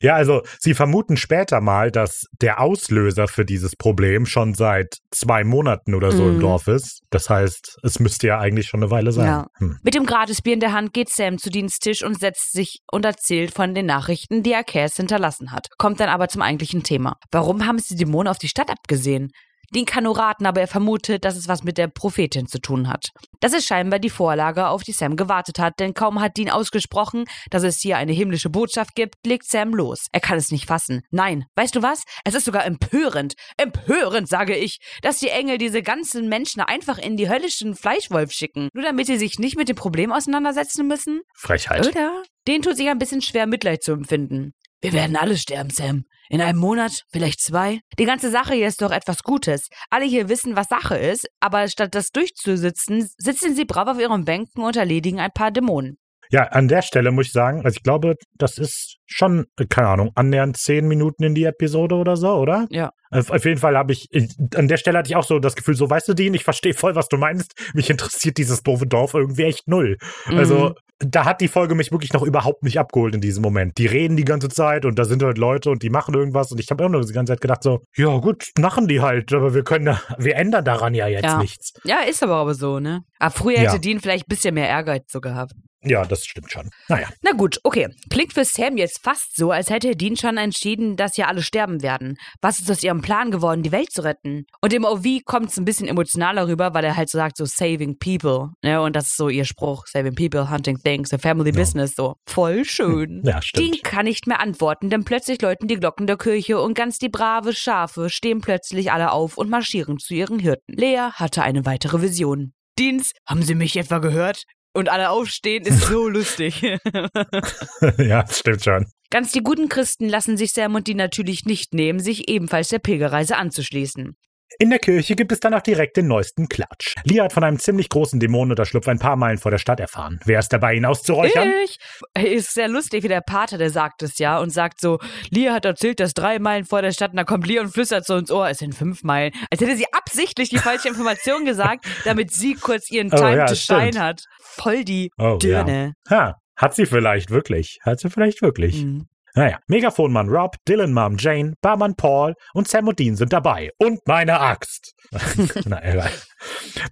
Ja, 0.00 0.16
also 0.16 0.42
sie 0.58 0.74
vermuten 0.74 1.16
später 1.16 1.62
mal, 1.62 1.90
dass 1.90 2.26
der 2.42 2.60
Auslöser 2.60 3.26
für 3.26 3.46
dieses 3.46 3.74
Problem 3.74 4.26
schon 4.26 4.52
seit 4.52 4.98
zwei 5.10 5.44
Monaten 5.44 5.94
oder 5.94 6.12
so 6.12 6.28
im 6.28 6.36
Mhm. 6.36 6.40
Dorf 6.40 6.66
ist. 6.68 7.00
Das 7.08 7.30
heißt, 7.30 7.78
es 7.82 8.00
müsste 8.00 8.26
ja 8.26 8.38
eigentlich 8.38 8.66
schon 8.66 8.82
eine 8.82 8.90
Weile 8.90 9.12
sein. 9.12 9.26
Ja. 9.26 9.46
Hm. 9.58 9.78
Mit 9.82 9.94
dem 9.94 10.04
Gratisbier 10.04 10.52
in 10.54 10.60
der 10.60 10.72
Hand 10.72 10.92
geht 10.92 11.08
Sam 11.08 11.38
zu 11.38 11.48
Diensttisch 11.48 12.02
und 12.04 12.20
setzt 12.20 12.52
sich 12.52 12.80
und 12.92 13.06
erzählt 13.06 13.54
von 13.54 13.74
den 13.74 13.86
Nachrichten, 13.86 14.42
die 14.42 14.52
er 14.52 14.64
Cass 14.64 14.96
hinterlassen 14.96 15.52
hat. 15.52 15.68
Kommt 15.78 16.00
dann 16.00 16.10
aber 16.10 16.28
zum 16.28 16.42
eigentlichen 16.42 16.82
Thema. 16.82 17.16
Warum 17.30 17.66
haben 17.66 17.78
sie 17.78 17.94
die 17.94 18.04
Dämonen 18.04 18.28
auf 18.28 18.38
die 18.38 18.48
Stadt 18.48 18.68
abgesehen? 18.70 19.30
Dean 19.74 19.84
kann 19.84 20.04
nur 20.04 20.18
raten, 20.18 20.46
aber 20.46 20.60
er 20.60 20.68
vermutet, 20.68 21.24
dass 21.24 21.36
es 21.36 21.48
was 21.48 21.64
mit 21.64 21.78
der 21.78 21.88
Prophetin 21.88 22.46
zu 22.46 22.58
tun 22.58 22.88
hat. 22.88 23.10
Das 23.40 23.52
ist 23.52 23.66
scheinbar 23.66 23.98
die 23.98 24.10
Vorlage, 24.10 24.68
auf 24.68 24.82
die 24.82 24.92
Sam 24.92 25.16
gewartet 25.16 25.58
hat, 25.58 25.78
denn 25.80 25.94
kaum 25.94 26.20
hat 26.20 26.36
Dean 26.36 26.50
ausgesprochen, 26.50 27.24
dass 27.50 27.62
es 27.62 27.80
hier 27.80 27.96
eine 27.96 28.12
himmlische 28.12 28.50
Botschaft 28.50 28.94
gibt, 28.94 29.26
legt 29.26 29.48
Sam 29.48 29.74
los. 29.74 30.06
Er 30.12 30.20
kann 30.20 30.38
es 30.38 30.50
nicht 30.50 30.66
fassen. 30.66 31.02
Nein, 31.10 31.44
weißt 31.56 31.74
du 31.76 31.82
was? 31.82 32.04
Es 32.24 32.34
ist 32.34 32.44
sogar 32.44 32.64
empörend. 32.64 33.34
Empörend, 33.56 34.28
sage 34.28 34.56
ich, 34.56 34.78
dass 35.02 35.18
die 35.18 35.28
Engel 35.28 35.58
diese 35.58 35.82
ganzen 35.82 36.28
Menschen 36.28 36.60
einfach 36.60 36.98
in 36.98 37.16
die 37.16 37.28
höllischen 37.28 37.74
Fleischwolf 37.74 38.32
schicken, 38.32 38.68
nur 38.72 38.84
damit 38.84 39.06
sie 39.06 39.18
sich 39.18 39.38
nicht 39.38 39.56
mit 39.56 39.68
dem 39.68 39.76
Problem 39.76 40.12
auseinandersetzen 40.12 40.86
müssen? 40.86 41.20
Frechheit. 41.34 41.86
Oder? 41.86 42.22
Den 42.46 42.62
tut 42.62 42.76
sich 42.76 42.88
ein 42.88 42.98
bisschen 42.98 43.22
schwer, 43.22 43.46
Mitleid 43.46 43.82
zu 43.82 43.92
empfinden. 43.92 44.52
Wir 44.80 44.92
werden 44.92 45.16
alle 45.16 45.38
sterben, 45.38 45.70
Sam. 45.70 46.04
In 46.28 46.40
einem 46.40 46.58
Monat, 46.58 47.02
vielleicht 47.12 47.40
zwei. 47.40 47.80
Die 47.98 48.06
ganze 48.06 48.30
Sache 48.30 48.54
hier 48.54 48.68
ist 48.68 48.82
doch 48.82 48.90
etwas 48.90 49.22
Gutes. 49.22 49.68
Alle 49.90 50.04
hier 50.04 50.28
wissen, 50.28 50.56
was 50.56 50.68
Sache 50.68 50.96
ist, 50.96 51.26
aber 51.40 51.68
statt 51.68 51.94
das 51.94 52.10
durchzusitzen, 52.10 53.08
sitzen 53.18 53.54
sie 53.54 53.64
brav 53.64 53.88
auf 53.88 54.00
ihren 54.00 54.24
Bänken 54.24 54.62
und 54.62 54.76
erledigen 54.76 55.20
ein 55.20 55.32
paar 55.32 55.50
Dämonen. 55.50 55.98
Ja, 56.30 56.44
an 56.44 56.68
der 56.68 56.82
Stelle 56.82 57.10
muss 57.10 57.26
ich 57.26 57.32
sagen, 57.32 57.64
also 57.64 57.76
ich 57.76 57.82
glaube, 57.82 58.16
das 58.34 58.58
ist 58.58 58.96
schon, 59.06 59.46
äh, 59.58 59.66
keine 59.66 59.88
Ahnung, 59.88 60.10
annähernd 60.14 60.56
zehn 60.56 60.88
Minuten 60.88 61.22
in 61.22 61.34
die 61.34 61.44
Episode 61.44 61.96
oder 61.96 62.16
so, 62.16 62.34
oder? 62.34 62.66
Ja. 62.70 62.90
Auf, 63.10 63.30
auf 63.30 63.44
jeden 63.44 63.60
Fall 63.60 63.76
habe 63.76 63.92
ich, 63.92 64.08
ich, 64.10 64.34
an 64.56 64.68
der 64.68 64.76
Stelle 64.76 64.98
hatte 64.98 65.10
ich 65.10 65.16
auch 65.16 65.24
so 65.24 65.38
das 65.38 65.54
Gefühl, 65.54 65.74
so, 65.74 65.88
weißt 65.88 66.08
du, 66.08 66.14
Dean, 66.14 66.34
ich 66.34 66.44
verstehe 66.44 66.74
voll, 66.74 66.94
was 66.94 67.08
du 67.08 67.16
meinst. 67.16 67.54
Mich 67.74 67.90
interessiert 67.90 68.38
dieses 68.38 68.62
doofe 68.62 68.86
Dorf 68.86 69.14
irgendwie 69.14 69.44
echt 69.44 69.68
null. 69.68 69.98
Also, 70.26 70.74
da 70.98 71.24
hat 71.24 71.40
die 71.40 71.48
Folge 71.48 71.74
mich 71.74 71.90
wirklich 71.92 72.12
noch 72.12 72.22
überhaupt 72.22 72.62
nicht 72.62 72.78
abgeholt 72.78 73.14
in 73.14 73.20
diesem 73.20 73.42
Moment. 73.42 73.76
Die 73.78 73.86
reden 73.86 74.16
die 74.16 74.24
ganze 74.24 74.48
Zeit 74.48 74.84
und 74.84 74.98
da 74.98 75.04
sind 75.04 75.22
halt 75.22 75.38
Leute 75.38 75.70
und 75.70 75.82
die 75.82 75.90
machen 75.90 76.14
irgendwas 76.14 76.52
und 76.52 76.60
ich 76.60 76.70
habe 76.70 76.84
immer 76.84 76.92
nur 76.92 77.04
die 77.04 77.12
ganze 77.12 77.32
Zeit 77.32 77.40
gedacht 77.40 77.62
so, 77.62 77.80
ja 77.96 78.16
gut, 78.18 78.50
machen 78.58 78.86
die 78.88 79.00
halt, 79.00 79.32
aber 79.32 79.54
wir 79.54 79.64
können, 79.64 79.86
da, 79.86 80.00
wir 80.18 80.36
ändern 80.36 80.64
daran 80.64 80.94
ja 80.94 81.06
jetzt 81.08 81.24
Ja. 81.24 81.38
nichts. 81.38 81.72
Ja, 81.84 82.00
ist 82.08 82.22
aber 82.22 82.36
aber 82.36 82.54
so, 82.54 82.78
ne? 82.80 83.02
Aber 83.18 83.30
früher 83.32 83.60
Ja. 83.60 83.70
hätte 83.72 83.80
Dean 83.80 84.00
vielleicht 84.00 84.26
ein 84.26 84.30
bisschen 84.30 84.54
mehr 84.54 84.68
Ehrgeiz 84.68 85.10
so 85.10 85.20
gehabt. 85.20 85.52
Ja, 85.84 86.04
das 86.04 86.24
stimmt 86.24 86.50
schon. 86.50 86.70
Naja. 86.88 87.08
Na 87.22 87.32
gut, 87.32 87.60
okay. 87.62 87.88
Klingt 88.10 88.32
für 88.32 88.44
Sam 88.44 88.76
jetzt 88.76 89.02
fast 89.02 89.36
so, 89.36 89.50
als 89.50 89.70
hätte 89.70 89.94
Dean 89.96 90.16
schon 90.16 90.38
entschieden, 90.38 90.96
dass 90.96 91.16
ja 91.16 91.26
alle 91.26 91.42
sterben 91.42 91.82
werden. 91.82 92.16
Was 92.40 92.58
ist 92.58 92.70
aus 92.70 92.82
ihrem 92.82 93.02
Plan 93.02 93.30
geworden, 93.30 93.62
die 93.62 93.72
Welt 93.72 93.92
zu 93.92 94.02
retten? 94.02 94.46
Und 94.60 94.72
im 94.72 94.84
OV 94.84 95.04
kommt 95.24 95.50
es 95.50 95.58
ein 95.58 95.64
bisschen 95.64 95.86
emotionaler 95.86 96.48
rüber, 96.48 96.72
weil 96.74 96.84
er 96.84 96.96
halt 96.96 97.10
so 97.10 97.18
sagt, 97.18 97.36
so 97.36 97.44
saving 97.44 97.98
people. 97.98 98.50
Ne? 98.62 98.80
Und 98.80 98.96
das 98.96 99.08
ist 99.08 99.16
so 99.16 99.28
ihr 99.28 99.44
Spruch, 99.44 99.86
saving 99.86 100.14
people, 100.14 100.50
hunting 100.50 100.78
things, 100.78 101.12
a 101.12 101.18
family 101.18 101.52
business, 101.52 101.94
so. 101.94 102.16
Voll 102.26 102.64
schön. 102.64 103.22
Ja, 103.34 103.40
stimmt. 103.40 103.74
Dean 103.74 103.82
kann 103.82 104.04
nicht 104.04 104.26
mehr 104.26 104.40
antworten, 104.40 104.90
denn 104.90 105.04
plötzlich 105.04 105.40
läuten 105.40 105.66
die 105.66 105.76
Glocken 105.76 106.06
der 106.06 106.18
Kirche 106.18 106.60
und 106.60 106.74
ganz 106.74 106.98
die 106.98 107.08
brave 107.08 107.54
Schafe 107.54 108.10
stehen 108.10 108.40
plötzlich 108.40 108.92
alle 108.92 109.12
auf 109.12 109.38
und 109.38 109.48
marschieren 109.48 109.98
zu 109.98 110.14
ihren 110.14 110.38
Hirten. 110.38 110.74
Lea 110.74 111.10
hatte 111.14 111.42
eine 111.42 111.64
weitere 111.64 112.02
Vision. 112.02 112.52
Deans, 112.78 113.12
haben 113.26 113.42
Sie 113.42 113.54
mich 113.54 113.76
etwa 113.76 113.98
gehört? 113.98 114.44
Und 114.74 114.88
alle 114.88 115.10
aufstehen 115.10 115.64
ist 115.64 115.82
so 115.82 116.08
lustig. 116.08 116.60
ja, 117.98 118.22
das 118.22 118.38
stimmt 118.40 118.64
schon. 118.64 118.86
Ganz 119.10 119.30
die 119.30 119.42
guten 119.42 119.68
Christen 119.68 120.08
lassen 120.08 120.36
sich 120.36 120.52
Sam 120.52 120.74
und 120.74 120.88
die 120.88 120.94
natürlich 120.94 121.44
nicht 121.44 121.72
nehmen, 121.72 122.00
sich 122.00 122.28
ebenfalls 122.28 122.68
der 122.68 122.80
Pilgerreise 122.80 123.36
anzuschließen. 123.36 124.16
In 124.60 124.70
der 124.70 124.78
Kirche 124.78 125.16
gibt 125.16 125.32
es 125.32 125.40
dann 125.40 125.52
auch 125.54 125.62
direkt 125.62 125.96
den 125.96 126.06
neuesten 126.06 126.48
Klatsch. 126.48 126.94
Lia 127.04 127.24
hat 127.24 127.32
von 127.32 127.42
einem 127.42 127.58
ziemlich 127.58 127.88
großen 127.88 128.20
Dämonenunterschlupf 128.20 128.86
ein 128.86 128.98
paar 129.00 129.16
Meilen 129.16 129.38
vor 129.38 129.50
der 129.50 129.58
Stadt 129.58 129.80
erfahren. 129.80 130.20
Wer 130.24 130.38
ist 130.38 130.52
dabei, 130.52 130.74
ihn 130.74 130.84
auszuräuchern? 130.84 131.50
Ich 131.64 131.78
ist 132.22 132.54
sehr 132.54 132.68
lustig, 132.68 133.02
wie 133.02 133.08
der 133.08 133.20
Pater, 133.20 133.58
der 133.58 133.70
sagt 133.70 134.02
es 134.02 134.18
ja 134.18 134.38
und 134.38 134.50
sagt 134.50 134.80
so, 134.80 134.98
Lia 135.30 135.52
hat 135.52 135.64
erzählt, 135.64 135.98
dass 135.98 136.14
drei 136.14 136.38
Meilen 136.38 136.64
vor 136.64 136.82
der 136.82 136.92
Stadt, 136.92 137.10
und 137.10 137.16
dann 137.16 137.26
kommt 137.26 137.46
Lia 137.48 137.62
und 137.62 137.70
flüstert 137.70 138.06
so 138.06 138.16
ins 138.16 138.30
Ohr, 138.30 138.48
es 138.48 138.58
sind 138.58 138.74
fünf 138.74 139.02
Meilen. 139.02 139.32
Als 139.50 139.60
hätte 139.60 139.76
sie 139.76 139.86
absichtlich 139.92 140.50
die 140.50 140.58
falsche 140.58 140.88
Information 140.88 141.44
gesagt, 141.46 141.84
damit 142.04 142.30
sie 142.32 142.54
kurz 142.54 142.90
ihren 142.90 143.12
Oh, 143.12 143.16
Time 143.16 143.36
ja, 143.36 143.46
to 143.46 143.54
stimmt. 143.56 143.80
shine 143.94 144.00
hat. 144.00 144.24
Voll 144.40 144.84
die 144.84 145.10
Oh, 145.18 145.36
Dirne. 145.42 145.94
Ha, 146.10 146.36
hat 146.56 146.74
sie 146.76 146.86
vielleicht 146.86 147.30
wirklich. 147.30 147.78
Hat 147.82 147.98
sie 147.98 148.08
vielleicht 148.10 148.40
wirklich. 148.40 148.84
Mhm. 148.84 149.06
Naja, 149.36 149.58
Megafonmann 149.66 150.28
Rob, 150.28 150.56
Dylan 150.68 150.92
Mom 150.92 151.16
Jane, 151.18 151.54
Barmann 151.60 151.96
Paul 151.96 152.34
und 152.52 152.68
Sam 152.68 152.86
und 152.86 152.98
Dean 153.00 153.16
sind 153.16 153.32
dabei. 153.32 153.70
Und 153.78 153.98
meine 154.06 154.38
Axt. 154.40 154.92
Na, 155.64 155.82
egal. 155.84 156.10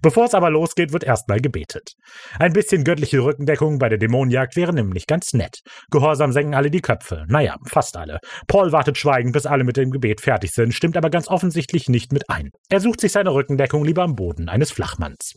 Bevor 0.01 0.25
es 0.25 0.33
aber 0.33 0.49
losgeht, 0.49 0.91
wird 0.91 1.05
erstmal 1.05 1.39
gebetet. 1.39 1.93
Ein 2.39 2.51
bisschen 2.51 2.83
göttliche 2.83 3.23
Rückendeckung 3.23 3.79
bei 3.79 3.87
der 3.87 3.97
Dämonenjagd 3.97 4.55
wäre 4.57 4.73
nämlich 4.73 5.07
ganz 5.07 5.33
nett. 5.33 5.59
Gehorsam 5.89 6.33
senken 6.33 6.53
alle 6.53 6.69
die 6.69 6.81
Köpfe. 6.81 7.25
Naja, 7.29 7.55
fast 7.65 7.95
alle. 7.95 8.19
Paul 8.47 8.73
wartet 8.73 8.97
schweigend, 8.97 9.33
bis 9.33 9.45
alle 9.45 9.63
mit 9.63 9.77
dem 9.77 9.91
Gebet 9.91 10.19
fertig 10.19 10.51
sind, 10.51 10.73
stimmt 10.73 10.97
aber 10.97 11.09
ganz 11.09 11.29
offensichtlich 11.29 11.87
nicht 11.87 12.11
mit 12.11 12.29
ein. 12.29 12.49
Er 12.69 12.81
sucht 12.81 12.99
sich 12.99 13.11
seine 13.13 13.33
Rückendeckung 13.33 13.85
lieber 13.85 14.03
am 14.03 14.15
Boden 14.15 14.49
eines 14.49 14.71
Flachmanns. 14.71 15.33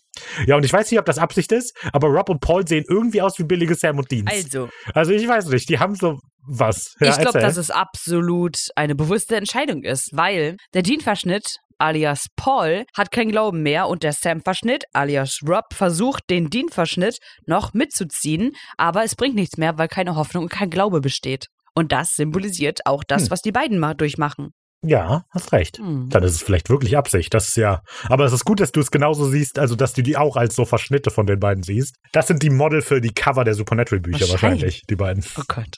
Ja, 0.47 0.57
und 0.57 0.65
ich 0.65 0.73
weiß 0.73 0.91
nicht, 0.91 0.99
ob 0.99 1.07
das 1.07 1.19
Absicht 1.19 1.53
ist, 1.53 1.77
aber 1.93 2.09
Rob 2.09 2.31
und 2.31 2.41
Paul 2.41 2.67
sehen 2.67 2.85
irgendwie 2.89 3.23
aus 3.23 3.39
wie 3.39 3.45
billige 3.45 3.75
Sam 3.75 3.99
und 3.99 4.11
Deans. 4.11 4.31
Also, 4.31 4.69
Also 4.93 5.13
ich 5.13 5.27
weiß 5.29 5.47
nicht, 5.49 5.69
die 5.69 5.79
haben 5.79 5.95
so 5.95 6.19
was. 6.47 6.94
Ja, 7.01 7.11
ich 7.11 7.18
glaube, 7.18 7.40
dass 7.40 7.57
es 7.57 7.70
absolut 7.70 8.57
eine 8.76 8.94
bewusste 8.94 9.36
Entscheidung 9.36 9.82
ist, 9.82 10.11
weil 10.12 10.57
der 10.74 10.82
Dean-Verschnitt 10.82 11.57
alias 11.78 12.26
Paul 12.36 12.84
hat 12.97 13.11
keinen 13.11 13.30
Glauben 13.30 13.62
mehr 13.62 13.88
und 13.88 14.03
der 14.03 14.12
Sam-Verschnitt 14.14 14.84
alias 14.94 15.40
Rob 15.47 15.64
versucht, 15.74 16.22
den 16.30 16.49
Dean-Verschnitt 16.49 17.18
noch 17.47 17.74
mitzuziehen, 17.74 18.53
aber 18.78 19.05
es 19.05 19.14
bringt 19.14 19.34
nichts 19.34 19.59
mehr, 19.59 19.76
weil 19.76 19.88
keine 19.88 20.16
Hoffnung 20.16 20.44
und 20.44 20.49
kein 20.51 20.70
Glaube 20.70 21.01
besteht. 21.01 21.49
Und 21.74 21.92
das 21.92 22.14
symbolisiert 22.14 22.80
auch 22.86 23.05
das, 23.07 23.24
Hm. 23.24 23.30
was 23.30 23.42
die 23.42 23.53
beiden 23.53 23.78
mal 23.78 23.92
durchmachen. 23.94 24.53
Ja, 24.82 25.22
hast 25.30 25.53
recht. 25.53 25.78
Hm. 25.78 26.09
Dann 26.11 26.22
ist 26.22 26.32
es 26.32 26.42
vielleicht 26.42 26.70
wirklich 26.70 26.97
Absicht. 26.97 27.34
Das 27.34 27.49
ist 27.49 27.57
ja. 27.57 27.80
Aber 28.09 28.24
es 28.24 28.32
ist 28.32 28.44
gut, 28.44 28.61
dass 28.61 28.72
du 28.72 28.80
es 28.80 28.90
genauso 28.90 29.26
siehst, 29.26 29.59
also 29.59 29.74
dass 29.74 29.92
du 29.94 30.03
die 30.03 30.16
auch 30.16 30.36
als 30.36 30.55
so 30.55 30.64
Verschnitte 30.64 31.11
von 31.11 31.26
den 31.26 31.40
beiden 31.40 31.62
siehst. 31.62 31.97
Das 32.12 32.26
sind 32.28 32.42
die 32.42 32.51
Model 32.51 32.82
für 32.82 33.01
die 33.01 33.12
Cover 33.12 33.44
der 33.44 33.55
Supernatural-Bücher 33.55 34.20
Wahrscheinlich. 34.28 34.62
wahrscheinlich, 34.62 34.82
die 34.88 34.97
beiden. 34.97 35.24
Oh 35.38 35.42
Gott. 35.49 35.76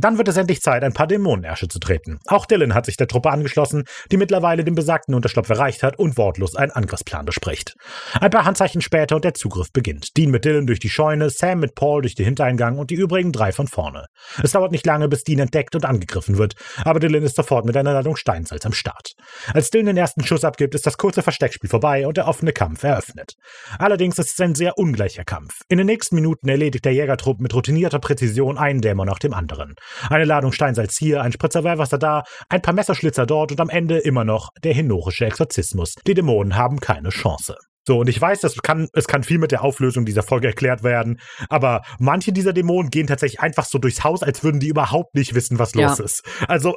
Dann 0.00 0.16
wird 0.16 0.28
es 0.28 0.36
endlich 0.36 0.60
Zeit, 0.60 0.84
ein 0.84 0.92
paar 0.92 1.08
Dämonenärsche 1.08 1.66
zu 1.66 1.80
treten. 1.80 2.20
Auch 2.28 2.46
Dylan 2.46 2.72
hat 2.72 2.86
sich 2.86 2.96
der 2.96 3.08
Truppe 3.08 3.30
angeschlossen, 3.30 3.82
die 4.12 4.16
mittlerweile 4.16 4.62
den 4.62 4.76
besagten 4.76 5.12
Unterschlupf 5.12 5.50
erreicht 5.50 5.82
hat 5.82 5.98
und 5.98 6.16
wortlos 6.16 6.54
einen 6.54 6.70
Angriffsplan 6.70 7.26
bespricht. 7.26 7.74
Ein 8.20 8.30
paar 8.30 8.44
Handzeichen 8.44 8.80
später 8.80 9.16
und 9.16 9.24
der 9.24 9.34
Zugriff 9.34 9.72
beginnt. 9.72 10.16
Dean 10.16 10.30
mit 10.30 10.44
Dylan 10.44 10.68
durch 10.68 10.78
die 10.78 10.88
Scheune, 10.88 11.30
Sam 11.30 11.58
mit 11.58 11.74
Paul 11.74 12.02
durch 12.02 12.14
den 12.14 12.26
Hintereingang 12.26 12.78
und 12.78 12.90
die 12.90 12.94
übrigen 12.94 13.32
drei 13.32 13.50
von 13.50 13.66
vorne. 13.66 14.06
Es 14.40 14.52
dauert 14.52 14.70
nicht 14.70 14.86
lange, 14.86 15.08
bis 15.08 15.24
Dean 15.24 15.40
entdeckt 15.40 15.74
und 15.74 15.84
angegriffen 15.84 16.38
wird, 16.38 16.54
aber 16.84 17.00
Dylan 17.00 17.24
ist 17.24 17.34
sofort 17.34 17.64
mit 17.64 17.76
einer 17.76 17.92
Ladung 17.92 18.14
Steinsalz 18.14 18.64
am 18.66 18.74
Start. 18.74 19.14
Als 19.52 19.70
Dylan 19.70 19.86
den 19.86 19.96
ersten 19.96 20.22
Schuss 20.22 20.44
abgibt, 20.44 20.76
ist 20.76 20.86
das 20.86 20.96
kurze 20.96 21.24
Versteckspiel 21.24 21.70
vorbei 21.70 22.06
und 22.06 22.16
der 22.16 22.28
offene 22.28 22.52
Kampf 22.52 22.84
eröffnet. 22.84 23.32
Allerdings 23.80 24.16
ist 24.20 24.30
es 24.30 24.40
ein 24.40 24.54
sehr 24.54 24.78
ungleicher 24.78 25.24
Kampf. 25.24 25.54
In 25.68 25.78
den 25.78 25.88
nächsten 25.88 26.14
Minuten 26.14 26.48
erledigt 26.48 26.84
der 26.84 26.92
Jägertrupp 26.92 27.40
mit 27.40 27.52
routinierter 27.52 27.98
Präzision 27.98 28.58
einen 28.58 28.80
Dämon 28.80 29.08
nach 29.08 29.18
dem 29.18 29.34
anderen. 29.34 29.74
Eine 30.10 30.24
Ladung 30.24 30.52
Steinsalz 30.52 30.96
hier, 30.96 31.22
ein 31.22 31.32
Spritzer 31.32 31.64
Weihwasser 31.64 31.98
da, 31.98 32.22
ein 32.48 32.62
paar 32.62 32.74
Messerschlitzer 32.74 33.26
dort 33.26 33.52
und 33.52 33.60
am 33.60 33.68
Ende 33.68 33.98
immer 33.98 34.24
noch 34.24 34.50
der 34.62 34.74
henorische 34.74 35.26
Exorzismus. 35.26 35.94
Die 36.06 36.14
Dämonen 36.14 36.56
haben 36.56 36.80
keine 36.80 37.10
Chance. 37.10 37.56
So, 37.86 38.00
und 38.00 38.08
ich 38.10 38.20
weiß, 38.20 38.40
das 38.42 38.56
kann, 38.56 38.88
es 38.92 39.06
kann 39.06 39.22
viel 39.22 39.38
mit 39.38 39.50
der 39.50 39.64
Auflösung 39.64 40.04
dieser 40.04 40.22
Folge 40.22 40.48
erklärt 40.48 40.82
werden, 40.82 41.18
aber 41.48 41.80
manche 41.98 42.32
dieser 42.32 42.52
Dämonen 42.52 42.90
gehen 42.90 43.06
tatsächlich 43.06 43.40
einfach 43.40 43.64
so 43.64 43.78
durchs 43.78 44.04
Haus, 44.04 44.22
als 44.22 44.44
würden 44.44 44.60
die 44.60 44.68
überhaupt 44.68 45.14
nicht 45.14 45.34
wissen, 45.34 45.58
was 45.58 45.74
los 45.74 45.96
Ja. 45.98 46.04
ist. 46.04 46.22
Also, 46.48 46.74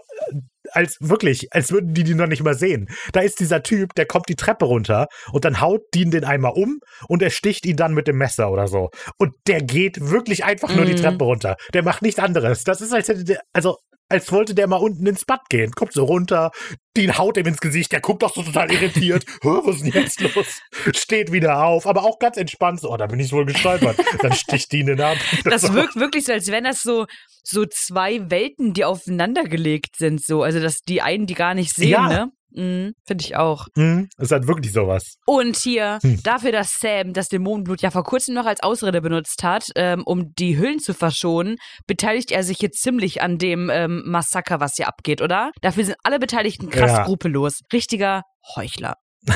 als 0.71 0.97
wirklich, 0.99 1.53
als 1.53 1.71
würden 1.71 1.93
die 1.93 2.03
die 2.03 2.15
noch 2.15 2.27
nicht 2.27 2.43
mal 2.43 2.55
sehen. 2.55 2.87
Da 3.13 3.21
ist 3.21 3.39
dieser 3.39 3.63
Typ, 3.63 3.93
der 3.95 4.05
kommt 4.05 4.29
die 4.29 4.35
Treppe 4.35 4.65
runter 4.65 5.07
und 5.31 5.45
dann 5.45 5.61
haut 5.61 5.81
Dean 5.93 6.11
den 6.11 6.23
einmal 6.23 6.53
um 6.53 6.79
und 7.07 7.21
er 7.21 7.29
sticht 7.29 7.65
ihn 7.65 7.75
dann 7.77 7.93
mit 7.93 8.07
dem 8.07 8.17
Messer 8.17 8.51
oder 8.51 8.67
so. 8.67 8.89
Und 9.17 9.33
der 9.47 9.61
geht 9.61 10.09
wirklich 10.09 10.43
einfach 10.43 10.73
nur 10.75 10.85
die 10.85 10.93
Mhm. 10.93 10.97
Treppe 10.97 11.23
runter. 11.25 11.55
Der 11.73 11.83
macht 11.83 12.01
nichts 12.01 12.19
anderes. 12.19 12.63
Das 12.63 12.81
ist, 12.81 12.93
als 12.93 13.07
hätte 13.07 13.23
der, 13.23 13.41
also, 13.53 13.77
als 14.11 14.31
wollte 14.31 14.53
der 14.53 14.67
mal 14.67 14.75
unten 14.77 15.05
ins 15.07 15.25
Bad 15.25 15.41
gehen. 15.49 15.71
Kommt 15.71 15.93
so 15.93 16.03
runter, 16.03 16.51
Dean 16.95 17.17
haut 17.17 17.37
ihm 17.37 17.47
ins 17.47 17.59
Gesicht, 17.61 17.91
der 17.91 18.01
guckt 18.01 18.21
doch 18.21 18.33
so 18.33 18.43
total 18.43 18.71
irritiert. 18.71 19.25
Hä, 19.41 19.49
was 19.63 19.77
ist 19.77 19.85
denn 19.85 20.01
jetzt 20.03 20.21
los? 20.21 20.61
Steht 20.95 21.31
wieder 21.31 21.63
auf, 21.63 21.87
aber 21.87 22.03
auch 22.03 22.19
ganz 22.19 22.37
entspannt. 22.37 22.81
So, 22.81 22.91
oh, 22.91 22.97
da 22.97 23.07
bin 23.07 23.19
ich 23.19 23.31
wohl 23.31 23.45
gestolpert. 23.45 23.97
Dann 24.21 24.33
sticht 24.33 24.71
Dean 24.71 24.87
den 24.87 25.01
ab. 25.01 25.17
Das 25.45 25.61
So. 25.63 25.73
wirkt 25.73 25.95
wirklich 25.95 26.25
so, 26.25 26.33
als 26.33 26.47
wären 26.47 26.65
das 26.65 26.81
so, 26.81 27.05
so 27.43 27.65
zwei 27.65 28.29
Welten, 28.29 28.73
die 28.73 28.85
aufeinander 28.85 29.43
gelegt 29.45 29.95
sind. 29.97 30.23
So. 30.23 30.43
Also, 30.43 30.59
dass 30.59 30.79
die 30.87 31.01
einen 31.01 31.25
die 31.25 31.33
gar 31.33 31.53
nicht 31.53 31.73
sehen, 31.75 31.89
Ja. 31.89 32.07
ne? 32.07 32.27
Mhm, 32.53 32.93
Finde 33.05 33.23
ich 33.23 33.35
auch. 33.35 33.67
Hm, 33.75 34.09
ist 34.17 34.31
halt 34.31 34.47
wirklich 34.47 34.73
sowas. 34.73 35.15
Und 35.25 35.57
hier, 35.57 35.99
Hm. 36.01 36.21
dafür, 36.23 36.51
dass 36.51 36.77
Sam 36.79 37.13
das 37.13 37.29
Dämonenblut 37.29 37.81
ja 37.81 37.91
vor 37.91 38.03
kurzem 38.03 38.35
noch 38.35 38.45
als 38.45 38.61
Ausrede 38.63 39.01
benutzt 39.01 39.43
hat, 39.43 39.67
ähm, 39.75 40.03
um 40.05 40.33
die 40.35 40.57
Hüllen 40.57 40.79
zu 40.79 40.93
verschonen, 40.93 41.55
beteiligt 41.87 42.31
er 42.31 42.43
sich 42.43 42.59
jetzt 42.61 42.81
ziemlich 42.81 43.21
an 43.21 43.37
dem 43.37 43.69
ähm, 43.69 44.03
Massaker, 44.05 44.59
was 44.59 44.73
hier 44.75 44.87
abgeht, 44.87 45.21
oder? 45.21 45.51
Dafür 45.61 45.85
sind 45.85 45.95
alle 46.03 46.19
Beteiligten 46.19 46.69
krass 46.69 46.91
Ja. 46.91 47.03
skrupellos. 47.05 47.59
Richtiger 47.71 48.23
Heuchler. 48.55 48.95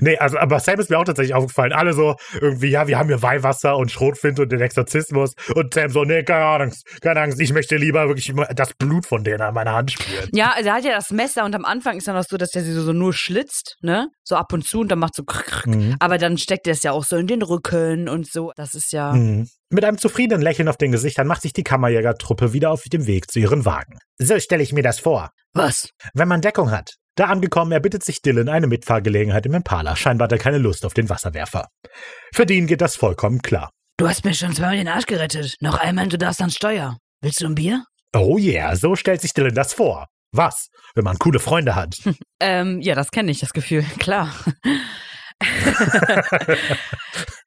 Nee, 0.00 0.16
also, 0.18 0.38
aber 0.38 0.60
Sam 0.60 0.78
ist 0.78 0.90
mir 0.90 0.98
auch 0.98 1.04
tatsächlich 1.04 1.34
aufgefallen. 1.34 1.72
Alle 1.72 1.92
so 1.92 2.16
irgendwie, 2.40 2.68
ja, 2.68 2.86
wir 2.86 2.98
haben 2.98 3.08
hier 3.08 3.22
Weihwasser 3.22 3.76
und 3.76 3.90
Schrotflinte 3.90 4.42
und 4.42 4.52
den 4.52 4.60
Exorzismus. 4.60 5.32
Und 5.54 5.74
Sam 5.74 5.90
so, 5.90 6.04
nee, 6.04 6.22
keine 6.22 6.44
Angst, 6.44 6.86
keine 7.00 7.20
Angst, 7.20 7.40
ich 7.40 7.52
möchte 7.52 7.76
lieber 7.76 8.06
wirklich 8.08 8.32
das 8.54 8.72
Blut 8.74 9.06
von 9.06 9.24
denen 9.24 9.40
an 9.40 9.54
meiner 9.54 9.74
Hand 9.74 9.92
spüren. 9.92 10.28
Ja, 10.32 10.52
also 10.54 10.68
er 10.68 10.74
hat 10.76 10.84
ja 10.84 10.92
das 10.92 11.10
Messer 11.10 11.44
und 11.44 11.54
am 11.54 11.64
Anfang 11.64 11.96
ist 11.96 12.08
dann 12.08 12.14
noch 12.14 12.24
so, 12.24 12.36
dass 12.36 12.50
der 12.50 12.62
sie 12.62 12.72
so, 12.72 12.82
so 12.82 12.92
nur 12.92 13.12
schlitzt, 13.12 13.76
ne? 13.80 14.08
So 14.22 14.36
ab 14.36 14.52
und 14.52 14.66
zu 14.66 14.80
und 14.80 14.90
dann 14.90 14.98
macht 14.98 15.14
so 15.14 15.24
krr, 15.24 15.42
krr. 15.42 15.68
Mhm. 15.68 15.96
Aber 15.98 16.18
dann 16.18 16.38
steckt 16.38 16.66
er 16.66 16.74
es 16.74 16.82
ja 16.82 16.92
auch 16.92 17.04
so 17.04 17.16
in 17.16 17.26
den 17.26 17.42
Rücken 17.42 18.08
und 18.08 18.30
so. 18.30 18.52
Das 18.56 18.74
ist 18.74 18.92
ja. 18.92 19.12
Mhm. 19.12 19.48
Mit 19.70 19.84
einem 19.84 19.98
zufriedenen 19.98 20.42
Lächeln 20.42 20.68
auf 20.68 20.76
den 20.76 20.92
Gesichtern 20.92 21.26
macht 21.26 21.42
sich 21.42 21.52
die 21.52 21.62
Kammerjägertruppe 21.62 22.52
wieder 22.52 22.70
auf 22.70 22.82
dem 22.92 23.06
Weg 23.06 23.30
zu 23.30 23.38
ihren 23.38 23.64
Wagen. 23.64 23.98
So 24.18 24.38
stelle 24.40 24.62
ich 24.62 24.72
mir 24.72 24.82
das 24.82 24.98
vor. 24.98 25.30
Was? 25.52 25.90
Wenn 26.12 26.28
man 26.28 26.40
Deckung 26.40 26.70
hat. 26.70 26.94
Da 27.20 27.26
angekommen, 27.26 27.70
erbittet 27.70 28.02
sich 28.02 28.22
Dylan 28.22 28.48
eine 28.48 28.66
Mitfahrgelegenheit 28.66 29.44
im 29.44 29.52
Impala. 29.52 29.94
Scheinbar 29.94 30.24
hat 30.24 30.32
er 30.32 30.38
keine 30.38 30.56
Lust 30.56 30.86
auf 30.86 30.94
den 30.94 31.10
Wasserwerfer. 31.10 31.68
Für 32.32 32.46
den 32.46 32.66
geht 32.66 32.80
das 32.80 32.96
vollkommen 32.96 33.42
klar. 33.42 33.68
Du 33.98 34.08
hast 34.08 34.24
mir 34.24 34.32
schon 34.32 34.54
zweimal 34.54 34.78
den 34.78 34.88
Arsch 34.88 35.04
gerettet. 35.04 35.56
Noch 35.60 35.78
einmal, 35.78 36.08
du 36.08 36.16
darfst 36.16 36.40
ans 36.40 36.54
Steuer. 36.54 36.96
Willst 37.20 37.42
du 37.42 37.46
ein 37.46 37.54
Bier? 37.54 37.84
Oh 38.16 38.38
yeah, 38.38 38.74
so 38.74 38.96
stellt 38.96 39.20
sich 39.20 39.34
Dylan 39.34 39.54
das 39.54 39.74
vor. 39.74 40.06
Was, 40.32 40.70
wenn 40.94 41.04
man 41.04 41.18
coole 41.18 41.40
Freunde 41.40 41.74
hat? 41.74 41.94
Ähm, 42.42 42.80
ja, 42.80 42.94
das 42.94 43.10
kenne 43.10 43.30
ich, 43.30 43.40
das 43.40 43.52
Gefühl. 43.52 43.84
Klar. 43.98 44.34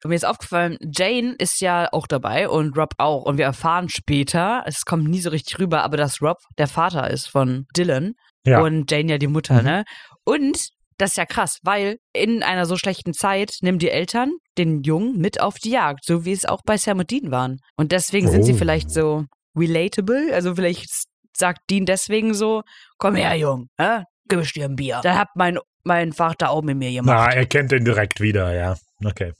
Mir 0.03 0.15
ist 0.15 0.25
aufgefallen, 0.25 0.77
Jane 0.81 1.33
ist 1.39 1.61
ja 1.61 1.87
auch 1.91 2.05
dabei 2.05 2.47
und 2.47 2.77
Rob 2.77 2.93
auch. 2.99 3.23
Und 3.23 3.39
wir 3.39 3.45
erfahren 3.45 3.89
später, 3.89 4.61
es 4.67 4.85
kommt 4.85 5.05
nie 5.05 5.19
so 5.19 5.31
richtig 5.31 5.57
rüber, 5.57 5.81
aber 5.81 5.97
dass 5.97 6.21
Rob 6.21 6.37
der 6.59 6.67
Vater 6.67 7.09
ist 7.09 7.27
von 7.27 7.65
Dylan 7.75 8.13
Ja. 8.45 8.61
und 8.61 8.89
Jane 8.91 9.11
ja 9.11 9.17
die 9.17 9.27
Mutter, 9.27 9.55
Mhm. 9.59 9.63
ne? 9.63 9.83
Und 10.25 10.69
das 10.97 11.11
ist 11.11 11.17
ja 11.17 11.25
krass, 11.25 11.59
weil 11.63 11.97
in 12.13 12.43
einer 12.43 12.65
so 12.65 12.77
schlechten 12.77 13.13
Zeit 13.13 13.57
nehmen 13.61 13.79
die 13.79 13.89
Eltern 13.89 14.31
den 14.57 14.83
Jungen 14.83 15.17
mit 15.17 15.41
auf 15.41 15.55
die 15.57 15.71
Jagd, 15.71 16.05
so 16.05 16.23
wie 16.25 16.31
es 16.33 16.45
auch 16.45 16.61
bei 16.65 16.77
Sam 16.77 16.99
und 16.99 17.09
Dean 17.09 17.31
waren. 17.31 17.57
Und 17.77 17.91
deswegen 17.91 18.29
sind 18.29 18.43
sie 18.43 18.53
Oh. 18.53 18.57
vielleicht 18.57 18.91
so 18.91 19.25
relatable, 19.55 20.33
also 20.33 20.55
vielleicht 20.55 20.87
sagt 21.35 21.61
Dean 21.69 21.85
deswegen 21.85 22.33
so, 22.33 22.61
komm 22.97 23.15
her, 23.15 23.35
Jung, 23.35 23.67
hä? 23.79 24.03
gib 24.29 24.41
ich 24.41 24.53
dir 24.53 24.65
ein 24.65 24.75
Bier. 24.75 24.99
Da 25.03 25.15
hat 25.17 25.29
mein, 25.35 25.57
mein 25.83 26.13
Vater 26.13 26.49
auch 26.51 26.61
mit 26.61 26.77
mir 26.77 26.91
gemacht. 26.91 27.17
Na, 27.29 27.33
er 27.33 27.45
kennt 27.45 27.71
den 27.71 27.83
direkt 27.85 28.19
wieder, 28.21 28.53
ja. 28.55 28.75
Okay. 29.03 29.33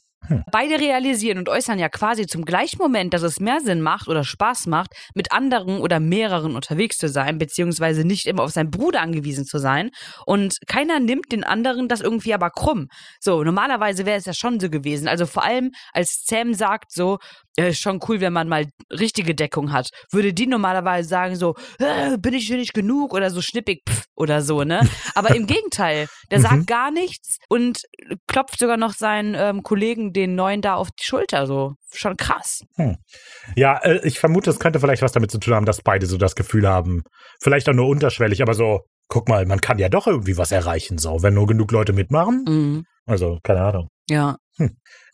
Beide 0.52 0.80
realisieren 0.80 1.38
und 1.38 1.50
äußern 1.50 1.80
ja 1.80 1.90
quasi 1.90 2.28
zum 2.28 2.46
gleichen 2.46 2.78
Moment, 2.80 3.14
dass 3.14 3.22
es 3.24 3.40
mehr 3.40 3.60
Sinn 3.60 3.82
macht 3.82 4.08
oder 4.08 4.24
Spaß 4.24 4.68
macht, 4.68 4.94
mit 5.14 5.32
anderen 5.32 5.80
oder 5.80 6.00
mehreren 6.00 6.56
unterwegs 6.56 6.98
zu 6.98 7.10
sein, 7.10 7.38
beziehungsweise 7.38 8.06
nicht 8.06 8.26
immer 8.26 8.44
auf 8.44 8.52
seinen 8.52 8.72
Bruder 8.72 9.02
angewiesen 9.02 9.46
zu 9.46 9.58
sein. 9.58 9.92
Und 10.26 10.58
keiner 10.68 11.00
nimmt 11.00 11.32
den 11.32 11.44
anderen 11.44 11.88
das 11.88 12.02
irgendwie 12.02 12.34
aber 12.34 12.50
krumm. 12.50 12.88
So, 13.20 13.44
normalerweise 13.44 14.06
wäre 14.06 14.18
es 14.18 14.26
ja 14.26 14.34
schon 14.34 14.60
so 14.60 14.70
gewesen. 14.70 15.08
Also 15.08 15.26
vor 15.26 15.44
allem, 15.44 15.72
als 15.94 16.24
Sam 16.26 16.54
sagt 16.54 16.92
so, 16.92 17.20
äh, 17.58 17.70
ist 17.70 17.80
schon 17.80 18.00
cool, 18.08 18.20
wenn 18.22 18.34
man 18.34 18.48
mal 18.50 18.66
richtige 18.92 19.36
Deckung 19.36 19.72
hat, 19.72 19.90
würde 20.12 20.34
die 20.34 20.48
normalerweise 20.48 21.08
sagen 21.10 21.36
so, 21.36 21.56
äh, 21.80 22.18
bin 22.18 22.34
ich 22.34 22.48
hier 22.48 22.58
nicht 22.58 22.74
genug 22.74 23.14
oder 23.14 23.30
so 23.30 23.42
schnippig 23.42 23.82
pff, 23.88 24.06
oder 24.16 24.42
so, 24.42 24.64
ne? 24.64 24.82
Aber 25.16 25.36
im 25.36 25.48
Gegenteil, 25.48 26.08
der 26.32 26.40
Mhm. 26.40 26.44
sagt 26.44 26.68
gar 26.68 26.92
nichts 26.92 27.38
und 27.50 27.82
klopft 28.28 28.60
sogar 28.60 28.78
noch 28.78 28.94
seinen 28.94 29.36
ähm, 29.36 29.64
Kollegen, 29.64 30.14
den 30.14 30.36
Neuen, 30.36 30.62
da 30.62 30.76
auf 30.76 30.90
die 30.92 31.04
Schulter. 31.04 31.48
So, 31.48 31.74
schon 31.94 32.18
krass. 32.18 32.62
Ja, 33.56 33.78
äh, 33.84 34.00
ich 34.08 34.20
vermute, 34.20 34.50
es 34.50 34.60
könnte 34.60 34.80
vielleicht 34.80 35.02
was 35.02 35.12
damit 35.12 35.32
zu 35.32 35.38
tun 35.40 35.54
haben, 35.54 35.66
dass 35.66 35.82
beide 35.82 36.06
so 36.06 36.18
das 36.18 36.36
Gefühl 36.36 36.68
haben, 36.68 37.04
vielleicht 37.42 37.68
auch 37.70 37.74
nur 37.74 37.88
unterschwellig, 37.88 38.42
aber 38.42 38.54
so, 38.54 38.82
guck 39.08 39.28
mal, 39.30 39.46
man 39.46 39.62
kann 39.62 39.78
ja 39.80 39.90
doch 39.90 40.08
irgendwie 40.08 40.38
was 40.38 40.52
erreichen, 40.52 40.98
so, 40.98 41.22
wenn 41.22 41.34
nur 41.34 41.48
genug 41.48 41.72
Leute 41.72 41.94
mitmachen. 41.94 42.46
Mhm. 42.48 42.86
Also, 43.06 43.40
keine 43.44 43.62
Ahnung. 43.62 43.90
Ja. 44.10 44.38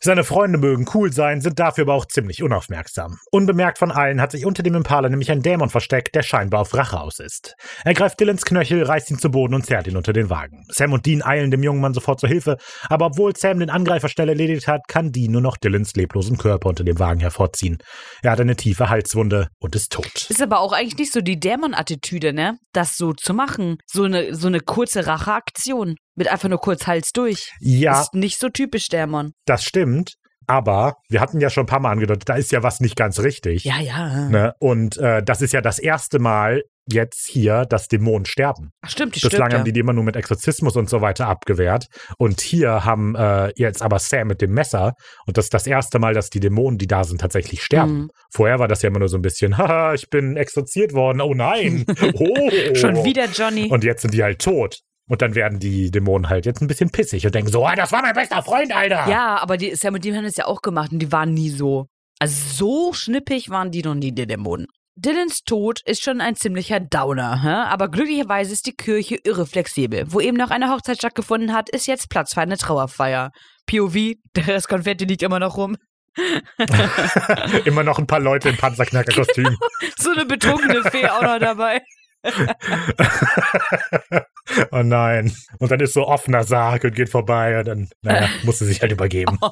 Seine 0.02 0.24
Freunde 0.24 0.58
mögen 0.58 0.86
cool 0.94 1.12
sein, 1.12 1.40
sind 1.40 1.58
dafür 1.58 1.82
aber 1.82 1.94
auch 1.94 2.06
ziemlich 2.06 2.42
unaufmerksam. 2.42 3.18
Unbemerkt 3.30 3.78
von 3.78 3.90
allen 3.90 4.20
hat 4.20 4.32
sich 4.32 4.46
unter 4.46 4.62
dem 4.62 4.74
Impala 4.74 5.08
nämlich 5.08 5.30
ein 5.30 5.42
Dämon 5.42 5.70
versteckt, 5.70 6.14
der 6.14 6.22
scheinbar 6.22 6.60
auf 6.60 6.74
Rache 6.74 7.00
aus 7.00 7.18
ist. 7.18 7.54
Er 7.84 7.94
greift 7.94 8.20
Dylans 8.20 8.44
Knöchel, 8.44 8.82
reißt 8.82 9.10
ihn 9.10 9.18
zu 9.18 9.30
Boden 9.30 9.54
und 9.54 9.64
zerrt 9.64 9.86
ihn 9.86 9.96
unter 9.96 10.12
den 10.12 10.30
Wagen. 10.30 10.64
Sam 10.68 10.92
und 10.92 11.06
Dean 11.06 11.22
eilen 11.22 11.50
dem 11.50 11.62
jungen 11.62 11.80
Mann 11.80 11.94
sofort 11.94 12.20
zur 12.20 12.28
Hilfe, 12.28 12.56
aber 12.88 13.06
obwohl 13.06 13.36
Sam 13.36 13.60
den 13.60 13.70
Angreifer 13.70 14.08
schnell 14.08 14.28
erledigt 14.28 14.68
hat, 14.68 14.88
kann 14.88 15.12
Dean 15.12 15.32
nur 15.32 15.42
noch 15.42 15.56
Dylans 15.56 15.94
leblosen 15.94 16.36
Körper 16.38 16.68
unter 16.68 16.84
dem 16.84 16.98
Wagen 16.98 17.20
hervorziehen. 17.20 17.78
Er 18.22 18.32
hat 18.32 18.40
eine 18.40 18.56
tiefe 18.56 18.88
Halswunde 18.88 19.48
und 19.58 19.74
ist 19.74 19.92
tot. 19.92 20.28
Ist 20.28 20.42
aber 20.42 20.60
auch 20.60 20.72
eigentlich 20.72 20.98
nicht 20.98 21.12
so 21.12 21.20
die 21.20 21.40
Dämon-Attitüde, 21.40 22.32
ne? 22.32 22.58
Das 22.72 22.96
so 22.96 23.12
zu 23.12 23.34
machen. 23.34 23.78
So 23.86 24.04
eine, 24.04 24.34
so 24.34 24.48
eine 24.48 24.60
kurze 24.60 25.06
Racheaktion. 25.06 25.96
Mit 26.20 26.28
einfach 26.28 26.50
nur 26.50 26.58
kurz 26.58 26.86
Hals 26.86 27.12
durch. 27.12 27.50
Ja, 27.60 28.02
Ist 28.02 28.12
nicht 28.12 28.38
so 28.38 28.50
typisch 28.50 28.88
Dämon. 28.88 29.32
das 29.46 29.64
stimmt, 29.64 30.16
aber 30.46 30.96
wir 31.08 31.18
hatten 31.18 31.40
ja 31.40 31.48
schon 31.48 31.62
ein 31.62 31.66
paar 31.66 31.80
Mal 31.80 31.92
angedeutet, 31.92 32.28
da 32.28 32.34
ist 32.34 32.52
ja 32.52 32.62
was 32.62 32.80
nicht 32.80 32.94
ganz 32.94 33.20
richtig. 33.20 33.64
Ja, 33.64 33.80
ja. 33.80 34.28
Ne? 34.28 34.52
Und 34.58 34.98
äh, 34.98 35.22
das 35.22 35.40
ist 35.40 35.54
ja 35.54 35.62
das 35.62 35.78
erste 35.78 36.18
Mal 36.18 36.60
jetzt 36.92 37.26
hier, 37.26 37.64
dass 37.64 37.88
Dämonen 37.88 38.26
sterben. 38.26 38.70
Ach, 38.82 38.90
stimmt, 38.90 39.12
Bislang 39.12 39.30
stirbt 39.30 39.52
ja. 39.52 39.58
haben 39.58 39.64
die 39.64 39.72
die 39.72 39.80
immer 39.80 39.94
nur 39.94 40.04
mit 40.04 40.16
Exorzismus 40.16 40.76
und 40.76 40.90
so 40.90 41.00
weiter 41.00 41.26
abgewehrt. 41.26 41.86
Und 42.18 42.42
hier 42.42 42.84
haben 42.84 43.14
äh, 43.14 43.50
jetzt 43.56 43.80
aber 43.80 43.98
Sam 43.98 44.28
mit 44.28 44.42
dem 44.42 44.52
Messer. 44.52 44.92
Und 45.26 45.38
das 45.38 45.46
ist 45.46 45.54
das 45.54 45.66
erste 45.66 45.98
Mal, 45.98 46.12
dass 46.12 46.28
die 46.28 46.40
Dämonen, 46.40 46.76
die 46.76 46.86
da 46.86 47.04
sind, 47.04 47.22
tatsächlich 47.22 47.62
sterben. 47.62 47.92
Mhm. 47.92 48.10
Vorher 48.30 48.58
war 48.58 48.68
das 48.68 48.82
ja 48.82 48.88
immer 48.88 48.98
nur 48.98 49.08
so 49.08 49.16
ein 49.16 49.22
bisschen, 49.22 49.56
haha, 49.58 49.94
ich 49.94 50.10
bin 50.10 50.36
exorziert 50.36 50.92
worden. 50.92 51.22
Oh 51.22 51.32
nein. 51.32 51.86
Oh. 52.12 52.50
Schon 52.74 53.04
wieder 53.04 53.26
Johnny. 53.26 53.68
Und 53.70 53.84
jetzt 53.84 54.02
sind 54.02 54.12
die 54.12 54.22
halt 54.22 54.40
tot. 54.40 54.80
Und 55.10 55.22
dann 55.22 55.34
werden 55.34 55.58
die 55.58 55.90
Dämonen 55.90 56.30
halt 56.30 56.46
jetzt 56.46 56.62
ein 56.62 56.68
bisschen 56.68 56.90
pissig 56.90 57.26
und 57.26 57.34
denken 57.34 57.50
so, 57.50 57.66
ah, 57.66 57.74
das 57.74 57.90
war 57.90 58.00
mein 58.00 58.14
bester 58.14 58.44
Freund, 58.44 58.72
Alter. 58.72 59.08
Ja, 59.08 59.38
aber 59.38 59.56
die 59.56 59.74
Sam 59.74 59.94
und 59.94 60.04
Dean 60.04 60.16
haben 60.16 60.24
es 60.24 60.36
ja 60.36 60.46
auch 60.46 60.62
gemacht 60.62 60.92
und 60.92 61.00
die 61.00 61.10
waren 61.10 61.34
nie 61.34 61.50
so. 61.50 61.86
Also 62.20 62.36
so 62.54 62.92
schnippig 62.92 63.50
waren 63.50 63.72
die 63.72 63.82
noch 63.82 63.96
nie, 63.96 64.12
die 64.12 64.28
Dämonen. 64.28 64.68
Dylans 64.94 65.42
Tod 65.42 65.80
ist 65.84 66.04
schon 66.04 66.20
ein 66.20 66.36
ziemlicher 66.36 66.78
Downer, 66.78 67.42
hä? 67.42 67.72
aber 67.72 67.88
glücklicherweise 67.88 68.52
ist 68.52 68.66
die 68.66 68.72
Kirche 68.72 69.18
irre 69.24 69.46
flexibel. 69.46 70.04
Wo 70.06 70.20
eben 70.20 70.36
noch 70.36 70.50
eine 70.50 70.70
Hochzeit 70.70 70.98
stattgefunden 70.98 71.52
hat, 71.52 71.68
ist 71.70 71.88
jetzt 71.88 72.08
Platz 72.08 72.34
für 72.34 72.42
eine 72.42 72.56
Trauerfeier. 72.56 73.32
POV, 73.66 74.14
Rest 74.36 74.68
Konfetti 74.68 75.06
liegt 75.06 75.24
immer 75.24 75.40
noch 75.40 75.56
rum. 75.56 75.76
Immer 77.64 77.84
noch 77.84 77.98
ein 77.98 78.06
paar 78.06 78.18
Leute 78.20 78.48
in 78.48 78.56
Panzerknackerkostümen. 78.56 79.56
So 79.96 80.10
eine 80.10 80.26
betrunkene 80.26 80.82
Fee 80.82 81.08
auch 81.08 81.22
noch 81.22 81.38
dabei. 81.38 81.80
oh 84.72 84.82
nein. 84.82 85.34
Und 85.58 85.70
dann 85.70 85.80
ist 85.80 85.94
so 85.94 86.06
offener 86.06 86.44
Sarg 86.44 86.84
und 86.84 86.94
geht 86.94 87.08
vorbei 87.08 87.58
und 87.58 87.68
dann, 87.68 87.88
naja, 88.02 88.28
muss 88.42 88.58
sie 88.58 88.66
sich 88.66 88.82
halt 88.82 88.92
übergeben. 88.92 89.38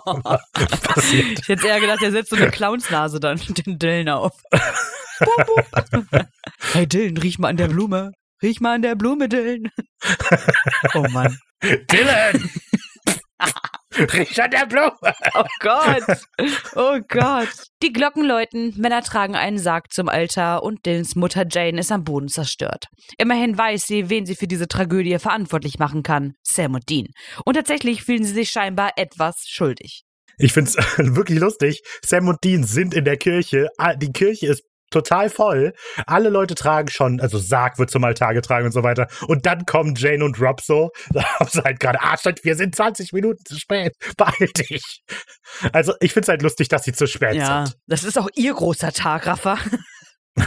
Passiert. 0.82 1.40
Ich 1.40 1.48
hätte 1.48 1.66
eher 1.66 1.80
gedacht, 1.80 2.02
der 2.02 2.12
setzt 2.12 2.30
so 2.30 2.36
eine 2.36 2.50
Clownsnase 2.50 3.20
dann 3.20 3.38
den 3.38 3.78
Dylan 3.78 4.08
auf. 4.08 4.34
Bup, 5.18 5.46
bup. 6.10 6.26
Hey 6.72 6.86
Dylan, 6.86 7.16
riech 7.16 7.38
mal 7.38 7.48
an 7.48 7.56
der 7.56 7.68
Blume. 7.68 8.12
Riech 8.42 8.60
mal 8.60 8.76
an 8.76 8.82
der 8.82 8.94
Blume, 8.94 9.28
Dylan. 9.28 9.70
Oh 10.94 11.06
Mann. 11.10 11.38
Dylan! 11.62 12.50
Riech 13.98 14.42
an 14.42 14.50
der 14.50 14.66
Blume! 14.66 14.92
Oh 15.34 15.44
Gott. 15.60 16.18
Oh 16.74 16.98
Gott. 17.08 17.48
Die 17.82 17.92
Glocken 17.92 18.24
läuten, 18.24 18.74
Männer 18.76 19.02
tragen 19.02 19.34
einen 19.36 19.58
Sarg 19.58 19.92
zum 19.92 20.08
Altar 20.08 20.62
und 20.62 20.84
Dylans 20.86 21.16
Mutter 21.16 21.44
Jane 21.48 21.80
ist 21.80 21.92
am 21.92 22.04
Boden 22.04 22.28
zerstört. 22.28 22.86
Immerhin 23.18 23.56
weiß 23.56 23.86
sie, 23.86 24.10
wen 24.10 24.26
sie 24.26 24.34
für 24.36 24.46
diese 24.46 24.68
Tragödie 24.68 25.18
verantwortlich 25.18 25.78
machen 25.78 26.02
kann. 26.02 26.34
Sam 26.42 26.74
und 26.74 26.88
Dean. 26.88 27.08
Und 27.44 27.54
tatsächlich 27.54 28.02
fühlen 28.02 28.24
sie 28.24 28.32
sich 28.34 28.50
scheinbar 28.50 28.92
etwas 28.96 29.44
schuldig. 29.46 30.02
Ich 30.38 30.52
find's 30.52 30.76
wirklich 30.96 31.38
lustig. 31.40 31.82
Sam 32.04 32.28
und 32.28 32.42
Dean 32.44 32.64
sind 32.64 32.94
in 32.94 33.04
der 33.04 33.16
Kirche. 33.16 33.68
Ah, 33.76 33.94
Die 33.94 34.12
Kirche 34.12 34.46
ist 34.46 34.62
total 34.90 35.30
voll. 35.30 35.72
Alle 36.06 36.28
Leute 36.28 36.54
tragen 36.54 36.88
schon, 36.88 37.20
also 37.20 37.38
Sarg 37.38 37.78
wird 37.78 37.90
zum 37.90 38.04
Altar 38.04 38.34
getragen 38.34 38.66
und 38.66 38.72
so 38.72 38.82
weiter. 38.82 39.08
Und 39.26 39.46
dann 39.46 39.66
kommen 39.66 39.94
Jane 39.96 40.24
und 40.24 40.40
Rob 40.40 40.60
so, 40.60 40.90
da 41.10 41.24
haben 41.24 41.48
sie 41.50 41.62
halt 41.62 41.80
gerade, 41.80 42.00
ah, 42.00 42.16
wir 42.42 42.56
sind 42.56 42.74
20 42.74 43.12
Minuten 43.12 43.44
zu 43.44 43.58
spät, 43.58 43.94
beeil 44.16 44.48
dich. 44.56 45.02
Also 45.72 45.94
ich 46.00 46.12
finde 46.12 46.24
es 46.24 46.28
halt 46.28 46.42
lustig, 46.42 46.68
dass 46.68 46.84
sie 46.84 46.92
zu 46.92 47.06
spät 47.06 47.34
Ja, 47.34 47.66
sind. 47.66 47.76
das 47.86 48.04
ist 48.04 48.18
auch 48.18 48.28
ihr 48.34 48.54
großer 48.54 48.92
Tag, 48.92 49.26
Rafa. 49.26 49.58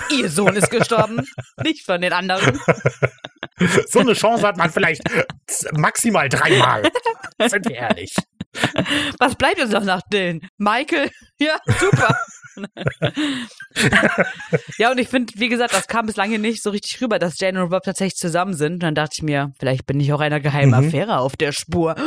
Ihr 0.10 0.30
Sohn 0.30 0.56
ist 0.56 0.70
gestorben, 0.72 1.28
nicht 1.64 1.86
von 1.86 2.00
den 2.00 2.14
anderen. 2.14 2.58
So 3.90 4.00
eine 4.00 4.14
Chance 4.14 4.48
hat 4.48 4.56
man 4.56 4.72
vielleicht 4.72 5.02
maximal 5.74 6.30
dreimal. 6.30 6.90
Sind 7.46 7.68
wir 7.68 7.76
ehrlich. 7.76 8.16
Was 9.20 9.36
bleibt 9.36 9.60
uns 9.62 9.72
noch 9.72 9.84
nach 9.84 10.02
Dylan? 10.12 10.40
Michael? 10.58 11.12
Ja, 11.40 11.60
super. 11.80 12.16
ja, 14.78 14.92
und 14.92 14.98
ich 15.00 15.08
finde, 15.08 15.34
wie 15.38 15.50
gesagt, 15.50 15.74
das 15.74 15.88
kam 15.88 16.06
bislang 16.06 16.30
hier 16.30 16.40
nicht 16.40 16.62
so 16.64 16.70
richtig 16.70 17.02
rüber, 17.02 17.20
dass 17.20 17.40
Jane 17.40 17.64
und 17.64 17.74
Rob 17.74 17.84
tatsächlich 17.84 18.18
zusammen 18.18 18.54
sind. 18.54 18.76
Und 18.76 18.84
dann 18.84 18.96
dachte 18.96 19.14
ich 19.18 19.24
mir, 19.24 19.52
vielleicht 19.60 19.86
bin 19.86 20.00
ich 20.00 20.14
auch 20.14 20.22
einer 20.22 20.40
geheimen 20.40 20.80
Mhm. 20.80 20.88
Affäre 20.88 21.18
auf 21.20 21.36
der 21.36 21.52
Spur. 21.52 21.96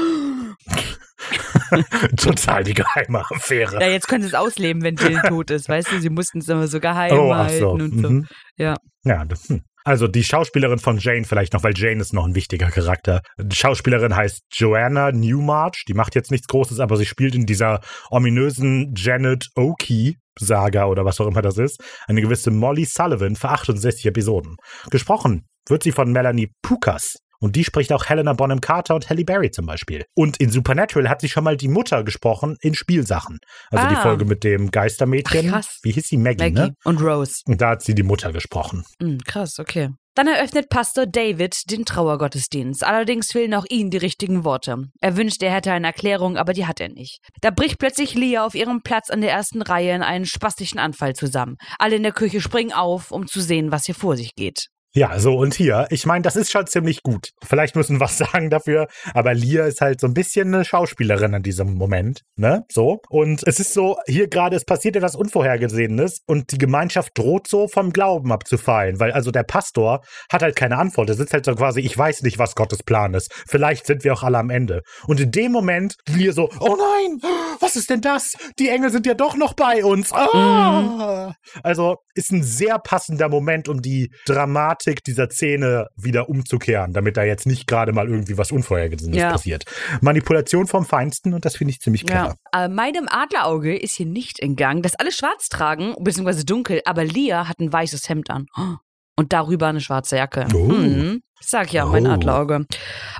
Total 2.17 2.65
die 2.65 2.75
geheime 2.75 3.21
Affäre. 3.31 3.81
Ja, 3.81 3.89
jetzt 3.89 4.09
können 4.09 4.23
sie 4.23 4.29
es 4.29 4.35
ausleben, 4.35 4.83
wenn 4.83 4.97
Dylan 4.97 5.23
tot 5.29 5.51
ist. 5.51 5.69
Weißt 5.69 5.91
du, 5.93 6.01
sie 6.01 6.11
mussten 6.11 6.39
es 6.39 6.49
immer 6.49 6.67
so 6.69 6.81
geheim 6.81 7.17
Oh, 7.19 7.35
halten 7.35 7.59
so. 7.61 7.71
und 7.71 8.01
so. 8.03 8.11
Mhm. 8.11 8.27
Ja. 8.57 8.77
Ja, 9.05 9.25
das, 9.25 9.49
hm. 9.49 9.63
Also 9.87 10.09
die 10.09 10.25
Schauspielerin 10.25 10.79
von 10.79 10.97
Jane 10.97 11.25
vielleicht 11.25 11.53
noch, 11.53 11.63
weil 11.63 11.75
Jane 11.77 12.01
ist 12.01 12.15
noch 12.15 12.25
ein 12.27 12.35
wichtiger 12.35 12.71
Charakter. 12.71 13.21
Die 13.39 13.55
Schauspielerin 13.55 14.17
heißt 14.17 14.41
Joanna 14.53 15.13
Newmarch. 15.13 15.85
Die 15.87 15.93
macht 15.93 16.15
jetzt 16.15 16.31
nichts 16.31 16.47
Großes, 16.47 16.81
aber 16.81 16.97
sie 16.97 17.05
spielt 17.05 17.35
in 17.35 17.45
dieser 17.45 17.81
ominösen 18.11 18.95
Janet 18.97 19.49
Oki 19.57 20.17
Saga 20.39 20.87
oder 20.87 21.05
was 21.05 21.21
auch 21.21 21.27
immer 21.27 21.43
das 21.43 21.59
ist. 21.59 21.83
Eine 22.07 22.21
gewisse 22.23 22.51
Molly 22.51 22.85
Sullivan 22.85 23.37
für 23.37 23.51
68 23.51 24.07
Episoden. 24.07 24.57
Gesprochen 24.91 25.47
wird 25.69 25.83
sie 25.83 25.93
von 25.93 26.13
Melanie 26.13 26.51
Pukas. 26.63 27.17
Und 27.41 27.57
die 27.57 27.65
spricht 27.65 27.93
auch 27.93 28.07
Helena 28.07 28.33
Bonham 28.33 28.61
Carter 28.63 28.95
und 28.95 29.11
Halle 29.11 29.25
Berry 29.25 29.51
zum 29.51 29.67
Beispiel. 29.67 30.05
Und 30.15 30.39
in 30.39 30.49
Supernatural 30.51 31.11
hat 31.11 31.21
sie 31.21 31.29
schon 31.29 31.45
mal 31.45 31.59
die 31.59 31.69
Mutter 31.69 32.03
gesprochen 32.03 32.57
in 32.63 32.75
Spielsachen. 32.75 33.39
Also 33.71 33.87
die 33.89 33.97
Ah. 33.97 34.01
Folge 34.03 34.25
mit 34.25 34.45
dem 34.45 34.71
Geistermädchen. 34.71 35.49
Ach, 35.49 35.53
krass. 35.57 35.79
Wie 35.83 35.93
hieß 35.93 36.07
sie? 36.09 36.17
Maggie, 36.17 36.45
Maggie 36.45 36.69
ne? 36.71 36.75
und 36.85 37.03
Rose. 37.03 37.43
Und 37.47 37.61
da 37.61 37.71
hat 37.71 37.83
sie 37.83 37.95
die 37.95 38.03
Mutter 38.03 38.33
gesprochen. 38.33 38.85
Hm, 38.99 39.19
krass, 39.27 39.59
okay. 39.59 39.91
Dann 40.15 40.29
eröffnet 40.29 40.69
Pastor 40.69 41.07
David 41.07 41.71
den 41.73 41.85
Trauergottesdienst. 41.85 42.85
Allerdings 42.85 43.33
fehlen 43.33 43.53
auch 43.55 43.65
ihm 43.69 43.91
die 43.91 43.97
richtigen 43.97 44.45
Worte. 44.45 44.85
Er 45.01 45.17
wünscht, 45.17 45.43
er 45.43 45.53
hätte 45.53 45.73
eine 45.73 45.89
Erklärung, 45.89 46.37
aber 46.37 46.53
die 46.53 46.67
hat 46.67 46.81
er 46.81 46.89
nicht. 46.89 47.19
Da 47.41 47.51
bricht 47.51 47.79
plötzlich 47.81 48.15
Lia 48.15 48.47
auf 48.47 48.55
ihrem 48.55 48.83
Platz 48.83 49.11
an 49.11 49.23
der 49.23 49.33
ersten 49.33 49.61
Reihe 49.61 49.93
in 49.93 50.03
einen 50.03 50.27
spastischen 50.27 50.79
Anfall 50.79 51.15
zusammen. 51.15 51.57
Alle 51.81 51.97
in 51.97 52.05
der 52.05 52.13
Küche 52.13 52.41
springen 52.41 52.73
auf, 52.73 53.11
um 53.11 53.27
zu 53.27 53.41
sehen, 53.41 53.73
was 53.73 53.87
hier 53.87 53.97
vor 53.97 54.17
sich 54.17 54.37
geht. 54.37 54.69
Ja, 54.97 55.19
so 55.19 55.35
und 55.35 55.55
hier, 55.55 55.89
ich 55.91 56.07
meine, 56.07 56.23
das 56.23 56.37
ist 56.37 56.53
schon 56.53 56.69
ziemlich 56.69 57.03
gut. 57.03 57.31
Vielleicht 57.45 57.75
müssen 57.75 57.97
wir 57.97 58.01
was 58.01 58.17
sagen 58.33 58.49
dafür, 58.49 58.87
aber 59.13 59.35
Lia 59.35 59.67
ist 59.67 59.81
halt 59.81 60.01
so 60.01 60.07
ein 60.07 60.15
bisschen 60.15 60.55
eine 60.55 60.65
Schauspielerin 60.65 61.35
in 61.35 61.43
diesem 61.43 61.75
Moment, 61.75 62.21
ne? 62.37 62.65
So. 62.71 63.01
Und 63.09 63.43
es 63.45 63.59
ist 63.59 63.75
so, 63.75 63.97
hier 64.07 64.29
gerade, 64.29 64.55
es 64.55 64.65
passiert 64.65 64.95
etwas 64.95 65.17
Unvorhergesehenes 65.17 66.21
und 66.29 66.53
die 66.53 66.59
Gemeinschaft 66.59 67.11
droht 67.19 67.49
so 67.49 67.67
vom 67.67 67.93
Glauben 67.93 68.31
abzufallen, 68.31 69.01
weil 69.01 69.11
also 69.11 69.33
der 69.33 69.43
Pastor 69.43 70.01
hat 70.31 70.43
halt 70.43 70.55
keine 70.55 70.79
Antwort. 70.79 71.09
Er 71.09 71.17
sitzt 71.17 71.33
halt 71.33 71.45
so 71.45 71.57
quasi, 71.57 71.81
ich 71.81 71.99
weiß 71.99 72.23
nicht, 72.23 72.39
was 72.39 72.55
Gottes 72.55 72.85
Plan 72.85 73.15
ist. 73.15 73.33
Vielleicht 73.49 73.87
sind 73.87 74.05
wir 74.05 74.13
auch 74.13 74.23
alle 74.23 74.39
am 74.39 74.51
Ende. 74.51 74.83
Und 75.09 75.19
in 75.19 75.33
dem 75.33 75.51
Moment, 75.51 75.97
Lia 76.09 76.31
so, 76.31 76.49
oh 76.61 76.77
nein, 76.77 77.19
was 77.59 77.75
ist 77.75 77.91
denn 77.91 78.01
das? 78.01 78.37
Die 78.61 78.69
Engel 78.69 78.91
sind 78.91 79.07
ja 79.07 79.15
doch 79.15 79.35
noch 79.37 79.55
bei 79.55 79.85
uns. 79.85 80.13
Ah! 80.13 81.35
Also 81.65 81.97
ist 82.15 82.31
ein 82.31 82.45
sehr 82.45 82.79
passender 82.79 83.29
Moment, 83.29 83.69
um 83.69 83.83
die 83.83 84.13
Dramatik 84.25 84.84
dieser 85.07 85.29
Szene 85.31 85.89
wieder 85.97 86.29
umzukehren, 86.29 86.93
damit 86.93 87.17
da 87.17 87.23
jetzt 87.25 87.47
nicht 87.47 87.67
gerade 87.67 87.93
mal 87.93 88.09
irgendwie 88.09 88.37
was 88.39 88.53
Unvorhergesehenes 88.53 89.19
Ja. 89.19 89.33
passiert. 89.33 89.65
Manipulation 90.01 90.67
vom 90.67 90.85
Feinsten 90.85 91.35
und 91.35 91.45
das 91.45 91.57
finde 91.57 91.73
ich 91.73 91.81
ziemlich 91.81 92.05
clever. 92.07 92.35
Ja. 92.53 92.65
Äh, 92.65 92.69
meinem 92.69 93.09
Adlerauge 93.09 93.77
ist 93.77 93.97
hier 93.97 94.07
nicht 94.07 94.41
entgangen, 94.41 94.83
dass 94.83 94.95
alle 94.95 95.13
schwarz 95.13 95.49
tragen, 95.49 95.95
beziehungsweise 96.01 96.45
dunkel, 96.45 96.81
aber 96.85 97.05
Lia 97.05 97.49
hat 97.49 97.59
ein 97.61 97.73
weißes 97.73 98.09
Hemd 98.09 98.31
an. 98.31 98.47
Und 99.17 99.33
darüber 99.33 99.69
eine 99.69 99.81
schwarze 99.81 100.17
Jacke. 100.17 100.47
Oh. 100.53 100.65
Mhm. 100.67 101.21
Ich 101.41 101.47
sag 101.47 101.73
ja, 101.73 101.85
mein 101.87 102.05
Oh. 102.07 102.11
Adlerauge. 102.11 102.67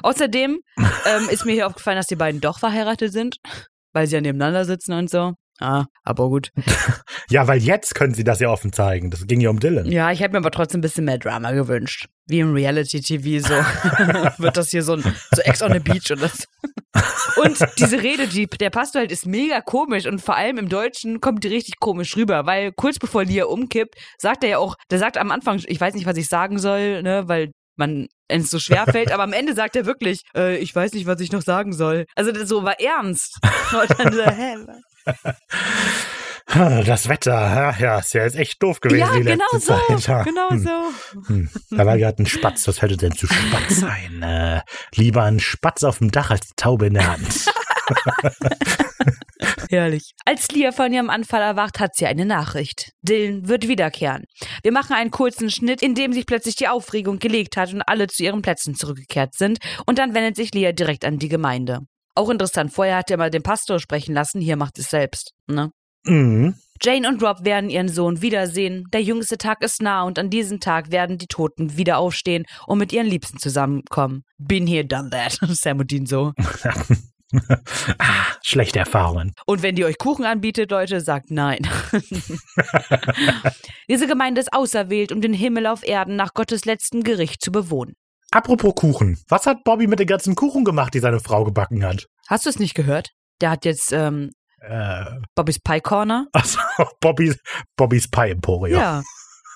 Außerdem 0.03 0.59
ähm, 0.79 1.29
ist 1.31 1.45
mir 1.45 1.53
hier 1.53 1.67
aufgefallen, 1.69 1.97
dass 1.97 2.09
die 2.09 2.17
beiden 2.17 2.41
doch 2.41 2.59
verheiratet 2.59 3.13
sind, 3.13 3.37
weil 3.93 4.07
sie 4.09 4.17
ja 4.17 4.21
nebeneinander 4.21 4.65
sitzen 4.65 4.93
und 4.95 5.09
so. 5.09 5.35
Ah, 5.61 5.87
aber 6.03 6.29
gut. 6.29 6.51
Ja, 7.31 7.49
weil 7.49 7.59
jetzt 7.63 7.95
können 7.95 8.13
sie 8.13 8.23
das 8.23 8.41
ja 8.41 8.51
offen 8.51 8.73
zeigen. 8.73 9.11
Das 9.11 9.27
ging 9.27 9.41
ja 9.41 9.49
um 9.49 9.59
Dylan. 9.59 9.87
Ja, 9.87 10.13
ich 10.13 10.21
hätte 10.21 10.33
mir 10.33 10.39
aber 10.39 10.51
trotzdem 10.51 10.81
ein 10.81 10.83
bisschen 10.83 11.07
mehr 11.07 11.17
Drama 11.19 11.53
gewünscht. 11.53 12.07
Wie 12.27 12.41
im 12.41 12.53
Reality-TV 12.53 13.47
so. 13.47 13.55
Wird 14.43 14.57
das 14.57 14.71
hier 14.71 14.83
so 14.83 14.93
ein 14.93 15.03
so 15.03 15.41
Ex 15.43 15.63
on 15.63 15.73
the 15.73 15.79
Beach 15.79 16.11
oder 16.13 16.29
so. 16.29 16.45
Und 17.43 17.59
diese 17.79 18.03
Rede, 18.03 18.29
die 18.29 18.47
der 18.47 18.71
Pastor 18.71 19.01
hält, 19.01 19.11
ist 19.11 19.27
mega 19.27 19.61
komisch 19.63 20.07
und 20.07 20.21
vor 20.21 20.37
allem 20.37 20.59
im 20.59 20.69
Deutschen 20.69 21.21
kommt 21.21 21.43
die 21.43 21.49
richtig 21.49 21.81
komisch 21.81 22.17
rüber, 22.17 22.47
weil 22.47 22.71
kurz 22.71 22.99
bevor 22.99 23.25
Lia 23.25 23.47
umkippt, 23.47 23.97
sagt 24.19 24.45
er 24.45 24.51
ja 24.51 24.59
auch, 24.59 24.77
der 24.91 25.01
sagt 25.01 25.19
am 25.19 25.33
Anfang, 25.33 25.61
ich 25.67 25.81
weiß 25.81 25.95
nicht, 25.95 26.07
was 26.07 26.17
ich 26.17 26.29
sagen 26.29 26.59
soll, 26.59 27.03
ne, 27.03 27.25
weil 27.27 27.51
man 27.77 28.07
es 28.29 28.51
so 28.51 28.59
schwer 28.61 28.85
fällt, 28.87 29.11
aber 29.11 29.25
am 29.25 29.33
Ende 29.33 29.55
sagt 29.55 29.75
er 29.75 29.87
wirklich, 29.87 30.23
äh, 30.37 30.57
ich 30.59 30.75
weiß 30.75 30.93
nicht, 30.93 31.07
was 31.07 31.21
ich 31.21 31.33
noch 31.33 31.43
sagen 31.43 31.73
soll. 31.73 32.07
Also 32.15 32.31
das 32.31 32.49
so 32.49 32.63
war 32.63 32.79
ernst. 32.79 33.39
Und 33.73 33.99
dann 33.99 34.13
so, 34.13 34.23
hä? 34.23 34.57
Das 36.47 37.09
Wetter, 37.09 37.75
ja, 37.81 37.99
ist 37.99 38.15
ja 38.15 38.23
jetzt 38.23 38.37
echt 38.37 38.63
doof 38.63 38.79
gewesen 38.81 39.01
Ja, 39.01 39.13
die 39.15 39.23
genau 39.23 39.45
letzte 39.53 39.61
so. 39.61 39.75
Zeit. 39.89 40.07
Ja. 40.07 40.23
Genau 40.23 40.51
Hm. 40.51 40.59
so. 40.63 40.93
Hm. 41.27 41.51
Da 41.71 41.87
war 41.87 41.99
gerade 41.99 42.23
ein 42.23 42.27
Spatz. 42.27 42.69
Was 42.69 42.79
fällt 42.79 43.01
denn 43.03 43.13
zu 43.13 43.27
Spatz 43.27 43.83
ein? 43.83 44.23
Äh, 44.23 44.61
lieber 44.95 45.25
ein 45.25 45.41
Spatz 45.41 45.83
auf 45.83 45.99
dem 45.99 46.11
Dach 46.13 46.31
als 46.31 46.51
Taube 46.55 46.87
in 46.87 46.95
der 46.95 47.07
Hand. 47.09 47.47
Herrlich. 49.71 50.13
Als 50.25 50.49
Lia 50.49 50.71
von 50.73 50.93
ihrem 50.93 51.11
Anfall 51.11 51.43
erwacht, 51.43 51.81
hat 51.81 51.97
sie 51.97 52.07
eine 52.07 52.25
Nachricht. 52.25 52.93
Dylan 53.03 53.49
wird 53.49 53.67
wiederkehren. 53.67 54.25
Wir 54.63 54.73
machen 54.73 54.95
einen 54.95 55.11
kurzen 55.11 55.51
Schnitt, 55.51 55.83
in 55.83 55.95
dem 55.95 56.13
sich 56.13 56.27
plötzlich 56.27 56.57
die 56.57 56.69
Aufregung 56.69 57.19
gelegt 57.19 57.57
hat 57.57 57.73
und 57.73 57.83
alle 57.83 58.07
zu 58.07 58.23
ihren 58.23 58.43
Plätzen 58.43 58.75
zurückgekehrt 58.75 59.35
sind. 59.35 59.59
Und 59.87 59.99
dann 59.99 60.15
wendet 60.15 60.37
sich 60.37 60.53
Lia 60.55 60.73
direkt 60.73 61.05
an 61.05 61.19
die 61.19 61.29
Gemeinde. 61.29 61.81
Auch 62.15 62.31
interessant, 62.31 62.73
vorher 62.73 62.99
hat 62.99 63.11
er 63.11 63.17
mal 63.17 63.31
den 63.31 63.43
Pastor 63.43 63.81
sprechen 63.81 64.15
lassen, 64.15 64.41
hier 64.41 64.57
macht 64.57 64.79
es 64.79 64.91
selbst. 64.91 65.33
Ne? 65.47 65.71
Mhm. 66.05 66.55
Jane 66.83 67.09
und 67.09 67.23
Rob 67.23 67.45
werden 67.45 67.71
ihren 67.71 67.89
Sohn 67.89 68.21
wiedersehen. 68.21 68.85
Der 68.93 69.03
jüngste 69.03 69.39
Tag 69.39 69.63
ist 69.63 69.81
nah 69.81 70.03
und 70.03 70.19
an 70.19 70.29
diesem 70.29 70.61
Tag 70.61 70.91
werden 70.91 71.19
die 71.19 71.27
Toten 71.27 71.77
wieder 71.77 71.99
aufstehen 71.99 72.45
und 72.67 72.79
mit 72.79 72.93
ihren 72.93 73.07
Liebsten 73.07 73.39
zusammenkommen. 73.39 74.23
Been 74.39 74.67
here, 74.67 74.85
done 74.85 75.11
that. 75.11 75.39
Sam 75.49 75.79
und 75.79 75.91
Dean 75.91 76.07
so. 76.07 76.33
ah, 77.99 78.27
schlechte 78.43 78.81
Erfahrungen. 78.81 79.33
Und 79.47 79.63
wenn 79.63 79.77
die 79.77 79.85
euch 79.85 79.99
Kuchen 79.99 80.25
anbietet, 80.25 80.71
Leute, 80.71 81.01
sagt 81.01 81.31
nein. 81.31 81.67
Diese 83.89 84.07
Gemeinde 84.07 84.41
ist 84.41 84.53
auserwählt, 84.53 85.13
um 85.13 85.21
den 85.21 85.33
Himmel 85.33 85.67
auf 85.67 85.85
Erden 85.87 86.17
nach 86.17 86.35
Gottes 86.35 86.65
letztem 86.65 87.03
Gericht 87.03 87.43
zu 87.43 87.51
bewohnen. 87.51 87.95
Apropos 88.35 88.75
Kuchen. 88.75 89.17
Was 89.29 89.47
hat 89.47 89.63
Bobby 89.63 89.87
mit 89.87 90.01
den 90.01 90.09
ganzen 90.09 90.35
Kuchen 90.35 90.65
gemacht, 90.65 90.93
die 90.93 90.99
seine 90.99 91.21
Frau 91.21 91.45
gebacken 91.45 91.85
hat? 91.85 92.09
Hast 92.27 92.47
du 92.47 92.51
es 92.51 92.59
nicht 92.59 92.75
gehört? 92.75 93.13
Der 93.41 93.51
hat 93.51 93.65
jetzt 93.65 93.93
ähm, 93.93 94.33
Äh, 94.59 95.05
Bobbys 95.37 95.61
Pie 95.61 95.81
Corner. 95.81 96.27
also 96.33 96.59
Bobbys, 97.01 97.39
Bobbys 97.77 98.11
Pie 98.11 98.31
Emporium. 98.31 98.81
Ja. 98.81 99.03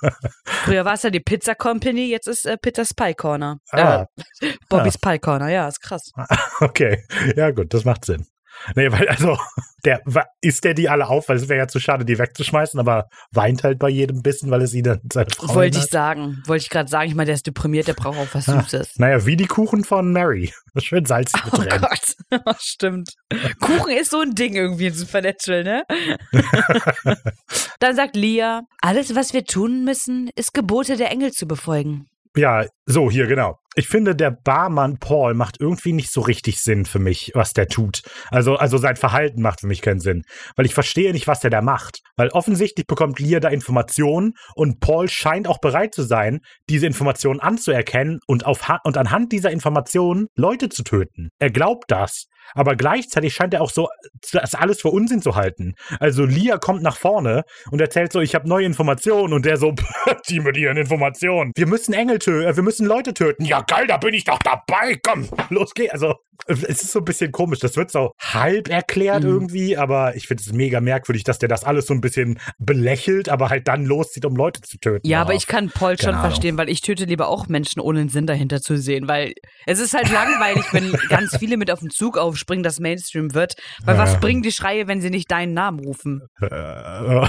Früher 0.45 0.85
war 0.85 0.95
es 0.95 1.03
ja 1.03 1.11
die 1.11 1.19
Pizza 1.19 1.57
Company, 1.57 2.07
jetzt 2.09 2.29
ist 2.29 2.47
äh, 2.47 2.57
Pizzas 2.57 2.95
Pie 2.95 3.15
Corner. 3.15 3.59
Ah. 3.73 4.07
Äh, 4.41 4.53
Bobbys 4.69 4.97
Pie 4.97 5.19
Corner, 5.19 5.49
ja, 5.49 5.67
ist 5.67 5.81
krass. 5.81 6.13
Okay, 6.61 7.05
ja 7.35 7.51
gut, 7.51 7.75
das 7.75 7.85
macht 7.85 8.05
Sinn. 8.05 8.29
Nee, 8.75 8.91
weil 8.93 9.09
also, 9.09 9.39
der 9.85 10.03
isst 10.41 10.65
der 10.65 10.75
die 10.75 10.89
alle 10.89 11.07
auf, 11.09 11.29
weil 11.29 11.37
es 11.37 11.49
wäre 11.49 11.59
ja 11.61 11.69
zu 11.69 11.81
schade, 11.81 12.05
die 12.05 12.19
wegzuschmeißen, 12.19 12.79
aber 12.81 13.09
weint 13.33 13.65
halt 13.65 13.79
bei 13.79 13.89
jedem 13.89 14.23
Bissen, 14.23 14.51
weil 14.51 14.63
es 14.63 14.75
ihn 14.75 14.85
dann 14.85 15.01
seine 15.13 15.31
Frau 15.31 15.55
Wollte 15.55 15.79
ich 15.79 15.87
sagen. 15.87 16.43
Wollte 16.47 16.63
ich 16.65 16.71
gerade 16.71 16.89
sagen. 16.89 17.09
Ich 17.09 17.15
meine, 17.15 17.27
der 17.27 17.35
ist 17.37 17.47
deprimiert, 17.47 17.89
der 17.89 17.95
braucht 17.95 18.19
auch 18.19 18.27
was 18.33 18.49
Ah. 18.49 18.61
Süßes. 18.63 18.99
Naja, 18.99 19.25
wie 19.27 19.37
die 19.37 19.47
Kuchen 19.47 19.85
von 19.85 20.13
Mary. 20.13 20.53
Schön 20.79 21.05
salzig 21.07 21.45
mit 21.45 21.55
Oh 21.55 21.63
drin. 21.63 21.81
Gott, 21.81 22.57
stimmt. 22.61 23.11
Kuchen 23.61 23.91
ist 23.93 24.11
so 24.11 24.21
ein 24.21 24.35
Ding 24.35 24.55
irgendwie 24.55 24.87
in 24.87 24.95
Supernatural, 24.95 25.65
ne? 25.65 25.83
Dann 27.81 27.97
sagt 27.97 28.17
Lia, 28.17 28.63
alles, 28.81 29.15
was 29.15 29.33
wir 29.33 29.45
tun 29.45 29.85
müssen, 29.85 30.31
ist 30.37 30.55
Gebote 30.55 30.97
der 30.97 31.11
Engel 31.11 31.33
zu 31.33 31.47
befolgen. 31.47 32.07
Ja, 32.37 32.65
so, 32.87 33.11
hier, 33.11 33.27
genau. 33.27 33.59
Ich 33.79 33.89
finde, 33.89 34.17
der 34.17 34.31
Barmann 34.31 34.99
Paul 34.99 35.35
macht 35.35 35.61
irgendwie 35.61 35.93
nicht 35.93 36.11
so 36.11 36.21
richtig 36.21 36.61
Sinn 36.61 36.85
für 36.85 36.99
mich, 36.99 37.31
was 37.35 37.53
der 37.53 37.69
tut. 37.69 38.03
Also, 38.31 38.57
also 38.57 38.77
sein 38.79 38.97
Verhalten 38.97 39.41
macht 39.41 39.61
für 39.61 39.67
mich 39.67 39.83
keinen 39.83 40.01
Sinn. 40.01 40.25
Weil 40.57 40.67
ich 40.67 40.75
verstehe 40.75 41.13
nicht, 41.13 41.29
was 41.29 41.41
der 41.41 41.51
da 41.51 41.63
macht. 41.63 42.01
Weil 42.17 42.29
offensichtlich 42.31 42.87
bekommt 42.87 43.21
Lear 43.21 43.41
da 43.41 43.49
Informationen 43.49 44.35
und 44.55 44.81
Paul 44.81 45.09
scheint 45.09 45.47
auch 45.47 45.61
bereit 45.61 45.95
zu 45.95 46.03
sein, 46.03 46.41
diese 46.69 46.87
Informationen 46.87 47.41
anzuerkennen 47.41 48.19
und, 48.27 48.47
auf, 48.47 48.69
und 48.85 48.97
anhand 48.97 49.33
dieser 49.33 49.51
Informationen 49.51 50.27
Leute 50.35 50.69
zu 50.69 50.83
töten. 50.83 51.31
Er 51.39 51.51
glaubt 51.51 51.85
das. 51.91 52.27
Aber 52.55 52.77
gleichzeitig 52.77 53.35
scheint 53.35 53.55
er 53.55 53.63
auch 53.63 53.71
so 53.71 53.89
das 54.33 54.55
alles 54.55 54.81
für 54.81 54.89
Unsinn 54.89 55.23
zu 55.23 55.37
halten. 55.37 55.75
Also 56.01 56.25
Lia 56.25 56.59
kommt 56.59 56.83
nach 56.83 56.97
vorne 56.97 57.43
und 57.71 57.81
erzählt 57.81 58.13
so, 58.13 58.21
ich 58.21 58.35
habe 58.35 58.49
neue 58.49 58.65
Informationen 58.65 59.33
und 59.33 59.45
der 59.45 59.57
so, 59.57 59.75
die 60.29 60.41
mit 60.41 60.57
ihren 60.57 60.77
Informationen. 60.77 61.53
Wir 61.55 61.67
müssen 61.67 61.93
Engel 61.93 62.19
töten, 62.19 62.49
äh, 62.49 62.57
wir 62.57 62.63
müssen 62.63 62.87
Leute 62.87 63.15
töten. 63.15 63.45
Ja 63.45 63.61
geil, 63.69 63.87
da 63.87 63.99
bin 63.99 64.15
ich 64.15 64.25
doch 64.25 64.41
dabei. 64.41 64.99
Komm, 65.03 65.29
los 65.51 65.75
geht's. 65.75 65.93
Also 65.93 66.15
es 66.47 66.63
ist 66.63 66.93
so 66.93 67.01
ein 67.01 67.05
bisschen 67.05 67.31
komisch. 67.31 67.61
Das 67.61 67.77
wird 67.77 67.91
so 67.91 68.13
halb 68.19 68.69
erklärt 68.69 69.23
mhm. 69.23 69.29
irgendwie, 69.29 69.77
aber 69.77 70.17
ich 70.17 70.27
finde 70.27 70.43
es 70.43 70.53
mega 70.53 70.81
merkwürdig, 70.81 71.25
dass 71.25 71.39
der 71.39 71.49
das 71.49 71.65
alles 71.65 71.87
so 71.87 71.95
ein 71.95 72.01
bisschen 72.01 72.41
belächelt, 72.59 73.29
aber 73.29 73.51
halt 73.51 73.69
dann 73.69 73.85
loszieht, 73.85 74.25
um 74.25 74.35
Leute 74.35 74.61
zu 74.63 74.79
töten. 74.79 75.07
Ja, 75.07 75.21
aber 75.21 75.35
ich 75.35 75.47
kann 75.47 75.71
Paul 75.71 75.99
schon 75.99 76.15
verstehen, 76.15 76.57
weil 76.59 76.69
ich 76.69 76.81
töte 76.81 77.05
lieber 77.05 77.29
auch 77.29 77.49
Menschen, 77.49 77.81
ohne 77.81 78.01
einen 78.01 78.09
Sinn 78.09 78.27
dahinter 78.27 78.61
zu 78.61 78.77
sehen, 78.79 79.07
weil 79.09 79.35
es 79.67 79.79
ist 79.79 79.95
halt 79.95 80.11
langweilig, 80.11 80.65
wenn 80.73 80.93
ganz 81.09 81.37
viele 81.37 81.57
mit 81.57 81.71
auf 81.71 81.81
den 81.81 81.91
Zug 81.91 82.19
aufspringen, 82.19 82.63
dass 82.63 82.81
Mainstream 82.81 83.35
wird. 83.35 83.55
Weil 83.85 83.97
ja. 83.97 84.03
was 84.03 84.19
bringen 84.19 84.43
die 84.43 84.53
Schreie, 84.53 84.89
wenn 84.89 85.01
sie 85.01 85.11
nicht 85.11 85.31
deinen 85.31 85.55
Namen 85.55 85.81
rufen? 85.81 86.23
Äh, 86.41 87.29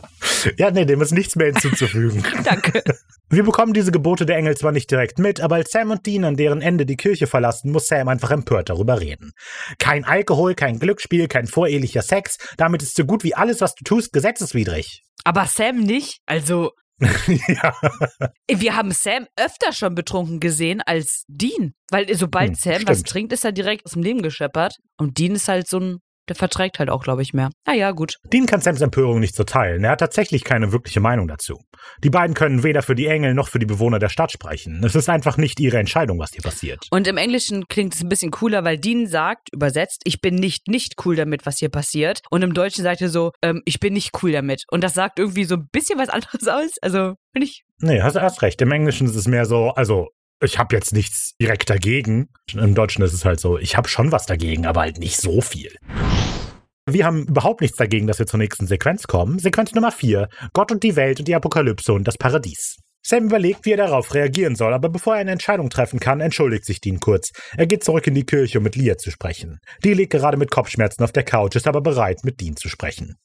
ja, 0.58 0.70
nee, 0.70 0.84
dem 0.84 1.00
ist 1.00 1.12
nichts 1.12 1.36
mehr 1.36 1.46
hinzuzufügen. 1.46 2.24
Danke. 2.44 2.82
Wir 3.28 3.44
bekommen 3.44 3.72
diese 3.72 3.92
Gebote 3.92 4.26
der 4.26 4.36
Engel 4.36 4.56
zwar 4.56 4.72
nicht 4.72 4.90
direkt 4.90 5.18
mit, 5.18 5.40
aber 5.40 5.56
als 5.56 5.70
Sam 5.70 5.90
und 5.90 6.04
Dean 6.06 6.24
an 6.24 6.36
deren 6.36 6.62
Ende 6.62 6.84
die 6.84 6.96
Kirche 6.96 7.26
verlassen, 7.26 7.70
muss 7.70 7.86
Sam 7.86 8.08
einfach 8.08 8.30
empört 8.30 8.70
darüber 8.70 9.00
reden. 9.00 9.32
Kein 9.78 10.04
Alkohol, 10.04 10.54
kein 10.54 10.78
Glücksspiel, 10.78 11.28
kein 11.28 11.46
vorehelicher 11.46 12.02
Sex, 12.02 12.38
damit 12.56 12.82
ist 12.82 12.96
so 12.96 13.04
gut 13.04 13.22
wie 13.22 13.34
alles, 13.34 13.60
was 13.60 13.74
du 13.74 13.84
tust, 13.84 14.12
gesetzeswidrig. 14.12 15.02
Aber 15.24 15.46
Sam 15.46 15.78
nicht? 15.78 16.18
Also. 16.26 16.72
ja. 17.48 17.74
Wir 18.50 18.76
haben 18.76 18.90
Sam 18.92 19.26
öfter 19.36 19.72
schon 19.72 19.94
betrunken 19.94 20.38
gesehen 20.38 20.82
als 20.84 21.24
Dean. 21.28 21.72
Weil 21.90 22.14
sobald 22.14 22.50
hm, 22.50 22.54
Sam 22.56 22.74
stimmt. 22.74 22.88
was 22.90 23.02
trinkt, 23.04 23.32
ist 23.32 23.44
er 23.44 23.52
direkt 23.52 23.86
aus 23.86 23.92
dem 23.92 24.02
Leben 24.02 24.22
gescheppert. 24.22 24.76
Und 24.98 25.18
Dean 25.18 25.34
ist 25.34 25.48
halt 25.48 25.66
so 25.66 25.78
ein 25.78 25.98
der 26.30 26.36
verträgt 26.36 26.78
halt 26.78 26.90
auch, 26.90 27.02
glaube 27.02 27.22
ich, 27.22 27.34
mehr. 27.34 27.50
Ah 27.66 27.74
ja, 27.74 27.90
gut. 27.90 28.18
Dean 28.32 28.46
kann 28.46 28.60
Sams 28.60 28.80
Empörung 28.80 29.18
nicht 29.18 29.34
so 29.34 29.42
teilen. 29.42 29.82
Er 29.82 29.90
hat 29.90 29.98
tatsächlich 29.98 30.44
keine 30.44 30.70
wirkliche 30.70 31.00
Meinung 31.00 31.26
dazu. 31.26 31.58
Die 32.04 32.10
beiden 32.10 32.34
können 32.34 32.62
weder 32.62 32.82
für 32.82 32.94
die 32.94 33.08
Engel 33.08 33.34
noch 33.34 33.48
für 33.48 33.58
die 33.58 33.66
Bewohner 33.66 33.98
der 33.98 34.08
Stadt 34.08 34.30
sprechen. 34.30 34.80
Es 34.84 34.94
ist 34.94 35.08
einfach 35.08 35.36
nicht 35.36 35.58
ihre 35.58 35.78
Entscheidung, 35.78 36.20
was 36.20 36.32
hier 36.32 36.42
passiert. 36.42 36.86
Und 36.92 37.08
im 37.08 37.16
Englischen 37.16 37.66
klingt 37.66 37.94
es 37.94 38.02
ein 38.02 38.08
bisschen 38.08 38.30
cooler, 38.30 38.62
weil 38.62 38.78
Dean 38.78 39.08
sagt, 39.08 39.52
übersetzt, 39.52 40.02
ich 40.04 40.20
bin 40.20 40.36
nicht 40.36 40.68
nicht 40.68 40.94
cool 41.04 41.16
damit, 41.16 41.46
was 41.46 41.58
hier 41.58 41.68
passiert. 41.68 42.20
Und 42.30 42.42
im 42.42 42.54
Deutschen 42.54 42.84
sagt 42.84 43.00
er 43.00 43.08
so, 43.08 43.32
ähm, 43.42 43.62
ich 43.64 43.80
bin 43.80 43.92
nicht 43.92 44.22
cool 44.22 44.30
damit. 44.30 44.64
Und 44.70 44.84
das 44.84 44.94
sagt 44.94 45.18
irgendwie 45.18 45.44
so 45.44 45.56
ein 45.56 45.68
bisschen 45.72 45.98
was 45.98 46.08
anderes 46.08 46.46
aus. 46.46 46.76
Also, 46.80 47.14
bin 47.32 47.42
ich. 47.42 47.64
Nee, 47.80 48.02
hast, 48.02 48.14
hast 48.14 48.42
recht. 48.42 48.62
Im 48.62 48.70
Englischen 48.70 49.06
ist 49.08 49.16
es 49.16 49.26
mehr 49.26 49.46
so, 49.46 49.70
also 49.70 50.08
ich 50.42 50.58
habe 50.58 50.74
jetzt 50.74 50.92
nichts 50.92 51.36
direkt 51.40 51.70
dagegen. 51.70 52.28
Im 52.52 52.74
Deutschen 52.74 53.04
ist 53.04 53.12
es 53.12 53.24
halt 53.24 53.40
so, 53.40 53.58
ich 53.58 53.76
habe 53.76 53.88
schon 53.88 54.12
was 54.12 54.26
dagegen, 54.26 54.66
aber 54.66 54.80
halt 54.80 54.98
nicht 54.98 55.16
so 55.16 55.40
viel. 55.40 55.74
Wir 56.86 57.04
haben 57.04 57.26
überhaupt 57.26 57.60
nichts 57.60 57.76
dagegen, 57.76 58.06
dass 58.06 58.18
wir 58.18 58.26
zur 58.26 58.38
nächsten 58.38 58.66
Sequenz 58.66 59.06
kommen. 59.06 59.38
Sequenz 59.38 59.72
Nummer 59.74 59.92
4. 59.92 60.28
Gott 60.52 60.72
und 60.72 60.82
die 60.82 60.96
Welt 60.96 61.20
und 61.20 61.28
die 61.28 61.34
Apokalypse 61.34 61.92
und 61.92 62.08
das 62.08 62.18
Paradies. 62.18 62.78
Sam 63.02 63.26
überlegt, 63.26 63.64
wie 63.64 63.72
er 63.72 63.78
darauf 63.78 64.12
reagieren 64.12 64.56
soll, 64.56 64.74
aber 64.74 64.90
bevor 64.90 65.14
er 65.14 65.20
eine 65.20 65.30
Entscheidung 65.30 65.70
treffen 65.70 66.00
kann, 66.00 66.20
entschuldigt 66.20 66.66
sich 66.66 66.80
Dean 66.80 67.00
kurz. 67.00 67.32
Er 67.56 67.66
geht 67.66 67.82
zurück 67.84 68.06
in 68.06 68.14
die 68.14 68.26
Kirche, 68.26 68.58
um 68.58 68.64
mit 68.64 68.76
Leah 68.76 68.98
zu 68.98 69.10
sprechen. 69.10 69.60
Die 69.84 69.94
liegt 69.94 70.12
gerade 70.12 70.36
mit 70.36 70.50
Kopfschmerzen 70.50 71.02
auf 71.02 71.12
der 71.12 71.22
Couch, 71.22 71.56
ist 71.56 71.66
aber 71.66 71.80
bereit, 71.80 72.24
mit 72.24 72.40
Dean 72.40 72.56
zu 72.56 72.68
sprechen. 72.68 73.16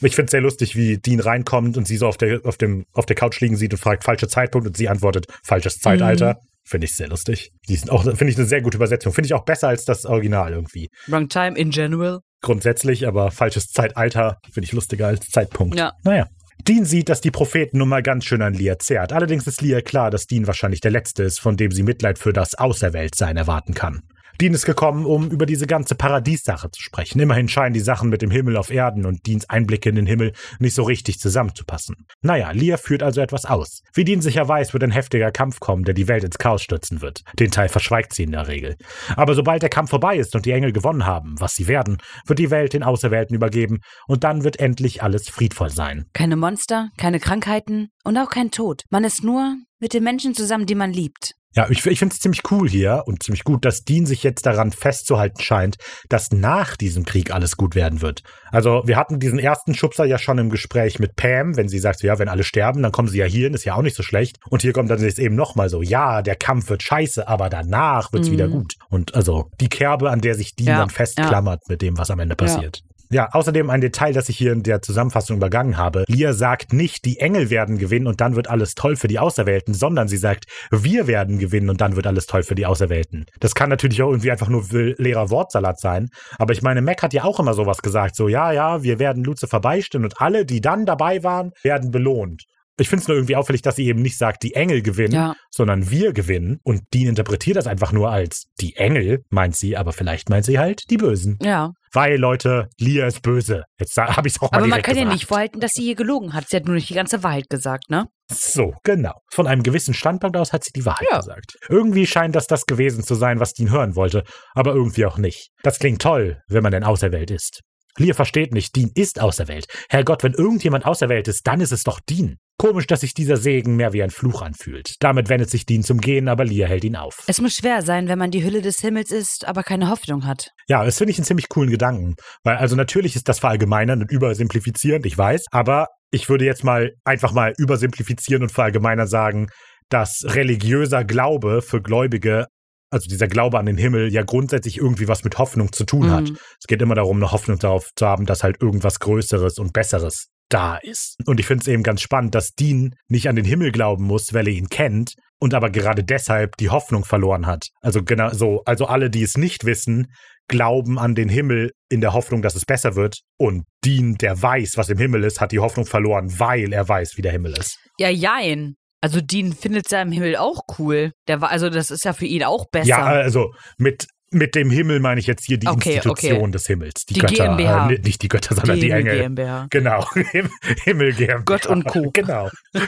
Ich 0.00 0.14
finde 0.14 0.26
es 0.26 0.30
sehr 0.30 0.40
lustig, 0.40 0.76
wie 0.76 0.98
Dean 0.98 1.20
reinkommt 1.20 1.76
und 1.76 1.86
sie 1.86 1.96
so 1.96 2.06
auf 2.06 2.16
der, 2.16 2.40
auf, 2.44 2.56
dem, 2.56 2.86
auf 2.92 3.06
der 3.06 3.16
Couch 3.16 3.40
liegen 3.40 3.56
sieht 3.56 3.72
und 3.72 3.78
fragt, 3.78 4.04
falscher 4.04 4.28
Zeitpunkt 4.28 4.66
und 4.66 4.76
sie 4.76 4.88
antwortet, 4.88 5.26
falsches 5.42 5.80
Zeitalter. 5.80 6.34
Mhm. 6.34 6.48
Finde 6.68 6.86
ich 6.86 6.94
sehr 6.94 7.08
lustig. 7.08 7.52
Die 7.68 7.76
sind 7.76 7.90
auch, 7.90 8.02
finde 8.02 8.28
ich, 8.28 8.36
eine 8.36 8.46
sehr 8.46 8.60
gute 8.60 8.76
Übersetzung. 8.76 9.12
Finde 9.12 9.26
ich 9.26 9.34
auch 9.34 9.44
besser 9.44 9.68
als 9.68 9.84
das 9.84 10.04
Original 10.04 10.52
irgendwie. 10.52 10.88
Wrong 11.06 11.28
time 11.28 11.56
in 11.56 11.70
general. 11.70 12.20
Grundsätzlich, 12.42 13.06
aber 13.06 13.30
falsches 13.30 13.68
Zeitalter 13.68 14.38
finde 14.52 14.66
ich 14.66 14.72
lustiger 14.72 15.06
als 15.06 15.28
Zeitpunkt. 15.28 15.78
Ja. 15.78 15.92
Naja. 16.02 16.26
Dean 16.66 16.84
sieht, 16.84 17.08
dass 17.08 17.20
die 17.20 17.30
Prophet 17.30 17.72
nun 17.74 17.88
mal 17.88 18.02
ganz 18.02 18.24
schön 18.24 18.42
an 18.42 18.54
Leah 18.54 18.78
zehrt. 18.80 19.12
Allerdings 19.12 19.46
ist 19.46 19.62
Leah 19.62 19.80
klar, 19.82 20.10
dass 20.10 20.26
Dean 20.26 20.48
wahrscheinlich 20.48 20.80
der 20.80 20.90
Letzte 20.90 21.22
ist, 21.22 21.38
von 21.38 21.56
dem 21.56 21.70
sie 21.70 21.84
Mitleid 21.84 22.18
für 22.18 22.32
das 22.32 22.56
Auserwähltsein 22.56 23.36
erwarten 23.36 23.74
kann. 23.74 24.02
Dean 24.40 24.54
ist 24.54 24.66
gekommen, 24.66 25.06
um 25.06 25.30
über 25.30 25.46
diese 25.46 25.66
ganze 25.66 25.94
Paradiessache 25.94 26.70
zu 26.70 26.80
sprechen. 26.80 27.20
Immerhin 27.20 27.48
scheinen 27.48 27.72
die 27.72 27.80
Sachen 27.80 28.10
mit 28.10 28.22
dem 28.22 28.30
Himmel 28.30 28.56
auf 28.56 28.70
Erden 28.70 29.06
und 29.06 29.26
Deans 29.26 29.48
Einblicke 29.48 29.88
in 29.88 29.96
den 29.96 30.06
Himmel 30.06 30.32
nicht 30.58 30.74
so 30.74 30.82
richtig 30.82 31.18
zusammenzupassen. 31.18 32.06
Naja, 32.22 32.50
Leah 32.50 32.76
führt 32.76 33.02
also 33.02 33.20
etwas 33.20 33.44
aus. 33.44 33.82
Wie 33.94 34.04
Dean 34.04 34.20
sicher 34.20 34.46
weiß, 34.46 34.72
wird 34.72 34.84
ein 34.84 34.90
heftiger 34.90 35.30
Kampf 35.30 35.60
kommen, 35.60 35.84
der 35.84 35.94
die 35.94 36.08
Welt 36.08 36.24
ins 36.24 36.38
Chaos 36.38 36.62
stürzen 36.62 37.00
wird. 37.00 37.22
Den 37.38 37.50
Teil 37.50 37.68
verschweigt 37.68 38.14
sie 38.14 38.24
in 38.24 38.32
der 38.32 38.48
Regel. 38.48 38.76
Aber 39.16 39.34
sobald 39.34 39.62
der 39.62 39.70
Kampf 39.70 39.90
vorbei 39.90 40.16
ist 40.16 40.34
und 40.34 40.46
die 40.46 40.52
Engel 40.52 40.72
gewonnen 40.72 41.06
haben, 41.06 41.34
was 41.38 41.54
sie 41.54 41.68
werden, 41.68 41.98
wird 42.26 42.38
die 42.38 42.50
Welt 42.50 42.72
den 42.72 42.82
Auserwählten 42.82 43.34
übergeben 43.34 43.80
und 44.06 44.24
dann 44.24 44.44
wird 44.44 44.58
endlich 44.58 45.02
alles 45.02 45.28
friedvoll 45.28 45.70
sein. 45.70 46.06
Keine 46.12 46.36
Monster, 46.36 46.90
keine 46.96 47.20
Krankheiten 47.20 47.88
und 48.04 48.16
auch 48.18 48.30
kein 48.30 48.50
Tod. 48.50 48.82
Man 48.90 49.04
ist 49.04 49.24
nur 49.24 49.56
mit 49.78 49.92
den 49.94 50.04
Menschen 50.04 50.34
zusammen, 50.34 50.66
die 50.66 50.74
man 50.74 50.92
liebt. 50.92 51.34
Ja, 51.56 51.66
ich, 51.70 51.84
ich 51.86 51.98
finde 51.98 52.12
es 52.12 52.20
ziemlich 52.20 52.42
cool 52.50 52.68
hier 52.68 53.04
und 53.06 53.22
ziemlich 53.22 53.42
gut, 53.42 53.64
dass 53.64 53.82
Dean 53.82 54.04
sich 54.04 54.22
jetzt 54.22 54.44
daran 54.44 54.72
festzuhalten 54.72 55.40
scheint, 55.40 55.78
dass 56.10 56.30
nach 56.30 56.76
diesem 56.76 57.06
Krieg 57.06 57.32
alles 57.32 57.56
gut 57.56 57.74
werden 57.74 58.02
wird. 58.02 58.22
Also 58.50 58.82
wir 58.84 58.98
hatten 58.98 59.18
diesen 59.18 59.38
ersten 59.38 59.74
Schubser 59.74 60.04
ja 60.04 60.18
schon 60.18 60.36
im 60.36 60.50
Gespräch 60.50 60.98
mit 60.98 61.16
Pam, 61.16 61.56
wenn 61.56 61.68
sie 61.68 61.78
sagt, 61.78 62.02
ja, 62.02 62.18
wenn 62.18 62.28
alle 62.28 62.44
sterben, 62.44 62.82
dann 62.82 62.92
kommen 62.92 63.08
sie 63.08 63.18
ja 63.18 63.24
hier, 63.24 63.52
ist 63.54 63.64
ja 63.64 63.74
auch 63.74 63.82
nicht 63.82 63.96
so 63.96 64.02
schlecht. 64.02 64.38
Und 64.50 64.60
hier 64.60 64.74
kommt 64.74 64.90
dann 64.90 65.00
jetzt 65.00 65.18
eben 65.18 65.34
nochmal 65.34 65.70
so, 65.70 65.80
ja, 65.80 66.20
der 66.20 66.36
Kampf 66.36 66.68
wird 66.68 66.82
scheiße, 66.82 67.26
aber 67.26 67.48
danach 67.48 68.12
wird's 68.12 68.28
mhm. 68.28 68.32
wieder 68.32 68.48
gut. 68.48 68.74
Und 68.90 69.14
also 69.14 69.50
die 69.58 69.68
Kerbe, 69.68 70.10
an 70.10 70.20
der 70.20 70.34
sich 70.34 70.56
Dean 70.56 70.68
ja, 70.68 70.78
dann 70.80 70.90
festklammert 70.90 71.62
ja. 71.64 71.72
mit 71.72 71.80
dem, 71.80 71.96
was 71.96 72.10
am 72.10 72.18
Ende 72.18 72.36
passiert. 72.36 72.82
Ja. 72.84 72.95
Ja, 73.10 73.28
außerdem 73.32 73.70
ein 73.70 73.80
Detail, 73.80 74.12
das 74.12 74.28
ich 74.28 74.36
hier 74.36 74.52
in 74.52 74.62
der 74.62 74.82
Zusammenfassung 74.82 75.36
übergangen 75.36 75.76
habe. 75.76 76.04
Lia 76.08 76.32
sagt 76.32 76.72
nicht, 76.72 77.04
die 77.04 77.18
Engel 77.18 77.50
werden 77.50 77.78
gewinnen 77.78 78.06
und 78.06 78.20
dann 78.20 78.36
wird 78.36 78.48
alles 78.48 78.74
toll 78.74 78.96
für 78.96 79.08
die 79.08 79.18
Auserwählten, 79.18 79.74
sondern 79.74 80.08
sie 80.08 80.16
sagt, 80.16 80.46
wir 80.70 81.06
werden 81.06 81.38
gewinnen 81.38 81.70
und 81.70 81.80
dann 81.80 81.96
wird 81.96 82.06
alles 82.06 82.26
toll 82.26 82.42
für 82.42 82.54
die 82.54 82.66
Auserwählten. 82.66 83.26
Das 83.40 83.54
kann 83.54 83.70
natürlich 83.70 84.02
auch 84.02 84.10
irgendwie 84.10 84.30
einfach 84.30 84.48
nur 84.48 84.64
leerer 84.70 85.30
Wortsalat 85.30 85.78
sein. 85.80 86.08
Aber 86.38 86.52
ich 86.52 86.62
meine, 86.62 86.82
Mac 86.82 87.02
hat 87.02 87.12
ja 87.12 87.24
auch 87.24 87.40
immer 87.40 87.54
sowas 87.54 87.82
gesagt. 87.82 88.16
So, 88.16 88.28
ja, 88.28 88.52
ja, 88.52 88.82
wir 88.82 88.98
werden 88.98 89.24
Lucifer 89.24 89.60
beistehen 89.60 90.04
und 90.04 90.20
alle, 90.20 90.44
die 90.44 90.60
dann 90.60 90.86
dabei 90.86 91.22
waren, 91.22 91.52
werden 91.62 91.90
belohnt. 91.90 92.44
Ich 92.78 92.88
finde 92.90 93.02
es 93.02 93.08
nur 93.08 93.16
irgendwie 93.16 93.36
auffällig, 93.36 93.62
dass 93.62 93.76
sie 93.76 93.86
eben 93.86 94.02
nicht 94.02 94.18
sagt, 94.18 94.42
die 94.42 94.54
Engel 94.54 94.82
gewinnen, 94.82 95.14
ja. 95.14 95.34
sondern 95.50 95.90
wir 95.90 96.12
gewinnen. 96.12 96.58
Und 96.62 96.82
Dean 96.92 97.08
interpretiert 97.08 97.56
das 97.56 97.66
einfach 97.66 97.92
nur 97.92 98.10
als 98.10 98.48
die 98.60 98.76
Engel, 98.76 99.22
meint 99.30 99.56
sie, 99.56 99.78
aber 99.78 99.92
vielleicht 99.92 100.28
meint 100.28 100.44
sie 100.44 100.58
halt 100.58 100.90
die 100.90 100.98
Bösen. 100.98 101.38
Ja. 101.40 101.72
Weil, 101.96 102.18
Leute, 102.18 102.68
Lia 102.78 103.06
ist 103.06 103.22
böse. 103.22 103.64
Jetzt 103.80 103.96
habe 103.96 104.28
ich 104.28 104.34
es 104.34 104.42
auch 104.42 104.52
mal 104.52 104.58
Aber 104.58 104.66
man 104.66 104.82
kann 104.82 104.96
gesagt. 104.96 105.08
ja 105.08 105.12
nicht 105.14 105.24
vorhalten, 105.24 105.60
dass 105.60 105.72
sie 105.72 105.82
hier 105.82 105.94
gelogen 105.94 106.34
hat. 106.34 106.46
Sie 106.46 106.54
hat 106.54 106.66
nur 106.66 106.74
nicht 106.74 106.90
die 106.90 106.94
ganze 106.94 107.22
Wahrheit 107.22 107.48
gesagt, 107.48 107.88
ne? 107.88 108.06
So, 108.30 108.74
genau. 108.82 109.14
Von 109.32 109.46
einem 109.46 109.62
gewissen 109.62 109.94
Standpunkt 109.94 110.36
aus 110.36 110.52
hat 110.52 110.62
sie 110.62 110.72
die 110.76 110.84
Wahrheit 110.84 111.08
ja. 111.10 111.20
gesagt. 111.20 111.56
Irgendwie 111.70 112.06
scheint 112.06 112.36
das 112.36 112.48
das 112.48 112.66
gewesen 112.66 113.02
zu 113.02 113.14
sein, 113.14 113.40
was 113.40 113.54
Dean 113.54 113.70
hören 113.70 113.96
wollte, 113.96 114.24
aber 114.52 114.74
irgendwie 114.74 115.06
auch 115.06 115.16
nicht. 115.16 115.48
Das 115.62 115.78
klingt 115.78 116.02
toll, 116.02 116.42
wenn 116.48 116.62
man 116.62 116.72
denn 116.72 116.84
auserwählt 116.84 117.30
ist. 117.30 117.62
Lia 117.98 118.14
versteht 118.14 118.52
nicht, 118.52 118.76
Dean 118.76 118.90
ist 118.94 119.20
auserwählt. 119.20 119.66
Herrgott, 119.88 120.22
wenn 120.22 120.32
irgendjemand 120.32 120.84
auserwählt 120.86 121.28
ist, 121.28 121.46
dann 121.46 121.60
ist 121.60 121.72
es 121.72 121.84
doch 121.84 122.00
Dean. 122.00 122.36
Komisch, 122.58 122.86
dass 122.86 123.00
sich 123.00 123.12
dieser 123.12 123.36
Segen 123.36 123.76
mehr 123.76 123.92
wie 123.92 124.02
ein 124.02 124.10
Fluch 124.10 124.40
anfühlt. 124.40 124.94
Damit 125.00 125.28
wendet 125.28 125.50
sich 125.50 125.66
Dean 125.66 125.82
zum 125.82 126.00
Gehen, 126.00 126.26
aber 126.28 126.44
Lia 126.44 126.66
hält 126.66 126.84
ihn 126.84 126.96
auf. 126.96 127.24
Es 127.26 127.40
muss 127.40 127.54
schwer 127.54 127.82
sein, 127.82 128.08
wenn 128.08 128.18
man 128.18 128.30
die 128.30 128.44
Hülle 128.44 128.62
des 128.62 128.80
Himmels 128.80 129.10
ist, 129.10 129.46
aber 129.46 129.62
keine 129.62 129.90
Hoffnung 129.90 130.24
hat. 130.24 130.52
Ja, 130.66 130.82
das 130.82 130.96
finde 130.96 131.10
ich 131.10 131.18
einen 131.18 131.26
ziemlich 131.26 131.50
coolen 131.50 131.70
Gedanken. 131.70 132.14
Weil, 132.44 132.56
also 132.56 132.74
natürlich 132.74 133.14
ist 133.14 133.28
das 133.28 133.40
verallgemeinern 133.40 134.00
und 134.00 134.10
übersimplifizierend, 134.10 135.04
ich 135.04 135.18
weiß, 135.18 135.46
aber 135.50 135.88
ich 136.10 136.30
würde 136.30 136.46
jetzt 136.46 136.64
mal 136.64 136.92
einfach 137.04 137.32
mal 137.32 137.52
übersimplifizieren 137.58 138.42
und 138.42 138.52
verallgemeinern 138.52 139.06
sagen, 139.06 139.48
dass 139.90 140.24
religiöser 140.24 141.04
Glaube 141.04 141.60
für 141.60 141.82
Gläubige 141.82 142.46
also 142.90 143.08
dieser 143.08 143.28
Glaube 143.28 143.58
an 143.58 143.66
den 143.66 143.78
Himmel, 143.78 144.12
ja 144.12 144.22
grundsätzlich 144.22 144.78
irgendwie 144.78 145.08
was 145.08 145.24
mit 145.24 145.38
Hoffnung 145.38 145.72
zu 145.72 145.84
tun 145.84 146.06
mhm. 146.06 146.12
hat. 146.12 146.30
Es 146.30 146.66
geht 146.66 146.82
immer 146.82 146.94
darum, 146.94 147.16
eine 147.16 147.32
Hoffnung 147.32 147.58
darauf 147.58 147.88
zu 147.96 148.06
haben, 148.06 148.26
dass 148.26 148.42
halt 148.42 148.60
irgendwas 148.60 149.00
Größeres 149.00 149.58
und 149.58 149.72
Besseres 149.72 150.28
da 150.48 150.76
ist. 150.76 151.16
Und 151.26 151.40
ich 151.40 151.46
finde 151.46 151.62
es 151.62 151.68
eben 151.68 151.82
ganz 151.82 152.00
spannend, 152.00 152.34
dass 152.34 152.52
Dean 152.52 152.94
nicht 153.08 153.28
an 153.28 153.36
den 153.36 153.44
Himmel 153.44 153.72
glauben 153.72 154.04
muss, 154.04 154.32
weil 154.32 154.46
er 154.46 154.54
ihn 154.54 154.68
kennt 154.68 155.14
und 155.38 155.54
aber 155.54 155.70
gerade 155.70 156.04
deshalb 156.04 156.56
die 156.56 156.70
Hoffnung 156.70 157.04
verloren 157.04 157.46
hat. 157.46 157.66
Also 157.80 158.02
genau 158.02 158.30
so, 158.30 158.62
also 158.64 158.86
alle, 158.86 159.10
die 159.10 159.22
es 159.22 159.36
nicht 159.36 159.64
wissen, 159.64 160.06
glauben 160.48 160.98
an 160.98 161.14
den 161.14 161.28
Himmel 161.28 161.72
in 161.88 162.00
der 162.00 162.12
Hoffnung, 162.12 162.42
dass 162.42 162.54
es 162.54 162.64
besser 162.64 162.94
wird. 162.94 163.18
Und 163.36 163.64
Dean, 163.84 164.14
der 164.14 164.40
weiß, 164.40 164.76
was 164.76 164.88
im 164.88 164.98
Himmel 164.98 165.24
ist, 165.24 165.40
hat 165.40 165.52
die 165.52 165.58
Hoffnung 165.58 165.86
verloren, 165.86 166.38
weil 166.38 166.72
er 166.72 166.88
weiß, 166.88 167.16
wie 167.16 167.22
der 167.22 167.32
Himmel 167.32 167.52
ist. 167.58 167.78
Ja, 167.98 168.08
jein. 168.08 168.76
Also 169.06 169.20
Dean 169.20 169.52
findet 169.52 169.88
seinem 169.88 170.10
Himmel 170.10 170.34
auch 170.34 170.62
cool. 170.80 171.12
Der 171.28 171.40
war, 171.40 171.52
also 171.52 171.70
das 171.70 171.92
ist 171.92 172.04
ja 172.04 172.12
für 172.12 172.26
ihn 172.26 172.42
auch 172.42 172.66
besser. 172.72 172.88
Ja, 172.88 173.04
also 173.04 173.54
mit 173.78 174.08
mit 174.32 174.56
dem 174.56 174.68
Himmel 174.68 174.98
meine 174.98 175.20
ich 175.20 175.28
jetzt 175.28 175.44
hier 175.44 175.58
die 175.58 175.68
Okay, 175.68 175.94
Institution 175.94 176.40
okay. 176.40 176.50
des 176.50 176.66
Himmels. 176.66 177.04
Die, 177.08 177.14
Die 177.14 177.20
Götter, 177.20 177.46
GmbH. 177.56 177.88
Äh, 177.88 177.98
nicht 178.00 178.20
die 178.20 178.26
Götter, 178.28 178.56
sondern 178.56 178.80
die, 178.80 178.86
Die 178.86 178.90
Engel. 178.90 179.20
GmbH. 179.20 179.68
Genau, 179.70 180.04
Him- 180.32 180.50
Himmel 180.84 181.12
GmbH. 181.12 181.42
Gott 181.44 181.66
und 181.68 181.84
Co. 181.84 182.10
Genau. 182.12 182.50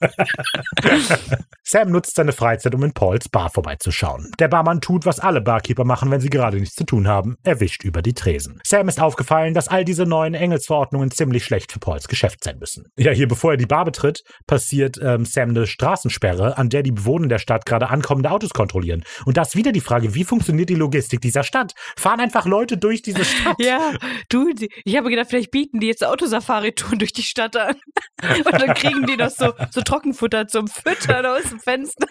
Sam 1.62 1.90
nutzt 1.90 2.14
seine 2.14 2.32
Freizeit, 2.32 2.74
um 2.74 2.84
in 2.84 2.92
Pauls 2.92 3.28
Bar 3.28 3.50
vorbeizuschauen. 3.50 4.32
Der 4.38 4.48
Barmann 4.48 4.80
tut, 4.80 5.04
was 5.04 5.18
alle 5.18 5.40
Barkeeper 5.40 5.84
machen, 5.84 6.10
wenn 6.10 6.20
sie 6.20 6.30
gerade 6.30 6.58
nichts 6.58 6.76
zu 6.76 6.84
tun 6.84 7.08
haben. 7.08 7.36
Er 7.42 7.60
wischt 7.60 7.82
über 7.84 8.02
die 8.02 8.14
Tresen. 8.14 8.60
Sam 8.64 8.88
ist 8.88 9.00
aufgefallen, 9.00 9.54
dass 9.54 9.68
all 9.68 9.84
diese 9.84 10.04
neuen 10.04 10.34
Engelsverordnungen 10.34 11.10
ziemlich 11.10 11.44
schlecht 11.44 11.72
für 11.72 11.78
Pauls 11.78 12.08
Geschäft 12.08 12.44
sein 12.44 12.58
müssen. 12.58 12.86
Ja, 12.96 13.12
hier, 13.12 13.28
bevor 13.28 13.52
er 13.52 13.56
die 13.56 13.66
Bar 13.66 13.84
betritt, 13.84 14.22
passiert 14.46 14.98
ähm, 15.02 15.24
Sam 15.24 15.50
eine 15.50 15.66
Straßensperre, 15.66 16.56
an 16.56 16.68
der 16.68 16.82
die 16.82 16.92
Bewohner 16.92 17.28
der 17.28 17.38
Stadt 17.38 17.66
gerade 17.66 17.88
ankommende 17.88 18.30
Autos 18.30 18.50
kontrollieren. 18.50 19.02
Und 19.24 19.36
da 19.36 19.42
ist 19.42 19.56
wieder 19.56 19.72
die 19.72 19.80
Frage, 19.80 20.14
wie 20.14 20.24
funktioniert 20.24 20.68
die 20.68 20.74
Logistik 20.74 21.20
dieser 21.20 21.42
Stadt? 21.42 21.74
Fahren 21.96 22.20
einfach 22.20 22.46
Leute 22.46 22.76
durch 22.76 23.02
diese 23.02 23.24
Stadt? 23.24 23.56
Ja, 23.66 23.94
du, 24.28 24.48
ich 24.84 24.96
habe 24.96 25.10
gedacht, 25.10 25.28
vielleicht 25.30 25.50
bieten 25.50 25.80
die 25.80 25.88
jetzt 25.88 26.04
Autosafari-Touren 26.04 26.98
durch 26.98 27.12
die 27.12 27.22
Stadt 27.22 27.56
an. 27.56 27.74
Und 28.44 28.52
dann 28.52 28.74
kriegen 28.74 29.06
die 29.06 29.16
noch 29.16 29.30
so, 29.30 29.52
so 29.76 29.82
Trockenfutter 29.82 30.48
zum 30.48 30.66
Füttern 30.68 31.26
aus 31.26 31.42
dem 31.44 31.60
Fenster. 31.60 32.06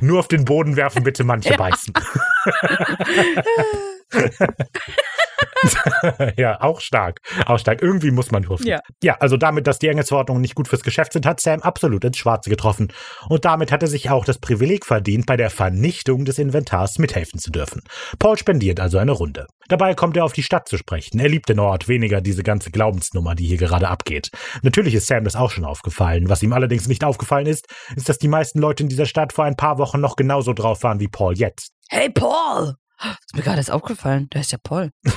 Nur 0.00 0.20
auf 0.20 0.28
den 0.28 0.44
Boden 0.44 0.76
werfen, 0.76 1.02
bitte 1.02 1.24
manche 1.24 1.50
Ja. 1.50 1.56
beißen. 1.56 1.92
ja, 6.36 6.60
auch 6.60 6.80
stark. 6.80 7.20
Auch 7.46 7.58
stark. 7.58 7.82
Irgendwie 7.82 8.10
muss 8.10 8.30
man 8.30 8.44
rufen. 8.44 8.66
Ja. 8.66 8.80
ja, 9.02 9.16
also 9.20 9.36
damit, 9.36 9.66
dass 9.66 9.78
die 9.78 9.88
Engelsverordnungen 9.88 10.40
nicht 10.40 10.54
gut 10.54 10.68
fürs 10.68 10.82
Geschäft 10.82 11.12
sind, 11.12 11.26
hat 11.26 11.40
Sam 11.40 11.60
absolut 11.60 12.04
ins 12.04 12.18
Schwarze 12.18 12.50
getroffen. 12.50 12.92
Und 13.28 13.44
damit 13.44 13.72
hat 13.72 13.82
er 13.82 13.88
sich 13.88 14.10
auch 14.10 14.24
das 14.24 14.38
Privileg 14.38 14.86
verdient, 14.86 15.26
bei 15.26 15.36
der 15.36 15.50
Vernichtung 15.50 16.24
des 16.24 16.38
Inventars 16.38 16.98
mithelfen 16.98 17.38
zu 17.38 17.50
dürfen. 17.50 17.82
Paul 18.18 18.36
spendiert 18.36 18.80
also 18.80 18.98
eine 18.98 19.12
Runde. 19.12 19.46
Dabei 19.68 19.94
kommt 19.94 20.16
er 20.16 20.24
auf 20.24 20.32
die 20.32 20.42
Stadt 20.42 20.68
zu 20.68 20.76
sprechen. 20.76 21.20
Er 21.20 21.28
liebt 21.28 21.48
den 21.48 21.60
Ort, 21.60 21.88
weniger 21.88 22.20
diese 22.20 22.42
ganze 22.42 22.70
Glaubensnummer, 22.70 23.34
die 23.34 23.46
hier 23.46 23.58
gerade 23.58 23.88
abgeht. 23.88 24.30
Natürlich 24.62 24.94
ist 24.94 25.06
Sam 25.06 25.24
das 25.24 25.36
auch 25.36 25.50
schon 25.50 25.64
aufgefallen. 25.64 26.28
Was 26.28 26.42
ihm 26.42 26.52
allerdings 26.52 26.88
nicht 26.88 27.04
aufgefallen 27.04 27.46
ist, 27.46 27.66
ist, 27.96 28.08
dass 28.08 28.18
die 28.18 28.28
meisten 28.28 28.58
Leute 28.58 28.82
in 28.82 28.88
dieser 28.88 29.06
Stadt 29.06 29.32
vor 29.32 29.44
ein 29.44 29.56
paar 29.56 29.78
Wochen 29.78 30.00
noch 30.00 30.16
genauso 30.16 30.52
drauf 30.52 30.82
waren 30.82 31.00
wie 31.00 31.08
Paul 31.08 31.38
jetzt. 31.38 31.72
Hey, 31.88 32.10
Paul! 32.10 32.74
Ist 33.04 33.34
mir 33.34 33.42
gerade 33.42 33.58
erst 33.58 33.70
aufgefallen. 33.70 34.28
Der 34.32 34.40
ist 34.40 34.52
ja 34.52 34.58
Paul. 34.62 34.90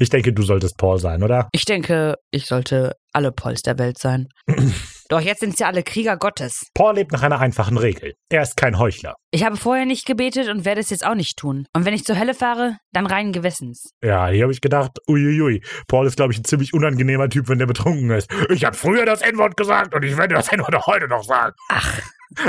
Ich 0.00 0.10
denke, 0.10 0.32
du 0.32 0.42
solltest 0.42 0.76
Paul 0.76 0.98
sein, 0.98 1.22
oder? 1.22 1.48
Ich 1.52 1.64
denke, 1.64 2.16
ich 2.30 2.46
sollte 2.46 2.94
alle 3.12 3.32
Pauls 3.32 3.62
der 3.62 3.78
Welt 3.78 3.98
sein. 3.98 4.28
Doch 5.08 5.20
jetzt 5.20 5.40
sind 5.40 5.54
es 5.54 5.58
ja 5.58 5.68
alle 5.68 5.82
Krieger 5.82 6.16
Gottes. 6.16 6.66
Paul 6.74 6.96
lebt 6.96 7.12
nach 7.12 7.22
einer 7.22 7.38
einfachen 7.40 7.78
Regel. 7.78 8.14
Er 8.28 8.42
ist 8.42 8.56
kein 8.56 8.78
Heuchler. 8.78 9.14
Ich 9.30 9.44
habe 9.44 9.56
vorher 9.56 9.86
nicht 9.86 10.04
gebetet 10.04 10.48
und 10.48 10.64
werde 10.64 10.80
es 10.80 10.90
jetzt 10.90 11.06
auch 11.06 11.14
nicht 11.14 11.38
tun. 11.38 11.66
Und 11.74 11.86
wenn 11.86 11.94
ich 11.94 12.04
zur 12.04 12.18
Hölle 12.18 12.34
fahre, 12.34 12.76
dann 12.92 13.06
reinen 13.06 13.32
Gewissens. 13.32 13.92
Ja, 14.02 14.28
hier 14.28 14.42
habe 14.42 14.52
ich 14.52 14.60
gedacht, 14.60 14.98
uiuiui. 15.08 15.62
Paul 15.86 16.06
ist, 16.06 16.16
glaube 16.16 16.32
ich, 16.32 16.38
ein 16.38 16.44
ziemlich 16.44 16.74
unangenehmer 16.74 17.28
Typ, 17.28 17.48
wenn 17.48 17.58
der 17.58 17.66
betrunken 17.66 18.10
ist. 18.10 18.30
Ich 18.50 18.64
habe 18.64 18.76
früher 18.76 19.04
das 19.04 19.22
N-Wort 19.22 19.56
gesagt 19.56 19.94
und 19.94 20.04
ich 20.04 20.16
werde 20.16 20.34
das 20.34 20.48
N-Wort 20.48 20.74
auch 20.74 20.86
heute 20.86 21.08
noch 21.08 21.24
sagen. 21.24 21.54
Ach, 21.68 22.00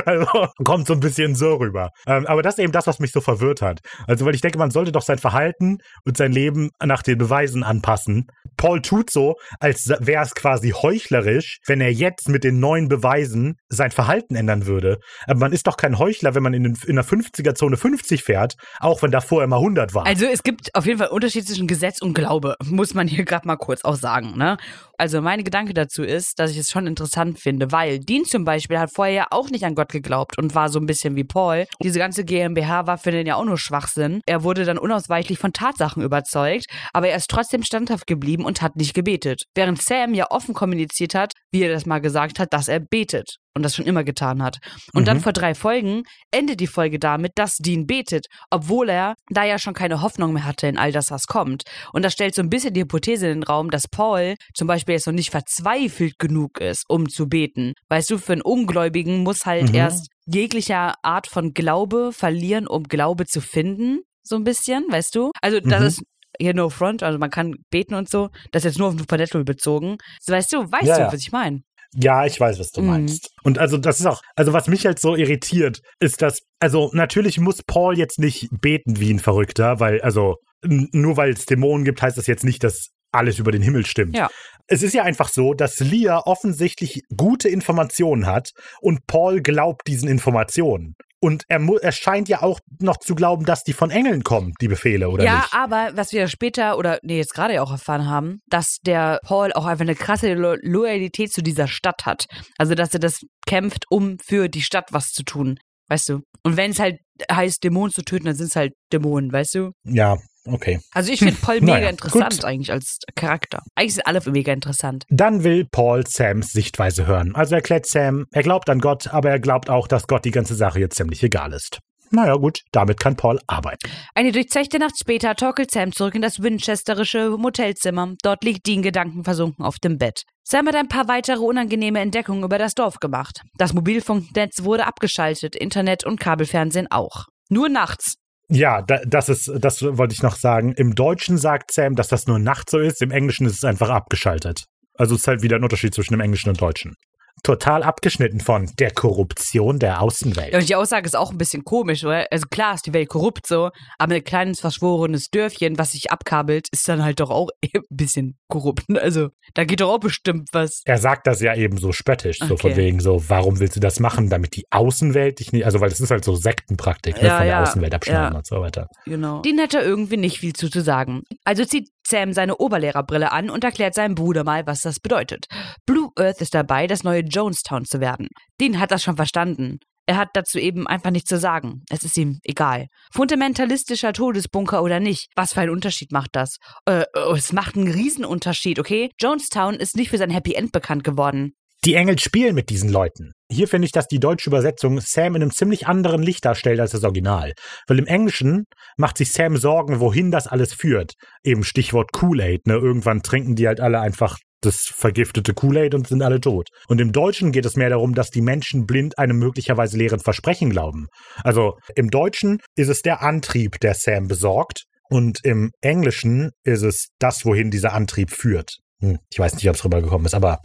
Also 0.06 0.48
kommt 0.64 0.88
so 0.88 0.94
ein 0.94 1.00
bisschen 1.00 1.36
so 1.36 1.56
rüber. 1.56 1.92
Ähm, 2.08 2.26
aber 2.28 2.42
das 2.42 2.58
ist 2.58 2.64
eben 2.64 2.72
das, 2.72 2.88
was 2.88 3.00
mich 3.00 3.12
so 3.12 3.22
verwirrt 3.22 3.62
hat. 3.62 3.80
Also, 4.08 4.26
weil 4.26 4.36
ich 4.36 4.42
denke, 4.42 4.58
man 4.58 4.72
sollte 4.72 4.92
doch 4.92 5.02
sein 5.02 5.18
Verhalten 5.18 5.78
und 6.06 6.18
sein 6.18 6.32
Leben 6.32 6.72
nach 6.84 7.02
den 7.02 7.18
Beweisen 7.18 7.64
anpassen. 7.64 8.28
Paul 8.58 8.82
tut 8.82 9.10
so, 9.10 9.36
als 9.60 9.90
wäre 10.00 10.24
es 10.24 10.36
quasi 10.36 10.72
heuchlerisch, 10.72 11.60
wenn 11.66 11.82
er 11.82 11.92
jetzt 11.92 12.30
mit 12.30 12.44
den 12.44 12.60
neuen 12.60 12.90
Beweisen 12.90 13.56
sein 13.70 13.92
Verhalten 13.92 14.36
ändern 14.36 14.66
würde. 14.66 15.00
Aber 15.28 15.40
man 15.40 15.54
ist 15.54 15.68
doch 15.68 15.78
kein 15.78 15.98
Heuchler, 15.98 16.36
wenn 16.36 16.44
man 16.44 16.54
in, 16.54 16.64
den, 16.64 16.78
in 16.86 16.96
der 16.96 17.06
50er-Zone 17.06 17.78
50 17.78 18.24
fährt, 18.24 18.56
auch 18.80 19.02
wenn 19.02 19.12
davor 19.12 19.44
immer 19.44 19.58
100 19.58 19.94
war. 19.94 20.06
Also 20.06 20.26
es 20.40 20.44
gibt 20.44 20.74
auf 20.74 20.86
jeden 20.86 21.00
Fall 21.00 21.10
Unterschied 21.10 21.46
zwischen 21.46 21.68
Gesetz 21.68 22.02
und 22.02 22.14
Glaube, 22.14 22.56
muss 22.64 22.94
man 22.94 23.10
hier 23.10 23.26
gerade 23.26 23.46
mal 23.46 23.58
kurz 23.58 23.84
auch 23.84 23.96
sagen. 23.96 24.38
Ne? 24.38 24.56
Also 24.98 25.22
mein 25.22 25.44
Gedanke 25.44 25.74
dazu 25.74 26.02
ist, 26.02 26.40
dass 26.40 26.52
ich 26.52 26.58
es 26.58 26.72
schon 26.72 26.88
interessant 26.88 27.40
finde, 27.40 27.74
weil 27.74 28.00
Dean 28.00 28.24
zum 28.24 28.46
Beispiel 28.46 28.80
hat 28.80 28.90
vorher 28.94 29.14
ja 29.14 29.28
auch 29.32 29.50
nicht 29.50 29.66
an 29.66 29.76
Gott 29.76 29.90
geglaubt 29.90 30.38
und 30.38 30.56
war 30.56 30.70
so 30.70 30.80
ein 30.80 30.86
bisschen 30.86 31.18
wie 31.18 31.26
Paul. 31.26 31.66
Diese 31.84 32.00
ganze 32.00 32.24
GmbH 32.24 32.88
war 32.88 32.98
für 32.98 33.12
den 33.12 33.28
ja 33.28 33.36
auch 33.36 33.44
nur 33.44 33.58
Schwachsinn. 33.58 34.22
Er 34.26 34.42
wurde 34.44 34.64
dann 34.64 34.78
unausweichlich 34.78 35.40
von 35.40 35.52
Tatsachen 35.52 36.04
überzeugt, 36.04 36.68
aber 36.94 37.10
er 37.10 37.18
ist 37.18 37.30
trotzdem 37.30 37.64
standhaft 37.64 38.08
geblieben 38.08 38.46
und 38.46 38.62
hat 38.62 38.78
nicht 38.78 38.94
gebetet. 38.94 39.44
Während 39.56 39.82
Sam 39.82 40.14
ja 40.14 40.32
offen 40.32 40.54
kommuniziert 40.54 41.16
hat, 41.16 41.34
wie 41.52 41.64
er 41.64 41.74
das 41.74 41.86
mal 41.86 42.00
gesagt 42.00 42.40
hat, 42.40 42.54
dass 42.54 42.70
er 42.70 42.80
betet 42.80 43.40
und 43.56 43.64
das 43.64 43.76
schon 43.76 43.86
immer 43.86 44.04
getan 44.04 44.42
hat. 44.44 44.58
Und 44.94 45.08
dann 45.08 45.18
Mhm. 45.18 45.22
vor 45.22 45.34
drei 45.34 45.56
Folgen 45.56 46.04
endet 46.32 46.60
die 46.60 46.68
Folge 46.68 47.00
damit, 47.00 47.32
dass 47.36 47.56
Dean 47.58 47.86
betet, 47.88 48.28
obwohl 48.50 48.90
er 48.90 49.16
da 49.30 49.44
ja 49.44 49.58
schon 49.60 49.74
keine 49.74 50.02
Hoffnung 50.02 50.34
mehr 50.34 50.46
hatte 50.46 50.68
in 50.68 50.78
all 50.78 50.92
das, 50.92 51.12
was 51.12 51.26
kommt. 51.28 51.64
Und 51.94 52.04
das 52.06 52.14
stellt 52.14 52.36
so 52.36 52.42
ein 52.42 52.50
bisschen 52.50 52.74
die 52.74 52.82
Hypothese 52.82 53.28
in 53.28 53.40
den 53.42 53.44
Raum, 53.44 53.70
dass 53.72 53.88
Paul 53.88 54.36
zum 54.54 54.68
Beispiel 54.68 54.96
jetzt 54.96 55.08
noch 55.08 55.14
nicht 55.14 55.32
verzweifelt 55.32 56.20
genug 56.20 56.60
ist, 56.62 56.84
um 56.88 57.10
zu 57.10 57.28
beten. 57.28 57.74
Weißt 57.90 58.10
du, 58.12 58.18
für 58.18 58.34
einen 58.34 58.42
Ungläubigen 58.42 59.24
muss 59.24 59.46
halt 59.46 59.70
Mhm. 59.70 59.76
erst 59.76 60.08
jeglicher 60.26 60.94
Art 61.04 61.28
von 61.28 61.54
Glaube 61.54 62.12
verlieren, 62.14 62.68
um 62.68 62.84
Glaube 62.84 63.26
zu 63.26 63.42
finden. 63.42 64.02
So 64.24 64.36
ein 64.36 64.44
bisschen, 64.44 64.86
weißt 64.90 65.16
du? 65.16 65.32
Also, 65.42 65.60
das 65.60 65.82
Mhm. 65.82 65.88
ist 65.88 66.04
hier 66.40 66.54
no 66.54 66.70
front, 66.70 67.02
also 67.02 67.18
man 67.18 67.32
kann 67.32 67.56
beten 67.72 67.96
und 67.96 68.08
so. 68.10 68.30
Das 68.52 68.62
ist 68.64 68.72
jetzt 68.74 68.78
nur 68.80 68.90
auf 68.90 68.98
Supernatural 68.98 69.44
bezogen. 69.44 69.98
So, 70.22 70.32
weißt 70.34 70.54
du, 70.54 70.72
weißt 70.72 70.86
Ja, 70.88 70.96
du, 70.96 71.02
ja. 71.02 71.08
was 71.12 71.20
ich 71.22 71.32
meine? 71.32 71.62
Ja, 71.96 72.26
ich 72.26 72.40
weiß, 72.40 72.60
was 72.60 72.72
du 72.72 72.82
Mhm. 72.82 72.88
meinst. 72.88 73.30
Und 73.44 73.58
also 73.58 73.78
das 73.78 74.00
ist 74.00 74.06
auch, 74.06 74.22
also 74.36 74.54
was 74.54 74.68
mich 74.68 74.86
halt 74.86 75.00
so 75.00 75.16
irritiert, 75.16 75.82
ist, 76.00 76.22
dass, 76.22 76.40
also 76.60 76.92
natürlich 76.94 77.40
muss 77.40 77.64
Paul 77.64 77.98
jetzt 77.98 78.20
nicht 78.20 78.48
beten 78.62 79.00
wie 79.00 79.12
ein 79.12 79.20
Verrückter, 79.20 79.80
weil, 79.80 80.02
also 80.02 80.36
nur 80.64 81.18
weil 81.18 81.32
es 81.32 81.46
Dämonen 81.46 81.86
gibt, 81.86 82.02
heißt 82.02 82.18
das 82.18 82.28
jetzt 82.28 82.44
nicht, 82.44 82.64
dass 82.64 82.90
alles 83.12 83.40
über 83.40 83.52
den 83.52 83.62
Himmel 83.62 83.86
stimmt. 83.86 84.16
Ja. 84.16 84.30
Es 84.68 84.84
ist 84.84 84.94
ja 84.94 85.04
einfach 85.04 85.30
so, 85.30 85.56
dass 85.56 85.80
Leah 85.80 86.20
offensichtlich 86.26 87.02
gute 87.16 87.50
Informationen 87.50 88.28
hat 88.28 88.52
und 88.82 89.08
Paul 89.08 89.42
glaubt 89.42 89.88
diesen 89.88 90.08
Informationen. 90.08 90.96
Und 91.22 91.44
er, 91.48 91.60
er 91.82 91.92
scheint 91.92 92.30
ja 92.30 92.42
auch 92.42 92.60
noch 92.80 92.98
zu 92.98 93.14
glauben, 93.14 93.46
dass 93.46 93.64
die 93.64 93.74
von 93.74 93.92
Engeln 93.92 94.24
kommen, 94.24 94.54
die 94.62 94.68
Befehle, 94.68 95.10
oder 95.10 95.24
ja, 95.24 95.40
nicht? 95.40 95.54
aber 95.54 95.92
was 95.94 96.14
wir 96.14 96.28
später 96.28 96.78
oder 96.78 97.00
nee, 97.02 97.18
jetzt 97.18 97.34
gerade 97.34 97.56
ja 97.56 97.62
auch 97.62 97.72
erfahren 97.72 98.08
haben, 98.08 98.40
dass 98.48 98.78
der 98.86 99.20
Paul 99.24 99.52
auch 99.54 99.66
einfach 99.66 99.84
eine 99.84 99.96
krasse 99.96 100.34
Lo 100.34 100.56
Loyalität 100.62 101.34
zu 101.34 101.42
dieser 101.42 101.68
Stadt 101.68 102.06
hat. 102.06 102.26
Also, 102.58 102.74
dass 102.76 102.94
er 102.94 103.00
das 103.00 103.22
kämpft, 103.46 103.86
um 103.90 104.18
für 104.24 104.48
die 104.48 104.62
Stadt 104.62 104.92
was 104.92 105.12
zu 105.12 105.24
tun. 105.24 105.60
Weißt 105.90 106.08
du? 106.10 106.22
Und 106.44 106.56
wenn 106.56 106.72
es 106.72 106.80
halt 106.80 107.00
heißt, 107.30 107.64
Dämonen 107.64 107.92
zu 107.92 108.04
töten, 108.04 108.26
dann 108.26 108.36
sind 108.36 108.48
es 108.48 108.56
halt 108.56 108.74
Dämonen, 108.94 109.32
weißt 109.32 109.56
du? 109.56 109.72
Ja, 109.84 110.18
okay. 110.46 110.80
Also 110.94 111.12
ich 111.12 111.20
finde 111.20 111.36
Paul 111.42 111.62
mega 111.62 111.74
naja, 111.74 111.90
interessant 111.90 112.32
gut. 112.32 112.46
eigentlich 112.46 112.72
als 112.72 113.00
Charakter. 113.16 113.62
Eigentlich 113.76 113.96
sind 113.96 114.08
alle 114.08 114.22
mega 114.32 114.54
interessant. 114.54 115.06
Dann 115.10 115.44
will 115.44 115.66
Paul 115.66 116.06
Sams 116.08 116.52
Sichtweise 116.52 117.08
hören. 117.08 117.36
Also 117.36 117.56
erklärt 117.56 117.86
Sam, 117.86 118.26
er 118.32 118.44
glaubt 118.44 118.70
an 118.70 118.80
Gott, 118.80 119.08
aber 119.14 119.30
er 119.30 119.40
glaubt 119.40 119.70
auch, 119.70 119.88
dass 119.88 120.08
Gott 120.08 120.26
die 120.26 120.32
ganze 120.32 120.56
Sache 120.56 120.80
jetzt 120.80 120.96
ziemlich 120.96 121.24
egal 121.24 121.54
ist. 121.54 121.80
Naja, 122.12 122.36
gut, 122.36 122.64
damit 122.72 123.00
kann 123.00 123.16
Paul 123.16 123.40
arbeiten. 123.46 123.90
Eine 124.16 124.32
durchzechte 124.32 124.80
Nacht 124.80 124.98
später 125.00 125.36
torkelt 125.36 125.70
Sam 125.70 125.92
zurück 125.92 126.16
in 126.16 126.24
das 126.24 126.42
winchesterische 126.42 127.38
Motelzimmer. 127.38 128.16
Dort 128.24 128.44
liegt 128.44 128.66
Dean 128.66 128.82
gedankenversunken 128.82 129.64
auf 129.64 129.78
dem 129.78 129.98
Bett. 129.98 130.24
Sam 130.44 130.68
hat 130.68 130.76
ein 130.76 130.88
paar 130.88 131.08
weitere 131.08 131.40
unangenehme 131.40 132.00
Entdeckungen 132.00 132.44
über 132.44 132.58
das 132.58 132.74
Dorf 132.74 133.00
gemacht. 133.00 133.42
Das 133.58 133.74
Mobilfunknetz 133.74 134.64
wurde 134.64 134.88
abgeschaltet, 134.88 135.56
Internet 135.56 136.04
und 136.04 136.20
Kabelfernsehen 136.20 136.90
auch. 136.90 137.26
Nur 137.50 137.70
nachts. 137.70 138.16
Ja, 138.50 138.82
da, 138.82 139.00
das 139.06 139.30
ist, 139.30 139.52
das 139.60 139.82
wollte 139.84 140.14
ich 140.14 140.24
noch 140.24 140.36
sagen. 140.36 140.74
Im 140.74 140.96
Deutschen 140.96 141.38
sagt 141.38 141.72
Sam, 141.72 141.96
dass 141.96 142.08
das 142.08 142.28
nur 142.28 142.40
nachts 142.40 142.72
so 142.72 142.80
ist, 142.80 143.02
im 143.02 143.12
Englischen 143.12 143.46
ist 143.46 143.58
es 143.58 143.64
einfach 143.64 143.90
abgeschaltet. 143.90 144.66
Also 144.96 145.16
es 145.16 145.22
ist 145.22 145.28
halt 145.28 145.44
wieder 145.44 145.56
ein 145.56 145.64
Unterschied 145.64 145.94
zwischen 145.94 146.14
dem 146.14 146.22
Englischen 146.22 146.50
und 146.50 146.60
Deutschen. 146.60 146.96
Total 147.44 147.84
abgeschnitten 147.84 148.40
von 148.40 148.70
der 148.80 148.92
Korruption 148.92 149.80
der 149.80 150.02
Außenwelt. 150.02 150.54
Ja, 150.54 150.60
und 150.60 150.70
die 150.70 150.76
Aussage 150.76 151.06
ist 151.06 151.16
auch 151.16 151.32
ein 151.32 151.38
bisschen 151.38 151.64
komisch, 151.64 152.04
oder? 152.04 152.26
Also 152.32 152.46
klar 152.50 152.76
ist 152.76 152.86
die 152.86 152.94
Welt 152.94 153.10
korrupt 153.10 153.48
so, 153.48 153.70
aber 153.98 154.16
ein 154.16 154.24
kleines 154.24 154.60
verschworenes 154.60 155.30
Dörfchen, 155.30 155.78
was 155.78 155.94
sich 155.94 156.12
abkabelt, 156.12 156.68
ist 156.72 156.88
dann 156.88 157.04
halt 157.04 157.20
doch 157.20 157.30
auch 157.30 157.50
ein 157.64 157.82
bisschen 157.90 158.38
korrupt. 158.48 158.90
ne? 158.90 159.02
Also 159.02 159.30
da 159.54 159.64
geht 159.64 159.82
doch 159.82 159.90
auch 159.90 160.00
bestimmt 160.00 160.50
was. 160.52 160.82
Er 160.86 160.98
sagt 160.98 161.28
das 161.28 161.42
ja 161.42 161.56
eben 161.56 161.78
so 161.78 161.92
spöttisch, 161.92 162.40
so 162.40 162.54
Okay. 162.54 162.70
von 162.70 162.76
wegen 162.78 163.00
so, 163.00 163.24
warum 163.30 163.60
willst 163.60 163.76
du 163.76 163.80
das 163.80 164.00
machen, 164.00 164.30
damit 164.30 164.56
die 164.56 164.66
Außenwelt 164.72 165.40
dich 165.40 165.52
nicht, 165.54 165.66
also 165.66 165.80
weil 165.80 165.90
das 165.90 166.02
ist 166.02 166.12
halt 166.12 166.26
so 166.26 166.36
Sektenpraktik, 166.36 167.16
ne, 167.22 167.28
Ja, 167.28 167.38
von 167.38 167.46
der 167.46 167.48
ja, 167.56 167.64
Außenwelt 167.64 167.94
abschneiden 167.96 168.32
ja. 168.34 168.38
und 168.38 168.46
so 168.46 168.60
weiter. 168.62 168.88
Genau. 169.06 169.42
Dean 169.42 169.58
hätte 169.60 169.80
irgendwie 169.80 170.18
nicht 170.18 170.40
viel 170.40 170.54
zu, 170.54 170.70
zu 170.70 170.82
sagen. 170.82 171.24
Also 171.46 171.64
zieht 171.66 171.90
Sam 172.10 172.34
seine 172.34 172.58
Oberlehrerbrille 172.58 173.32
an 173.32 173.50
und 173.50 173.64
erklärt 173.64 173.94
seinem 173.94 174.16
Bruder 174.16 174.44
mal, 174.44 174.66
was 174.66 174.82
das 174.82 175.00
bedeutet. 175.00 175.46
Blue 175.86 176.10
Earth 176.18 176.42
ist 176.42 176.54
dabei, 176.54 176.88
das 176.88 177.04
neue 177.04 177.22
Jonestown 177.22 177.86
zu 177.86 178.00
werden. 178.00 178.28
Dean 178.60 178.80
hat 178.80 178.92
das 178.92 179.04
schon 179.04 179.16
verstanden. 179.16 179.80
Er 180.10 180.18
hat 180.18 180.30
dazu 180.34 180.58
eben 180.58 180.88
einfach 180.88 181.12
nichts 181.12 181.30
zu 181.30 181.38
sagen. 181.38 181.84
Es 181.88 182.04
ist 182.04 182.18
ihm 182.18 182.40
egal. 182.42 182.88
Fundamentalistischer 183.14 184.12
Todesbunker 184.12 184.82
oder 184.82 185.00
nicht, 185.00 185.28
was 185.36 185.54
für 185.54 185.62
einen 185.62 185.70
Unterschied 185.70 186.12
macht 186.12 186.32
das? 186.34 186.58
Äh, 186.86 187.06
oh, 187.14 187.36
es 187.36 187.54
macht 187.54 187.76
einen 187.76 187.92
Riesenunterschied, 187.92 188.80
okay? 188.80 189.12
Jonestown 189.22 189.76
ist 189.76 189.96
nicht 189.96 190.10
für 190.10 190.18
sein 190.18 190.32
Happy 190.32 190.54
End 190.54 190.72
bekannt 190.72 191.04
geworden. 191.04 191.54
Die 191.86 191.94
Engel 191.94 192.20
spielen 192.20 192.56
mit 192.56 192.70
diesen 192.70 192.90
Leuten. 192.90 193.32
Hier 193.50 193.70
finde 193.70 193.86
ich, 193.86 193.94
dass 193.94 194.08
die 194.08 194.20
deutsche 194.20 194.50
Übersetzung 194.50 195.00
Sam 195.00 195.36
in 195.36 195.42
einem 195.42 195.52
ziemlich 195.52 195.88
anderen 195.88 196.22
Licht 196.22 196.44
darstellt 196.44 196.82
als 196.82 196.92
das 196.92 197.06
Original. 197.06 197.54
Weil 197.88 198.00
im 198.00 198.06
Englischen 198.06 198.66
macht 198.98 199.18
sich 199.18 199.32
Sam 199.32 199.56
Sorgen, 199.56 200.02
wohin 200.02 200.30
das 200.30 200.48
alles 200.48 200.74
führt. 200.74 201.14
Eben 201.42 201.64
Stichwort 201.64 202.12
Kool-Aid, 202.12 202.68
ne? 202.68 202.74
Irgendwann 202.74 203.22
trinken 203.22 203.56
die 203.56 203.66
halt 203.66 203.80
alle 203.80 204.02
einfach 204.02 204.38
das 204.62 204.92
vergiftete 204.94 205.54
Kool-Aid 205.54 205.96
und 205.96 206.06
sind 206.06 206.22
alle 206.22 206.42
tot. 206.42 206.68
Und 206.90 207.00
im 207.00 207.14
Deutschen 207.14 207.54
geht 207.54 207.66
es 207.66 207.78
mehr 207.78 207.90
darum, 207.90 208.14
dass 208.14 208.30
die 208.30 208.42
Menschen 208.42 208.86
blind 208.86 209.18
einem 209.18 209.40
möglicherweise 209.40 209.98
leeren 209.98 210.20
Versprechen 210.20 210.70
glauben. 210.70 211.08
Also 211.46 211.78
im 211.96 212.10
Deutschen 212.10 212.60
ist 212.76 212.90
es 212.90 213.02
der 213.02 213.22
Antrieb, 213.22 213.80
der 213.80 213.94
Sam 213.94 214.28
besorgt. 214.28 214.84
Und 215.10 215.40
im 215.44 215.72
Englischen 215.82 216.52
ist 216.64 216.84
es 216.84 217.08
das, 217.20 217.46
wohin 217.46 217.72
dieser 217.72 217.94
Antrieb 217.94 218.32
führt. 218.32 218.80
Hm, 219.02 219.20
ich 219.32 219.40
weiß 219.40 219.56
nicht, 219.56 219.70
ob 219.70 219.76
es 219.76 219.86
rübergekommen 219.86 220.26
ist, 220.26 220.34
aber 220.34 220.60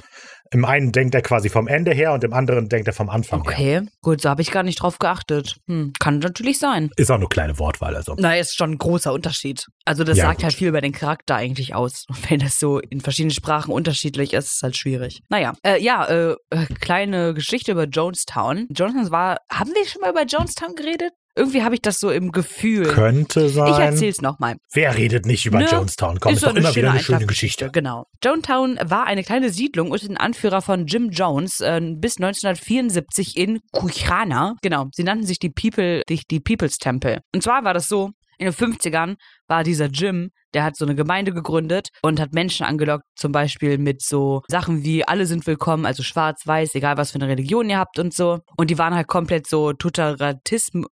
im 0.54 0.64
einen 0.64 0.92
denkt 0.92 1.14
er 1.14 1.22
quasi 1.22 1.48
vom 1.48 1.66
Ende 1.66 1.92
her 1.92 2.12
und 2.12 2.24
im 2.24 2.32
anderen 2.32 2.68
denkt 2.68 2.86
er 2.86 2.94
vom 2.94 3.10
Anfang 3.10 3.42
her. 3.48 3.80
Okay, 3.82 3.88
gut, 4.02 4.20
so 4.20 4.28
habe 4.30 4.42
ich 4.42 4.50
gar 4.50 4.62
nicht 4.62 4.80
drauf 4.80 4.98
geachtet. 4.98 5.56
Hm, 5.68 5.92
kann 5.98 6.18
natürlich 6.20 6.58
sein. 6.58 6.90
Ist 6.96 7.10
auch 7.10 7.16
eine 7.16 7.26
kleine 7.26 7.58
Wortwahl, 7.58 7.96
also. 7.96 8.14
Na, 8.18 8.36
ist 8.36 8.56
schon 8.56 8.72
ein 8.72 8.78
großer 8.78 9.12
Unterschied. 9.12 9.66
Also 9.84 10.04
das 10.04 10.16
Ja, 10.18 10.24
sagt 10.26 10.38
gut. 10.38 10.44
halt 10.44 10.54
viel 10.54 10.68
über 10.68 10.80
den 10.80 10.92
Charakter 10.92 11.34
eigentlich 11.34 11.74
aus. 11.74 12.04
Und 12.08 12.18
wenn 12.30 12.40
das 12.40 12.58
so 12.58 12.78
in 12.78 13.00
verschiedenen 13.00 13.32
Sprachen 13.34 13.72
unterschiedlich 13.72 14.32
ist, 14.32 14.44
ist 14.46 14.54
es 14.56 14.62
halt 14.62 14.76
schwierig. 14.76 15.20
Naja, 15.28 15.54
äh, 15.64 15.82
ja, 15.82 16.04
äh, 16.06 16.34
äh, 16.50 16.66
kleine 16.80 17.34
Geschichte 17.34 17.72
über 17.72 17.84
Jonestown. 17.84 18.66
Jonestown 18.70 19.10
war, 19.10 19.38
haben 19.50 19.70
wir 19.74 19.86
schon 19.86 20.00
mal 20.02 20.10
über 20.10 20.24
Jonestown 20.24 20.74
geredet? 20.74 21.12
Irgendwie 21.36 21.62
habe 21.62 21.74
ich 21.74 21.82
das 21.82 21.98
so 21.98 22.10
im 22.10 22.30
Gefühl. 22.30 22.86
Könnte 22.86 23.48
sein. 23.48 23.72
ich 23.72 23.78
erzähl's 23.78 24.20
nochmal. 24.20 24.56
Wer 24.72 24.96
redet 24.96 25.26
nicht 25.26 25.46
über 25.46 25.58
Ne? 25.58 25.66
Jonestown? 25.70 26.20
Komm, 26.20 26.34
ist, 26.34 26.44
doch 26.44 26.54
immer 26.54 26.74
wieder 26.74 26.92
eine 26.92 27.00
schöne 27.00 27.26
Geschichte. 27.26 27.70
Genau. 27.72 28.06
Jonetown 28.22 28.78
war 28.84 29.06
eine 29.06 29.24
kleine 29.24 29.50
Siedlung 29.50 29.90
unter 29.90 30.06
den 30.06 30.16
Anführer 30.16 30.62
von 30.62 30.86
Jim 30.86 31.10
Jones 31.10 31.60
äh, 31.60 31.80
bis 31.80 32.18
1974 32.18 33.36
in 33.36 33.60
Kuchana. 33.72 34.54
Genau. 34.62 34.86
Sie 34.92 35.02
nannten 35.02 35.26
sich 35.26 35.38
die 35.38 35.50
People, 35.50 36.02
die, 36.08 36.20
die 36.30 36.40
People's 36.40 36.78
Temple. 36.78 37.20
Und 37.34 37.42
zwar 37.42 37.64
war 37.64 37.74
das 37.74 37.88
so, 37.88 38.10
in 38.38 38.46
den 38.46 38.54
50ern 38.54 39.16
war 39.48 39.62
dieser 39.64 39.86
Jim, 39.86 40.30
der 40.54 40.64
hat 40.64 40.76
so 40.76 40.84
eine 40.84 40.94
Gemeinde 40.94 41.32
gegründet 41.32 41.88
und 42.02 42.20
hat 42.20 42.32
Menschen 42.32 42.64
angelockt, 42.64 43.04
zum 43.16 43.32
Beispiel 43.32 43.76
mit 43.78 44.02
so 44.02 44.42
Sachen 44.48 44.84
wie 44.84 45.06
alle 45.06 45.26
sind 45.26 45.46
willkommen, 45.46 45.84
also 45.86 46.02
schwarz, 46.02 46.42
weiß, 46.46 46.74
egal 46.76 46.96
was 46.96 47.10
für 47.10 47.16
eine 47.16 47.28
Religion 47.28 47.68
ihr 47.68 47.78
habt 47.78 47.98
und 47.98 48.14
so. 48.14 48.38
Und 48.56 48.70
die 48.70 48.78
waren 48.78 48.94
halt 48.94 49.08
komplett 49.08 49.46
so 49.48 49.72
Totalitarismus, 49.72 50.86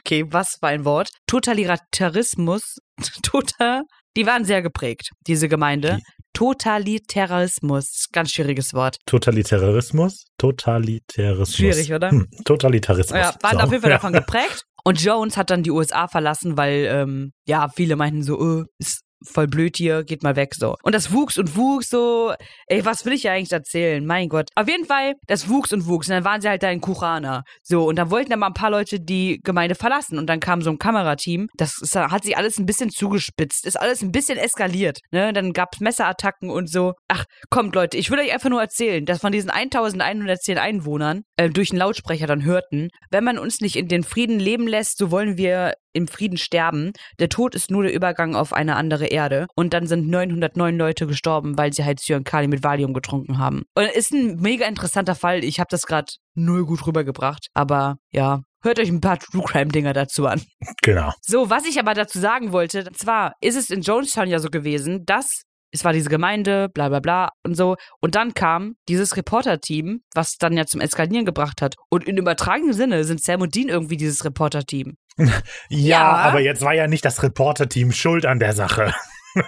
okay, 0.00 0.24
was 0.28 0.56
für 0.60 0.68
ein 0.68 0.84
Wort? 0.84 1.10
Totalitarismus, 1.26 2.76
total, 3.22 3.82
die 4.16 4.26
waren 4.26 4.44
sehr 4.44 4.62
geprägt, 4.62 5.10
diese 5.26 5.48
Gemeinde. 5.48 5.98
Totalitarismus, 6.34 8.06
ganz 8.12 8.30
schwieriges 8.30 8.72
Wort. 8.74 8.98
Totalitarismus? 9.06 10.26
Totalitarismus. 10.38 11.56
Schwierig, 11.56 11.92
oder? 11.92 12.10
Hm, 12.10 12.28
Totalitarismus. 12.44 13.18
Ja, 13.18 13.34
waren 13.42 13.58
So. 13.58 13.64
auf 13.64 13.70
jeden 13.72 13.82
Fall 13.82 13.90
Ja. 13.90 13.96
davon 13.96 14.12
geprägt. 14.12 14.64
Und 14.88 15.02
Jones 15.02 15.36
hat 15.36 15.50
dann 15.50 15.62
die 15.62 15.70
USA 15.70 16.08
verlassen, 16.08 16.56
weil, 16.56 16.88
ähm, 16.90 17.32
ja, 17.46 17.68
viele 17.68 17.94
meinten 17.94 18.22
so, 18.22 18.62
äh, 18.62 18.64
ist 18.78 19.02
voll 19.24 19.46
blöd 19.46 19.76
hier, 19.76 20.04
geht 20.04 20.22
mal 20.22 20.36
weg 20.36 20.54
so. 20.54 20.76
Und 20.82 20.94
das 20.94 21.12
wuchs 21.12 21.38
und 21.38 21.56
wuchs 21.56 21.90
so, 21.90 22.34
ey, 22.66 22.84
was 22.84 23.04
will 23.04 23.12
ich 23.12 23.24
ja 23.24 23.32
eigentlich 23.32 23.52
erzählen? 23.52 24.04
Mein 24.04 24.28
Gott. 24.28 24.48
Auf 24.54 24.68
jeden 24.68 24.84
Fall, 24.84 25.14
das 25.26 25.48
wuchs 25.48 25.72
und 25.72 25.86
wuchs. 25.86 26.08
Und 26.08 26.14
dann 26.14 26.24
waren 26.24 26.40
sie 26.40 26.48
halt 26.48 26.62
da 26.62 26.70
in 26.70 26.80
Kuchana. 26.80 27.42
So, 27.62 27.86
und 27.86 27.96
dann 27.96 28.10
wollten 28.10 28.30
dann 28.30 28.40
mal 28.40 28.48
ein 28.48 28.54
paar 28.54 28.70
Leute 28.70 29.00
die 29.00 29.40
Gemeinde 29.42 29.74
verlassen. 29.74 30.18
Und 30.18 30.26
dann 30.26 30.40
kam 30.40 30.62
so 30.62 30.70
ein 30.70 30.78
Kamerateam. 30.78 31.48
Das 31.56 31.80
ist, 31.80 31.96
hat 31.96 32.24
sich 32.24 32.36
alles 32.36 32.58
ein 32.58 32.66
bisschen 32.66 32.90
zugespitzt. 32.90 33.66
Ist 33.66 33.80
alles 33.80 34.02
ein 34.02 34.12
bisschen 34.12 34.38
eskaliert. 34.38 35.00
Ne? 35.10 35.32
Dann 35.32 35.52
gab 35.52 35.70
es 35.74 35.80
Messerattacken 35.80 36.50
und 36.50 36.70
so. 36.70 36.92
Ach, 37.08 37.24
kommt 37.50 37.74
Leute, 37.74 37.96
ich 37.96 38.10
will 38.10 38.18
euch 38.18 38.32
einfach 38.32 38.50
nur 38.50 38.60
erzählen, 38.60 39.04
dass 39.04 39.20
von 39.20 39.32
diesen 39.32 39.50
1110 39.50 40.58
Einwohnern 40.58 41.22
äh, 41.36 41.50
durch 41.50 41.70
einen 41.70 41.78
Lautsprecher 41.78 42.26
dann 42.26 42.44
hörten, 42.44 42.88
wenn 43.10 43.24
man 43.24 43.38
uns 43.38 43.60
nicht 43.60 43.76
in 43.76 43.88
den 43.88 44.02
Frieden 44.02 44.38
leben 44.38 44.66
lässt, 44.66 44.98
so 44.98 45.10
wollen 45.10 45.36
wir 45.36 45.74
im 45.92 46.08
Frieden 46.08 46.38
sterben. 46.38 46.92
Der 47.18 47.28
Tod 47.28 47.54
ist 47.54 47.70
nur 47.70 47.82
der 47.82 47.94
Übergang 47.94 48.34
auf 48.34 48.52
eine 48.52 48.76
andere 48.76 49.06
Erde. 49.06 49.46
Und 49.54 49.74
dann 49.74 49.86
sind 49.86 50.08
909 50.08 50.76
Leute 50.76 51.06
gestorben, 51.06 51.58
weil 51.58 51.72
sie 51.72 51.84
halt 51.84 52.00
Cyankali 52.00 52.48
mit 52.48 52.62
Valium 52.62 52.94
getrunken 52.94 53.38
haben. 53.38 53.64
Und 53.74 53.86
ist 53.86 54.12
ein 54.12 54.36
mega 54.36 54.66
interessanter 54.66 55.14
Fall. 55.14 55.44
Ich 55.44 55.60
habe 55.60 55.68
das 55.70 55.82
gerade 55.82 56.12
null 56.34 56.64
gut 56.64 56.86
rübergebracht. 56.86 57.48
Aber 57.54 57.96
ja, 58.12 58.42
hört 58.62 58.78
euch 58.78 58.88
ein 58.88 59.00
paar 59.00 59.18
True 59.18 59.44
Crime 59.44 59.70
Dinger 59.70 59.92
dazu 59.92 60.26
an. 60.26 60.42
Genau. 60.82 61.12
So, 61.22 61.50
was 61.50 61.66
ich 61.66 61.78
aber 61.78 61.94
dazu 61.94 62.18
sagen 62.18 62.52
wollte, 62.52 62.84
und 62.86 62.96
zwar 62.96 63.32
ist 63.40 63.56
es 63.56 63.70
in 63.70 63.82
Jonestown 63.82 64.28
ja 64.28 64.38
so 64.38 64.48
gewesen, 64.48 65.04
dass 65.04 65.42
es 65.72 65.84
war 65.84 65.92
diese 65.92 66.08
Gemeinde, 66.10 66.68
bla 66.72 66.88
bla 66.88 67.00
bla 67.00 67.28
und 67.44 67.54
so. 67.56 67.76
Und 68.00 68.14
dann 68.14 68.34
kam 68.34 68.74
dieses 68.88 69.16
Reporter-Team, 69.16 70.00
was 70.14 70.36
dann 70.38 70.56
ja 70.56 70.66
zum 70.66 70.80
Eskalieren 70.80 71.24
gebracht 71.26 71.60
hat. 71.62 71.74
Und 71.90 72.06
in 72.08 72.16
übertragenen 72.16 72.72
Sinne 72.72 73.04
sind 73.04 73.22
Sam 73.22 73.40
und 73.42 73.54
Dean 73.54 73.68
irgendwie 73.68 73.96
dieses 73.96 74.24
Reporter-Team. 74.24 74.96
Ja, 75.18 75.32
Ja. 75.68 76.12
aber 76.16 76.40
jetzt 76.40 76.62
war 76.62 76.74
ja 76.74 76.86
nicht 76.86 77.04
das 77.04 77.22
Reporter-Team 77.22 77.92
schuld 77.92 78.24
an 78.26 78.38
der 78.38 78.52
Sache. 78.54 78.94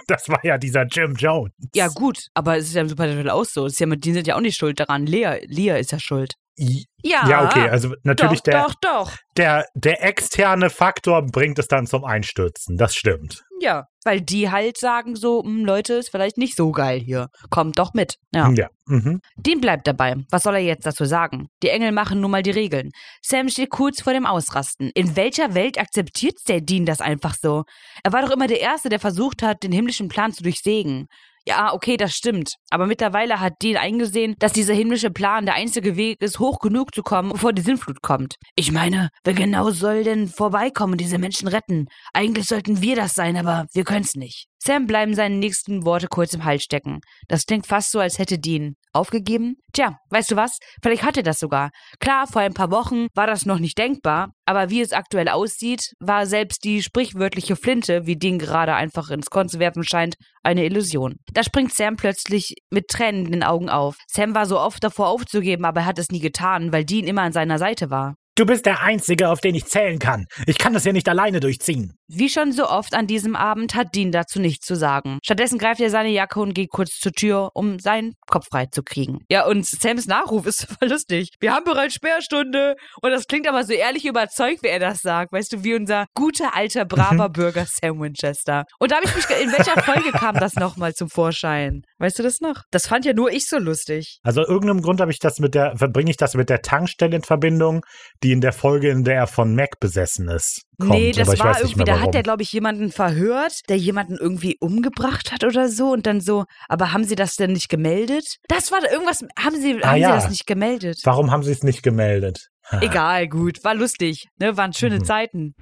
Das 0.07 0.29
war 0.29 0.39
ja 0.45 0.57
dieser 0.57 0.85
Jim 0.85 1.15
Jones. 1.15 1.51
Ja, 1.75 1.87
gut, 1.89 2.27
aber 2.33 2.55
es 2.55 2.67
ist 2.67 2.75
ja 2.75 2.81
im 2.81 2.87
Supernatural 2.87 3.29
auch 3.31 3.43
so. 3.43 3.65
Es 3.65 3.73
ist 3.73 3.79
ja, 3.79 3.87
mit- 3.87 4.05
die 4.05 4.13
sind 4.13 4.25
ja 4.27 4.35
auch 4.37 4.39
nicht 4.41 4.55
schuld 4.55 4.79
daran. 4.79 5.05
Lea, 5.05 5.41
Lea 5.47 5.79
ist 5.79 5.91
ja 5.91 5.99
schuld. 5.99 6.35
Ja, 6.55 7.27
Ja, 7.27 7.45
okay, 7.45 7.67
also 7.67 7.95
natürlich 8.03 8.41
doch, 8.41 8.51
der, 8.51 8.61
doch, 8.63 8.75
doch. 8.81 9.11
der, 9.35 9.65
der 9.73 10.03
externe 10.03 10.69
Faktor 10.69 11.25
bringt 11.25 11.57
es 11.59 11.67
dann 11.67 11.87
zum 11.87 12.05
Einstürzen. 12.05 12.77
Das 12.77 12.95
stimmt. 12.95 13.43
Ja, 13.59 13.87
weil 14.03 14.21
die 14.21 14.49
halt 14.49 14.77
sagen 14.77 15.15
so, 15.15 15.43
"Hm, 15.43 15.65
Leute, 15.65 15.93
ist 15.93 16.09
vielleicht 16.09 16.37
nicht 16.37 16.55
so 16.55 16.71
geil 16.71 16.99
hier. 16.99 17.29
Kommt 17.49 17.79
doch 17.79 17.93
mit. 17.93 18.17
Ja. 18.33 18.49
Ja. 18.51 18.69
Mhm. 18.87 19.21
Dean 19.37 19.61
bleibt 19.61 19.87
dabei. 19.87 20.15
Was 20.29 20.43
soll 20.43 20.55
er 20.55 20.61
jetzt 20.61 20.85
dazu 20.85 21.05
sagen? 21.05 21.47
Die 21.63 21.69
Engel 21.69 21.91
machen 21.91 22.19
nun 22.19 22.31
mal 22.31 22.43
die 22.43 22.51
Regeln. 22.51 22.91
Sam 23.21 23.47
steht 23.49 23.69
kurz 23.69 24.01
vor 24.01 24.13
dem 24.13 24.25
Ausrasten. 24.25 24.91
In 24.93 25.15
welcher 25.15 25.53
Welt 25.53 25.77
akzeptiert 25.79 26.35
der 26.47 26.61
Dean 26.61 26.85
das 26.85 27.01
einfach 27.01 27.35
so? 27.35 27.63
Er 28.03 28.11
war 28.13 28.21
doch 28.21 28.31
immer 28.31 28.47
der 28.47 28.59
Erste, 28.59 28.89
der 28.89 28.99
versucht 28.99 29.43
hat, 29.43 29.63
den 29.63 29.71
himmlischen 29.71 30.07
Plan 30.09 30.33
zu 30.33 30.43
durchsägen. 30.43 31.07
Ja, 31.45 31.73
okay, 31.73 31.97
das 31.97 32.13
stimmt. 32.13 32.55
Aber 32.69 32.85
mittlerweile 32.85 33.39
hat 33.39 33.53
Dean 33.63 33.77
eingesehen, 33.77 34.35
dass 34.37 34.53
dieser 34.53 34.73
himmlische 34.73 35.09
Plan 35.09 35.45
der 35.45 35.55
einzige 35.55 35.95
Weg 35.95 36.21
ist, 36.21 36.39
hoch 36.39 36.59
genug 36.59 36.93
zu 36.93 37.01
kommen, 37.01 37.31
bevor 37.31 37.51
die 37.51 37.63
Sinnflut 37.63 38.01
kommt. 38.01 38.35
Ich 38.55 38.71
meine, 38.71 39.09
wer 39.23 39.33
genau 39.33 39.71
soll 39.71 40.03
denn 40.03 40.27
vorbeikommen 40.27 40.93
und 40.93 41.01
diese 41.01 41.17
Menschen 41.17 41.47
retten? 41.47 41.87
Eigentlich 42.13 42.45
sollten 42.45 42.81
wir 42.81 42.95
das 42.95 43.13
sein, 43.13 43.37
aber 43.37 43.65
wir 43.73 43.83
können's 43.83 44.15
nicht. 44.15 44.50
Sam 44.63 44.85
bleiben 44.85 45.15
seine 45.15 45.37
nächsten 45.37 45.85
Worte 45.85 46.07
kurz 46.07 46.35
im 46.35 46.45
Hals 46.45 46.61
stecken. 46.61 46.99
Das 47.27 47.47
klingt 47.47 47.65
fast 47.65 47.89
so, 47.89 47.99
als 47.99 48.19
hätte 48.19 48.37
Dean 48.37 48.75
aufgegeben. 48.93 49.55
Tja, 49.73 49.97
weißt 50.11 50.29
du 50.29 50.35
was? 50.35 50.59
Vielleicht 50.83 51.01
hat 51.01 51.17
er 51.17 51.23
das 51.23 51.39
sogar. 51.39 51.71
Klar, 51.99 52.27
vor 52.27 52.43
ein 52.43 52.53
paar 52.53 52.69
Wochen 52.69 53.07
war 53.15 53.25
das 53.25 53.47
noch 53.47 53.57
nicht 53.57 53.79
denkbar, 53.79 54.33
aber 54.45 54.69
wie 54.69 54.81
es 54.81 54.93
aktuell 54.93 55.29
aussieht, 55.29 55.93
war 55.99 56.27
selbst 56.27 56.63
die 56.63 56.83
sprichwörtliche 56.83 57.55
Flinte, 57.55 58.05
wie 58.05 58.17
Dean 58.17 58.37
gerade 58.37 58.75
einfach 58.75 59.09
ins 59.09 59.31
Korn 59.31 59.49
zu 59.49 59.57
werfen 59.57 59.83
scheint, 59.83 60.13
eine 60.43 60.63
Illusion. 60.63 61.15
Da 61.33 61.43
springt 61.43 61.73
Sam 61.73 61.95
plötzlich 61.95 62.53
mit 62.69 62.87
Tränen 62.87 63.25
in 63.25 63.31
den 63.31 63.43
Augen 63.43 63.69
auf. 63.69 63.95
Sam 64.07 64.35
war 64.35 64.45
so 64.45 64.59
oft 64.59 64.83
davor 64.83 65.07
aufzugeben, 65.07 65.65
aber 65.65 65.81
er 65.81 65.85
hat 65.87 65.97
es 65.97 66.09
nie 66.11 66.19
getan, 66.19 66.71
weil 66.71 66.85
Dean 66.85 67.07
immer 67.07 67.23
an 67.23 67.33
seiner 67.33 67.57
Seite 67.57 67.89
war. 67.89 68.13
Du 68.35 68.45
bist 68.45 68.65
der 68.65 68.81
Einzige, 68.81 69.29
auf 69.29 69.41
den 69.41 69.55
ich 69.55 69.65
zählen 69.65 69.99
kann. 69.99 70.25
Ich 70.47 70.57
kann 70.57 70.73
das 70.73 70.85
ja 70.85 70.93
nicht 70.93 71.09
alleine 71.09 71.41
durchziehen. 71.41 71.93
Wie 72.13 72.27
schon 72.27 72.51
so 72.51 72.67
oft 72.67 72.93
an 72.93 73.07
diesem 73.07 73.37
Abend 73.37 73.73
hat 73.73 73.95
Dean 73.95 74.11
dazu 74.11 74.41
nichts 74.41 74.65
zu 74.65 74.75
sagen. 74.75 75.19
Stattdessen 75.23 75.57
greift 75.57 75.79
er 75.79 75.89
seine 75.89 76.09
Jacke 76.09 76.41
und 76.41 76.53
geht 76.53 76.69
kurz 76.69 76.99
zur 76.99 77.13
Tür, 77.13 77.51
um 77.53 77.79
seinen 77.79 78.15
Kopf 78.27 78.47
frei 78.51 78.65
zu 78.65 78.83
kriegen. 78.83 79.23
Ja, 79.29 79.45
und 79.45 79.65
Sams 79.65 80.07
Nachruf 80.07 80.45
ist 80.45 80.67
voll 80.79 80.89
lustig. 80.89 81.29
Wir 81.39 81.53
haben 81.53 81.63
bereits 81.63 81.93
Sperrstunde. 81.93 82.75
Und 83.01 83.11
das 83.11 83.27
klingt 83.27 83.47
aber 83.47 83.63
so 83.63 83.71
ehrlich 83.71 84.05
überzeugt, 84.05 84.61
wie 84.61 84.67
er 84.67 84.79
das 84.79 85.01
sagt. 85.01 85.31
Weißt 85.31 85.53
du, 85.53 85.63
wie 85.63 85.73
unser 85.73 86.05
guter, 86.13 86.53
alter, 86.53 86.83
braver 86.83 87.29
Bürger 87.29 87.65
Sam 87.65 88.01
Winchester. 88.01 88.65
Und 88.77 88.91
da 88.91 88.97
habe 88.97 89.05
ich 89.05 89.15
mich, 89.15 89.25
in 89.41 89.51
welcher 89.53 89.81
Folge 89.81 90.11
kam 90.11 90.35
das 90.35 90.55
nochmal 90.55 90.93
zum 90.93 91.09
Vorschein? 91.09 91.83
Weißt 91.99 92.19
du 92.19 92.23
das 92.23 92.41
noch? 92.41 92.63
Das 92.71 92.87
fand 92.87 93.05
ja 93.05 93.13
nur 93.13 93.31
ich 93.31 93.47
so 93.47 93.57
lustig. 93.57 94.19
Also 94.23 94.41
aus 94.41 94.49
irgendeinem 94.49 94.81
Grund 94.81 94.99
habe 94.99 95.11
ich 95.11 95.19
das 95.19 95.39
mit 95.39 95.55
der, 95.55 95.77
verbringe 95.77 96.11
ich 96.11 96.17
das 96.17 96.33
mit 96.33 96.49
der 96.49 96.61
Tankstelle 96.61 97.15
in 97.15 97.23
Verbindung, 97.23 97.85
die 98.21 98.33
in 98.33 98.41
der 98.41 98.51
Folge, 98.51 98.89
in 98.89 99.05
der 99.05 99.15
er 99.15 99.27
von 99.27 99.55
Mac 99.55 99.79
besessen 99.79 100.27
ist, 100.27 100.63
kommt. 100.79 100.91
nee, 100.91 101.11
das 101.11 101.27
aber 101.27 101.33
ich 101.35 101.39
war 101.39 101.49
weiß 101.51 101.63
nicht 101.63 101.77
irgendwie, 101.77 101.91
mehr 101.91 102.00
da 102.01 102.07
hat 102.07 102.15
er, 102.15 102.23
glaube 102.23 102.43
ich, 102.43 102.51
jemanden 102.51 102.91
verhört, 102.91 103.61
der 103.69 103.77
jemanden 103.77 104.17
irgendwie 104.17 104.57
umgebracht 104.59 105.31
hat 105.31 105.43
oder 105.43 105.69
so. 105.69 105.91
Und 105.91 106.05
dann 106.05 106.21
so, 106.21 106.45
aber 106.67 106.93
haben 106.93 107.03
sie 107.03 107.15
das 107.15 107.35
denn 107.35 107.53
nicht 107.53 107.69
gemeldet? 107.69 108.37
Das 108.47 108.71
war 108.71 108.79
irgendwas, 108.91 109.23
haben 109.39 109.55
sie, 109.59 109.79
Ah, 109.83 109.89
haben 109.91 109.97
ja. 109.99 110.07
sie 110.09 110.13
das 110.21 110.29
nicht 110.29 110.47
gemeldet? 110.47 110.99
Warum 111.03 111.31
haben 111.31 111.43
sie 111.43 111.51
es 111.51 111.63
nicht 111.63 111.83
gemeldet? 111.83 112.49
Egal, 112.79 113.27
gut, 113.27 113.63
war 113.63 113.75
lustig, 113.75 114.27
ne? 114.39 114.55
Waren 114.55 114.71
schöne 114.73 114.99
Mhm. 114.99 115.03
Zeiten. 115.05 115.55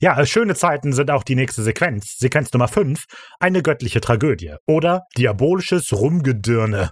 Ja, 0.00 0.24
schöne 0.24 0.54
Zeiten 0.54 0.92
sind 0.94 1.10
auch 1.10 1.22
die 1.24 1.34
nächste 1.36 1.62
Sequenz. 1.62 2.16
Sequenz 2.18 2.50
Nummer 2.52 2.68
5, 2.68 3.04
eine 3.38 3.62
göttliche 3.62 4.00
Tragödie. 4.00 4.54
Oder 4.66 5.02
diabolisches 5.16 5.92
Rumgedirne. 5.92 6.90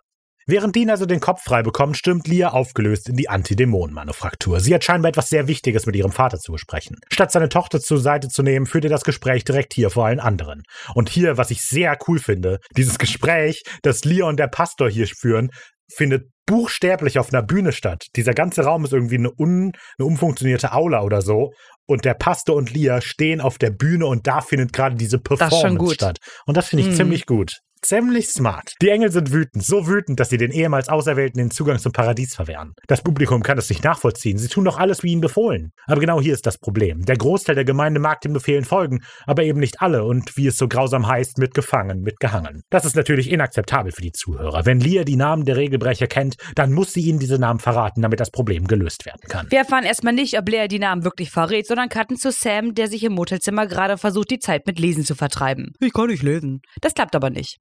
Während 0.51 0.75
Dean 0.75 0.89
also 0.89 1.05
den 1.05 1.20
Kopf 1.20 1.43
frei 1.45 1.62
bekommt, 1.62 1.99
stürmt 1.99 2.27
Lia 2.27 2.49
aufgelöst 2.49 3.11
in 3.11 3.16
die 3.16 3.29
Antidämonenmanufaktur. 3.29 4.61
Sie 4.61 4.75
hat 4.75 4.83
scheinbar 4.83 5.11
etwas 5.11 5.29
sehr 5.29 5.47
Wichtiges 5.47 5.85
mit 5.85 5.95
ihrem 5.95 6.11
Vater 6.11 6.39
zu 6.39 6.53
besprechen. 6.53 6.97
Statt 7.12 7.31
seine 7.31 7.51
Tochter 7.51 7.81
zur 7.81 7.99
Seite 7.99 8.29
zu 8.29 8.43
nehmen, 8.43 8.65
führt 8.65 8.85
er 8.85 8.91
das 8.91 9.05
Gespräch 9.05 9.45
direkt 9.45 9.75
hier 9.75 9.91
vor 9.91 10.07
allen 10.07 10.20
anderen. 10.20 10.62
Und 10.95 11.11
hier, 11.11 11.37
was 11.37 11.51
ich 11.51 11.61
sehr 11.61 11.99
cool 12.09 12.19
finde, 12.19 12.61
dieses 12.79 12.99
Gespräch, 12.99 13.62
das 13.83 14.07
Lia 14.07 14.25
und 14.25 14.39
der 14.39 14.47
Pastor 14.47 14.89
hier 14.89 15.07
führen, 15.07 15.51
findet 15.93 16.31
buchstäblich 16.47 17.19
auf 17.19 17.31
einer 17.31 17.43
Bühne 17.43 17.73
statt. 17.73 18.07
Dieser 18.16 18.33
ganze 18.33 18.62
Raum 18.62 18.87
ist 18.87 18.95
irgendwie 18.95 19.19
eine, 19.19 19.31
un, 19.39 19.73
eine 19.99 20.07
umfunktionierte 20.07 20.73
Aula 20.73 21.03
oder 21.03 21.20
so. 21.20 21.53
Und 21.87 22.07
der 22.07 22.15
Pastor 22.15 22.57
und 22.57 22.73
Lia 22.73 23.03
stehen 23.03 23.43
auf 23.43 23.59
der 23.59 23.70
Bühne 23.70 24.07
und 24.07 24.27
da 24.27 24.41
findet 24.41 24.73
gerade 24.73 24.97
diese 24.97 25.19
Performance 25.19 25.95
statt. 25.95 26.19
Und 26.47 26.57
das 26.57 26.69
finde 26.69 26.85
ich 26.85 26.91
mhm. 26.91 26.97
ziemlich 26.97 27.27
gut. 27.27 27.59
Ziemlich 27.83 28.29
smart. 28.29 28.75
Die 28.83 28.89
Engel 28.89 29.11
sind 29.11 29.33
wütend, 29.33 29.65
so 29.65 29.87
wütend, 29.87 30.21
dass 30.21 30.31
sie 30.31 30.37
den 30.37 30.51
ehemals 30.51 30.89
Auserwählten 30.89 31.39
den 31.39 31.51
Zugang 31.51 31.79
zum 31.79 31.93
Paradies 31.93 32.35
verwehren. 32.35 32.75
Das 32.87 33.03
Publikum 33.03 33.43
kann 33.43 33.59
es 33.59 33.69
nicht 33.69 33.85
nachvollziehen, 33.85 34.39
sie 34.39 34.49
tun 34.49 34.65
doch 34.65 34.79
alles 34.79 35.03
wie 35.03 35.13
ihnen 35.13 35.21
befohlen. 35.21 35.73
Aber 35.87 36.01
genau 36.01 36.21
hier 36.21 36.35
ist 36.35 36.47
das 36.47 36.59
Problem. 36.59 37.05
Der 37.05 37.17
Großteil 37.17 37.55
der 37.55 37.65
Gemeinde 37.65 38.01
mag 38.01 38.21
den 38.21 38.33
Befehlen 38.33 38.65
folgen, 38.65 39.01
aber 39.27 39.43
eben 39.45 39.61
nicht 39.61 39.81
alle 39.81 40.05
und 40.05 40.37
wie 40.37 40.47
es 40.47 40.59
so 40.59 40.69
grausam 40.69 41.07
heißt, 41.07 41.39
mitgefangen, 41.39 42.03
mitgehangen. 42.03 42.63
Das 42.71 42.85
ist 42.85 42.97
natürlich 42.97 43.31
inakzeptabel 43.31 43.93
für 43.93 44.03
die 44.03 44.13
Zuhörer. 44.13 44.67
Wenn 44.67 44.81
Lia 44.81 45.05
die 45.05 45.17
Namen 45.17 45.45
der 45.45 45.57
Regelbrecher 45.57 46.07
kennt, 46.07 46.37
dann 46.55 46.73
muss 46.73 46.93
sie 46.93 47.03
ihnen 47.03 47.19
diese 47.19 47.39
Namen 47.39 47.61
verraten, 47.61 48.03
damit 48.03 48.21
das 48.21 48.31
Problem 48.31 48.67
gelöst 48.67 49.07
werden 49.07 49.29
kann. 49.29 49.47
Wir 49.51 49.61
erfahren 49.61 49.85
erstmal 49.85 50.13
nicht, 50.13 50.39
ob 50.39 50.49
Lea 50.49 50.69
die 50.69 50.79
Namen 50.79 51.05
wirklich 51.05 51.31
verrät, 51.31 51.67
sondern 51.67 51.89
cutten 51.89 52.17
zu 52.17 52.33
Sam, 52.33 52.75
der 52.75 52.89
sich 52.89 53.05
im 53.05 53.13
Motelzimmer 53.13 53.67
gerade 53.67 53.99
versucht, 53.99 54.31
die 54.31 54.39
Zeit 54.39 54.67
mit 54.67 54.79
Lesen 54.79 55.05
zu 55.05 55.15
vertreiben. 55.15 55.73
Ich 55.81 55.93
kann 55.93 56.09
nicht 56.09 56.23
lesen. 56.23 56.61
Das 56.81 56.95
klappt 56.95 57.15
aber 57.15 57.31
nicht. 57.31 57.59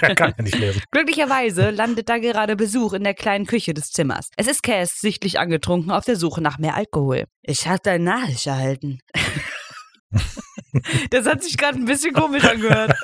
Wer 0.00 0.14
kann 0.14 0.34
ja 0.36 0.42
nicht 0.42 0.58
lesen. 0.58 0.82
Glücklicherweise 0.90 1.70
landet 1.70 2.08
da 2.08 2.18
gerade 2.18 2.56
Besuch 2.56 2.94
in 2.94 3.04
der 3.04 3.14
kleinen 3.14 3.46
Küche 3.46 3.74
des 3.74 3.90
Zimmers. 3.90 4.30
Es 4.36 4.46
ist 4.46 4.62
Cass, 4.62 5.00
sichtlich 5.00 5.38
angetrunken, 5.38 5.90
auf 5.90 6.04
der 6.04 6.16
Suche 6.16 6.40
nach 6.40 6.58
mehr 6.58 6.74
Alkohol. 6.74 7.24
Ich 7.42 7.66
habe 7.66 7.80
deine 7.82 8.04
Nachricht 8.04 8.46
erhalten. 8.46 9.00
das 11.10 11.26
hat 11.26 11.42
sich 11.42 11.56
gerade 11.56 11.78
ein 11.78 11.84
bisschen 11.84 12.14
komisch 12.14 12.44
angehört. 12.44 12.94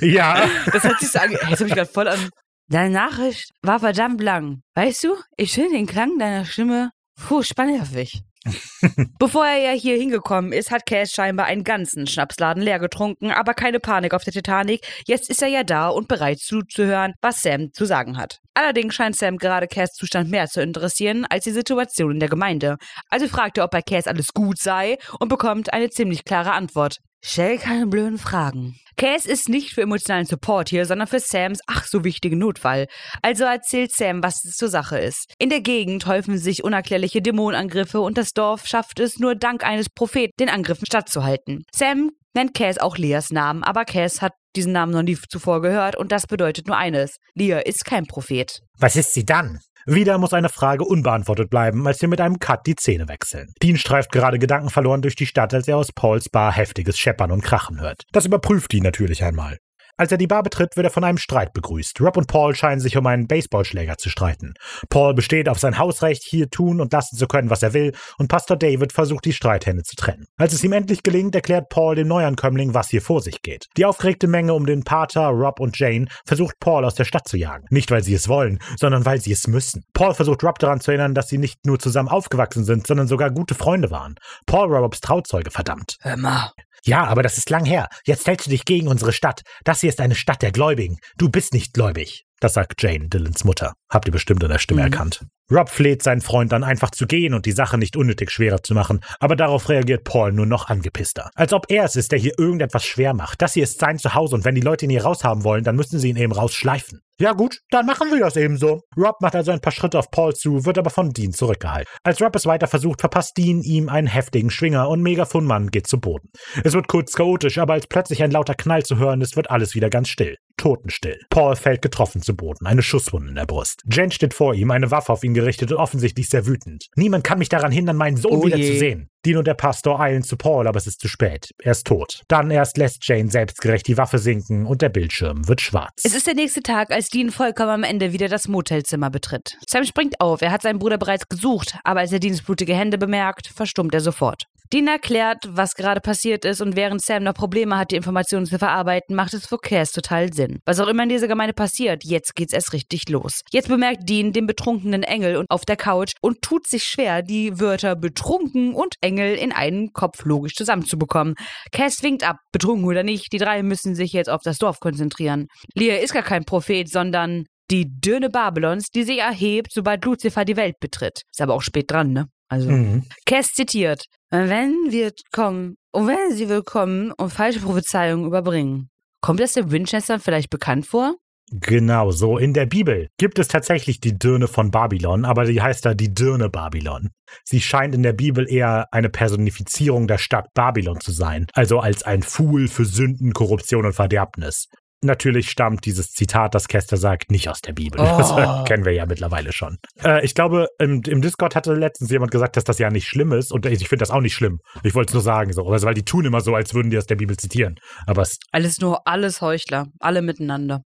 Ja. 0.00 0.48
Das 0.72 0.84
hat 0.84 0.98
sich 1.00 1.10
so 1.10 1.18
angehört. 1.18 1.50
Das 1.50 1.60
habe 1.60 1.68
ich 1.68 1.74
gerade 1.74 1.90
voll 1.90 2.08
an. 2.08 2.30
Deine 2.68 2.90
Nachricht 2.90 3.52
war 3.62 3.78
verdammt 3.78 4.20
lang. 4.20 4.62
Weißt 4.74 5.04
du, 5.04 5.16
ich 5.36 5.52
finde 5.52 5.76
den 5.76 5.86
Klang 5.86 6.18
deiner 6.18 6.44
Stimme 6.44 6.90
furchtbar 7.16 7.66
nervig. 7.66 8.22
Bevor 9.18 9.46
er 9.46 9.58
ja 9.58 9.70
hier 9.72 9.96
hingekommen 9.96 10.52
ist, 10.52 10.70
hat 10.70 10.86
Cass 10.86 11.12
scheinbar 11.12 11.46
einen 11.46 11.64
ganzen 11.64 12.06
Schnapsladen 12.06 12.62
leer 12.62 12.78
getrunken, 12.78 13.30
aber 13.30 13.54
keine 13.54 13.80
Panik 13.80 14.14
auf 14.14 14.24
der 14.24 14.32
Titanic. 14.32 14.86
Jetzt 15.06 15.30
ist 15.30 15.42
er 15.42 15.48
ja 15.48 15.64
da 15.64 15.88
und 15.88 16.08
bereit 16.08 16.38
zuzuhören, 16.38 17.14
was 17.22 17.42
Sam 17.42 17.72
zu 17.72 17.84
sagen 17.84 18.16
hat. 18.16 18.40
Allerdings 18.54 18.94
scheint 18.94 19.16
Sam 19.16 19.36
gerade 19.36 19.66
Cass 19.66 19.92
Zustand 19.92 20.30
mehr 20.30 20.46
zu 20.46 20.62
interessieren 20.62 21.26
als 21.28 21.44
die 21.44 21.50
Situation 21.50 22.12
in 22.12 22.20
der 22.20 22.28
Gemeinde. 22.28 22.76
Also 23.10 23.28
fragt 23.28 23.58
er, 23.58 23.64
ob 23.64 23.70
bei 23.70 23.82
Cass 23.82 24.06
alles 24.06 24.32
gut 24.32 24.58
sei 24.58 24.96
und 25.20 25.28
bekommt 25.28 25.72
eine 25.72 25.90
ziemlich 25.90 26.24
klare 26.24 26.52
Antwort. 26.52 26.98
Stell 27.28 27.58
keine 27.58 27.88
blöden 27.88 28.18
Fragen. 28.18 28.76
Cass 28.96 29.26
ist 29.26 29.48
nicht 29.48 29.74
für 29.74 29.82
emotionalen 29.82 30.26
Support 30.26 30.68
hier, 30.68 30.86
sondern 30.86 31.08
für 31.08 31.18
Sams 31.18 31.58
ach 31.66 31.84
so 31.84 32.04
wichtigen 32.04 32.38
Notfall. 32.38 32.86
Also 33.20 33.42
erzählt 33.42 33.90
Sam, 33.92 34.22
was 34.22 34.44
es 34.44 34.52
zur 34.52 34.68
Sache 34.68 35.00
ist. 35.00 35.34
In 35.40 35.50
der 35.50 35.60
Gegend 35.60 36.06
häufen 36.06 36.38
sich 36.38 36.62
unerklärliche 36.62 37.20
Dämonenangriffe 37.20 38.00
und 38.00 38.16
das 38.16 38.30
Dorf 38.30 38.68
schafft 38.68 39.00
es 39.00 39.18
nur 39.18 39.34
dank 39.34 39.66
eines 39.66 39.90
Propheten, 39.90 40.34
den 40.38 40.48
Angriffen 40.48 40.86
stattzuhalten. 40.86 41.64
Sam 41.74 42.12
nennt 42.32 42.54
Cass 42.54 42.78
auch 42.78 42.96
Leas 42.96 43.30
Namen, 43.30 43.64
aber 43.64 43.84
Cass 43.84 44.22
hat 44.22 44.32
diesen 44.54 44.70
Namen 44.70 44.92
noch 44.92 45.02
nie 45.02 45.18
zuvor 45.28 45.62
gehört 45.62 45.96
und 45.96 46.12
das 46.12 46.28
bedeutet 46.28 46.68
nur 46.68 46.76
eines. 46.76 47.16
Lea 47.34 47.60
ist 47.64 47.84
kein 47.84 48.06
Prophet. 48.06 48.60
Was 48.78 48.94
ist 48.94 49.14
sie 49.14 49.24
dann? 49.24 49.58
Wieder 49.88 50.18
muss 50.18 50.32
eine 50.32 50.48
Frage 50.48 50.84
unbeantwortet 50.84 51.48
bleiben, 51.48 51.86
als 51.86 52.02
wir 52.02 52.08
mit 52.08 52.20
einem 52.20 52.40
Cut 52.40 52.66
die 52.66 52.74
Szene 52.74 53.08
wechseln. 53.08 53.52
Dean 53.62 53.76
streift 53.76 54.10
gerade 54.10 54.40
gedankenverloren 54.40 55.00
durch 55.00 55.14
die 55.14 55.26
Stadt, 55.26 55.54
als 55.54 55.68
er 55.68 55.76
aus 55.76 55.92
Pauls 55.92 56.28
Bar 56.28 56.52
heftiges 56.52 56.98
Scheppern 56.98 57.30
und 57.30 57.42
Krachen 57.42 57.80
hört. 57.80 58.02
Das 58.10 58.26
überprüft 58.26 58.74
ihn 58.74 58.82
natürlich 58.82 59.22
einmal. 59.22 59.58
Als 59.98 60.12
er 60.12 60.18
die 60.18 60.26
Bar 60.26 60.42
betritt, 60.42 60.76
wird 60.76 60.86
er 60.86 60.90
von 60.90 61.04
einem 61.04 61.16
Streit 61.16 61.54
begrüßt. 61.54 62.00
Rob 62.02 62.18
und 62.18 62.26
Paul 62.26 62.54
scheinen 62.54 62.80
sich 62.80 62.98
um 62.98 63.06
einen 63.06 63.26
Baseballschläger 63.26 63.96
zu 63.96 64.10
streiten. 64.10 64.52
Paul 64.90 65.14
besteht 65.14 65.48
auf 65.48 65.58
sein 65.58 65.78
Hausrecht, 65.78 66.22
hier 66.22 66.50
tun 66.50 66.82
und 66.82 66.92
lassen 66.92 67.16
zu 67.16 67.26
können, 67.26 67.48
was 67.48 67.62
er 67.62 67.72
will, 67.72 67.92
und 68.18 68.28
Pastor 68.28 68.58
David 68.58 68.92
versucht, 68.92 69.24
die 69.24 69.32
Streithände 69.32 69.84
zu 69.84 69.96
trennen. 69.96 70.26
Als 70.36 70.52
es 70.52 70.62
ihm 70.62 70.72
endlich 70.72 71.02
gelingt, 71.02 71.34
erklärt 71.34 71.70
Paul 71.70 71.94
dem 71.94 72.08
Neuankömmling, 72.08 72.74
was 72.74 72.90
hier 72.90 73.00
vor 73.00 73.22
sich 73.22 73.40
geht. 73.40 73.68
Die 73.78 73.86
aufgeregte 73.86 74.26
Menge 74.26 74.52
um 74.52 74.66
den 74.66 74.84
Pater, 74.84 75.28
Rob 75.28 75.60
und 75.60 75.78
Jane 75.78 76.06
versucht 76.26 76.60
Paul 76.60 76.84
aus 76.84 76.94
der 76.94 77.04
Stadt 77.04 77.26
zu 77.26 77.38
jagen. 77.38 77.66
Nicht, 77.70 77.90
weil 77.90 78.02
sie 78.02 78.14
es 78.14 78.28
wollen, 78.28 78.58
sondern 78.76 79.06
weil 79.06 79.20
sie 79.20 79.32
es 79.32 79.46
müssen. 79.46 79.84
Paul 79.94 80.14
versucht 80.14 80.44
Rob 80.44 80.58
daran 80.58 80.80
zu 80.80 80.90
erinnern, 80.90 81.14
dass 81.14 81.28
sie 81.28 81.38
nicht 81.38 81.64
nur 81.64 81.78
zusammen 81.78 82.08
aufgewachsen 82.08 82.64
sind, 82.64 82.86
sondern 82.86 83.08
sogar 83.08 83.30
gute 83.30 83.54
Freunde 83.54 83.90
waren. 83.90 84.16
Paul 84.44 84.74
Robs 84.74 85.00
Trauzeuge, 85.00 85.50
verdammt. 85.50 85.96
Hör 86.02 86.16
mal, 86.16 86.52
ja, 86.84 87.04
aber 87.04 87.22
das 87.22 87.38
ist 87.38 87.50
lang 87.50 87.64
her. 87.64 87.88
Jetzt 88.04 88.22
stellst 88.22 88.46
du 88.46 88.50
dich 88.50 88.64
gegen 88.64 88.88
unsere 88.88 89.12
Stadt. 89.12 89.42
Das 89.64 89.80
hier 89.80 89.90
ist 89.90 90.00
eine 90.00 90.14
Stadt 90.14 90.42
der 90.42 90.52
Gläubigen. 90.52 90.98
Du 91.16 91.28
bist 91.28 91.52
nicht 91.52 91.74
gläubig. 91.74 92.24
Das 92.40 92.52
sagt 92.54 92.82
Jane, 92.82 93.08
Dylans 93.08 93.44
Mutter. 93.44 93.72
Habt 93.90 94.06
ihr 94.06 94.12
bestimmt 94.12 94.44
an 94.44 94.50
der 94.50 94.58
Stimme 94.58 94.82
mhm. 94.82 94.92
erkannt. 94.92 95.26
Rob 95.50 95.70
fleht 95.70 96.02
seinen 96.02 96.20
Freund 96.20 96.52
dann 96.52 96.64
einfach 96.64 96.90
zu 96.90 97.06
gehen 97.06 97.32
und 97.32 97.46
die 97.46 97.52
Sache 97.52 97.78
nicht 97.78 97.96
unnötig 97.96 98.30
schwerer 98.30 98.62
zu 98.62 98.74
machen, 98.74 99.00
aber 99.20 99.36
darauf 99.36 99.68
reagiert 99.68 100.04
Paul 100.04 100.32
nur 100.32 100.44
noch 100.44 100.68
angepisster. 100.68 101.30
Als 101.34 101.52
ob 101.52 101.66
er 101.70 101.84
es 101.84 101.94
ist, 101.94 102.10
der 102.12 102.18
hier 102.18 102.32
irgendetwas 102.36 102.84
schwer 102.84 103.14
macht. 103.14 103.40
Das 103.40 103.54
hier 103.54 103.62
ist 103.62 103.78
sein 103.78 103.98
Zuhause 103.98 104.34
und 104.34 104.44
wenn 104.44 104.56
die 104.56 104.60
Leute 104.60 104.84
ihn 104.84 104.90
hier 104.90 105.04
raushaben 105.04 105.44
wollen, 105.44 105.62
dann 105.62 105.76
müssen 105.76 106.00
sie 106.00 106.08
ihn 106.08 106.16
eben 106.16 106.32
rausschleifen. 106.32 107.00
Ja 107.18 107.32
gut, 107.32 107.60
dann 107.70 107.86
machen 107.86 108.10
wir 108.10 108.20
das 108.20 108.36
eben 108.36 108.58
so. 108.58 108.82
Rob 108.94 109.22
macht 109.22 109.34
also 109.34 109.50
ein 109.50 109.60
paar 109.60 109.72
Schritte 109.72 109.98
auf 109.98 110.10
Paul 110.10 110.34
zu, 110.34 110.66
wird 110.66 110.76
aber 110.76 110.90
von 110.90 111.10
Dean 111.10 111.32
zurückgehalten. 111.32 111.90
Als 112.04 112.20
Rob 112.20 112.36
es 112.36 112.44
weiter 112.44 112.66
versucht, 112.66 113.00
verpasst 113.00 113.38
Dean 113.38 113.62
ihm 113.62 113.88
einen 113.88 114.06
heftigen 114.06 114.50
Schwinger 114.50 114.90
und 114.90 115.02
Megafonmann 115.02 115.70
geht 115.70 115.86
zu 115.86 115.98
Boden. 115.98 116.28
Es 116.62 116.74
wird 116.74 116.88
kurz 116.88 117.14
chaotisch, 117.14 117.56
aber 117.56 117.72
als 117.72 117.86
plötzlich 117.86 118.22
ein 118.22 118.30
lauter 118.30 118.54
Knall 118.54 118.82
zu 118.82 118.98
hören 118.98 119.22
ist, 119.22 119.34
wird 119.34 119.50
alles 119.50 119.74
wieder 119.74 119.88
ganz 119.88 120.08
still. 120.08 120.36
Totenstill. 120.58 121.18
Paul 121.30 121.54
fällt 121.56 121.82
getroffen 121.82 122.22
zu 122.22 122.34
Boden, 122.34 122.66
eine 122.66 122.82
Schusswunde 122.82 123.28
in 123.28 123.34
der 123.34 123.46
Brust. 123.46 123.82
Jen 123.90 124.10
steht 124.10 124.34
vor 124.34 124.54
ihm, 124.54 124.70
eine 124.70 124.90
Waffe 124.90 125.12
auf 125.12 125.22
ihn 125.22 125.34
gerichtet 125.34 125.70
und 125.70 125.78
offensichtlich 125.78 126.28
sehr 126.28 126.46
wütend. 126.46 126.86
Niemand 126.96 127.24
kann 127.24 127.38
mich 127.38 127.48
daran 127.48 127.72
hindern, 127.72 127.96
meinen 127.96 128.16
Sohn 128.16 128.40
oh 128.40 128.44
wieder 128.46 128.56
je. 128.56 128.72
zu 128.72 128.78
sehen. 128.78 129.10
Dean 129.24 129.38
und 129.38 129.46
der 129.46 129.54
Pastor 129.54 130.00
eilen 130.00 130.22
zu 130.22 130.36
Paul, 130.36 130.68
aber 130.68 130.78
es 130.78 130.86
ist 130.86 131.00
zu 131.00 131.08
spät. 131.08 131.50
Er 131.58 131.72
ist 131.72 131.86
tot. 131.86 132.22
Dann 132.28 132.50
erst 132.50 132.78
lässt 132.78 133.06
Jane 133.06 133.28
selbstgerecht 133.30 133.86
die 133.88 133.96
Waffe 133.96 134.18
sinken 134.18 134.66
und 134.66 134.82
der 134.82 134.88
Bildschirm 134.88 135.48
wird 135.48 135.60
schwarz. 135.60 136.02
Es 136.04 136.14
ist 136.14 136.26
der 136.26 136.34
nächste 136.34 136.62
Tag, 136.62 136.92
als 136.92 137.05
Dean 137.08 137.30
vollkommen 137.30 137.70
am 137.70 137.82
Ende 137.82 138.12
wieder 138.12 138.28
das 138.28 138.48
Motelzimmer 138.48 139.10
betritt. 139.10 139.56
Sam 139.66 139.84
springt 139.84 140.20
auf, 140.20 140.42
er 140.42 140.50
hat 140.50 140.62
seinen 140.62 140.78
Bruder 140.78 140.98
bereits 140.98 141.28
gesucht, 141.28 141.76
aber 141.84 142.00
als 142.00 142.12
er 142.12 142.20
Deans 142.20 142.42
blutige 142.42 142.74
Hände 142.74 142.98
bemerkt, 142.98 143.48
verstummt 143.48 143.94
er 143.94 144.00
sofort. 144.00 144.46
Dean 144.72 144.88
erklärt, 144.88 145.38
was 145.48 145.74
gerade 145.74 146.00
passiert 146.00 146.44
ist 146.44 146.60
und 146.60 146.76
während 146.76 147.02
Sam 147.02 147.22
noch 147.22 147.34
Probleme 147.34 147.76
hat, 147.76 147.90
die 147.90 147.96
Informationen 147.96 148.46
zu 148.46 148.58
verarbeiten, 148.58 149.14
macht 149.14 149.34
es 149.34 149.46
für 149.46 149.58
Cass 149.58 149.92
total 149.92 150.32
Sinn. 150.32 150.58
Was 150.64 150.80
auch 150.80 150.88
immer 150.88 151.04
in 151.04 151.08
dieser 151.08 151.28
Gemeinde 151.28 151.54
passiert, 151.54 152.04
jetzt 152.04 152.34
geht's 152.34 152.52
erst 152.52 152.72
richtig 152.72 153.08
los. 153.08 153.40
Jetzt 153.52 153.68
bemerkt 153.68 154.08
Dean 154.08 154.32
den 154.32 154.46
betrunkenen 154.46 155.02
Engel 155.02 155.44
auf 155.48 155.64
der 155.64 155.76
Couch 155.76 156.12
und 156.20 156.42
tut 156.42 156.66
sich 156.66 156.84
schwer, 156.84 157.22
die 157.22 157.60
Wörter 157.60 157.96
betrunken 157.96 158.74
und 158.74 158.94
Engel 159.00 159.34
in 159.36 159.52
einen 159.52 159.92
Kopf 159.92 160.24
logisch 160.24 160.54
zusammenzubekommen. 160.54 161.34
Cass 161.72 162.02
winkt 162.02 162.24
ab, 162.24 162.36
betrunken 162.52 162.86
oder 162.86 163.02
nicht, 163.02 163.32
die 163.32 163.38
drei 163.38 163.62
müssen 163.62 163.94
sich 163.94 164.12
jetzt 164.12 164.28
auf 164.28 164.40
das 164.42 164.58
Dorf 164.58 164.80
konzentrieren. 164.80 165.46
Leah 165.74 165.98
ist 165.98 166.12
gar 166.12 166.22
kein 166.22 166.44
Prophet, 166.44 166.88
sondern 166.88 167.44
die 167.70 167.86
Dürne 167.88 168.30
Babylons, 168.30 168.90
die 168.94 169.02
sich 169.02 169.18
erhebt, 169.18 169.72
sobald 169.72 170.04
Lucifer 170.04 170.44
die 170.44 170.56
Welt 170.56 170.76
betritt. 170.80 171.22
Ist 171.30 171.40
aber 171.40 171.54
auch 171.54 171.62
spät 171.62 171.90
dran, 171.90 172.12
ne? 172.12 172.26
Also, 172.48 172.70
mhm. 172.70 173.04
Cass 173.26 173.48
zitiert, 173.48 174.04
wenn 174.30 174.90
wir 174.90 175.12
kommen, 175.32 175.76
und 175.92 176.08
wenn 176.08 176.32
sie 176.32 176.48
willkommen 176.48 177.12
und 177.12 177.30
falsche 177.30 177.60
Prophezeiungen 177.60 178.26
überbringen. 178.26 178.90
Kommt 179.20 179.40
das 179.40 179.54
den 179.54 179.70
Winchester 179.70 180.20
vielleicht 180.20 180.50
bekannt 180.50 180.86
vor? 180.86 181.16
Genau, 181.52 182.10
so 182.10 182.38
in 182.38 182.54
der 182.54 182.66
Bibel 182.66 183.08
gibt 183.18 183.38
es 183.38 183.46
tatsächlich 183.46 184.00
die 184.00 184.18
Dirne 184.18 184.48
von 184.48 184.72
Babylon, 184.72 185.24
aber 185.24 185.44
die 185.44 185.62
heißt 185.62 185.86
da 185.86 185.94
die 185.94 186.12
Dirne 186.12 186.50
Babylon. 186.50 187.10
Sie 187.44 187.60
scheint 187.60 187.94
in 187.94 188.02
der 188.02 188.14
Bibel 188.14 188.50
eher 188.50 188.88
eine 188.90 189.08
Personifizierung 189.10 190.08
der 190.08 190.18
Stadt 190.18 190.52
Babylon 190.54 191.00
zu 191.00 191.12
sein, 191.12 191.46
also 191.52 191.78
als 191.78 192.02
ein 192.02 192.22
Fool 192.22 192.66
für 192.66 192.84
Sünden, 192.84 193.32
Korruption 193.32 193.86
und 193.86 193.92
Verderbnis. 193.92 194.68
Natürlich 195.02 195.50
stammt 195.50 195.84
dieses 195.84 196.12
Zitat, 196.12 196.54
das 196.54 196.68
Kester 196.68 196.96
sagt, 196.96 197.30
nicht 197.30 197.48
aus 197.48 197.60
der 197.60 197.74
Bibel. 197.74 198.00
Oh. 198.00 198.04
Das 198.04 198.64
kennen 198.66 198.84
wir 198.84 198.92
ja 198.92 199.04
mittlerweile 199.06 199.52
schon. 199.52 199.78
Äh, 200.02 200.24
ich 200.24 200.34
glaube, 200.34 200.68
im, 200.78 201.02
im, 201.06 201.20
Discord 201.20 201.54
hatte 201.54 201.74
letztens 201.74 202.10
jemand 202.10 202.30
gesagt, 202.30 202.56
dass 202.56 202.64
das 202.64 202.78
ja 202.78 202.90
nicht 202.90 203.06
schlimm 203.06 203.32
ist. 203.32 203.52
Und 203.52 203.66
ich 203.66 203.88
finde 203.88 204.02
das 204.02 204.10
auch 204.10 204.20
nicht 204.20 204.34
schlimm. 204.34 204.58
Ich 204.82 204.94
wollte 204.94 205.10
es 205.10 205.14
nur 205.14 205.22
sagen, 205.22 205.52
so. 205.52 205.66
Also, 205.68 205.86
weil 205.86 205.94
die 205.94 206.04
tun 206.04 206.24
immer 206.24 206.40
so, 206.40 206.54
als 206.54 206.72
würden 206.72 206.90
die 206.90 206.98
aus 206.98 207.06
der 207.06 207.16
Bibel 207.16 207.36
zitieren. 207.36 207.76
Aber 208.06 208.22
es 208.22 208.38
alles 208.52 208.80
nur 208.80 209.06
alles 209.06 209.42
Heuchler. 209.42 209.88
Alle 210.00 210.22
miteinander. 210.22 210.82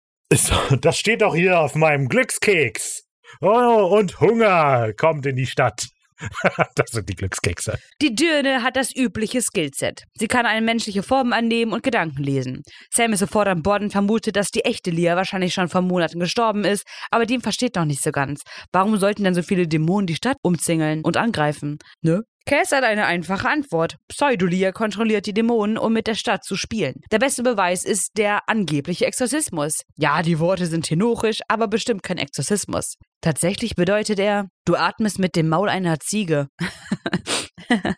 Das 0.82 0.98
steht 0.98 1.22
doch 1.22 1.36
hier 1.36 1.60
auf 1.60 1.76
meinem 1.76 2.08
Glückskeks. 2.08 3.04
Oh, 3.42 3.98
und 3.98 4.20
Hunger 4.20 4.94
kommt 4.94 5.26
in 5.26 5.36
die 5.36 5.46
Stadt. 5.46 5.88
das 6.76 6.92
sind 6.92 7.10
die 7.10 7.16
Glückskekse. 7.16 7.78
Die 8.02 8.16
Dürne 8.16 8.64
hat 8.64 8.76
das 8.76 8.96
übliche 8.96 9.42
Skillset. 9.42 10.04
Sie 10.18 10.28
kann 10.28 10.46
eine 10.46 10.66
menschliche 10.66 11.04
Form 11.04 11.34
annehmen 11.34 11.74
und 11.74 11.84
Gedanken 11.84 12.24
lesen. 12.24 12.62
Sam 12.92 13.14
ist 13.14 13.20
sofort 13.20 13.48
an 13.48 13.62
Bord 13.62 13.82
und 13.82 13.92
vermutet, 13.92 14.36
dass 14.36 14.52
die 14.52 14.66
echte 14.66 14.92
Lia 14.92 15.16
wahrscheinlich 15.16 15.54
schon 15.54 15.70
vor 15.70 15.82
Monaten 15.82 16.20
gestorben 16.20 16.64
ist, 16.64 16.86
aber 17.12 17.26
dem 17.26 17.42
versteht 17.42 17.76
noch 17.76 17.86
nicht 17.86 18.04
so 18.04 18.12
ganz. 18.12 18.42
Warum 18.72 18.98
sollten 18.98 19.24
denn 19.24 19.36
so 19.36 19.44
viele 19.44 19.68
Dämonen 19.68 20.08
die 20.08 20.16
Stadt 20.16 20.38
umzingeln 20.42 21.02
und 21.04 21.18
angreifen? 21.18 21.78
Ne? 22.02 22.24
Cass 22.46 22.72
hat 22.72 22.84
eine 22.84 23.06
einfache 23.06 23.48
Antwort. 23.48 23.98
Pseudolia 24.08 24.72
kontrolliert 24.72 25.26
die 25.26 25.34
Dämonen, 25.34 25.78
um 25.78 25.94
mit 25.94 26.08
der 26.08 26.16
Stadt 26.16 26.44
zu 26.44 26.56
spielen. 26.56 26.96
Der 27.12 27.20
beste 27.20 27.44
Beweis 27.44 27.84
ist 27.84 28.18
der 28.18 28.50
angebliche 28.50 29.06
Exorzismus. 29.06 29.84
Ja, 29.98 30.24
die 30.24 30.40
Worte 30.40 30.66
sind 30.66 30.90
henochisch, 30.90 31.40
aber 31.48 31.68
bestimmt 31.68 32.04
kein 32.04 32.18
Exorzismus. 32.18 32.96
Tatsächlich 33.22 33.76
bedeutet 33.76 34.20
er, 34.20 34.48
du 34.66 34.76
atmest 34.76 35.20
mit 35.20 35.36
dem 35.36 35.50
Maul 35.50 35.70
einer 35.70 36.00
Ziege. 36.00 36.48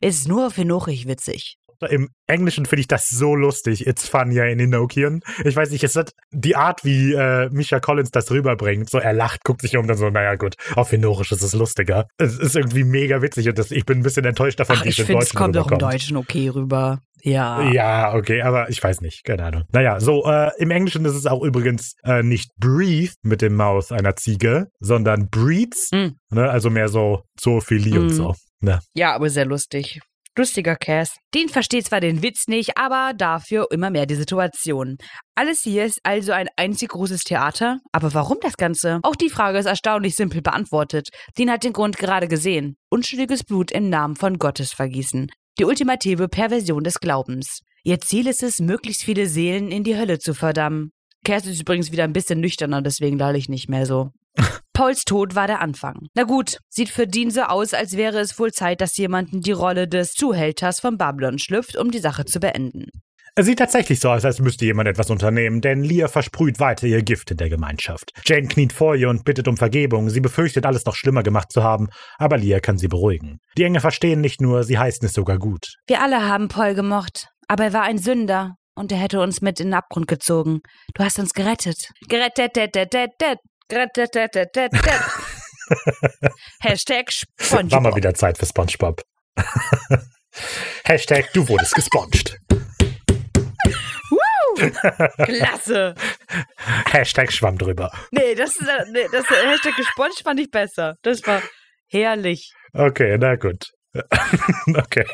ist 0.00 0.28
nur 0.28 0.46
auf 0.46 0.56
henochisch 0.56 1.06
witzig. 1.06 1.56
Im 1.90 2.08
Englischen 2.26 2.66
finde 2.66 2.80
ich 2.80 2.88
das 2.88 3.08
so 3.08 3.34
lustig. 3.34 3.86
It's 3.86 4.08
funnier 4.08 4.46
in 4.46 4.60
Enochian. 4.60 5.20
Ich 5.44 5.54
weiß 5.56 5.70
nicht, 5.70 5.84
es 5.84 5.96
hat 5.96 6.12
die 6.30 6.56
Art, 6.56 6.84
wie 6.84 7.12
äh, 7.12 7.48
Misha 7.50 7.80
Collins 7.80 8.10
das 8.10 8.30
rüberbringt. 8.30 8.88
So, 8.90 8.98
er 8.98 9.12
lacht, 9.12 9.44
guckt 9.44 9.62
sich 9.62 9.76
um, 9.76 9.86
dann 9.86 9.96
so, 9.96 10.08
naja, 10.10 10.34
gut, 10.36 10.54
auf 10.76 10.92
Enorisch 10.92 11.32
ist 11.32 11.42
es 11.42 11.54
lustiger. 11.54 12.06
Es 12.18 12.38
ist 12.38 12.56
irgendwie 12.56 12.84
mega 12.84 13.22
witzig 13.22 13.48
und 13.48 13.58
das, 13.58 13.70
ich 13.70 13.84
bin 13.84 13.98
ein 13.98 14.02
bisschen 14.02 14.24
enttäuscht 14.24 14.60
davon, 14.60 14.76
Ach, 14.78 14.84
wie 14.84 14.88
es 14.88 14.94
ich 14.94 15.00
im 15.00 15.06
finde, 15.06 15.22
es 15.22 15.28
Deutschen 15.30 15.38
kommt 15.38 15.56
auch 15.58 15.70
im. 15.70 15.78
Deutschen 15.78 16.16
okay 16.16 16.48
rüber. 16.48 17.00
Ja. 17.24 17.70
Ja, 17.70 18.14
okay, 18.14 18.42
aber 18.42 18.68
ich 18.68 18.82
weiß 18.82 19.00
nicht, 19.00 19.22
keine 19.24 19.44
Ahnung. 19.44 19.62
Naja, 19.72 20.00
so, 20.00 20.24
äh, 20.26 20.50
im 20.58 20.72
Englischen 20.72 21.04
ist 21.04 21.14
es 21.14 21.26
auch 21.26 21.42
übrigens 21.44 21.94
äh, 22.02 22.22
nicht 22.24 22.50
breathe 22.58 23.12
mit 23.22 23.42
dem 23.42 23.54
Maus 23.54 23.92
einer 23.92 24.16
Ziege, 24.16 24.66
sondern 24.80 25.28
breeds, 25.30 25.90
Mm. 25.92 26.08
ne, 26.34 26.50
also 26.50 26.68
mehr 26.68 26.88
so 26.88 27.22
Zoophilie 27.38 28.00
und 28.00 28.06
Mm. 28.06 28.10
so. 28.10 28.34
Ne? 28.60 28.80
Ja, 28.94 29.14
aber 29.14 29.30
sehr 29.30 29.44
lustig. 29.44 30.00
Lustiger 30.36 30.76
Cass. 30.76 31.16
Den 31.34 31.50
versteht 31.50 31.86
zwar 31.86 32.00
den 32.00 32.22
Witz 32.22 32.48
nicht, 32.48 32.78
aber 32.78 33.12
dafür 33.14 33.66
immer 33.70 33.90
mehr 33.90 34.06
die 34.06 34.14
Situation. 34.14 34.96
Alles 35.34 35.60
hier 35.62 35.84
ist 35.84 36.00
also 36.04 36.32
ein 36.32 36.48
einzig 36.56 36.88
großes 36.88 37.24
Theater. 37.24 37.80
Aber 37.92 38.14
warum 38.14 38.38
das 38.40 38.56
Ganze? 38.56 39.00
Auch 39.02 39.16
die 39.16 39.28
Frage 39.28 39.58
ist 39.58 39.66
erstaunlich 39.66 40.16
simpel 40.16 40.40
beantwortet. 40.40 41.10
Dean 41.36 41.50
hat 41.50 41.64
den 41.64 41.74
Grund 41.74 41.98
gerade 41.98 42.28
gesehen. 42.28 42.76
Unschuldiges 42.88 43.44
Blut 43.44 43.70
im 43.70 43.90
Namen 43.90 44.16
von 44.16 44.38
Gottes 44.38 44.72
vergießen. 44.72 45.30
Die 45.58 45.64
ultimative 45.64 46.28
Perversion 46.28 46.82
des 46.82 46.98
Glaubens. 46.98 47.60
Ihr 47.84 48.00
Ziel 48.00 48.26
ist 48.26 48.42
es, 48.42 48.58
möglichst 48.58 49.02
viele 49.02 49.26
Seelen 49.26 49.70
in 49.70 49.84
die 49.84 49.98
Hölle 49.98 50.18
zu 50.18 50.32
verdammen. 50.32 50.92
Cass 51.24 51.46
ist 51.46 51.60
übrigens 51.60 51.92
wieder 51.92 52.04
ein 52.04 52.12
bisschen 52.12 52.40
nüchterner, 52.40 52.82
deswegen 52.82 53.18
lall 53.18 53.36
ich 53.36 53.48
nicht 53.48 53.68
mehr 53.68 53.86
so. 53.86 54.10
Pauls 54.72 55.04
Tod 55.04 55.34
war 55.34 55.46
der 55.46 55.60
Anfang. 55.60 56.08
Na 56.14 56.24
gut, 56.24 56.58
sieht 56.68 56.88
für 56.88 57.06
Dean 57.06 57.30
so 57.30 57.42
aus, 57.42 57.74
als 57.74 57.96
wäre 57.96 58.18
es 58.18 58.38
wohl 58.38 58.52
Zeit, 58.52 58.80
dass 58.80 58.96
jemand 58.96 59.32
in 59.32 59.40
die 59.40 59.52
Rolle 59.52 59.86
des 59.86 60.14
Zuhälters 60.14 60.80
von 60.80 60.96
Babylon 60.98 61.38
schlüpft, 61.38 61.76
um 61.76 61.90
die 61.90 61.98
Sache 61.98 62.24
zu 62.24 62.40
beenden. 62.40 62.86
Es 63.34 63.46
sieht 63.46 63.60
tatsächlich 63.60 63.98
so 63.98 64.10
aus, 64.10 64.26
als 64.26 64.40
müsste 64.40 64.66
jemand 64.66 64.88
etwas 64.88 65.08
unternehmen, 65.08 65.62
denn 65.62 65.82
Lia 65.82 66.08
versprüht 66.08 66.60
weiter 66.60 66.86
ihr 66.86 67.02
Gift 67.02 67.30
in 67.30 67.38
der 67.38 67.48
Gemeinschaft. 67.48 68.12
Jane 68.26 68.46
kniet 68.46 68.74
vor 68.74 68.94
ihr 68.94 69.08
und 69.08 69.24
bittet 69.24 69.48
um 69.48 69.56
Vergebung. 69.56 70.10
Sie 70.10 70.20
befürchtet, 70.20 70.66
alles 70.66 70.84
noch 70.84 70.96
schlimmer 70.96 71.22
gemacht 71.22 71.50
zu 71.50 71.62
haben, 71.62 71.88
aber 72.18 72.36
Lia 72.36 72.60
kann 72.60 72.76
sie 72.76 72.88
beruhigen. 72.88 73.38
Die 73.56 73.64
Engel 73.64 73.80
verstehen 73.80 74.20
nicht 74.20 74.42
nur, 74.42 74.64
sie 74.64 74.78
heißen 74.78 75.06
es 75.06 75.14
sogar 75.14 75.38
gut. 75.38 75.76
Wir 75.86 76.02
alle 76.02 76.28
haben 76.28 76.48
Paul 76.48 76.74
gemocht, 76.74 77.28
aber 77.48 77.64
er 77.64 77.72
war 77.72 77.82
ein 77.82 77.96
Sünder 77.96 78.56
und 78.74 78.92
er 78.92 78.98
hätte 78.98 79.20
uns 79.20 79.40
mit 79.40 79.60
in 79.60 79.68
den 79.68 79.74
Abgrund 79.74 80.06
gezogen. 80.08 80.60
Du 80.94 81.04
hast 81.04 81.18
uns 81.18 81.32
gerettet. 81.32 81.88
Gerettet, 82.08 82.54
gerettet, 82.54 82.94
det. 82.94 84.70
Hashtag 86.60 87.06
War 87.38 87.62
mal 87.62 87.68
SpongeBob. 87.68 87.96
wieder 87.96 88.14
Zeit 88.14 88.38
für 88.38 88.46
SpongeBob. 88.46 89.02
Hashtag, 90.84 91.32
du 91.32 91.46
wurdest 91.48 91.74
gesponged. 91.74 92.38
Klasse. 95.24 95.94
Hashtag 96.90 97.32
Schwamm 97.32 97.58
drüber. 97.58 97.90
Nee, 98.10 98.34
das, 98.34 98.56
ist, 98.56 98.68
äh, 98.68 98.84
nee, 98.92 99.06
das 99.10 99.24
äh, 99.30 99.46
Hashtag 99.48 99.76
gesponged 99.76 100.20
fand 100.22 100.40
ich 100.40 100.50
besser. 100.50 100.94
Das 101.02 101.26
war 101.26 101.42
herrlich. 101.88 102.52
Okay, 102.74 103.16
na 103.18 103.36
gut. 103.36 103.66
okay. 104.74 105.06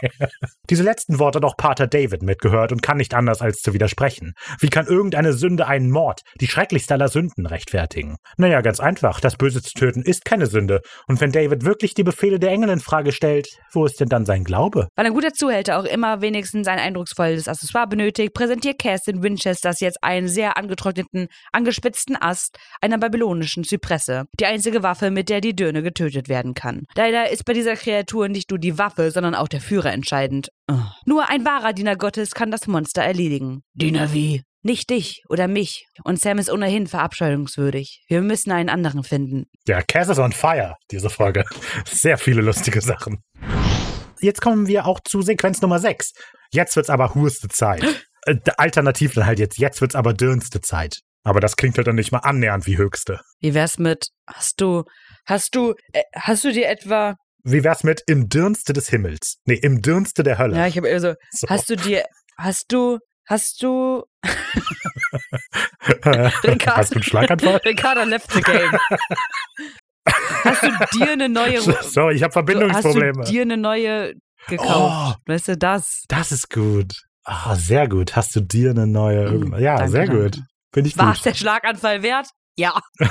Diese 0.71 0.83
letzten 0.83 1.19
Worte 1.19 1.39
hat 1.39 1.45
auch 1.45 1.57
Pater 1.57 1.87
David 1.87 2.23
mitgehört 2.23 2.73
und 2.73 2.83
kann 2.83 2.99
nicht 2.99 3.15
anders 3.15 3.41
als 3.41 3.61
zu 3.61 3.73
widersprechen. 3.73 4.35
Wie 4.61 4.69
kann 4.69 4.87
irgendeine 4.87 5.33
Sünde 5.33 5.67
einen 5.67 5.91
Mord, 5.91 6.23
die 6.41 6.47
schrecklichste 6.47 6.95
aller 6.95 7.09
Sünden, 7.09 7.47
rechtfertigen? 7.47 8.17
Naja, 8.37 8.61
ganz 8.61 8.81
einfach. 8.81 9.21
Das 9.21 9.37
Böse 9.37 9.63
zu 9.63 9.73
töten 9.73 10.03
ist 10.03 10.25
keine 10.25 10.47
Sünde. 10.47 10.81
Und 11.07 11.21
wenn 11.21 11.33
David 11.33 11.65
wirklich 11.65 11.95
die 11.95 12.05
Befehle 12.05 12.39
der 12.39 12.51
Engel 12.51 12.71
in 12.71 12.81
Frage 12.81 13.13
stellt, 13.13 13.49
wo 13.73 13.85
ist 13.85 14.01
denn 14.01 14.09
dann 14.09 14.27
sein 14.27 14.45
Glaube? 14.45 14.89
Weil 14.95 15.07
ein 15.07 15.15
guter 15.15 15.33
Zuhälter 15.33 15.79
auch 15.79 15.85
immer 15.85 16.21
wenigstens 16.21 16.69
ein 16.69 16.79
eindrucksvolles 16.79 17.49
Accessoire 17.49 17.89
benötigt, 17.89 18.35
präsentiert 18.35 18.79
Kerstin 18.79 19.23
Winchesters 19.23 19.81
jetzt 19.81 20.03
einen 20.03 20.29
sehr 20.29 20.57
angetrockneten, 20.57 21.29
angespitzten 21.53 22.17
Ast 22.21 22.59
einer 22.81 22.99
babylonischen 22.99 23.65
Zypresse. 23.65 24.25
Die 24.39 24.47
einzige 24.47 24.83
Waffe, 24.83 25.11
mit 25.11 25.29
der 25.29 25.41
die 25.41 25.57
Dürne 25.57 25.83
getötet 25.83 26.29
werden 26.29 26.55
kann. 26.55 26.85
Leider 26.95 27.31
ist 27.31 27.45
bei 27.45 27.53
dieser 27.53 27.75
Kreatur 27.75 28.29
nicht 28.29 28.51
nur 28.51 28.59
die 28.59 28.68
Waffe, 28.77 29.11
sondern 29.11 29.35
auch 29.35 29.49
der 29.49 29.63
Führer 29.63 29.93
entscheidend. 29.93 30.49
Nur 31.07 31.31
ein 31.31 31.47
wahrer 31.47 31.73
Diener 31.73 31.97
Gottes 31.97 32.33
kann 32.33 32.51
das 32.51 32.67
Monster 32.67 33.03
erledigen. 33.03 33.63
Diener 33.73 34.13
wie? 34.13 34.43
Nicht 34.63 34.91
dich 34.91 35.23
oder 35.29 35.49
mich. 35.49 35.87
Und 36.05 36.21
Sam 36.21 36.39
ist 36.39 36.51
ohnehin 36.51 36.89
verabscheuungswürdig. 36.89 38.05
Wir 38.09 38.21
müssen 38.21 38.51
einen 38.51 38.69
anderen 38.69 39.05
finden. 39.05 39.45
Ja, 39.67 39.81
Cass 39.81 40.09
is 40.09 40.19
on 40.19 40.33
fire, 40.33 40.75
diese 40.91 41.09
Folge. 41.09 41.45
Sehr 41.87 42.19
viele 42.19 42.43
lustige 42.43 42.81
Sachen. 42.81 43.23
Jetzt 44.21 44.43
kommen 44.43 44.67
wir 44.67 44.87
auch 44.87 45.01
zu 45.01 45.23
Sequenz 45.23 45.63
Nummer 45.63 45.79
6. 45.79 46.13
Jetzt 46.51 46.75
wird's 46.77 46.91
aber 46.91 47.15
hurste 47.15 47.49
Zeit. 47.49 47.85
Äh, 48.27 48.37
Alternativ 48.57 49.15
dann 49.15 49.27
halt 49.27 49.39
jetzt, 49.39 49.59
jetzt 49.59 49.81
wird's 49.81 49.95
aber 49.95 50.13
dürnste 50.13 50.61
Zeit. 50.61 50.99
Aber 51.23 51.41
das 51.41 51.57
klingt 51.57 51.77
halt 51.77 51.87
dann 51.87 51.97
nicht 51.97 52.11
mal 52.11 52.19
annähernd 52.19 52.67
wie 52.67 52.79
höchste. 52.79 53.21
Wie 53.41 53.55
wär's 53.55 53.79
mit, 53.79 54.09
hast 54.27 54.61
du, 54.61 54.85
hast 55.25 55.55
du, 55.55 55.75
äh, 55.93 56.03
hast 56.15 56.45
du 56.45 56.53
dir 56.53 56.69
etwa, 56.69 57.15
Wie 57.51 57.65
wär's 57.65 57.83
mit 57.85 58.03
im 58.07 58.29
Dürnste 58.29 58.73
des 58.73 58.89
Himmels? 58.89 59.39
Nee, 59.45 59.55
im 59.55 59.81
Dürnste 59.83 60.23
der 60.23 60.39
Hölle. 60.39 60.57
ja, 60.57 60.67
ich 60.67 60.77
habe 60.77 60.89
eher 60.89 61.01
so. 61.01 61.15
Hast 61.49 61.71
du 61.71 61.77
dir, 61.77 62.05
hast 62.37 62.73
du, 62.73 62.99
hast 63.27 63.63
du, 63.63 64.05
Hast 66.05 66.45
du 66.45 66.95
einen 66.95 67.03
Schlaganfall? 67.03 67.61
Ricardo 67.65 68.05
left 68.05 68.33
the 68.33 68.41
game. 68.43 68.73
hast 70.45 70.63
du 70.63 70.71
dir 70.99 71.13
eine 71.13 71.29
neue, 71.29 71.61
Sorry, 71.83 72.15
ich 72.15 72.23
habe 72.23 72.31
hast 72.31 72.35
Verbindungsprobleme. 72.35 73.25
du 73.25 73.31
dir 73.31 73.43
eine 73.43 73.57
neue 73.57 74.15
gekauft? 74.49 75.19
Weißt 75.27 75.49
du, 75.49 75.57
das? 75.57 76.05
Das 76.09 76.33
ist 76.33 76.51
gut. 76.51 76.93
Ah, 77.25 77.55
sehr 77.57 77.89
gut. 77.89 78.17
Hast 78.17 78.35
du 78.37 78.41
dir 78.41 78.71
eine 78.71 78.87
neue? 78.87 79.31
Mhm, 79.31 79.59
Ja, 79.59 79.77
danke, 79.77 79.93
sehr 79.93 80.07
danke. 80.07 80.23
gut. 80.23 80.41
Finde 80.73 80.89
ich 80.89 80.97
War 80.99 81.13
es 81.13 81.23
der 81.23 81.35
Schlaganfall 81.35 82.03
wert? 82.03 82.29
Ja. 82.57 82.79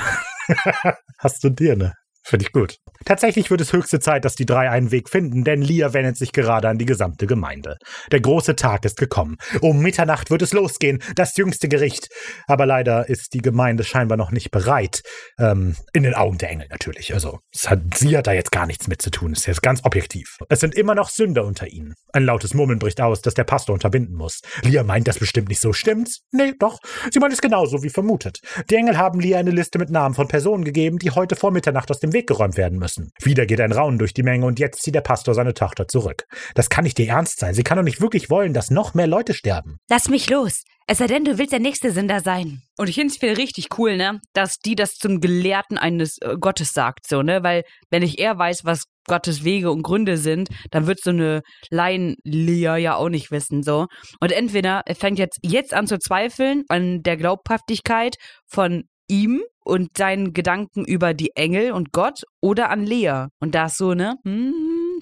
Hast 1.18 1.42
du 1.44 1.50
dir 1.50 1.72
eine? 1.72 1.94
Finde 2.28 2.44
ich 2.44 2.52
gut. 2.52 2.76
Tatsächlich 3.06 3.50
wird 3.50 3.62
es 3.62 3.72
höchste 3.72 4.00
Zeit, 4.00 4.26
dass 4.26 4.34
die 4.34 4.44
drei 4.44 4.68
einen 4.68 4.90
Weg 4.90 5.08
finden, 5.08 5.44
denn 5.44 5.62
Lia 5.62 5.94
wendet 5.94 6.18
sich 6.18 6.32
gerade 6.32 6.68
an 6.68 6.76
die 6.76 6.84
gesamte 6.84 7.26
Gemeinde. 7.26 7.78
Der 8.12 8.20
große 8.20 8.54
Tag 8.54 8.84
ist 8.84 8.98
gekommen. 8.98 9.38
Um 9.62 9.80
Mitternacht 9.80 10.30
wird 10.30 10.42
es 10.42 10.52
losgehen, 10.52 11.02
das 11.14 11.38
jüngste 11.38 11.68
Gericht. 11.68 12.08
Aber 12.46 12.66
leider 12.66 13.08
ist 13.08 13.32
die 13.32 13.40
Gemeinde 13.40 13.82
scheinbar 13.82 14.18
noch 14.18 14.30
nicht 14.30 14.50
bereit. 14.50 15.00
Ähm, 15.38 15.74
in 15.94 16.02
den 16.02 16.12
Augen 16.12 16.36
der 16.36 16.50
Engel 16.50 16.66
natürlich. 16.68 17.14
Also, 17.14 17.38
hat, 17.64 17.80
sie 17.94 18.14
hat 18.14 18.26
da 18.26 18.32
jetzt 18.32 18.52
gar 18.52 18.66
nichts 18.66 18.88
mit 18.88 19.00
zu 19.00 19.10
tun. 19.10 19.32
Ist 19.32 19.46
jetzt 19.46 19.62
ganz 19.62 19.82
objektiv. 19.84 20.36
Es 20.50 20.60
sind 20.60 20.74
immer 20.74 20.94
noch 20.94 21.08
Sünder 21.08 21.46
unter 21.46 21.66
ihnen. 21.66 21.94
Ein 22.12 22.24
lautes 22.24 22.52
Murmeln 22.52 22.78
bricht 22.78 23.00
aus, 23.00 23.22
das 23.22 23.32
der 23.32 23.44
Pastor 23.44 23.72
unterbinden 23.72 24.16
muss. 24.16 24.42
Lia 24.62 24.82
meint 24.82 25.08
das 25.08 25.18
bestimmt 25.18 25.48
nicht 25.48 25.62
so. 25.62 25.72
Stimmt's? 25.72 26.20
Nee, 26.30 26.52
doch. 26.58 26.78
Sie 27.10 27.20
meint 27.20 27.32
es 27.32 27.40
genauso 27.40 27.82
wie 27.82 27.88
vermutet. 27.88 28.40
Die 28.68 28.74
Engel 28.74 28.98
haben 28.98 29.18
Lia 29.18 29.38
eine 29.38 29.50
Liste 29.50 29.78
mit 29.78 29.88
Namen 29.88 30.14
von 30.14 30.28
Personen 30.28 30.64
gegeben, 30.64 30.98
die 30.98 31.12
heute 31.12 31.34
vor 31.34 31.52
Mitternacht 31.52 31.90
aus 31.90 32.00
dem 32.00 32.12
Weg 32.12 32.17
geräumt 32.26 32.56
werden 32.56 32.78
müssen. 32.78 33.10
Wieder 33.22 33.46
geht 33.46 33.60
ein 33.60 33.72
Raunen 33.72 33.98
durch 33.98 34.14
die 34.14 34.22
Menge 34.22 34.46
und 34.46 34.58
jetzt 34.58 34.82
zieht 34.82 34.94
der 34.94 35.00
Pastor 35.00 35.34
seine 35.34 35.54
Tochter 35.54 35.88
zurück. 35.88 36.24
Das 36.54 36.68
kann 36.68 36.84
nicht 36.84 36.98
ihr 36.98 37.08
Ernst 37.08 37.38
sein. 37.38 37.54
Sie 37.54 37.62
kann 37.62 37.76
doch 37.76 37.84
nicht 37.84 38.00
wirklich 38.00 38.30
wollen, 38.30 38.52
dass 38.52 38.70
noch 38.70 38.94
mehr 38.94 39.06
Leute 39.06 39.34
sterben. 39.34 39.78
Lass 39.88 40.08
mich 40.08 40.28
los. 40.28 40.62
Es 40.90 40.98
sei 40.98 41.06
denn, 41.06 41.24
du 41.24 41.36
willst 41.36 41.52
der 41.52 41.60
nächste 41.60 41.92
Sünder 41.92 42.20
sein. 42.20 42.62
Und 42.78 42.88
ich 42.88 42.94
finde 42.94 43.12
es 43.12 43.18
viel 43.18 43.34
richtig 43.34 43.68
cool, 43.76 43.98
ne, 43.98 44.20
dass 44.32 44.56
die 44.56 44.74
das 44.74 44.94
zum 44.94 45.20
Gelehrten 45.20 45.76
eines 45.76 46.16
äh, 46.22 46.36
Gottes 46.40 46.72
sagt, 46.72 47.06
so, 47.06 47.22
ne, 47.22 47.42
weil 47.42 47.64
wenn 47.90 48.02
ich 48.02 48.18
eher 48.18 48.38
weiß, 48.38 48.64
was 48.64 48.84
Gottes 49.06 49.44
Wege 49.44 49.70
und 49.70 49.82
Gründe 49.82 50.16
sind, 50.16 50.48
dann 50.70 50.86
wird 50.86 51.00
so 51.02 51.10
eine 51.10 51.42
Laien-Lia 51.68 52.78
ja 52.78 52.96
auch 52.96 53.10
nicht 53.10 53.30
wissen, 53.30 53.62
so. 53.62 53.86
Und 54.20 54.32
entweder 54.32 54.80
er 54.86 54.94
fängt 54.94 55.18
jetzt, 55.18 55.38
jetzt 55.42 55.74
an 55.74 55.86
zu 55.86 55.98
zweifeln 55.98 56.64
an 56.68 57.02
der 57.02 57.18
Glaubhaftigkeit 57.18 58.16
von 58.46 58.84
ihm 59.08 59.42
und 59.68 59.96
seinen 59.96 60.32
Gedanken 60.32 60.84
über 60.84 61.14
die 61.14 61.30
Engel 61.36 61.72
und 61.72 61.92
Gott 61.92 62.22
oder 62.40 62.70
an 62.70 62.84
Lea. 62.84 63.26
Und 63.40 63.54
das 63.54 63.76
so, 63.76 63.94
ne, 63.94 64.16
hm, 64.24 64.52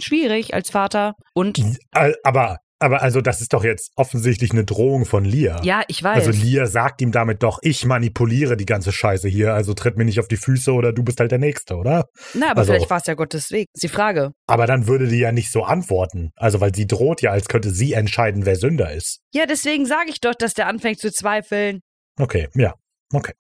schwierig 0.02 0.52
als 0.54 0.70
Vater. 0.70 1.14
Und 1.34 1.58
Äh, 1.94 2.12
Aber 2.24 2.58
Aber 2.78 3.00
also 3.00 3.22
das 3.22 3.40
ist 3.40 3.54
doch 3.54 3.64
jetzt 3.64 3.90
offensichtlich 3.96 4.50
eine 4.50 4.66
Drohung 4.66 5.06
von 5.06 5.24
Lia. 5.24 5.62
Ja, 5.62 5.82
ich 5.88 6.02
weiß. 6.02 6.26
Also 6.26 6.44
Lia 6.44 6.66
sagt 6.66 7.00
ihm 7.00 7.10
damit 7.10 7.42
doch, 7.42 7.58
ich 7.62 7.86
manipuliere 7.86 8.54
die 8.58 8.66
ganze 8.66 8.92
Scheiße 8.92 9.28
hier, 9.28 9.54
also 9.54 9.72
tritt 9.72 9.96
mir 9.96 10.04
nicht 10.04 10.20
auf 10.20 10.28
die 10.28 10.36
Füße 10.36 10.70
oder 10.74 10.92
du 10.92 11.02
bist 11.02 11.18
halt 11.18 11.30
der 11.30 11.38
Nächste, 11.38 11.76
oder? 11.76 12.04
Na, 12.34 12.50
aber 12.50 12.60
also- 12.60 12.72
vielleicht 12.72 12.90
war 12.90 12.98
es 12.98 13.06
ja 13.06 13.14
Gottes 13.14 13.50
Weg. 13.50 13.68
Ist 13.72 13.82
die 13.82 13.88
Frage. 13.88 14.32
Aber 14.46 14.66
dann 14.66 14.86
würde 14.86 15.08
die 15.08 15.16
ja 15.18 15.32
nicht 15.32 15.50
so 15.50 15.62
antworten. 15.64 16.32
Also 16.36 16.60
weil 16.60 16.74
sie 16.74 16.86
droht 16.86 17.22
ja, 17.22 17.30
als 17.30 17.48
könnte 17.48 17.70
sie 17.70 17.94
entscheiden, 17.94 18.44
wer 18.44 18.56
Sünder 18.56 18.92
ist. 18.92 19.20
Ja, 19.32 19.46
deswegen 19.46 19.86
sage 19.86 20.10
ich 20.10 20.20
doch, 20.20 20.34
dass 20.34 20.52
der 20.52 20.66
anfängt 20.66 20.98
zu 20.98 21.10
zweifeln. 21.10 21.80
Okay, 22.20 22.48
ja, 22.54 22.74
okay. 23.14 23.32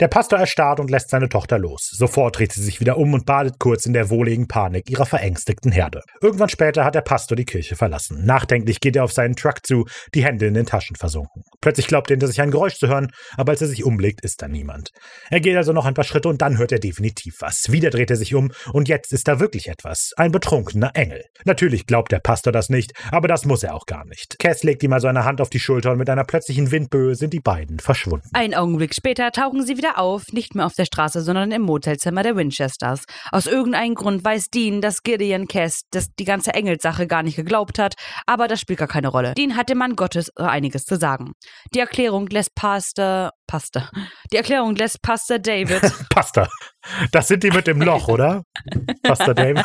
Der 0.00 0.08
Pastor 0.08 0.38
erstarrt 0.38 0.80
und 0.80 0.90
lässt 0.90 1.10
seine 1.10 1.28
Tochter 1.28 1.58
los. 1.58 1.90
Sofort 1.92 2.38
dreht 2.38 2.52
sie 2.52 2.62
sich 2.62 2.78
wieder 2.80 2.98
um 2.98 3.14
und 3.14 3.24
badet 3.24 3.58
kurz 3.58 3.86
in 3.86 3.94
der 3.94 4.10
wohligen 4.10 4.46
Panik 4.46 4.90
ihrer 4.90 5.06
verängstigten 5.06 5.72
Herde. 5.72 6.02
Irgendwann 6.20 6.50
später 6.50 6.84
hat 6.84 6.94
der 6.94 7.00
Pastor 7.00 7.36
die 7.36 7.46
Kirche 7.46 7.74
verlassen. 7.74 8.24
Nachdenklich 8.24 8.80
geht 8.80 8.96
er 8.96 9.04
auf 9.04 9.12
seinen 9.12 9.34
Truck 9.34 9.66
zu, 9.66 9.86
die 10.14 10.24
Hände 10.24 10.46
in 10.46 10.54
den 10.54 10.66
Taschen 10.66 10.96
versunken. 10.96 11.42
Plötzlich 11.60 11.86
glaubt 11.86 12.10
er 12.10 12.14
hinter 12.14 12.28
sich 12.28 12.40
ein 12.40 12.50
Geräusch 12.50 12.76
zu 12.76 12.88
hören, 12.88 13.10
aber 13.36 13.52
als 13.52 13.62
er 13.62 13.68
sich 13.68 13.84
umblickt, 13.84 14.20
ist 14.24 14.42
da 14.42 14.48
niemand. 14.48 14.90
Er 15.30 15.40
geht 15.40 15.56
also 15.56 15.72
noch 15.72 15.86
ein 15.86 15.94
paar 15.94 16.04
Schritte 16.04 16.28
und 16.28 16.42
dann 16.42 16.58
hört 16.58 16.72
er 16.72 16.78
definitiv 16.78 17.36
was. 17.40 17.72
Wieder 17.72 17.90
dreht 17.90 18.10
er 18.10 18.16
sich 18.16 18.34
um 18.34 18.52
und 18.72 18.88
jetzt 18.88 19.12
ist 19.12 19.26
da 19.26 19.40
wirklich 19.40 19.68
etwas. 19.68 20.12
Ein 20.16 20.32
betrunkener 20.32 20.90
Engel. 20.94 21.24
Natürlich 21.44 21.86
glaubt 21.86 22.12
der 22.12 22.20
Pastor 22.20 22.52
das 22.52 22.68
nicht, 22.68 22.92
aber 23.10 23.26
das 23.26 23.46
muss 23.46 23.62
er 23.62 23.74
auch 23.74 23.86
gar 23.86 24.04
nicht. 24.04 24.38
Cass 24.38 24.62
legt 24.62 24.82
ihm 24.82 24.92
also 24.92 25.08
eine 25.08 25.24
Hand 25.24 25.40
auf 25.40 25.50
die 25.50 25.60
Schulter 25.60 25.92
und 25.92 25.98
mit 25.98 26.10
einer 26.10 26.24
plötzlichen 26.24 26.70
Windböe 26.70 27.14
sind 27.14 27.32
die 27.32 27.40
beiden 27.40 27.78
verschwunden. 27.78 28.28
Ein 28.34 28.54
Augenblick 28.54 28.94
später 28.94 29.32
tauchen 29.32 29.64
sie 29.64 29.77
wieder 29.78 29.98
auf, 29.98 30.32
nicht 30.32 30.54
mehr 30.54 30.66
auf 30.66 30.74
der 30.74 30.84
Straße, 30.84 31.22
sondern 31.22 31.50
im 31.50 31.62
Motelzimmer 31.62 32.22
der 32.22 32.36
Winchesters. 32.36 33.04
Aus 33.32 33.46
irgendeinem 33.46 33.94
Grund 33.94 34.22
weiß 34.24 34.50
Dean, 34.50 34.80
dass 34.80 35.02
Gideon 35.02 35.48
Cass 35.48 35.82
das 35.90 36.08
die 36.18 36.24
ganze 36.24 36.52
Engelssache 36.52 37.06
gar 37.06 37.22
nicht 37.22 37.36
geglaubt 37.36 37.78
hat, 37.78 37.94
aber 38.26 38.48
das 38.48 38.60
spielt 38.60 38.78
gar 38.78 38.88
keine 38.88 39.08
Rolle. 39.08 39.34
Dean 39.34 39.56
hat 39.56 39.70
dem 39.70 39.78
Mann 39.78 39.96
Gottes 39.96 40.30
äh, 40.36 40.42
einiges 40.42 40.84
zu 40.84 40.96
sagen. 40.96 41.32
Die 41.74 41.78
Erklärung 41.78 42.26
lässt 42.26 42.54
Pastor 42.54 43.32
Pastor. 43.48 43.90
Die 44.30 44.36
Erklärung 44.36 44.76
lässt 44.76 45.02
Pastor 45.02 45.38
David. 45.38 45.80
Pasta. 46.10 46.48
Das 47.12 47.28
sind 47.28 47.42
die 47.42 47.50
mit 47.50 47.66
dem 47.66 47.82
Loch, 47.82 48.08
oder? 48.08 48.44
Pastor 49.02 49.34
David. 49.34 49.64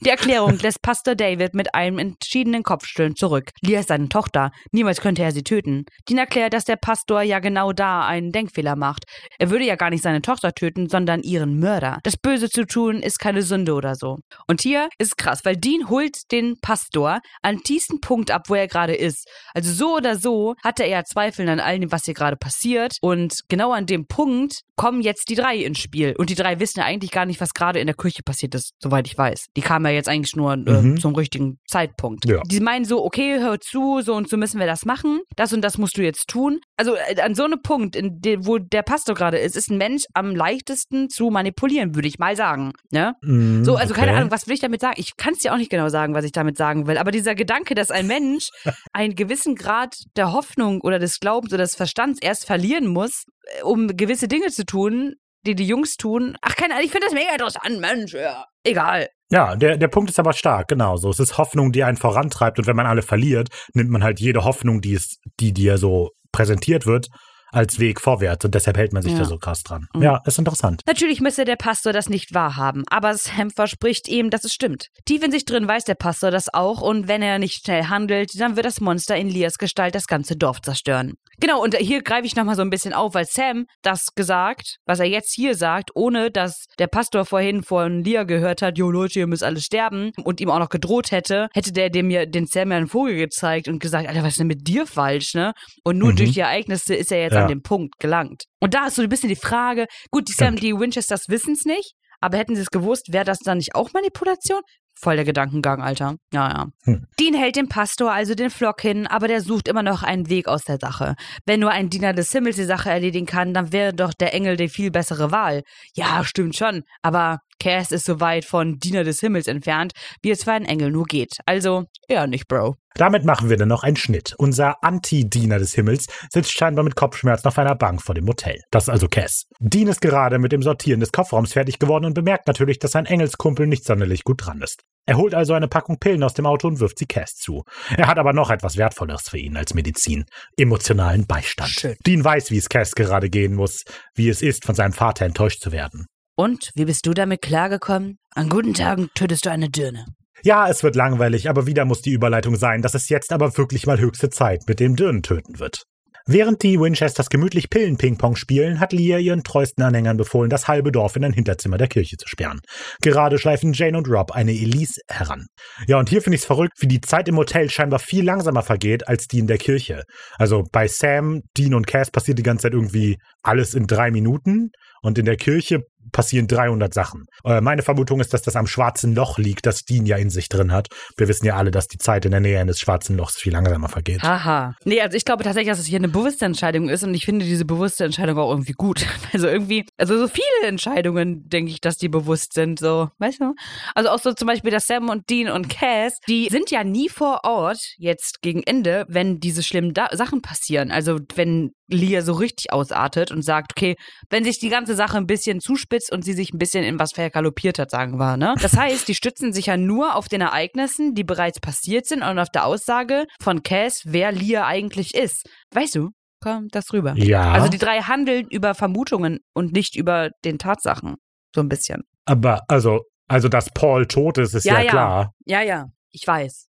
Die 0.00 0.08
Erklärung 0.08 0.58
lässt 0.58 0.82
Pastor 0.82 1.14
David 1.14 1.54
mit 1.54 1.74
einem 1.74 1.98
entschiedenen 1.98 2.62
Kopfstöhnen 2.62 3.14
zurück. 3.14 3.50
Lia 3.60 3.80
ist 3.80 3.88
seine 3.88 4.08
Tochter. 4.08 4.50
Niemals 4.72 5.00
könnte 5.00 5.22
er 5.22 5.32
sie 5.32 5.44
töten. 5.44 5.84
Dean 6.08 6.18
erklärt, 6.18 6.54
dass 6.54 6.64
der 6.64 6.76
Pastor 6.76 7.22
ja 7.22 7.38
genau 7.38 7.72
da 7.72 8.06
einen 8.06 8.32
Denkfehler 8.32 8.74
macht. 8.74 9.04
Er 9.38 9.50
würde 9.50 9.64
ja 9.64 9.76
gar 9.76 9.90
nicht 9.90 10.02
seine 10.02 10.22
Tochter 10.22 10.52
töten, 10.52 10.88
sondern 10.88 11.20
ihren 11.22 11.58
Mörder. 11.58 11.98
Das 12.02 12.16
Böse 12.16 12.48
zu 12.48 12.66
tun 12.66 13.00
ist 13.02 13.18
keine 13.18 13.42
Sünde 13.42 13.74
oder 13.74 13.94
so. 13.94 14.18
Und 14.48 14.62
hier 14.62 14.88
ist 14.98 15.18
krass, 15.18 15.44
weil 15.44 15.56
Dean 15.56 15.88
holt 15.90 16.32
den 16.32 16.56
Pastor 16.60 17.20
an 17.42 17.58
tiefsten 17.58 18.00
Punkt 18.00 18.30
ab, 18.30 18.44
wo 18.48 18.54
er 18.54 18.66
gerade 18.66 18.94
ist. 18.94 19.28
Also 19.54 19.72
so 19.72 19.96
oder 19.96 20.16
so 20.16 20.54
hatte 20.64 20.84
er 20.84 20.88
ja 20.88 21.04
Zweifel 21.04 21.48
an 21.48 21.60
all 21.60 21.78
dem, 21.78 21.92
was 21.92 22.04
hier 22.06 22.14
gerade 22.14 22.36
passiert. 22.36 22.61
Und 23.02 23.34
genau 23.48 23.72
an 23.72 23.86
dem 23.86 24.06
Punkt 24.06 24.60
kommen 24.76 25.00
jetzt 25.02 25.28
die 25.28 25.34
drei 25.34 25.56
ins 25.56 25.78
Spiel. 25.78 26.14
Und 26.18 26.30
die 26.30 26.34
drei 26.34 26.58
wissen 26.60 26.80
ja 26.80 26.86
eigentlich 26.86 27.10
gar 27.10 27.26
nicht, 27.26 27.40
was 27.40 27.52
gerade 27.54 27.78
in 27.78 27.86
der 27.86 27.94
Kirche 27.96 28.22
passiert 28.24 28.54
ist, 28.54 28.72
soweit 28.80 29.06
ich 29.06 29.16
weiß. 29.16 29.46
Die 29.56 29.60
kamen 29.60 29.84
ja 29.86 29.92
jetzt 29.92 30.08
eigentlich 30.08 30.34
nur 30.36 30.52
äh, 30.54 30.56
Mhm. 30.82 30.98
zum 30.98 31.14
richtigen 31.14 31.58
Zeitpunkt. 31.68 32.24
Ja. 32.26 32.40
Die 32.46 32.60
meinen 32.60 32.84
so, 32.84 33.04
okay, 33.04 33.38
hör 33.38 33.60
zu, 33.60 34.00
so 34.02 34.14
und 34.14 34.28
so 34.28 34.36
müssen 34.36 34.58
wir 34.58 34.66
das 34.66 34.84
machen. 34.84 35.20
Das 35.36 35.52
und 35.52 35.62
das 35.62 35.78
musst 35.78 35.96
du 35.98 36.02
jetzt 36.02 36.28
tun. 36.28 36.60
Also 36.76 36.94
äh, 36.96 37.20
an 37.20 37.34
so 37.34 37.44
einem 37.44 37.60
Punkt, 37.62 37.96
dem, 38.00 38.46
wo 38.46 38.58
der 38.58 38.82
Pastor 38.82 39.14
gerade 39.14 39.38
ist, 39.38 39.56
ist 39.56 39.70
ein 39.70 39.78
Mensch 39.78 40.04
am 40.14 40.34
leichtesten 40.34 41.08
zu 41.10 41.30
manipulieren, 41.30 41.94
würde 41.94 42.08
ich 42.08 42.18
mal 42.18 42.34
sagen. 42.36 42.72
Ne? 42.90 43.14
Mm, 43.22 43.62
So, 43.64 43.76
also 43.76 43.94
keine 43.94 44.08
okay. 44.12 44.18
Ahnung, 44.20 44.30
was 44.30 44.46
will 44.46 44.54
ich 44.54 44.60
damit 44.60 44.80
sagen? 44.80 44.94
Ich 44.96 45.16
kann 45.16 45.34
es 45.34 45.40
dir 45.40 45.52
auch 45.52 45.58
nicht 45.58 45.70
genau 45.70 45.88
sagen, 45.88 46.14
was 46.14 46.24
ich 46.24 46.32
damit 46.32 46.56
sagen 46.56 46.86
will. 46.86 46.98
Aber 46.98 47.10
dieser 47.10 47.34
Gedanke, 47.34 47.74
dass 47.74 47.90
ein 47.90 48.06
Mensch 48.06 48.48
einen 48.92 49.14
gewissen 49.14 49.54
Grad 49.54 49.94
der 50.16 50.32
Hoffnung 50.32 50.80
oder 50.80 50.98
des 50.98 51.20
Glaubens 51.20 51.52
oder 51.52 51.62
des 51.62 51.74
Verstands 51.76 52.18
erst 52.20 52.46
verlieren 52.52 52.86
muss, 52.86 53.24
äh, 53.44 53.62
um 53.62 53.88
gewisse 53.88 54.28
Dinge 54.28 54.48
zu 54.48 54.66
tun, 54.66 55.14
die 55.46 55.54
die 55.54 55.66
Jungs 55.66 55.96
tun. 55.96 56.36
Ach, 56.42 56.54
keine 56.54 56.74
Ahnung, 56.74 56.84
ich 56.84 56.92
finde 56.92 57.06
das 57.06 57.14
mega 57.14 57.32
interessant, 57.32 57.80
Mensch. 57.80 58.12
Ja. 58.12 58.44
Egal. 58.62 59.08
Ja, 59.30 59.56
der, 59.56 59.78
der 59.78 59.88
Punkt 59.88 60.10
ist 60.10 60.18
aber 60.18 60.34
stark, 60.34 60.68
genau 60.68 60.96
so. 60.96 61.08
Es 61.08 61.18
ist 61.18 61.38
Hoffnung, 61.38 61.72
die 61.72 61.82
einen 61.82 61.96
vorantreibt 61.96 62.58
und 62.58 62.66
wenn 62.66 62.76
man 62.76 62.86
alle 62.86 63.00
verliert, 63.00 63.48
nimmt 63.72 63.88
man 63.88 64.04
halt 64.04 64.20
jede 64.20 64.44
Hoffnung, 64.44 64.82
die, 64.82 64.92
es, 64.92 65.18
die 65.40 65.54
dir 65.54 65.78
so 65.78 66.10
präsentiert 66.30 66.84
wird, 66.84 67.08
als 67.52 67.78
Weg 67.78 68.00
vorwärts 68.00 68.44
und 68.44 68.54
deshalb 68.54 68.76
hält 68.76 68.92
man 68.92 69.02
sich 69.02 69.12
Ja. 69.12 69.18
da 69.18 69.24
so 69.26 69.38
krass 69.38 69.62
dran. 69.62 69.86
Mhm. 69.94 70.02
Ja, 70.02 70.20
ist 70.26 70.38
interessant. 70.38 70.82
Natürlich 70.86 71.20
müsse 71.20 71.44
der 71.44 71.56
Pastor 71.56 71.92
das 71.92 72.08
nicht 72.08 72.34
wahrhaben, 72.34 72.82
aber 72.90 73.14
Sam 73.14 73.50
verspricht 73.50 74.08
ihm, 74.08 74.30
dass 74.30 74.44
es 74.44 74.52
stimmt. 74.52 74.88
Tief 75.04 75.22
in 75.22 75.30
sich 75.30 75.44
drin 75.44 75.68
weiß 75.68 75.84
der 75.84 75.94
Pastor 75.94 76.30
das 76.30 76.52
auch 76.52 76.80
und 76.80 77.08
wenn 77.08 77.22
er 77.22 77.38
nicht 77.38 77.64
schnell 77.64 77.84
handelt, 77.84 78.30
dann 78.40 78.56
wird 78.56 78.66
das 78.66 78.80
Monster 78.80 79.16
in 79.16 79.28
Lias 79.28 79.58
Gestalt 79.58 79.94
das 79.94 80.06
ganze 80.06 80.34
Dorf 80.36 80.60
zerstören. 80.62 81.14
Genau, 81.40 81.62
und 81.62 81.76
hier 81.76 82.02
greife 82.02 82.26
ich 82.26 82.36
nochmal 82.36 82.56
so 82.56 82.62
ein 82.62 82.70
bisschen 82.70 82.92
auf, 82.94 83.14
weil 83.14 83.24
Sam 83.26 83.66
das 83.82 84.06
gesagt, 84.14 84.76
was 84.86 85.00
er 85.00 85.06
jetzt 85.06 85.34
hier 85.34 85.54
sagt, 85.54 85.90
ohne 85.94 86.30
dass 86.30 86.66
der 86.78 86.86
Pastor 86.86 87.24
vorhin 87.24 87.62
von 87.62 88.02
Lia 88.04 88.22
gehört 88.24 88.62
hat, 88.62 88.78
jo 88.78 88.90
Leute, 88.90 89.18
ihr 89.18 89.26
müsst 89.26 89.42
alle 89.42 89.60
sterben 89.60 90.12
und 90.24 90.40
ihm 90.40 90.50
auch 90.50 90.58
noch 90.58 90.68
gedroht 90.68 91.10
hätte, 91.10 91.48
hätte 91.52 91.72
der 91.72 91.90
dem 91.90 92.10
ja 92.10 92.26
den 92.26 92.46
Sam 92.46 92.70
ja 92.70 92.76
einen 92.78 92.86
Vogel 92.88 93.16
gezeigt 93.16 93.68
und 93.68 93.78
gesagt, 93.80 94.08
Alter, 94.08 94.22
was 94.22 94.30
ist 94.30 94.40
denn 94.40 94.46
mit 94.46 94.66
dir 94.68 94.86
falsch, 94.86 95.34
ne? 95.34 95.52
Und 95.84 95.98
nur 95.98 96.12
Mhm. 96.12 96.16
durch 96.16 96.32
die 96.32 96.40
Ereignisse 96.40 96.94
ist 96.94 97.10
er 97.12 97.22
jetzt 97.22 97.34
Ja. 97.34 97.41
An 97.42 97.48
dem 97.48 97.62
Punkt 97.62 97.98
gelangt. 97.98 98.44
Und 98.60 98.74
da 98.74 98.86
ist 98.86 98.96
so 98.96 99.02
ein 99.02 99.08
bisschen 99.08 99.28
die 99.28 99.36
Frage, 99.36 99.86
gut, 100.10 100.28
die 100.28 100.32
Sam, 100.32 100.56
die 100.56 100.78
Winchesters 100.78 101.28
wissen 101.28 101.54
es 101.54 101.64
nicht, 101.64 101.94
aber 102.20 102.38
hätten 102.38 102.54
sie 102.54 102.62
es 102.62 102.70
gewusst, 102.70 103.12
wäre 103.12 103.24
das 103.24 103.38
dann 103.38 103.58
nicht 103.58 103.74
auch 103.74 103.92
Manipulation? 103.92 104.60
Voll 104.94 105.16
der 105.16 105.24
Gedankengang, 105.24 105.82
Alter. 105.82 106.16
Ja, 106.32 106.48
ja. 106.48 106.66
Hm. 106.84 107.06
Dean 107.18 107.34
hält 107.34 107.56
dem 107.56 107.68
Pastor 107.68 108.12
also 108.12 108.34
den 108.34 108.50
Flock 108.50 108.82
hin, 108.82 109.06
aber 109.06 109.26
der 109.26 109.40
sucht 109.40 109.66
immer 109.66 109.82
noch 109.82 110.02
einen 110.02 110.28
Weg 110.28 110.48
aus 110.48 110.64
der 110.64 110.78
Sache. 110.78 111.14
Wenn 111.46 111.60
nur 111.60 111.70
ein 111.70 111.88
Diener 111.88 112.12
des 112.12 112.30
Himmels 112.30 112.56
die 112.56 112.64
Sache 112.64 112.90
erledigen 112.90 113.26
kann, 113.26 113.54
dann 113.54 113.72
wäre 113.72 113.94
doch 113.94 114.12
der 114.12 114.34
Engel 114.34 114.56
die 114.56 114.68
viel 114.68 114.90
bessere 114.90 115.30
Wahl. 115.32 115.62
Ja, 115.94 116.22
stimmt 116.24 116.56
schon, 116.56 116.82
aber 117.00 117.38
Cass 117.62 117.92
ist 117.92 118.06
so 118.06 118.18
weit 118.18 118.44
von 118.44 118.80
Diener 118.80 119.04
des 119.04 119.20
Himmels 119.20 119.46
entfernt, 119.46 119.92
wie 120.20 120.32
es 120.32 120.42
für 120.42 120.50
einen 120.50 120.64
Engel 120.64 120.90
nur 120.90 121.04
geht. 121.04 121.38
Also, 121.46 121.84
eher 122.08 122.26
nicht, 122.26 122.48
Bro. 122.48 122.74
Damit 122.96 123.24
machen 123.24 123.50
wir 123.50 123.56
dann 123.56 123.68
noch 123.68 123.84
einen 123.84 123.94
Schnitt. 123.94 124.34
Unser 124.36 124.82
Anti-Diener 124.82 125.60
des 125.60 125.72
Himmels 125.72 126.06
sitzt 126.32 126.50
scheinbar 126.50 126.82
mit 126.82 126.96
Kopfschmerzen 126.96 127.46
auf 127.46 127.56
einer 127.58 127.76
Bank 127.76 128.02
vor 128.02 128.16
dem 128.16 128.24
Motel. 128.24 128.60
Das 128.72 128.84
ist 128.84 128.88
also 128.88 129.06
Cass. 129.06 129.44
Dean 129.60 129.86
ist 129.86 130.00
gerade 130.00 130.40
mit 130.40 130.50
dem 130.50 130.60
Sortieren 130.62 130.98
des 130.98 131.12
Kofferraums 131.12 131.52
fertig 131.52 131.78
geworden 131.78 132.04
und 132.04 132.14
bemerkt 132.14 132.48
natürlich, 132.48 132.80
dass 132.80 132.90
sein 132.90 133.06
Engelskumpel 133.06 133.68
nicht 133.68 133.84
sonderlich 133.84 134.24
gut 134.24 134.44
dran 134.44 134.60
ist. 134.60 134.82
Er 135.06 135.16
holt 135.16 135.32
also 135.32 135.52
eine 135.54 135.68
Packung 135.68 135.98
Pillen 136.00 136.24
aus 136.24 136.34
dem 136.34 136.46
Auto 136.46 136.66
und 136.66 136.80
wirft 136.80 136.98
sie 136.98 137.06
Cass 137.06 137.36
zu. 137.36 137.62
Er 137.96 138.08
hat 138.08 138.18
aber 138.18 138.32
noch 138.32 138.50
etwas 138.50 138.76
Wertvolleres 138.76 139.28
für 139.28 139.38
ihn 139.38 139.56
als 139.56 139.72
Medizin. 139.74 140.24
Emotionalen 140.56 141.26
Beistand. 141.28 141.70
Schön. 141.70 141.96
Dean 142.04 142.24
weiß, 142.24 142.50
wie 142.50 142.58
es 142.58 142.68
Cass 142.68 142.96
gerade 142.96 143.30
gehen 143.30 143.54
muss, 143.54 143.84
wie 144.16 144.28
es 144.28 144.42
ist, 144.42 144.64
von 144.64 144.74
seinem 144.74 144.92
Vater 144.92 145.24
enttäuscht 145.24 145.60
zu 145.60 145.70
werden. 145.70 146.06
Und, 146.36 146.70
wie 146.74 146.86
bist 146.86 147.06
du 147.06 147.12
damit 147.12 147.42
klargekommen? 147.42 148.18
An 148.34 148.48
guten 148.48 148.74
Tagen 148.74 149.10
tötest 149.14 149.46
du 149.46 149.50
eine 149.50 149.68
Dirne. 149.68 150.06
Ja, 150.42 150.68
es 150.68 150.82
wird 150.82 150.96
langweilig, 150.96 151.48
aber 151.48 151.66
wieder 151.66 151.84
muss 151.84 152.02
die 152.02 152.12
Überleitung 152.12 152.56
sein, 152.56 152.82
dass 152.82 152.94
es 152.94 153.08
jetzt 153.08 153.32
aber 153.32 153.56
wirklich 153.56 153.86
mal 153.86 154.00
höchste 154.00 154.30
Zeit 154.30 154.62
mit 154.66 154.80
dem 154.80 154.96
Dirnen 154.96 155.22
töten 155.22 155.60
wird. 155.60 155.84
Während 156.26 156.62
die 156.62 156.78
Winchesters 156.78 157.30
gemütlich 157.30 157.68
Pillen-Ping-Pong 157.68 158.36
spielen, 158.36 158.78
hat 158.78 158.92
Leah 158.92 159.18
ihren 159.18 159.42
treuesten 159.42 159.82
Anhängern 159.82 160.16
befohlen, 160.16 160.50
das 160.50 160.68
halbe 160.68 160.92
Dorf 160.92 161.16
in 161.16 161.24
ein 161.24 161.32
Hinterzimmer 161.32 161.78
der 161.78 161.88
Kirche 161.88 162.16
zu 162.16 162.28
sperren. 162.28 162.60
Gerade 163.00 163.38
schleifen 163.38 163.72
Jane 163.72 163.98
und 163.98 164.08
Rob 164.08 164.30
eine 164.30 164.52
Elise 164.52 165.00
heran. 165.08 165.46
Ja, 165.88 165.98
und 165.98 166.08
hier 166.08 166.22
finde 166.22 166.36
ich 166.36 166.42
es 166.42 166.46
verrückt, 166.46 166.74
wie 166.78 166.86
die 166.86 167.00
Zeit 167.00 167.28
im 167.28 167.38
Hotel 167.38 167.68
scheinbar 167.70 167.98
viel 167.98 168.24
langsamer 168.24 168.62
vergeht 168.62 169.08
als 169.08 169.26
die 169.26 169.40
in 169.40 169.48
der 169.48 169.58
Kirche. 169.58 170.04
Also 170.38 170.62
bei 170.70 170.86
Sam, 170.86 171.40
Dean 171.56 171.74
und 171.74 171.88
Cass 171.88 172.12
passiert 172.12 172.38
die 172.38 172.44
ganze 172.44 172.62
Zeit 172.62 172.74
irgendwie 172.74 173.16
alles 173.42 173.74
in 173.74 173.86
drei 173.86 174.10
Minuten 174.10 174.70
und 175.02 175.18
in 175.18 175.24
der 175.24 175.36
Kirche 175.36 175.84
passieren 176.10 176.46
300 176.46 176.92
Sachen. 176.92 177.26
Äh, 177.44 177.60
meine 177.60 177.82
Vermutung 177.82 178.20
ist, 178.20 178.34
dass 178.34 178.42
das 178.42 178.56
am 178.56 178.66
schwarzen 178.66 179.14
Loch 179.14 179.38
liegt, 179.38 179.66
das 179.66 179.84
Dean 179.84 180.04
ja 180.06 180.16
in 180.16 180.30
sich 180.30 180.48
drin 180.48 180.72
hat. 180.72 180.88
Wir 181.16 181.28
wissen 181.28 181.46
ja 181.46 181.56
alle, 181.56 181.70
dass 181.70 181.86
die 181.86 181.98
Zeit 181.98 182.24
in 182.24 182.32
der 182.32 182.40
Nähe 182.40 182.60
eines 182.60 182.80
schwarzen 182.80 183.16
Lochs 183.16 183.36
viel 183.36 183.52
langsamer 183.52 183.88
vergeht. 183.88 184.22
Haha. 184.22 184.74
Nee, 184.84 185.00
also 185.00 185.16
ich 185.16 185.24
glaube 185.24 185.44
tatsächlich, 185.44 185.70
dass 185.70 185.78
es 185.78 185.86
hier 185.86 185.98
eine 185.98 186.08
bewusste 186.08 186.44
Entscheidung 186.44 186.88
ist 186.88 187.04
und 187.04 187.14
ich 187.14 187.24
finde 187.24 187.44
diese 187.44 187.64
bewusste 187.64 188.04
Entscheidung 188.04 188.38
auch 188.38 188.50
irgendwie 188.50 188.72
gut. 188.72 189.06
Also 189.32 189.46
irgendwie, 189.46 189.86
also 189.96 190.18
so 190.18 190.28
viele 190.28 190.68
Entscheidungen 190.68 191.48
denke 191.48 191.70
ich, 191.70 191.80
dass 191.80 191.96
die 191.96 192.10
bewusst 192.10 192.52
sind, 192.52 192.78
so, 192.78 193.08
weißt 193.18 193.40
du? 193.40 193.54
Also 193.94 194.10
auch 194.10 194.18
so 194.18 194.32
zum 194.34 194.46
Beispiel, 194.46 194.70
dass 194.70 194.86
Sam 194.86 195.08
und 195.08 195.30
Dean 195.30 195.48
und 195.48 195.70
Cass, 195.70 196.18
die 196.28 196.48
sind 196.50 196.70
ja 196.70 196.84
nie 196.84 197.08
vor 197.08 197.40
Ort 197.44 197.78
jetzt 197.96 198.42
gegen 198.42 198.62
Ende, 198.62 199.06
wenn 199.08 199.40
diese 199.40 199.62
schlimmen 199.62 199.94
da 199.94 200.08
Sachen 200.12 200.42
passieren. 200.42 200.90
Also 200.90 201.18
wenn 201.34 201.72
Lia 201.92 202.22
so 202.22 202.32
richtig 202.32 202.72
ausartet 202.72 203.30
und 203.30 203.42
sagt, 203.42 203.72
okay, 203.76 203.94
wenn 204.30 204.44
sich 204.44 204.58
die 204.58 204.68
ganze 204.68 204.94
Sache 204.94 205.16
ein 205.16 205.26
bisschen 205.26 205.60
zuspitzt 205.60 206.12
und 206.12 206.24
sie 206.24 206.32
sich 206.32 206.52
ein 206.52 206.58
bisschen 206.58 206.84
in 206.84 206.98
was 206.98 207.12
vergaloppiert 207.12 207.78
hat, 207.78 207.90
sagen 207.90 208.18
wir, 208.18 208.36
ne? 208.36 208.54
Das 208.60 208.76
heißt, 208.76 209.06
die 209.08 209.14
stützen 209.14 209.52
sich 209.52 209.66
ja 209.66 209.76
nur 209.76 210.16
auf 210.16 210.28
den 210.28 210.40
Ereignissen, 210.40 211.14
die 211.14 211.24
bereits 211.24 211.60
passiert 211.60 212.06
sind 212.06 212.22
und 212.22 212.38
auf 212.38 212.48
der 212.52 212.66
Aussage 212.66 213.26
von 213.40 213.62
Cass, 213.62 214.02
wer 214.04 214.32
Lia 214.32 214.66
eigentlich 214.66 215.14
ist. 215.14 215.48
Weißt 215.72 215.94
du? 215.94 216.10
Kommt 216.40 216.74
das 216.74 216.92
rüber. 216.92 217.14
Ja, 217.16 217.52
Also 217.52 217.68
die 217.68 217.78
drei 217.78 218.00
handeln 218.00 218.46
über 218.50 218.74
Vermutungen 218.74 219.38
und 219.54 219.72
nicht 219.72 219.94
über 219.94 220.30
den 220.44 220.58
Tatsachen. 220.58 221.14
So 221.54 221.60
ein 221.60 221.68
bisschen. 221.68 222.02
aber 222.26 222.62
also, 222.68 223.00
also, 223.28 223.48
dass 223.48 223.70
Paul 223.72 224.06
tot 224.06 224.38
ist, 224.38 224.52
ist 224.54 224.64
Ja, 224.64 224.74
ja, 224.78 224.82
ja. 224.82 224.90
klar. 224.90 225.30
Ja, 225.46 225.62
ja, 225.62 225.86
ich 226.10 226.26
weiß. 226.26 226.66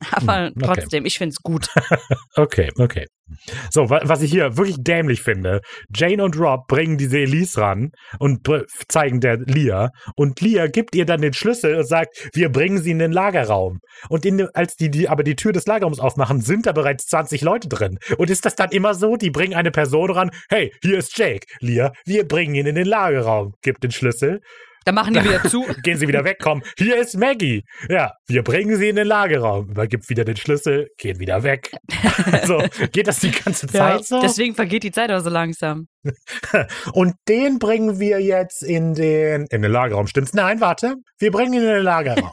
Aber 0.10 0.46
Hm, 0.46 0.52
okay. 0.56 0.64
trotzdem, 0.64 1.06
ich 1.06 1.18
find's 1.18 1.42
gut. 1.42 1.68
Okay, 2.36 2.70
okay. 2.78 3.06
So, 3.70 3.90
wa 3.90 4.00
was 4.04 4.22
ich 4.22 4.30
hier 4.30 4.56
wirklich 4.56 4.76
dämlich 4.78 5.22
finde, 5.22 5.60
Jane 5.94 6.22
und 6.22 6.38
Rob 6.38 6.66
bringen 6.68 6.96
diese 6.96 7.18
Elise 7.18 7.60
ran 7.60 7.90
und 8.18 8.48
zeigen 8.88 9.20
der 9.20 9.36
Lia 9.38 9.90
und 10.16 10.40
Lia 10.40 10.66
gibt 10.68 10.94
ihr 10.94 11.04
dann 11.04 11.20
den 11.20 11.32
Schlüssel 11.32 11.76
und 11.76 11.86
sagt, 11.86 12.30
wir 12.32 12.50
bringen 12.50 12.78
sie 12.78 12.92
in 12.92 12.98
den 12.98 13.12
Lagerraum. 13.12 13.80
Und 14.08 14.24
in, 14.24 14.48
als 14.54 14.76
die, 14.76 14.90
die 14.90 15.08
aber 15.08 15.22
die 15.22 15.36
Tür 15.36 15.52
des 15.52 15.66
Lagerraums 15.66 16.00
aufmachen, 16.00 16.40
sind 16.40 16.66
da 16.66 16.72
bereits 16.72 17.06
20 17.06 17.42
Leute 17.42 17.68
drin. 17.68 17.98
Und 18.16 18.30
ist 18.30 18.44
das 18.44 18.54
dann 18.56 18.70
immer 18.70 18.94
so, 18.94 19.16
die 19.16 19.30
bringen 19.30 19.54
eine 19.54 19.70
Person 19.70 20.10
ran, 20.10 20.30
hey, 20.48 20.72
hier 20.82 20.98
ist 20.98 21.16
Jake. 21.18 21.46
Lia, 21.60 21.92
wir 22.04 22.26
bringen 22.26 22.54
ihn 22.54 22.66
in 22.66 22.74
den 22.76 22.86
Lagerraum. 22.86 23.54
Gibt 23.62 23.84
den 23.84 23.90
Schlüssel. 23.90 24.40
Dann 24.84 24.94
machen 24.94 25.14
die 25.14 25.20
wieder 25.24 25.42
zu. 25.44 25.66
Gehen 25.82 25.98
sie 25.98 26.08
wieder 26.08 26.24
weg, 26.24 26.38
kommen. 26.38 26.62
Hier 26.78 26.96
ist 26.96 27.16
Maggie. 27.16 27.64
Ja, 27.88 28.12
wir 28.26 28.42
bringen 28.42 28.76
sie 28.76 28.88
in 28.88 28.96
den 28.96 29.06
Lagerraum. 29.06 29.70
Übergibt 29.70 30.08
wieder 30.08 30.24
den 30.24 30.36
Schlüssel, 30.36 30.88
gehen 30.98 31.18
wieder 31.18 31.42
weg. 31.42 31.70
so, 32.44 32.62
geht 32.92 33.06
das 33.06 33.20
die 33.20 33.30
ganze 33.30 33.66
Zeit 33.66 34.04
so? 34.04 34.20
Deswegen 34.20 34.54
vergeht 34.54 34.82
die 34.82 34.92
Zeit 34.92 35.10
auch 35.10 35.20
so 35.20 35.30
langsam. 35.30 35.86
Und 36.92 37.14
den 37.28 37.58
bringen 37.58 38.00
wir 38.00 38.20
jetzt 38.20 38.62
in 38.62 38.94
den, 38.94 39.46
in 39.50 39.62
den 39.62 39.70
Lagerraum. 39.70 40.06
Stimmt's? 40.06 40.32
Nein, 40.32 40.60
warte. 40.60 40.94
Wir 41.18 41.30
bringen 41.30 41.52
ihn 41.52 41.62
in 41.62 41.68
den 41.68 41.82
Lagerraum. 41.82 42.30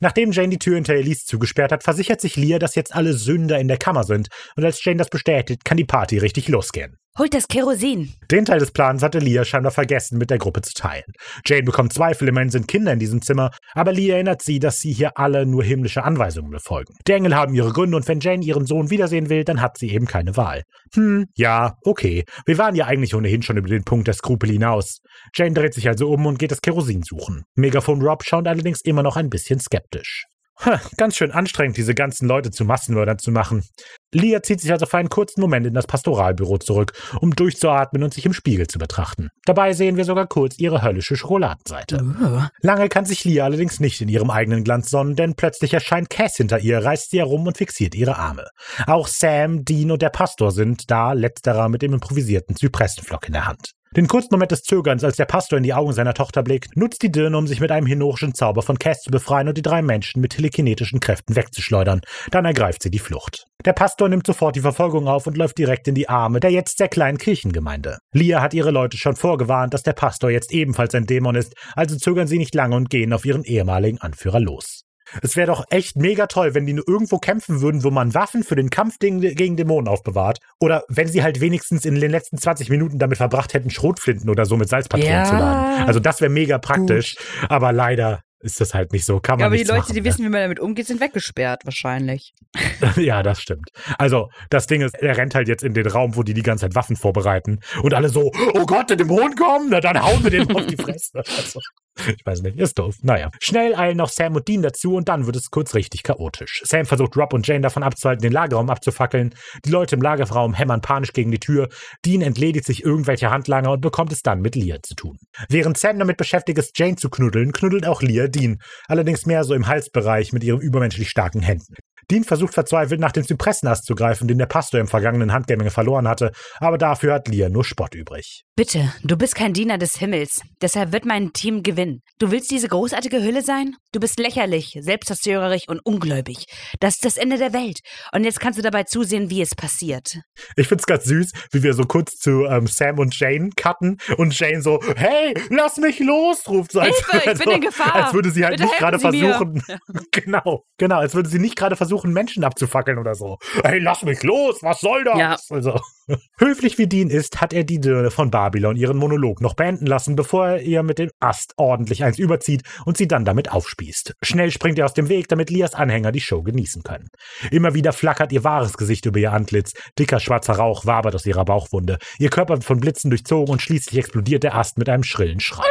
Nachdem 0.00 0.32
Jane 0.32 0.48
die 0.48 0.58
Tür 0.58 0.74
hinter 0.74 0.94
Elise 0.94 1.24
zugesperrt 1.26 1.70
hat, 1.72 1.84
versichert 1.84 2.20
sich 2.20 2.36
Leah, 2.36 2.58
dass 2.58 2.74
jetzt 2.74 2.94
alle 2.94 3.12
Sünder 3.12 3.58
in 3.60 3.68
der 3.68 3.76
Kammer 3.76 4.04
sind. 4.04 4.28
Und 4.56 4.64
als 4.64 4.84
Jane 4.84 4.98
das 4.98 5.10
bestätigt, 5.10 5.64
kann 5.64 5.76
die 5.76 5.84
Party 5.84 6.18
richtig 6.18 6.48
losgehen. 6.48 6.96
Holt 7.20 7.34
das 7.34 7.48
Kerosin. 7.48 8.14
Den 8.30 8.46
Teil 8.46 8.60
des 8.60 8.70
Plans 8.70 9.02
hatte 9.02 9.18
Leah 9.18 9.44
scheinbar 9.44 9.72
vergessen, 9.72 10.16
mit 10.16 10.30
der 10.30 10.38
Gruppe 10.38 10.62
zu 10.62 10.72
teilen. 10.72 11.04
Jane 11.44 11.64
bekommt 11.64 11.92
Zweifel, 11.92 12.26
immerhin 12.26 12.48
sind 12.48 12.66
Kinder 12.66 12.94
in 12.94 12.98
diesem 12.98 13.20
Zimmer, 13.20 13.50
aber 13.74 13.92
Leah 13.92 14.14
erinnert 14.14 14.40
sie, 14.40 14.58
dass 14.58 14.78
sie 14.78 14.90
hier 14.90 15.18
alle 15.18 15.44
nur 15.44 15.62
himmlische 15.62 16.02
Anweisungen 16.02 16.50
befolgen. 16.50 16.94
Die 17.06 17.12
Engel 17.12 17.36
haben 17.36 17.52
ihre 17.52 17.74
Gründe 17.74 17.98
und 17.98 18.08
wenn 18.08 18.20
Jane 18.20 18.42
ihren 18.42 18.64
Sohn 18.64 18.88
wiedersehen 18.88 19.28
will, 19.28 19.44
dann 19.44 19.60
hat 19.60 19.76
sie 19.76 19.90
eben 19.90 20.06
keine 20.06 20.38
Wahl. 20.38 20.62
Hm, 20.94 21.26
ja, 21.36 21.74
okay. 21.84 22.24
Wir 22.46 22.56
waren 22.56 22.74
ja 22.74 22.86
eigentlich 22.86 23.14
ohnehin 23.14 23.42
schon 23.42 23.58
über 23.58 23.68
den 23.68 23.84
Punkt 23.84 24.06
der 24.06 24.14
Skrupel 24.14 24.50
hinaus. 24.50 25.00
Jane 25.34 25.52
dreht 25.52 25.74
sich 25.74 25.88
also 25.88 26.08
um 26.08 26.24
und 26.24 26.38
geht 26.38 26.52
das 26.52 26.62
Kerosin 26.62 27.02
suchen. 27.02 27.42
Megafon 27.54 28.00
Rob 28.00 28.24
schaut 28.24 28.46
allerdings 28.46 28.80
immer 28.80 29.02
noch 29.02 29.18
ein 29.18 29.28
bisschen 29.28 29.60
skeptisch. 29.60 30.24
Ha, 30.64 30.80
ganz 30.96 31.16
schön 31.16 31.32
anstrengend, 31.32 31.76
diese 31.76 31.94
ganzen 31.94 32.28
Leute 32.28 32.50
zu 32.50 32.64
Massenmördern 32.64 33.18
zu 33.18 33.30
machen. 33.30 33.62
Leah 34.12 34.42
zieht 34.42 34.60
sich 34.60 34.72
also 34.72 34.86
für 34.86 34.98
einen 34.98 35.08
kurzen 35.08 35.40
Moment 35.40 35.66
in 35.66 35.74
das 35.74 35.86
Pastoralbüro 35.86 36.58
zurück, 36.58 36.92
um 37.20 37.34
durchzuatmen 37.34 38.02
und 38.02 38.12
sich 38.12 38.26
im 38.26 38.32
Spiegel 38.32 38.66
zu 38.66 38.78
betrachten. 38.78 39.30
Dabei 39.44 39.72
sehen 39.72 39.96
wir 39.96 40.04
sogar 40.04 40.26
kurz 40.26 40.58
ihre 40.58 40.82
höllische 40.82 41.16
Schokoladenseite. 41.16 42.04
Oh. 42.22 42.42
Lange 42.60 42.88
kann 42.88 43.04
sich 43.04 43.24
Leah 43.24 43.44
allerdings 43.44 43.80
nicht 43.80 44.00
in 44.00 44.08
ihrem 44.08 44.30
eigenen 44.30 44.64
Glanz 44.64 44.90
sonnen, 44.90 45.16
denn 45.16 45.34
plötzlich 45.34 45.74
erscheint 45.74 46.10
Cass 46.10 46.36
hinter 46.36 46.58
ihr, 46.58 46.84
reißt 46.84 47.10
sie 47.10 47.18
herum 47.18 47.46
und 47.46 47.56
fixiert 47.56 47.94
ihre 47.94 48.16
Arme. 48.16 48.48
Auch 48.86 49.06
Sam, 49.06 49.64
Dean 49.64 49.90
und 49.90 50.02
der 50.02 50.10
Pastor 50.10 50.50
sind 50.50 50.90
da, 50.90 51.12
letzterer 51.12 51.68
mit 51.68 51.82
dem 51.82 51.94
improvisierten 51.94 52.56
Zypressenflock 52.56 53.26
in 53.26 53.32
der 53.34 53.46
Hand. 53.46 53.74
Den 53.96 54.06
kurzen 54.06 54.28
Moment 54.30 54.52
des 54.52 54.62
Zögerns, 54.62 55.02
als 55.02 55.16
der 55.16 55.24
Pastor 55.24 55.56
in 55.56 55.64
die 55.64 55.74
Augen 55.74 55.92
seiner 55.92 56.14
Tochter 56.14 56.44
blickt, 56.44 56.76
nutzt 56.76 57.02
die 57.02 57.10
Dirne, 57.10 57.36
um 57.36 57.48
sich 57.48 57.58
mit 57.58 57.72
einem 57.72 57.88
henorischen 57.88 58.36
Zauber 58.36 58.62
von 58.62 58.78
Cass 58.78 59.00
zu 59.00 59.10
befreien 59.10 59.48
und 59.48 59.58
die 59.58 59.62
drei 59.62 59.82
Menschen 59.82 60.20
mit 60.20 60.30
telekinetischen 60.30 61.00
Kräften 61.00 61.34
wegzuschleudern. 61.34 62.00
Dann 62.30 62.44
ergreift 62.44 62.84
sie 62.84 62.90
die 62.92 63.00
Flucht. 63.00 63.46
Der 63.64 63.72
Pastor 63.72 64.08
nimmt 64.08 64.28
sofort 64.28 64.54
die 64.54 64.60
Verfolgung 64.60 65.08
auf 65.08 65.26
und 65.26 65.36
läuft 65.36 65.58
direkt 65.58 65.88
in 65.88 65.96
die 65.96 66.08
Arme 66.08 66.38
der 66.38 66.52
jetzt 66.52 66.78
sehr 66.78 66.86
kleinen 66.86 67.18
Kirchengemeinde. 67.18 67.98
Lia 68.12 68.40
hat 68.40 68.54
ihre 68.54 68.70
Leute 68.70 68.96
schon 68.96 69.16
vorgewarnt, 69.16 69.74
dass 69.74 69.82
der 69.82 69.92
Pastor 69.92 70.30
jetzt 70.30 70.52
ebenfalls 70.52 70.94
ein 70.94 71.06
Dämon 71.06 71.34
ist, 71.34 71.54
also 71.74 71.96
zögern 71.96 72.28
sie 72.28 72.38
nicht 72.38 72.54
lange 72.54 72.76
und 72.76 72.90
gehen 72.90 73.12
auf 73.12 73.24
ihren 73.24 73.42
ehemaligen 73.42 73.98
Anführer 73.98 74.38
los. 74.38 74.84
Es 75.22 75.36
wäre 75.36 75.46
doch 75.48 75.64
echt 75.70 75.96
mega 75.96 76.26
toll, 76.26 76.54
wenn 76.54 76.66
die 76.66 76.72
nur 76.72 76.86
irgendwo 76.88 77.18
kämpfen 77.18 77.60
würden, 77.60 77.84
wo 77.84 77.90
man 77.90 78.14
Waffen 78.14 78.42
für 78.44 78.56
den 78.56 78.70
Kampf 78.70 78.98
gegen, 78.98 79.20
gegen 79.20 79.56
Dämonen 79.56 79.88
aufbewahrt. 79.88 80.38
Oder 80.60 80.84
wenn 80.88 81.08
sie 81.08 81.22
halt 81.22 81.40
wenigstens 81.40 81.84
in 81.84 81.94
den 81.94 82.10
letzten 82.10 82.38
20 82.38 82.70
Minuten 82.70 82.98
damit 82.98 83.18
verbracht 83.18 83.54
hätten, 83.54 83.70
Schrotflinten 83.70 84.30
oder 84.30 84.44
so 84.46 84.56
mit 84.56 84.68
Salzpatronen 84.68 85.12
Ja. 85.12 85.24
zu 85.24 85.34
laden. 85.34 85.86
Also 85.86 86.00
das 86.00 86.20
wäre 86.20 86.30
mega 86.30 86.58
praktisch. 86.58 87.16
Aber 87.48 87.72
leider 87.72 88.20
ist 88.42 88.58
das 88.58 88.72
halt 88.72 88.92
nicht 88.92 89.04
so. 89.04 89.20
Kann 89.20 89.34
man 89.34 89.40
Ja, 89.40 89.46
aber 89.48 89.56
die 89.56 89.64
Leute, 89.64 89.80
machen, 89.80 89.92
die 89.94 90.00
ne? 90.00 90.06
wissen, 90.06 90.24
wie 90.24 90.30
man 90.30 90.40
damit 90.40 90.60
umgeht, 90.60 90.86
sind 90.86 91.00
weggesperrt 91.00 91.64
wahrscheinlich. 91.64 92.32
Ja, 92.96 93.22
das 93.22 93.40
stimmt. 93.42 93.68
Also, 93.98 94.30
das 94.48 94.66
Ding 94.66 94.80
ist, 94.80 94.94
er 94.94 95.16
rennt 95.16 95.34
halt 95.34 95.46
jetzt 95.46 95.62
in 95.62 95.74
den 95.74 95.86
Raum, 95.86 96.16
wo 96.16 96.22
die 96.22 96.32
die 96.34 96.42
ganze 96.42 96.64
Zeit 96.64 96.74
Waffen 96.74 96.96
vorbereiten. 96.96 97.60
Und 97.82 97.92
alle 97.94 98.08
so, 98.08 98.32
oh 98.54 98.64
Gott, 98.66 98.88
der 98.88 98.96
Dämon 98.96 99.34
kommt, 99.36 99.68
na 99.70 99.80
dann 99.80 100.02
hauen 100.02 100.22
wir 100.24 100.30
den 100.30 100.50
auf 100.56 100.66
die 100.66 100.76
Fresse. 100.82 101.18
Also, 101.18 101.60
ich 101.96 102.24
weiß 102.24 102.42
nicht, 102.42 102.58
ist 102.58 102.78
doof. 102.78 102.96
Naja. 103.02 103.30
Schnell 103.40 103.74
eilen 103.74 103.96
noch 103.96 104.08
Sam 104.08 104.36
und 104.36 104.48
Dean 104.48 104.62
dazu 104.62 104.94
und 104.94 105.08
dann 105.08 105.26
wird 105.26 105.36
es 105.36 105.50
kurz 105.50 105.74
richtig 105.74 106.02
chaotisch. 106.02 106.62
Sam 106.64 106.86
versucht 106.86 107.16
Rob 107.16 107.32
und 107.32 107.46
Jane 107.46 107.60
davon 107.60 107.82
abzuhalten, 107.82 108.22
den 108.22 108.32
Lagerraum 108.32 108.70
abzufackeln. 108.70 109.34
Die 109.64 109.70
Leute 109.70 109.96
im 109.96 110.02
Lagerraum 110.02 110.54
hämmern 110.54 110.80
panisch 110.80 111.12
gegen 111.12 111.30
die 111.30 111.40
Tür. 111.40 111.68
Dean 112.04 112.22
entledigt 112.22 112.66
sich 112.66 112.84
irgendwelcher 112.84 113.30
Handlanger 113.30 113.72
und 113.72 113.80
bekommt 113.80 114.12
es 114.12 114.22
dann 114.22 114.40
mit 114.40 114.54
Leah 114.54 114.82
zu 114.82 114.94
tun. 114.94 115.18
Während 115.48 115.78
Sam 115.78 115.98
damit 115.98 116.16
beschäftigt 116.16 116.58
ist, 116.58 116.78
Jane 116.78 116.96
zu 116.96 117.10
knuddeln, 117.10 117.52
knuddelt 117.52 117.86
auch 117.86 118.02
Leah 118.02 118.28
Dean. 118.28 118.58
Allerdings 118.86 119.26
mehr 119.26 119.44
so 119.44 119.54
im 119.54 119.66
Halsbereich 119.66 120.32
mit 120.32 120.44
ihren 120.44 120.60
übermenschlich 120.60 121.10
starken 121.10 121.42
Händen. 121.42 121.74
Dean 122.10 122.24
versucht 122.24 122.54
verzweifelt 122.54 123.00
nach 123.00 123.12
dem 123.12 123.24
Zypressenast 123.24 123.86
zu 123.86 123.94
greifen, 123.94 124.28
den 124.28 124.38
der 124.38 124.46
Pastor 124.46 124.80
im 124.80 124.88
vergangenen 124.88 125.32
Handgemenge 125.32 125.70
verloren 125.70 126.08
hatte, 126.08 126.32
aber 126.58 126.78
dafür 126.78 127.14
hat 127.14 127.28
Leah 127.28 127.48
nur 127.48 127.64
Spott 127.64 127.94
übrig. 127.94 128.44
Bitte, 128.56 128.92
du 129.02 129.16
bist 129.16 129.34
kein 129.34 129.54
Diener 129.54 129.78
des 129.78 129.96
Himmels. 129.96 130.42
Deshalb 130.60 130.92
wird 130.92 131.06
mein 131.06 131.32
Team 131.32 131.62
gewinnen. 131.62 132.02
Du 132.18 132.30
willst 132.30 132.50
diese 132.50 132.68
großartige 132.68 133.22
Hülle 133.22 133.42
sein? 133.42 133.76
Du 133.92 134.00
bist 134.00 134.18
lächerlich, 134.18 134.76
selbstzerstörerisch 134.78 135.66
und 135.66 135.80
ungläubig. 135.82 136.44
Das 136.78 136.94
ist 136.94 137.04
das 137.04 137.16
Ende 137.16 137.38
der 137.38 137.52
Welt. 137.52 137.80
Und 138.12 138.24
jetzt 138.24 138.38
kannst 138.38 138.58
du 138.58 138.62
dabei 138.62 138.82
zusehen, 138.84 139.30
wie 139.30 139.40
es 139.40 139.54
passiert. 139.54 140.18
Ich 140.56 140.68
find's 140.68 140.86
ganz 140.86 141.04
süß, 141.04 141.32
wie 141.52 141.62
wir 141.62 141.74
so 141.74 141.84
kurz 141.84 142.16
zu 142.16 142.44
ähm, 142.44 142.66
Sam 142.66 142.98
und 142.98 143.18
Jane 143.18 143.50
cutten 143.56 143.98
und 144.18 144.38
Jane 144.38 144.60
so, 144.62 144.78
hey, 144.96 145.34
lass 145.48 145.78
mich 145.78 145.98
los, 145.98 146.46
ruft 146.48 146.72
so. 146.72 146.82
Hilfe, 146.82 147.30
ich 147.32 147.38
bin 147.38 147.50
in 147.50 147.60
Gefahr. 147.62 147.94
Als 147.94 148.14
würde 148.14 148.30
sie 148.30 148.44
halt 148.44 148.58
Bitte 148.58 148.64
nicht 148.64 148.78
gerade 148.78 148.98
versuchen, 148.98 149.62
genau, 150.10 150.64
genau, 150.76 150.98
als 150.98 151.14
würde 151.14 151.28
sie 151.28 151.38
nicht 151.38 151.56
gerade 151.56 151.76
versuchen, 151.76 151.99
Menschen 152.04 152.44
abzufackeln 152.44 152.98
oder 152.98 153.14
so. 153.14 153.38
Hey, 153.62 153.78
lass 153.78 154.02
mich 154.02 154.22
los, 154.22 154.62
was 154.62 154.80
soll 154.80 155.04
das? 155.04 155.18
Ja. 155.18 155.36
Also, 155.50 155.80
höflich 156.38 156.78
wie 156.78 156.86
Dean 156.86 157.10
ist, 157.10 157.40
hat 157.40 157.52
er 157.52 157.64
die 157.64 157.80
Dirne 157.80 158.10
von 158.10 158.30
Babylon 158.30 158.76
ihren 158.76 158.96
Monolog 158.96 159.40
noch 159.40 159.54
beenden 159.54 159.86
lassen, 159.86 160.16
bevor 160.16 160.48
er 160.48 160.62
ihr 160.62 160.82
mit 160.82 160.98
dem 160.98 161.10
Ast 161.20 161.54
ordentlich 161.56 162.04
eins 162.04 162.18
überzieht 162.18 162.62
und 162.84 162.96
sie 162.96 163.08
dann 163.08 163.24
damit 163.24 163.52
aufspießt. 163.52 164.14
Schnell 164.22 164.50
springt 164.50 164.78
er 164.78 164.86
aus 164.86 164.94
dem 164.94 165.08
Weg, 165.08 165.28
damit 165.28 165.50
Lias 165.50 165.74
Anhänger 165.74 166.12
die 166.12 166.20
Show 166.20 166.42
genießen 166.42 166.82
können. 166.82 167.08
Immer 167.50 167.74
wieder 167.74 167.92
flackert 167.92 168.32
ihr 168.32 168.44
wahres 168.44 168.76
Gesicht 168.76 169.06
über 169.06 169.18
ihr 169.18 169.32
Antlitz, 169.32 169.72
dicker 169.98 170.20
schwarzer 170.20 170.54
Rauch 170.54 170.86
wabert 170.86 171.14
aus 171.14 171.26
ihrer 171.26 171.44
Bauchwunde, 171.44 171.98
ihr 172.18 172.30
Körper 172.30 172.54
wird 172.54 172.64
von 172.64 172.80
Blitzen 172.80 173.10
durchzogen 173.10 173.52
und 173.52 173.62
schließlich 173.62 173.98
explodiert 173.98 174.42
der 174.42 174.54
Ast 174.54 174.78
mit 174.78 174.88
einem 174.88 175.04
schrillen 175.04 175.40
Schrei. 175.40 175.66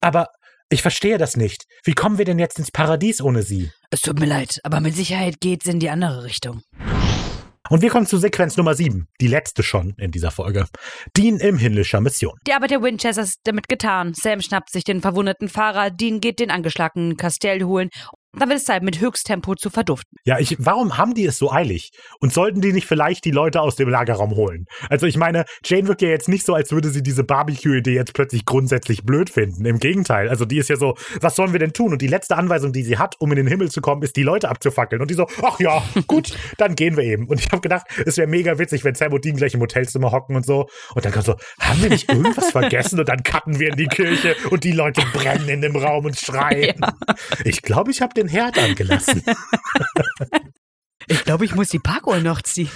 Aber 0.00 0.28
ich 0.72 0.82
verstehe 0.82 1.18
das 1.18 1.36
nicht. 1.36 1.64
Wie 1.84 1.92
kommen 1.92 2.18
wir 2.18 2.24
denn 2.24 2.38
jetzt 2.38 2.58
ins 2.58 2.70
Paradies 2.70 3.20
ohne 3.20 3.42
sie? 3.42 3.70
Es 3.90 4.00
tut 4.00 4.18
mir 4.18 4.26
leid, 4.26 4.58
aber 4.62 4.80
mit 4.80 4.96
Sicherheit 4.96 5.40
geht's 5.40 5.66
in 5.66 5.80
die 5.80 5.90
andere 5.90 6.24
Richtung. 6.24 6.62
Und 7.68 7.80
wir 7.80 7.90
kommen 7.90 8.06
zu 8.06 8.18
Sequenz 8.18 8.56
Nummer 8.56 8.74
7, 8.74 9.06
die 9.20 9.28
letzte 9.28 9.62
schon 9.62 9.94
in 9.98 10.10
dieser 10.10 10.30
Folge. 10.30 10.66
Dean 11.16 11.38
im 11.38 11.58
himmlischer 11.58 12.00
Mission. 12.00 12.36
Die 12.46 12.52
Arbeit 12.52 12.70
der 12.70 12.82
Winchesters 12.82 13.28
ist 13.30 13.40
damit 13.44 13.68
getan. 13.68 14.12
Sam 14.14 14.40
schnappt 14.40 14.70
sich 14.70 14.84
den 14.84 15.00
verwundeten 15.00 15.48
Fahrer, 15.48 15.90
Dean 15.90 16.20
geht 16.20 16.40
den 16.40 16.50
angeschlagenen 16.50 17.16
Castell 17.16 17.62
holen. 17.62 17.88
Dann 18.38 18.48
wird 18.48 18.60
es 18.60 18.64
Zeit, 18.64 18.82
mit 18.82 18.98
Höchsttempo 18.98 19.54
zu 19.54 19.68
verduften. 19.68 20.16
Ja, 20.24 20.38
ich, 20.38 20.56
warum 20.58 20.96
haben 20.96 21.12
die 21.14 21.26
es 21.26 21.36
so 21.36 21.52
eilig? 21.52 21.90
Und 22.18 22.32
sollten 22.32 22.62
die 22.62 22.72
nicht 22.72 22.86
vielleicht 22.86 23.26
die 23.26 23.30
Leute 23.30 23.60
aus 23.60 23.76
dem 23.76 23.90
Lagerraum 23.90 24.34
holen? 24.36 24.66
Also 24.88 25.06
ich 25.06 25.18
meine, 25.18 25.44
Jane 25.64 25.86
wirkt 25.86 26.00
ja 26.00 26.08
jetzt 26.08 26.28
nicht 26.28 26.46
so, 26.46 26.54
als 26.54 26.72
würde 26.72 26.88
sie 26.88 27.02
diese 27.02 27.24
Barbecue-Idee 27.24 27.94
jetzt 27.94 28.14
plötzlich 28.14 28.46
grundsätzlich 28.46 29.04
blöd 29.04 29.28
finden. 29.28 29.66
Im 29.66 29.78
Gegenteil. 29.78 30.30
Also 30.30 30.46
die 30.46 30.56
ist 30.56 30.70
ja 30.70 30.76
so, 30.76 30.94
was 31.20 31.36
sollen 31.36 31.52
wir 31.52 31.58
denn 31.58 31.74
tun? 31.74 31.92
Und 31.92 32.00
die 32.00 32.06
letzte 32.06 32.36
Anweisung, 32.36 32.72
die 32.72 32.82
sie 32.82 32.96
hat, 32.96 33.16
um 33.20 33.30
in 33.32 33.36
den 33.36 33.46
Himmel 33.46 33.70
zu 33.70 33.82
kommen, 33.82 34.02
ist, 34.02 34.16
die 34.16 34.22
Leute 34.22 34.48
abzufackeln. 34.48 35.02
Und 35.02 35.10
die 35.10 35.14
so, 35.14 35.26
ach 35.42 35.60
ja, 35.60 35.82
gut, 36.06 36.34
dann 36.56 36.74
gehen 36.74 36.96
wir 36.96 37.04
eben. 37.04 37.26
Und 37.26 37.38
ich 37.38 37.50
habe 37.52 37.60
gedacht, 37.60 37.86
es 38.06 38.16
wäre 38.16 38.28
mega 38.28 38.58
witzig, 38.58 38.82
wenn 38.84 38.94
Sam 38.94 39.12
und 39.12 39.24
Dean 39.24 39.36
gleich 39.36 39.52
im 39.52 39.60
Hotelzimmer 39.60 40.10
hocken 40.10 40.36
und 40.36 40.46
so. 40.46 40.68
Und 40.94 41.04
dann 41.04 41.12
kommt 41.12 41.26
so, 41.26 41.36
haben 41.60 41.82
wir 41.82 41.90
nicht 41.90 42.08
irgendwas 42.08 42.50
vergessen? 42.52 42.98
Und 42.98 43.08
dann 43.10 43.22
cutten 43.22 43.58
wir 43.58 43.70
in 43.70 43.76
die 43.76 43.88
Kirche 43.88 44.36
und 44.50 44.64
die 44.64 44.72
Leute 44.72 45.02
brennen 45.12 45.48
in 45.48 45.60
dem 45.60 45.76
Raum 45.76 46.06
und 46.06 46.16
schreien. 46.18 46.80
Ich 47.44 47.60
glaube, 47.60 47.90
ich 47.90 48.00
habe 48.00 48.14
den 48.14 48.21
Herd 48.28 48.58
angelassen. 48.58 49.22
Ich 51.08 51.24
glaube, 51.24 51.44
ich 51.44 51.54
muss 51.54 51.68
die 51.68 51.78
Parkuhr 51.78 52.20
noch 52.20 52.42
ziehen. 52.42 52.70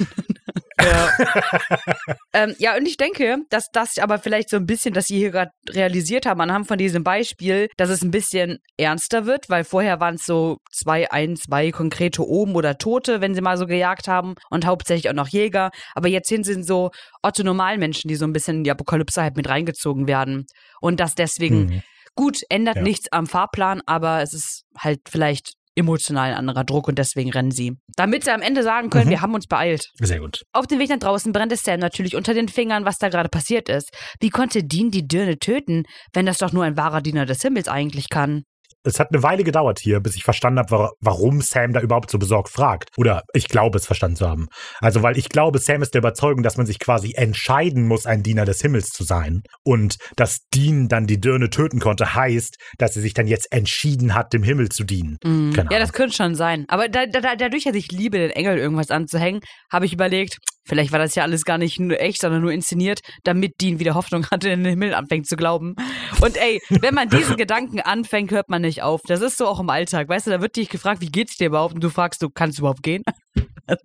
ja. 0.80 1.10
ähm, 2.32 2.54
ja, 2.58 2.76
und 2.76 2.86
ich 2.86 2.96
denke, 2.96 3.38
dass 3.50 3.68
das 3.72 3.98
aber 3.98 4.18
vielleicht 4.18 4.50
so 4.50 4.56
ein 4.56 4.66
bisschen, 4.66 4.94
dass 4.94 5.06
sie 5.06 5.16
hier 5.16 5.30
gerade 5.30 5.50
realisiert 5.70 6.26
haben, 6.26 6.40
anhand 6.40 6.66
von 6.66 6.78
diesem 6.78 7.04
Beispiel, 7.04 7.68
dass 7.76 7.88
es 7.88 8.02
ein 8.02 8.10
bisschen 8.10 8.58
ernster 8.76 9.26
wird, 9.26 9.48
weil 9.48 9.64
vorher 9.64 10.00
waren 10.00 10.16
es 10.16 10.24
so 10.24 10.58
zwei, 10.72 11.10
ein, 11.10 11.36
zwei 11.36 11.70
konkrete 11.70 12.26
Oben 12.26 12.54
oder 12.56 12.78
Tote, 12.78 13.20
wenn 13.20 13.34
sie 13.34 13.40
mal 13.42 13.56
so 13.56 13.66
gejagt 13.66 14.08
haben 14.08 14.34
und 14.50 14.66
hauptsächlich 14.66 15.08
auch 15.08 15.14
noch 15.14 15.28
Jäger. 15.28 15.70
Aber 15.94 16.08
jetzt 16.08 16.28
sind 16.28 16.44
sie 16.44 16.62
so 16.62 16.90
Otto-Normalmenschen, 17.22 18.08
die 18.08 18.16
so 18.16 18.24
ein 18.26 18.32
bisschen 18.32 18.58
in 18.58 18.64
die 18.64 18.70
Apokalypse 18.70 19.22
halt 19.22 19.36
mit 19.36 19.48
reingezogen 19.48 20.08
werden. 20.08 20.46
Und 20.80 21.00
das 21.00 21.14
deswegen, 21.14 21.68
Hm. 21.70 21.82
Gut, 22.16 22.40
ändert 22.48 22.76
Ja. 22.76 22.82
nichts 22.82 23.06
am 23.12 23.26
Fahrplan, 23.26 23.82
aber 23.86 24.22
es 24.22 24.34
ist 24.34 24.62
halt 24.78 25.00
vielleicht 25.08 25.52
emotional 25.78 26.30
ein 26.30 26.36
anderer 26.38 26.64
Druck 26.64 26.88
und 26.88 26.98
deswegen 26.98 27.30
rennen 27.30 27.50
sie. 27.50 27.74
Damit 27.96 28.24
sie 28.24 28.30
am 28.32 28.40
Ende 28.40 28.62
sagen 28.62 28.88
können, 28.88 29.06
Mhm. 29.06 29.10
wir 29.10 29.20
haben 29.20 29.34
uns 29.34 29.46
beeilt. 29.46 29.84
Sehr 30.00 30.20
gut. 30.20 30.42
Auf 30.54 30.66
dem 30.66 30.78
Weg 30.78 30.88
nach 30.88 30.98
draußen 30.98 31.32
brennt 31.32 31.52
es 31.52 31.62
Sam 31.64 31.80
natürlich 31.80 32.16
unter 32.16 32.32
den 32.32 32.48
Fingern, 32.48 32.86
was 32.86 32.96
da 32.96 33.10
gerade 33.10 33.28
passiert 33.28 33.68
ist. 33.68 33.90
Wie 34.20 34.30
konnte 34.30 34.64
Dean 34.64 34.90
die 34.90 35.06
Dirne 35.06 35.38
töten, 35.38 35.82
wenn 36.14 36.24
das 36.24 36.38
doch 36.38 36.52
nur 36.52 36.64
ein 36.64 36.78
wahrer 36.78 37.02
Diener 37.02 37.26
des 37.26 37.42
Himmels 37.42 37.68
eigentlich 37.68 38.08
kann? 38.08 38.44
Es 38.86 39.00
hat 39.00 39.08
eine 39.12 39.22
Weile 39.22 39.44
gedauert 39.44 39.78
hier, 39.80 40.00
bis 40.00 40.16
ich 40.16 40.24
verstanden 40.24 40.60
habe, 40.60 40.70
wa- 40.70 40.90
warum 41.00 41.40
Sam 41.40 41.72
da 41.72 41.80
überhaupt 41.80 42.10
so 42.10 42.18
besorgt 42.18 42.48
fragt. 42.50 42.90
Oder 42.96 43.22
ich 43.34 43.48
glaube 43.48 43.78
es 43.78 43.86
verstanden 43.86 44.16
zu 44.16 44.28
haben. 44.28 44.46
Also, 44.80 45.02
weil 45.02 45.18
ich 45.18 45.28
glaube, 45.28 45.58
Sam 45.58 45.82
ist 45.82 45.94
der 45.94 46.00
Überzeugung, 46.00 46.42
dass 46.42 46.56
man 46.56 46.66
sich 46.66 46.78
quasi 46.78 47.12
entscheiden 47.14 47.86
muss, 47.86 48.06
ein 48.06 48.22
Diener 48.22 48.44
des 48.44 48.60
Himmels 48.60 48.88
zu 48.90 49.04
sein. 49.04 49.42
Und 49.64 49.96
dass 50.16 50.38
Dean 50.54 50.88
dann 50.88 51.06
die 51.06 51.20
Dirne 51.20 51.50
töten 51.50 51.80
konnte, 51.80 52.14
heißt, 52.14 52.56
dass 52.78 52.96
er 52.96 53.02
sich 53.02 53.14
dann 53.14 53.26
jetzt 53.26 53.52
entschieden 53.52 54.14
hat, 54.14 54.32
dem 54.32 54.42
Himmel 54.42 54.68
zu 54.68 54.84
dienen. 54.84 55.16
Mhm. 55.24 55.52
Ja, 55.70 55.78
das 55.78 55.92
könnte 55.92 56.14
schon 56.14 56.34
sein. 56.34 56.64
Aber 56.68 56.88
da, 56.88 57.06
da, 57.06 57.36
dadurch, 57.36 57.64
dass 57.64 57.74
ich 57.74 57.90
liebe, 57.90 58.18
den 58.18 58.30
Engel 58.30 58.58
irgendwas 58.58 58.90
anzuhängen, 58.90 59.40
habe 59.72 59.86
ich 59.86 59.92
überlegt, 59.92 60.38
vielleicht 60.66 60.92
war 60.92 60.98
das 60.98 61.14
ja 61.14 61.22
alles 61.22 61.44
gar 61.44 61.58
nicht 61.58 61.78
nur 61.80 62.00
echt, 62.00 62.20
sondern 62.20 62.42
nur 62.42 62.52
inszeniert, 62.52 63.00
damit 63.24 63.60
Dean 63.60 63.78
wieder 63.78 63.94
Hoffnung 63.94 64.26
hatte, 64.30 64.50
in 64.50 64.62
den 64.64 64.70
Himmel 64.70 64.94
anfängt 64.94 65.26
zu 65.26 65.36
glauben. 65.36 65.76
Und 66.20 66.36
ey, 66.36 66.60
wenn 66.68 66.94
man 66.94 67.08
diesen 67.08 67.36
Gedanken 67.38 67.80
anfängt, 67.80 68.30
hört 68.30 68.48
man 68.48 68.62
nicht 68.62 68.82
auf. 68.82 69.00
Das 69.06 69.20
ist 69.20 69.38
so 69.38 69.46
auch 69.46 69.60
im 69.60 69.70
Alltag. 69.70 70.08
Weißt 70.08 70.26
du, 70.26 70.30
da 70.30 70.40
wird 70.40 70.56
dich 70.56 70.68
gefragt, 70.68 71.00
wie 71.00 71.10
geht's 71.10 71.36
dir 71.36 71.48
überhaupt? 71.48 71.74
Und 71.74 71.84
du 71.84 71.90
fragst, 71.90 72.22
du 72.22 72.30
kannst 72.30 72.58
du 72.58 72.62
überhaupt 72.62 72.82
gehen? 72.82 73.02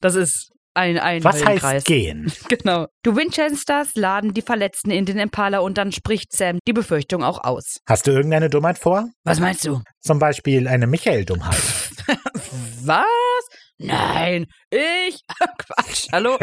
Das 0.00 0.14
ist 0.14 0.52
ein, 0.74 0.98
ein 0.98 1.24
Was 1.24 1.44
heißt 1.44 1.86
gehen? 1.86 2.32
Genau. 2.48 2.86
Die 3.06 3.14
Winchesters 3.14 3.94
laden 3.94 4.34
die 4.34 4.42
Verletzten 4.42 4.90
in 4.90 5.04
den 5.04 5.18
Impala 5.18 5.58
und 5.60 5.78
dann 5.78 5.92
spricht 5.92 6.32
Sam 6.32 6.58
die 6.66 6.72
Befürchtung 6.72 7.22
auch 7.22 7.42
aus. 7.42 7.80
Hast 7.88 8.06
du 8.06 8.10
irgendeine 8.10 8.50
Dummheit 8.50 8.78
vor? 8.78 9.08
Was 9.24 9.40
meinst 9.40 9.64
du? 9.64 9.80
Zum 10.00 10.18
Beispiel 10.18 10.68
eine 10.68 10.86
Michael-Dummheit. 10.86 11.60
Was? 12.84 13.04
Nein, 13.78 14.46
ich? 14.70 15.20
Quatsch, 15.58 16.06
hallo? 16.12 16.38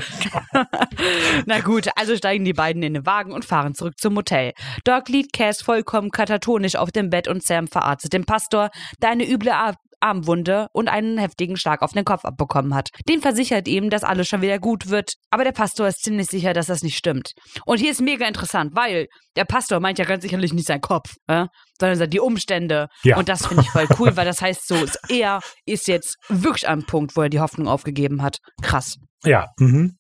Na 1.46 1.60
gut, 1.62 1.88
also 1.96 2.16
steigen 2.18 2.44
die 2.44 2.54
beiden 2.54 2.84
in 2.84 2.94
den 2.94 3.06
Wagen 3.06 3.32
und 3.32 3.46
fahren 3.46 3.74
zurück 3.74 3.98
zum 3.98 4.16
Motel. 4.16 4.52
Dort 4.84 5.08
liegt 5.08 5.32
Cass 5.34 5.62
vollkommen 5.62 6.12
katatonisch 6.12 6.76
auf 6.76 6.92
dem 6.92 7.10
Bett 7.10 7.30
und 7.30 7.44
Sam 7.44 7.68
verarztet 7.68 8.14
den 8.14 8.26
Pastor, 8.26 8.70
der 9.02 9.12
eine 9.12 9.30
üble 9.30 9.52
Ar 9.52 9.76
Armwunde 10.02 10.68
und 10.74 10.90
einen 10.90 11.18
heftigen 11.18 11.58
Schlag 11.58 11.82
auf 11.82 11.94
den 11.94 12.06
Kopf 12.06 12.26
abbekommen 12.26 12.74
hat. 12.74 12.90
Den 13.08 13.22
versichert 13.22 13.68
ihm, 13.68 13.90
dass 13.90 14.04
alles 14.04 14.28
schon 14.28 14.42
wieder 14.42 14.60
gut 14.60 14.90
wird, 14.90 15.14
aber 15.30 15.44
der 15.44 15.52
Pastor 15.52 15.88
ist 15.88 16.04
ziemlich 16.04 16.28
sicher, 16.28 16.54
dass 16.54 16.68
das 16.68 16.84
nicht 16.84 16.98
stimmt. 16.98 17.34
Und 17.66 17.80
hier 17.80 17.92
ist 17.92 18.02
mega 18.02 18.28
interessant, 18.28 18.76
weil 18.76 19.08
der 19.36 19.46
Pastor 19.46 19.80
meint 19.80 20.00
ja 20.00 20.06
ganz 20.06 20.24
sicherlich 20.24 20.54
nicht 20.54 20.68
seinen 20.68 20.82
Kopf, 20.82 21.16
äh, 21.28 21.46
sondern 21.80 22.10
die 22.10 22.20
Umstände. 22.20 22.88
Ja. 23.04 23.18
Und 23.18 23.30
das 23.30 23.46
finde 23.46 23.64
ich 23.64 23.70
voll 23.70 23.88
cool, 24.00 24.16
weil 24.18 24.26
das 24.26 24.42
heißt 24.42 24.68
so, 24.68 24.76
er 25.10 25.40
ist 25.66 25.88
jetzt 25.88 26.18
wirklich 26.30 26.68
am 26.68 26.86
Punkt, 26.86 27.16
wo 27.16 27.22
er 27.22 27.30
die 27.30 27.40
Hoffnung 27.40 27.68
aufgegeben 27.68 28.22
hat. 28.22 28.38
Krass. 28.62 28.98
Ja, 29.24 29.48
mhm. 29.60 29.98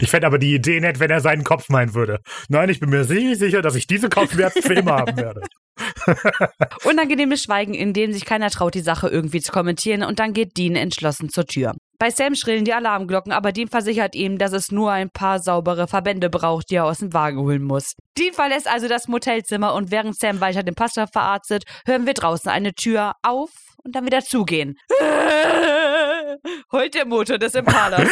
Ich 0.00 0.10
fände 0.10 0.26
aber 0.26 0.38
die 0.38 0.54
Idee 0.54 0.80
nett, 0.80 1.00
wenn 1.00 1.10
er 1.10 1.20
seinen 1.20 1.44
Kopf 1.44 1.68
meinen 1.68 1.94
würde. 1.94 2.20
Nein, 2.48 2.68
ich 2.68 2.80
bin 2.80 2.90
mir 2.90 3.06
ziemlich 3.06 3.38
sicher, 3.38 3.62
dass 3.62 3.74
ich 3.74 3.86
diese 3.86 4.08
Kopfschmerzen 4.08 4.62
für 4.62 4.74
immer 4.74 4.92
haben 4.98 5.16
werde. 5.16 5.42
Unangenehmes 6.84 7.42
Schweigen, 7.42 7.74
in 7.74 7.92
dem 7.92 8.12
sich 8.12 8.24
keiner 8.24 8.50
traut, 8.50 8.74
die 8.74 8.80
Sache 8.80 9.08
irgendwie 9.08 9.40
zu 9.40 9.52
kommentieren 9.52 10.04
und 10.04 10.18
dann 10.18 10.32
geht 10.32 10.56
Dean 10.56 10.76
entschlossen 10.76 11.28
zur 11.28 11.46
Tür. 11.46 11.74
Bei 11.98 12.10
Sam 12.10 12.34
schrillen 12.34 12.64
die 12.64 12.72
Alarmglocken, 12.72 13.32
aber 13.32 13.52
Dean 13.52 13.68
versichert 13.68 14.14
ihm, 14.14 14.38
dass 14.38 14.52
es 14.52 14.70
nur 14.70 14.90
ein 14.92 15.10
paar 15.10 15.38
saubere 15.38 15.86
Verbände 15.86 16.28
braucht, 16.30 16.70
die 16.70 16.76
er 16.76 16.84
aus 16.84 16.98
dem 16.98 17.12
Wagen 17.12 17.38
holen 17.38 17.62
muss. 17.62 17.94
Dean 18.18 18.34
verlässt 18.34 18.68
also 18.68 18.88
das 18.88 19.08
Motelzimmer 19.08 19.74
und 19.74 19.90
während 19.90 20.18
Sam 20.18 20.40
weiter 20.40 20.62
den 20.62 20.74
Pastor 20.74 21.06
verarztet, 21.06 21.64
hören 21.86 22.06
wir 22.06 22.14
draußen 22.14 22.50
eine 22.50 22.74
Tür 22.74 23.14
auf 23.22 23.50
und 23.82 23.94
dann 23.94 24.06
wieder 24.06 24.22
zugehen. 24.22 24.78
Heult 26.72 26.94
der 26.94 27.06
Motor 27.06 27.38
des 27.38 27.54
Impalas. 27.54 28.08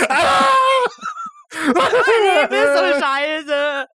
Mein 1.75 1.93
Leben 1.93 2.55
ist 2.55 2.77
so 2.77 2.85
scheiße. 3.01 3.87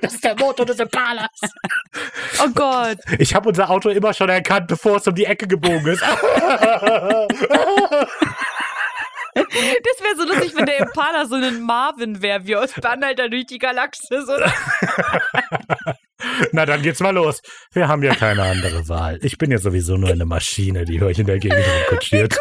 Das 0.00 0.14
ist 0.14 0.24
der 0.24 0.36
Motor 0.38 0.64
des 0.64 0.78
Impalas. 0.78 1.28
Oh 2.42 2.48
Gott. 2.54 2.98
Ich 3.18 3.34
habe 3.34 3.48
unser 3.48 3.68
Auto 3.68 3.90
immer 3.90 4.14
schon 4.14 4.28
erkannt, 4.28 4.68
bevor 4.68 4.96
es 4.96 5.06
um 5.06 5.14
die 5.14 5.26
Ecke 5.26 5.46
gebogen 5.46 5.86
ist. 5.88 6.02
Das 9.34 10.00
wäre 10.00 10.16
so 10.16 10.24
lustig, 10.26 10.54
wenn 10.56 10.66
der 10.66 10.78
Impala 10.78 11.26
so 11.26 11.34
ein 11.36 11.62
Marvin 11.62 12.22
wäre, 12.22 12.46
wie 12.46 12.56
aus 12.56 12.72
Banhalter 12.74 13.28
durch 13.28 13.46
die 13.46 13.58
Galaxis, 13.58 14.28
oder? 14.28 14.52
Na, 16.52 16.66
dann 16.66 16.82
geht's 16.82 17.00
mal 17.00 17.14
los. 17.14 17.40
Wir 17.72 17.88
haben 17.88 18.02
ja 18.02 18.14
keine 18.14 18.42
andere 18.42 18.88
Wahl. 18.88 19.18
Ich 19.22 19.38
bin 19.38 19.50
ja 19.50 19.58
sowieso 19.58 19.96
nur 19.96 20.10
eine 20.10 20.24
Maschine, 20.24 20.84
die 20.84 21.02
euch 21.02 21.18
in 21.18 21.26
der 21.26 21.38
Gegend 21.38 21.64
rumkutschiert. 21.66 22.38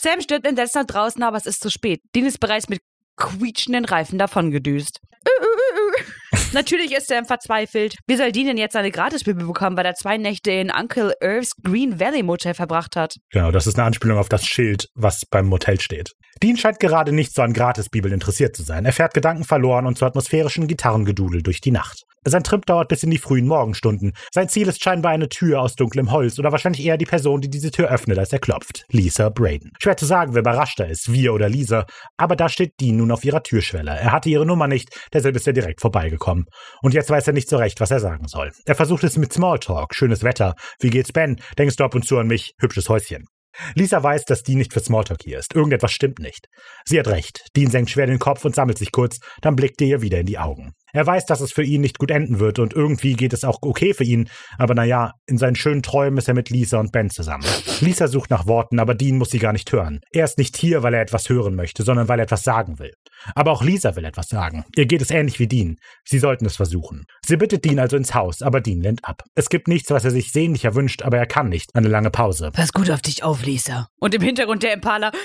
Sam 0.00 0.20
stirbt 0.20 0.46
entsetzt 0.46 0.76
nach 0.76 0.84
draußen, 0.84 1.22
aber 1.24 1.36
es 1.36 1.46
ist 1.46 1.60
zu 1.60 1.70
spät. 1.70 2.00
Dean 2.14 2.26
ist 2.26 2.38
bereits 2.38 2.68
mit 2.68 2.80
quietschenden 3.16 3.84
Reifen 3.84 4.16
davongedüst. 4.16 5.00
Natürlich 6.52 6.96
ist 6.96 7.08
Sam 7.08 7.24
verzweifelt. 7.24 7.96
Wie 8.06 8.16
soll 8.16 8.30
Dean 8.30 8.46
denn 8.46 8.58
jetzt 8.58 8.74
seine 8.74 8.92
Gratisbibel 8.92 9.44
bekommen, 9.44 9.76
weil 9.76 9.84
er 9.84 9.94
zwei 9.94 10.16
Nächte 10.16 10.52
in 10.52 10.70
Uncle 10.70 11.14
Irvs 11.20 11.56
Green 11.62 11.98
Valley 11.98 12.22
Motel 12.22 12.54
verbracht 12.54 12.94
hat? 12.94 13.16
Genau, 13.30 13.50
das 13.50 13.66
ist 13.66 13.76
eine 13.76 13.86
Anspielung 13.86 14.18
auf 14.18 14.28
das 14.28 14.46
Schild, 14.46 14.88
was 14.94 15.26
beim 15.26 15.46
Motel 15.46 15.80
steht. 15.80 16.12
Dean 16.42 16.56
scheint 16.56 16.78
gerade 16.78 17.12
nicht 17.12 17.34
so 17.34 17.42
an 17.42 17.52
Gratisbibeln 17.52 18.14
interessiert 18.14 18.56
zu 18.56 18.62
sein. 18.62 18.84
Er 18.84 18.92
fährt 18.92 19.14
Gedanken 19.14 19.42
verloren 19.42 19.86
und 19.86 19.98
zu 19.98 20.06
atmosphärischen 20.06 20.68
Gitarrengedudel 20.68 21.42
durch 21.42 21.60
die 21.60 21.72
Nacht. 21.72 22.04
Sein 22.28 22.44
Trip 22.44 22.64
dauert 22.66 22.88
bis 22.88 23.02
in 23.02 23.10
die 23.10 23.18
frühen 23.18 23.46
Morgenstunden. 23.46 24.12
Sein 24.32 24.48
Ziel 24.48 24.68
ist 24.68 24.82
scheinbar 24.82 25.12
eine 25.12 25.28
Tür 25.28 25.60
aus 25.60 25.76
dunklem 25.76 26.10
Holz 26.12 26.38
oder 26.38 26.52
wahrscheinlich 26.52 26.84
eher 26.84 26.96
die 26.96 27.06
Person, 27.06 27.40
die 27.40 27.50
diese 27.50 27.70
Tür 27.70 27.90
öffnet, 27.90 28.18
als 28.18 28.32
er 28.32 28.38
klopft. 28.38 28.84
Lisa 28.90 29.28
Braden. 29.28 29.72
Schwer 29.80 29.96
zu 29.96 30.06
sagen, 30.06 30.34
wer 30.34 30.40
überraschter 30.40 30.88
ist, 30.88 31.12
wir 31.12 31.32
oder 31.32 31.48
Lisa, 31.48 31.86
aber 32.16 32.36
da 32.36 32.48
steht 32.48 32.80
Dean 32.80 32.96
nun 32.96 33.10
auf 33.10 33.24
ihrer 33.24 33.42
Türschwelle. 33.42 33.90
Er 33.90 34.12
hatte 34.12 34.28
ihre 34.28 34.46
Nummer 34.46 34.66
nicht, 34.66 34.88
deshalb 35.12 35.36
ist 35.36 35.46
er 35.46 35.52
direkt 35.52 35.80
vorbeigekommen. 35.80 36.46
Und 36.82 36.94
jetzt 36.94 37.10
weiß 37.10 37.26
er 37.26 37.32
nicht 37.32 37.48
so 37.48 37.56
recht, 37.56 37.80
was 37.80 37.90
er 37.90 38.00
sagen 38.00 38.28
soll. 38.28 38.52
Er 38.64 38.74
versucht 38.74 39.04
es 39.04 39.16
mit 39.16 39.32
Smalltalk, 39.32 39.94
schönes 39.94 40.22
Wetter, 40.22 40.54
wie 40.80 40.90
geht's 40.90 41.12
Ben, 41.12 41.40
denkst 41.58 41.76
du 41.76 41.84
ab 41.84 41.94
und 41.94 42.06
zu 42.06 42.18
an 42.18 42.26
mich, 42.26 42.54
hübsches 42.58 42.88
Häuschen. 42.88 43.26
Lisa 43.74 44.02
weiß, 44.02 44.24
dass 44.24 44.42
Dean 44.42 44.58
nicht 44.58 44.72
für 44.72 44.80
Smalltalk 44.80 45.22
hier 45.22 45.38
ist. 45.38 45.54
Irgendetwas 45.54 45.92
stimmt 45.92 46.18
nicht. 46.18 46.46
Sie 46.84 46.98
hat 46.98 47.08
recht. 47.08 47.46
Dean 47.56 47.70
senkt 47.70 47.90
schwer 47.90 48.06
den 48.06 48.18
Kopf 48.18 48.44
und 48.44 48.54
sammelt 48.54 48.78
sich 48.78 48.92
kurz, 48.92 49.18
dann 49.40 49.56
blickt 49.56 49.80
er 49.80 49.88
ihr 49.88 50.02
wieder 50.02 50.20
in 50.20 50.26
die 50.26 50.38
Augen. 50.38 50.72
Er 50.92 51.06
weiß, 51.06 51.26
dass 51.26 51.40
es 51.40 51.52
für 51.52 51.62
ihn 51.62 51.80
nicht 51.80 51.98
gut 51.98 52.10
enden 52.10 52.40
wird 52.40 52.58
und 52.58 52.74
irgendwie 52.74 53.14
geht 53.14 53.32
es 53.32 53.44
auch 53.44 53.58
okay 53.62 53.94
für 53.94 54.04
ihn, 54.04 54.28
aber 54.56 54.74
naja, 54.74 55.12
in 55.26 55.38
seinen 55.38 55.56
schönen 55.56 55.82
Träumen 55.82 56.18
ist 56.18 56.28
er 56.28 56.34
mit 56.34 56.50
Lisa 56.50 56.78
und 56.78 56.92
Ben 56.92 57.10
zusammen. 57.10 57.44
Lisa 57.80 58.08
sucht 58.08 58.30
nach 58.30 58.46
Worten, 58.46 58.78
aber 58.78 58.94
Dean 58.94 59.18
muss 59.18 59.30
sie 59.30 59.38
gar 59.38 59.52
nicht 59.52 59.70
hören. 59.72 60.00
Er 60.12 60.24
ist 60.24 60.38
nicht 60.38 60.56
hier, 60.56 60.82
weil 60.82 60.94
er 60.94 61.02
etwas 61.02 61.28
hören 61.28 61.54
möchte, 61.54 61.82
sondern 61.82 62.08
weil 62.08 62.20
er 62.20 62.24
etwas 62.24 62.42
sagen 62.42 62.78
will. 62.78 62.92
Aber 63.34 63.52
auch 63.52 63.62
Lisa 63.62 63.96
will 63.96 64.04
etwas 64.04 64.28
sagen. 64.28 64.64
Ihr 64.76 64.86
geht 64.86 65.02
es 65.02 65.10
ähnlich 65.10 65.38
wie 65.38 65.48
Dean. 65.48 65.76
Sie 66.04 66.18
sollten 66.18 66.46
es 66.46 66.56
versuchen. 66.56 67.04
Sie 67.26 67.36
bittet 67.36 67.64
Dean 67.64 67.78
also 67.78 67.96
ins 67.96 68.14
Haus, 68.14 68.42
aber 68.42 68.60
Dean 68.60 68.80
lehnt 68.80 69.04
ab. 69.04 69.22
Es 69.34 69.48
gibt 69.48 69.68
nichts, 69.68 69.90
was 69.90 70.04
er 70.04 70.10
sich 70.10 70.32
sehnlicher 70.32 70.74
wünscht, 70.74 71.02
aber 71.02 71.18
er 71.18 71.26
kann 71.26 71.48
nicht. 71.48 71.74
Eine 71.74 71.88
lange 71.88 72.10
Pause. 72.10 72.50
Pass 72.52 72.72
gut 72.72 72.90
auf 72.90 73.02
dich 73.02 73.22
auf, 73.22 73.44
Lisa. 73.44 73.88
Und 73.98 74.14
im 74.14 74.22
Hintergrund 74.22 74.62
der 74.62 74.74
Impala. 74.74 75.12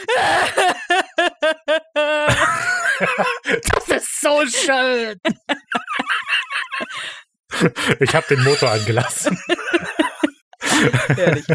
Das 3.71 3.89
ist 3.89 4.21
so 4.21 4.45
schön. 4.45 5.19
Ich 7.99 8.15
habe 8.15 8.25
den 8.27 8.43
Motor 8.43 8.71
angelassen. 8.71 9.37
Herrlich. 11.15 11.45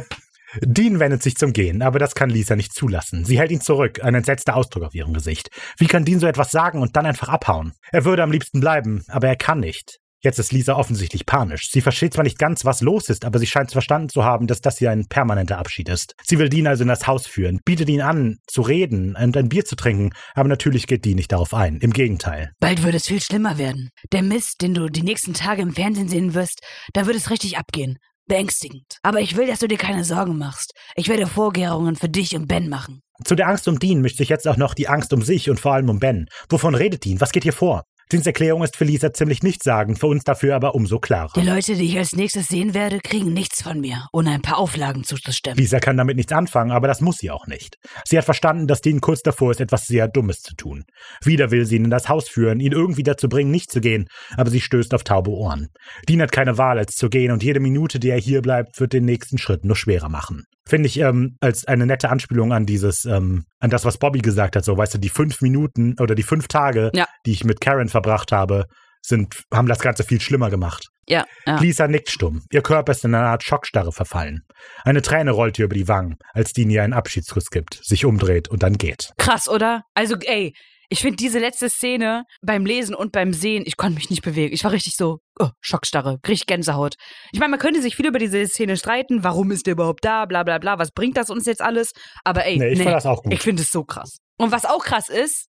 Dean 0.60 1.00
wendet 1.00 1.22
sich 1.22 1.36
zum 1.36 1.52
Gehen, 1.52 1.82
aber 1.82 1.98
das 1.98 2.14
kann 2.14 2.30
Lisa 2.30 2.56
nicht 2.56 2.72
zulassen. 2.72 3.24
Sie 3.24 3.38
hält 3.38 3.50
ihn 3.50 3.60
zurück, 3.60 4.02
ein 4.02 4.14
entsetzter 4.14 4.56
Ausdruck 4.56 4.84
auf 4.84 4.94
ihrem 4.94 5.12
Gesicht. 5.12 5.50
Wie 5.76 5.86
kann 5.86 6.04
Dean 6.04 6.20
so 6.20 6.26
etwas 6.26 6.50
sagen 6.50 6.80
und 6.80 6.96
dann 6.96 7.04
einfach 7.04 7.28
abhauen? 7.28 7.74
Er 7.90 8.04
würde 8.04 8.22
am 8.22 8.32
liebsten 8.32 8.60
bleiben, 8.60 9.04
aber 9.08 9.28
er 9.28 9.36
kann 9.36 9.60
nicht. 9.60 9.98
Jetzt 10.20 10.40
ist 10.40 10.52
Lisa 10.52 10.74
offensichtlich 10.74 11.26
panisch. 11.26 11.70
Sie 11.70 11.80
versteht 11.80 12.14
zwar 12.14 12.24
nicht 12.24 12.38
ganz, 12.38 12.64
was 12.64 12.80
los 12.80 13.08
ist, 13.08 13.24
aber 13.24 13.38
sie 13.38 13.46
scheint 13.46 13.70
verstanden 13.70 14.08
zu 14.08 14.24
haben, 14.24 14.48
dass 14.48 14.60
das 14.60 14.78
hier 14.78 14.90
ein 14.90 15.06
permanenter 15.06 15.58
Abschied 15.58 15.88
ist. 15.88 16.14
Sie 16.24 16.38
will 16.40 16.48
Dean 16.48 16.66
also 16.66 16.82
in 16.82 16.88
das 16.88 17.06
Haus 17.06 17.26
führen, 17.26 17.60
bietet 17.64 17.88
ihn 17.88 18.00
an, 18.00 18.38
zu 18.48 18.62
reden 18.62 19.14
und 19.14 19.36
ein 19.36 19.48
Bier 19.48 19.64
zu 19.64 19.76
trinken, 19.76 20.10
aber 20.34 20.48
natürlich 20.48 20.88
geht 20.88 21.04
Dean 21.04 21.14
nicht 21.14 21.30
darauf 21.30 21.54
ein. 21.54 21.78
Im 21.78 21.92
Gegenteil. 21.92 22.50
Bald 22.58 22.82
wird 22.82 22.96
es 22.96 23.06
viel 23.06 23.20
schlimmer 23.20 23.58
werden. 23.58 23.90
Der 24.12 24.22
Mist, 24.22 24.60
den 24.60 24.74
du 24.74 24.88
die 24.88 25.02
nächsten 25.02 25.34
Tage 25.34 25.62
im 25.62 25.72
Fernsehen 25.72 26.08
sehen 26.08 26.34
wirst, 26.34 26.62
da 26.94 27.06
wird 27.06 27.16
es 27.16 27.30
richtig 27.30 27.56
abgehen. 27.56 27.98
Beängstigend. 28.26 28.98
Aber 29.02 29.20
ich 29.20 29.36
will, 29.36 29.46
dass 29.46 29.60
du 29.60 29.68
dir 29.68 29.78
keine 29.78 30.04
Sorgen 30.04 30.36
machst. 30.36 30.72
Ich 30.96 31.08
werde 31.08 31.26
Vorkehrungen 31.26 31.94
für 31.94 32.08
dich 32.08 32.34
und 32.34 32.48
Ben 32.48 32.68
machen. 32.68 33.02
Zu 33.24 33.36
der 33.36 33.48
Angst 33.48 33.68
um 33.68 33.78
Dean 33.78 34.00
mischt 34.00 34.18
sich 34.18 34.28
jetzt 34.28 34.46
auch 34.48 34.56
noch 34.56 34.74
die 34.74 34.88
Angst 34.88 35.12
um 35.12 35.22
sich 35.22 35.48
und 35.48 35.60
vor 35.60 35.74
allem 35.74 35.88
um 35.88 35.98
Ben. 36.00 36.26
Wovon 36.48 36.74
redet 36.74 37.04
Dean? 37.04 37.20
Was 37.20 37.32
geht 37.32 37.44
hier 37.44 37.52
vor? 37.52 37.84
Deans 38.10 38.26
Erklärung 38.26 38.64
ist 38.64 38.74
für 38.74 38.84
Lisa 38.84 39.12
ziemlich 39.12 39.42
nichtssagend, 39.42 39.98
für 39.98 40.06
uns 40.06 40.24
dafür 40.24 40.56
aber 40.56 40.74
umso 40.74 40.98
klarer. 40.98 41.32
Die 41.36 41.46
Leute, 41.46 41.74
die 41.74 41.84
ich 41.84 41.98
als 41.98 42.12
nächstes 42.12 42.48
sehen 42.48 42.72
werde, 42.72 43.00
kriegen 43.00 43.34
nichts 43.34 43.62
von 43.62 43.80
mir, 43.80 44.06
ohne 44.14 44.30
ein 44.30 44.40
paar 44.40 44.56
Auflagen 44.56 45.04
zuzustimmen. 45.04 45.58
Lisa 45.58 45.78
kann 45.78 45.98
damit 45.98 46.16
nichts 46.16 46.32
anfangen, 46.32 46.70
aber 46.70 46.88
das 46.88 47.02
muss 47.02 47.18
sie 47.18 47.30
auch 47.30 47.46
nicht. 47.46 47.76
Sie 48.06 48.16
hat 48.16 48.24
verstanden, 48.24 48.66
dass 48.66 48.80
Dean 48.80 49.02
kurz 49.02 49.20
davor 49.20 49.50
ist, 49.50 49.60
etwas 49.60 49.86
sehr 49.86 50.08
Dummes 50.08 50.40
zu 50.40 50.54
tun. 50.54 50.84
Wieder 51.22 51.50
will 51.50 51.66
sie 51.66 51.76
ihn 51.76 51.84
in 51.84 51.90
das 51.90 52.08
Haus 52.08 52.30
führen, 52.30 52.60
ihn 52.60 52.72
irgendwie 52.72 53.02
dazu 53.02 53.28
bringen, 53.28 53.50
nicht 53.50 53.70
zu 53.70 53.82
gehen, 53.82 54.06
aber 54.38 54.48
sie 54.48 54.62
stößt 54.62 54.94
auf 54.94 55.04
taube 55.04 55.30
Ohren. 55.30 55.68
Dean 56.08 56.22
hat 56.22 56.32
keine 56.32 56.56
Wahl, 56.56 56.78
als 56.78 56.94
zu 56.94 57.10
gehen, 57.10 57.30
und 57.30 57.42
jede 57.42 57.60
Minute, 57.60 57.98
die 57.98 58.08
er 58.08 58.18
hier 58.18 58.40
bleibt, 58.40 58.80
wird 58.80 58.94
den 58.94 59.04
nächsten 59.04 59.36
Schritt 59.36 59.66
nur 59.66 59.76
schwerer 59.76 60.08
machen. 60.08 60.44
Finde 60.68 60.86
ich 60.86 60.98
ähm, 61.00 61.36
als 61.40 61.64
eine 61.66 61.86
nette 61.86 62.10
Anspielung 62.10 62.52
an 62.52 62.66
dieses, 62.66 63.04
ähm, 63.06 63.44
an 63.58 63.70
das, 63.70 63.84
was 63.84 63.98
Bobby 63.98 64.20
gesagt 64.20 64.54
hat, 64.54 64.64
so, 64.64 64.76
weißt 64.76 64.94
du, 64.94 64.98
die 64.98 65.08
fünf 65.08 65.40
Minuten 65.40 65.94
oder 65.98 66.14
die 66.14 66.22
fünf 66.22 66.46
Tage, 66.46 66.90
Ja. 66.94 67.06
die 67.26 67.32
ich 67.32 67.44
mit 67.44 67.60
Karen 67.60 67.88
verbracht 67.88 68.32
habe, 68.32 68.66
sind, 69.00 69.34
haben 69.52 69.68
das 69.68 69.78
Ganze 69.78 70.04
viel 70.04 70.20
schlimmer 70.20 70.50
gemacht. 70.50 70.88
Ja, 71.06 71.24
ja. 71.46 71.58
Lisa 71.58 71.88
nickt 71.88 72.10
stumm. 72.10 72.42
Ihr 72.52 72.60
Körper 72.60 72.92
ist 72.92 73.04
in 73.04 73.14
eine 73.14 73.24
Art 73.26 73.42
Schockstarre 73.42 73.92
verfallen. 73.92 74.42
Eine 74.84 75.00
Träne 75.00 75.30
rollt 75.30 75.58
ihr 75.58 75.64
über 75.64 75.74
die 75.74 75.88
Wangen, 75.88 76.16
als 76.34 76.52
Dean 76.52 76.68
ihr 76.68 76.82
einen 76.82 76.92
Abschiedskuss 76.92 77.46
gibt, 77.50 77.80
sich 77.82 78.04
umdreht 78.04 78.48
und 78.48 78.62
dann 78.62 78.76
geht. 78.76 79.12
Krass, 79.16 79.48
oder? 79.48 79.82
Also, 79.94 80.16
ey, 80.20 80.52
ich 80.90 81.00
finde 81.00 81.16
diese 81.16 81.38
letzte 81.38 81.68
Szene 81.68 82.24
beim 82.40 82.64
Lesen 82.64 82.94
und 82.94 83.12
beim 83.12 83.32
Sehen, 83.32 83.62
ich 83.66 83.76
konnte 83.76 83.96
mich 83.96 84.08
nicht 84.10 84.22
bewegen. 84.22 84.54
Ich 84.54 84.64
war 84.64 84.72
richtig 84.72 84.96
so, 84.96 85.18
oh, 85.38 85.48
Schockstarre, 85.60 86.18
richtig 86.26 86.46
Gänsehaut. 86.46 86.94
Ich 87.32 87.38
meine, 87.40 87.50
man 87.50 87.58
könnte 87.58 87.82
sich 87.82 87.94
viel 87.96 88.06
über 88.06 88.18
diese 88.18 88.46
Szene 88.46 88.76
streiten. 88.76 89.22
Warum 89.22 89.50
ist 89.50 89.66
der 89.66 89.72
überhaupt 89.72 90.04
da? 90.04 90.24
Bla, 90.24 90.42
bla, 90.44 90.58
bla. 90.58 90.78
Was 90.78 90.90
bringt 90.92 91.16
das 91.16 91.28
uns 91.30 91.44
jetzt 91.46 91.60
alles? 91.60 91.92
Aber 92.24 92.46
ey, 92.46 92.58
Nee, 92.58 92.68
ich 92.70 92.78
nee, 92.78 92.96
ich 93.30 93.40
finde 93.40 93.62
es 93.62 93.70
so 93.70 93.84
krass. 93.84 94.18
Und 94.38 94.50
was 94.50 94.64
auch 94.64 94.84
krass 94.84 95.08
ist, 95.08 95.48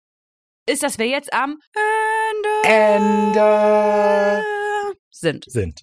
ist, 0.66 0.82
dass 0.82 0.98
wir 0.98 1.06
jetzt 1.06 1.32
am 1.32 1.56
Ende 2.64 3.28
Ende 3.32 4.44
sind. 5.10 5.44
sind. 5.46 5.82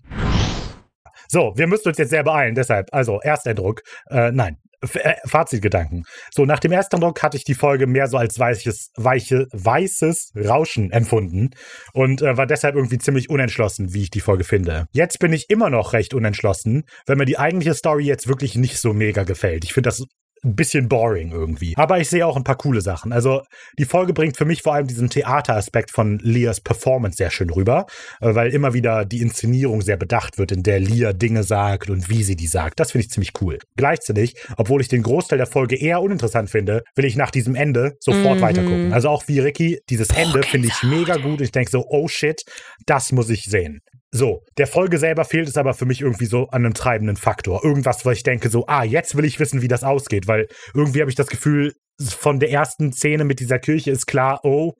So, 1.28 1.54
wir 1.56 1.68
müssen 1.68 1.90
uns 1.90 1.98
jetzt 1.98 2.10
sehr 2.10 2.24
beeilen, 2.24 2.56
deshalb, 2.56 2.88
also 2.92 3.20
Ersteindruck, 3.22 3.82
äh, 4.10 4.32
nein, 4.32 4.58
F 4.82 4.96
äh, 4.96 5.16
Fazitgedanken. 5.26 6.06
So, 6.32 6.46
nach 6.46 6.60
dem 6.60 6.72
Ersteindruck 6.72 7.22
hatte 7.24 7.38
ich 7.38 7.44
die 7.44 7.54
Folge 7.54 7.88
mehr 7.88 8.08
so 8.08 8.18
als 8.18 8.40
weiches, 8.40 8.92
weiche, 8.96 9.48
weißes 9.52 10.34
Rauschen 10.36 10.92
empfunden 10.92 11.52
und 11.94 12.22
äh, 12.22 12.38
war 12.38 12.46
deshalb 12.46 12.76
irgendwie 12.76 12.98
ziemlich 12.98 13.30
unentschlossen, 13.30 13.94
wie 13.94 14.04
ich 14.04 14.12
die 14.12 14.22
Folge 14.22 14.44
finde. 14.44 14.88
Jetzt 14.92 15.20
bin 15.20 15.34
ich 15.34 15.50
immer 15.50 15.70
noch 15.70 15.94
recht 15.94 16.14
unentschlossen, 16.14 16.84
wenn 17.06 17.18
mir 17.18 17.26
die 17.26 17.40
eigentliche 17.40 17.74
Story 17.74 18.06
jetzt 18.06 18.28
wirklich 18.28 18.56
nicht 18.56 18.80
so 18.80 18.94
mega 18.94 19.24
gefällt. 19.24 19.64
Ich 19.64 19.74
finde 19.74 19.90
das 19.90 20.06
ein 20.46 20.56
bisschen 20.56 20.88
boring 20.88 21.32
irgendwie. 21.32 21.74
Aber 21.78 22.00
ich 22.00 22.10
sehe 22.10 22.26
auch 22.26 22.38
ein 22.38 22.44
paar 22.44 22.58
coole 22.58 22.82
Sachen. 22.82 23.12
Also 23.12 23.42
die 23.78 23.86
Folge 23.86 24.14
bringt 24.14 24.38
für 24.38 24.46
mich 24.46 24.62
vor 24.62 24.74
allem 24.74 24.88
diesen 24.88 25.10
Theateraspekt 25.10 25.92
von 25.92 26.20
Leas 26.20 26.62
Performance 26.62 27.18
sehr 27.18 27.32
schön 27.32 27.50
rüber, 27.50 27.86
äh, 28.22 28.34
weil 28.36 28.54
immer 28.54 28.74
wieder 28.74 29.06
die 29.06 29.22
Inszenierung 29.22 29.82
sehr 29.82 29.98
bedacht 29.98 30.38
wird, 30.38 30.52
in 30.52 30.64
der 30.64 30.80
Lia 30.80 31.14
Dinge 31.14 31.44
sagt 31.44 31.90
und 31.90 32.10
wie 32.10 32.24
sie 32.24 32.36
die 32.36 32.48
sagt. 32.48 32.80
Das 32.80 32.92
finde 32.92 33.06
ich 33.06 33.12
ziemlich 33.12 33.34
cool. 33.42 33.58
Gleichzeitig, 33.76 34.36
obwohl 34.58 34.82
ich 34.82 34.88
den 34.88 35.04
Großteil 35.04 35.38
der 35.38 35.48
Folge 35.48 35.76
eher 35.76 36.02
uninteressant 36.02 36.50
finde, 36.50 36.84
will 36.96 37.06
ich 37.06 37.16
nach 37.16 37.32
diesem 37.32 37.56
Ende 37.56 37.94
sofort 38.00 38.38
Mhm. 38.38 38.42
weitergucken. 38.42 38.94
Also 38.94 39.10
auch 39.10 39.28
wie 39.28 39.40
Ricky, 39.40 39.80
dieses 39.90 40.10
Ende 40.10 40.44
finde 40.44 40.68
ich 40.68 40.84
mega 40.84 41.18
gut. 41.18 41.42
Ich 41.42 41.52
denke 41.52 41.72
so, 41.72 41.86
oh 41.90 42.08
shit, 42.08 42.44
das 42.86 43.12
muss 43.12 43.30
ich 43.30 43.46
sehen. 43.46 43.82
So, 44.18 44.44
der 44.58 44.66
Folge 44.68 44.98
selber 44.98 45.26
fehlt 45.26 45.50
es 45.50 45.58
aber 45.58 45.74
für 45.74 45.86
mich 45.86 46.00
irgendwie 46.00 46.26
so 46.26 46.48
an 46.48 46.64
einem 46.64 46.74
treibenden 46.74 47.18
Faktor. 47.18 47.66
Irgendwas, 47.66 48.06
wo 48.06 48.12
ich 48.12 48.24
denke 48.24 48.48
so, 48.50 48.66
ah, 48.68 48.84
jetzt 48.86 49.18
will 49.18 49.26
ich 49.26 49.42
wissen, 49.42 49.62
wie 49.62 49.68
das 49.68 49.84
ausgeht, 49.84 50.26
weil 50.28 50.48
irgendwie 50.74 51.02
habe 51.02 51.10
ich 51.10 51.18
das 51.18 51.28
Gefühl, 51.28 51.74
von 52.02 52.40
der 52.40 52.50
ersten 52.50 52.94
Szene 52.94 53.26
mit 53.26 53.42
dieser 53.42 53.60
Kirche 53.60 53.92
ist 53.92 54.06
klar, 54.06 54.40
oh, 54.44 54.72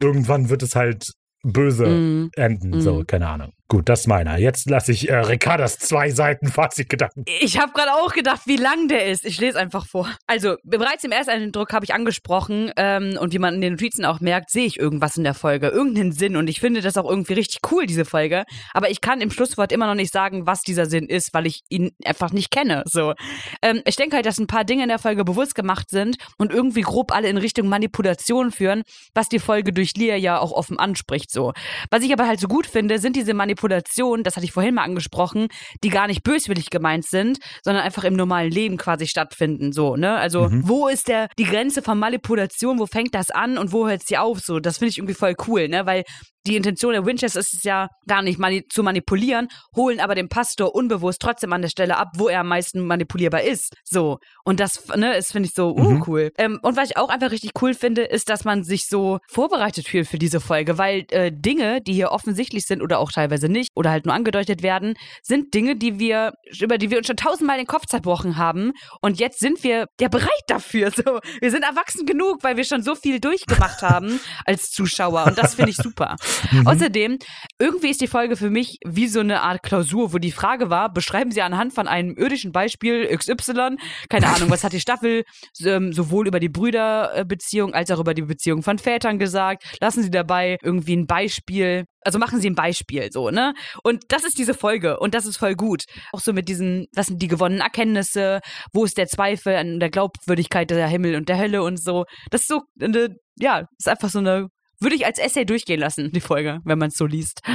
irgendwann 0.00 0.48
wird 0.48 0.62
es 0.62 0.76
halt 0.76 1.06
böse 1.42 1.86
Mhm. 1.86 2.30
enden. 2.36 2.80
So, 2.80 3.00
Mhm. 3.00 3.06
keine 3.08 3.26
Ahnung. 3.28 3.52
Gut, 3.74 3.88
das 3.88 4.02
ist 4.02 4.06
meiner. 4.06 4.38
Jetzt 4.38 4.70
lasse 4.70 4.92
ich 4.92 5.08
äh, 5.08 5.16
Ricardas 5.16 5.80
zwei 5.80 6.10
Seiten 6.10 6.46
Fazitgedanken. 6.46 7.24
Ich 7.40 7.58
habe 7.58 7.72
gerade 7.72 7.92
auch 7.94 8.12
gedacht, 8.12 8.42
wie 8.46 8.54
lang 8.54 8.86
der 8.86 9.06
ist. 9.06 9.24
Ich 9.24 9.40
lese 9.40 9.58
einfach 9.58 9.84
vor. 9.88 10.08
Also, 10.28 10.54
bereits 10.62 11.02
im 11.02 11.10
Ersteindruck 11.10 11.72
habe 11.72 11.84
ich 11.84 11.92
angesprochen 11.92 12.70
ähm, 12.76 13.18
und 13.18 13.32
wie 13.32 13.40
man 13.40 13.54
in 13.54 13.60
den 13.60 13.72
Notizen 13.72 14.04
auch 14.04 14.20
merkt, 14.20 14.50
sehe 14.50 14.64
ich 14.64 14.78
irgendwas 14.78 15.16
in 15.16 15.24
der 15.24 15.34
Folge, 15.34 15.70
irgendeinen 15.70 16.12
Sinn 16.12 16.36
und 16.36 16.46
ich 16.46 16.60
finde 16.60 16.82
das 16.82 16.96
auch 16.96 17.10
irgendwie 17.10 17.32
richtig 17.32 17.62
cool, 17.72 17.86
diese 17.86 18.04
Folge. 18.04 18.44
Aber 18.74 18.90
ich 18.90 19.00
kann 19.00 19.20
im 19.20 19.32
Schlusswort 19.32 19.72
immer 19.72 19.88
noch 19.88 19.96
nicht 19.96 20.12
sagen, 20.12 20.46
was 20.46 20.60
dieser 20.60 20.86
Sinn 20.86 21.08
ist, 21.08 21.34
weil 21.34 21.44
ich 21.44 21.62
ihn 21.68 21.90
einfach 22.04 22.30
nicht 22.30 22.52
kenne. 22.52 22.84
So, 22.86 23.14
ähm, 23.60 23.82
ich 23.86 23.96
denke 23.96 24.14
halt, 24.14 24.26
dass 24.26 24.38
ein 24.38 24.46
paar 24.46 24.62
Dinge 24.62 24.84
in 24.84 24.88
der 24.88 25.00
Folge 25.00 25.24
bewusst 25.24 25.56
gemacht 25.56 25.90
sind 25.90 26.16
und 26.38 26.52
irgendwie 26.52 26.82
grob 26.82 27.12
alle 27.12 27.26
in 27.26 27.38
Richtung 27.38 27.66
Manipulation 27.66 28.52
führen, 28.52 28.84
was 29.14 29.28
die 29.28 29.40
Folge 29.40 29.72
durch 29.72 29.96
Lia 29.96 30.14
ja 30.14 30.38
auch 30.38 30.52
offen 30.52 30.78
anspricht. 30.78 31.32
So, 31.32 31.52
was 31.90 32.04
ich 32.04 32.12
aber 32.12 32.28
halt 32.28 32.38
so 32.38 32.46
gut 32.46 32.68
finde, 32.68 33.00
sind 33.00 33.16
diese 33.16 33.34
Manipulationen, 33.34 33.63
das 33.68 34.36
hatte 34.36 34.44
ich 34.44 34.52
vorhin 34.52 34.74
mal 34.74 34.82
angesprochen, 34.84 35.48
die 35.82 35.88
gar 35.88 36.06
nicht 36.06 36.22
böswillig 36.22 36.70
gemeint 36.70 37.06
sind, 37.06 37.38
sondern 37.62 37.82
einfach 37.84 38.04
im 38.04 38.14
normalen 38.14 38.50
Leben 38.50 38.76
quasi 38.76 39.06
stattfinden. 39.06 39.72
So, 39.72 39.96
ne? 39.96 40.16
Also, 40.16 40.48
Mhm. 40.48 40.68
wo 40.68 40.88
ist 40.88 41.08
der, 41.08 41.28
die 41.38 41.44
Grenze 41.44 41.82
von 41.82 41.98
Manipulation, 41.98 42.78
wo 42.78 42.86
fängt 42.86 43.14
das 43.14 43.30
an 43.30 43.58
und 43.58 43.72
wo 43.72 43.88
hört 43.88 44.02
sie 44.06 44.18
auf? 44.18 44.40
So, 44.40 44.60
das 44.60 44.78
finde 44.78 44.90
ich 44.90 44.98
irgendwie 44.98 45.14
voll 45.14 45.34
cool, 45.46 45.68
ne? 45.68 45.86
Weil 45.86 46.04
die 46.46 46.56
Intention 46.56 46.92
der 46.92 47.06
Winchester 47.06 47.40
ist 47.40 47.54
es 47.54 47.62
ja 47.62 47.88
gar 48.06 48.22
nicht 48.22 48.38
mani 48.38 48.66
zu 48.68 48.82
manipulieren, 48.82 49.48
holen 49.74 50.00
aber 50.00 50.14
den 50.14 50.28
Pastor 50.28 50.74
unbewusst 50.74 51.20
trotzdem 51.22 51.52
an 51.52 51.62
der 51.62 51.68
Stelle 51.68 51.96
ab, 51.96 52.12
wo 52.16 52.28
er 52.28 52.40
am 52.40 52.48
meisten 52.48 52.86
manipulierbar 52.86 53.42
ist. 53.42 53.74
So. 53.84 54.18
Und 54.44 54.60
das, 54.60 54.86
ne, 54.96 55.16
ist, 55.16 55.32
finde 55.32 55.48
ich 55.48 55.54
so, 55.54 55.74
uh, 55.74 55.94
Mhm. 55.94 56.04
cool. 56.06 56.32
Ähm, 56.38 56.58
und 56.62 56.76
was 56.76 56.90
ich 56.90 56.96
auch 56.96 57.08
einfach 57.08 57.30
richtig 57.30 57.52
cool 57.62 57.74
finde, 57.74 58.02
ist, 58.02 58.28
dass 58.28 58.44
man 58.44 58.64
sich 58.64 58.86
so 58.88 59.18
vorbereitet 59.28 59.88
fühlt 59.88 60.08
für 60.08 60.18
diese 60.18 60.40
Folge, 60.40 60.78
weil 60.78 61.04
äh, 61.10 61.30
Dinge, 61.32 61.80
die 61.80 61.92
hier 61.94 62.10
offensichtlich 62.10 62.66
sind 62.66 62.82
oder 62.82 62.98
auch 62.98 63.12
teilweise 63.12 63.48
nicht 63.48 63.70
oder 63.74 63.90
halt 63.90 64.06
nur 64.06 64.14
angedeutet 64.14 64.62
werden, 64.62 64.94
sind 65.22 65.54
Dinge, 65.54 65.76
die 65.76 65.98
wir, 65.98 66.32
über 66.60 66.78
die 66.78 66.90
wir 66.90 66.98
uns 66.98 67.06
schon 67.06 67.16
tausendmal 67.16 67.56
den 67.56 67.66
Kopf 67.66 67.86
zerbrochen 67.86 68.36
haben. 68.36 68.72
Und 69.00 69.18
jetzt 69.18 69.40
sind 69.40 69.62
wir 69.64 69.86
ja 70.00 70.08
bereit 70.08 70.28
dafür. 70.48 70.90
So, 71.04 71.18
wir 71.40 71.50
sind 71.50 71.64
erwachsen 71.64 72.06
genug, 72.06 72.42
weil 72.42 72.56
wir 72.56 72.64
schon 72.64 72.82
so 72.82 72.94
viel 72.94 73.18
durchgemacht 73.18 73.82
haben 73.82 74.20
als 74.44 74.70
Zuschauer. 74.70 75.24
Und 75.26 75.36
das 75.38 75.54
finde 75.54 75.72
ich 75.72 75.76
super. 75.76 76.16
Mhm. 76.50 76.66
Außerdem, 76.66 77.18
irgendwie 77.58 77.88
ist 77.88 78.00
die 78.00 78.06
Folge 78.06 78.36
für 78.36 78.50
mich 78.50 78.78
wie 78.84 79.08
so 79.08 79.20
eine 79.20 79.42
Art 79.42 79.62
Klausur, 79.62 80.12
wo 80.12 80.18
die 80.18 80.32
Frage 80.32 80.70
war, 80.70 80.92
beschreiben 80.92 81.30
Sie 81.30 81.42
anhand 81.42 81.72
von 81.72 81.88
einem 81.88 82.16
irdischen 82.16 82.52
Beispiel 82.52 83.06
XY, 83.06 83.76
keine 84.08 84.28
Ahnung, 84.28 84.50
was 84.50 84.64
hat 84.64 84.72
die 84.72 84.80
Staffel 84.80 85.24
ähm, 85.64 85.92
sowohl 85.92 86.26
über 86.26 86.40
die 86.40 86.48
Brüderbeziehung 86.48 87.74
als 87.74 87.90
auch 87.90 88.00
über 88.00 88.14
die 88.14 88.22
Beziehung 88.22 88.62
von 88.62 88.78
Vätern 88.78 89.18
gesagt. 89.18 89.64
Lassen 89.80 90.02
Sie 90.02 90.10
dabei 90.10 90.58
irgendwie 90.62 90.96
ein 90.96 91.06
Beispiel, 91.06 91.84
also 92.00 92.18
machen 92.18 92.40
Sie 92.40 92.50
ein 92.50 92.54
Beispiel 92.54 93.10
so, 93.10 93.30
ne? 93.30 93.54
Und 93.82 94.04
das 94.08 94.24
ist 94.24 94.38
diese 94.38 94.54
Folge 94.54 94.98
und 94.98 95.14
das 95.14 95.26
ist 95.26 95.36
voll 95.36 95.54
gut. 95.54 95.84
Auch 96.12 96.20
so 96.20 96.32
mit 96.32 96.48
diesen, 96.48 96.86
was 96.94 97.06
sind 97.06 97.20
die 97.22 97.28
gewonnenen 97.28 97.62
Erkenntnisse, 97.62 98.40
wo 98.72 98.84
ist 98.84 98.98
der 98.98 99.06
Zweifel 99.06 99.56
an 99.56 99.80
der 99.80 99.90
Glaubwürdigkeit 99.90 100.70
der 100.70 100.88
Himmel 100.88 101.16
und 101.16 101.28
der 101.28 101.38
Hölle 101.38 101.62
und 101.62 101.82
so. 101.82 102.04
Das 102.30 102.42
ist 102.42 102.48
so 102.48 102.62
eine, 102.80 103.16
ja, 103.38 103.66
ist 103.78 103.88
einfach 103.88 104.10
so 104.10 104.18
eine 104.18 104.48
würde 104.80 104.96
ich 104.96 105.06
als 105.06 105.18
Essay 105.18 105.44
durchgehen 105.44 105.80
lassen, 105.80 106.10
die 106.12 106.20
Folge, 106.20 106.60
wenn 106.64 106.78
man 106.78 106.88
es 106.88 106.96
so 106.96 107.06
liest. 107.06 107.42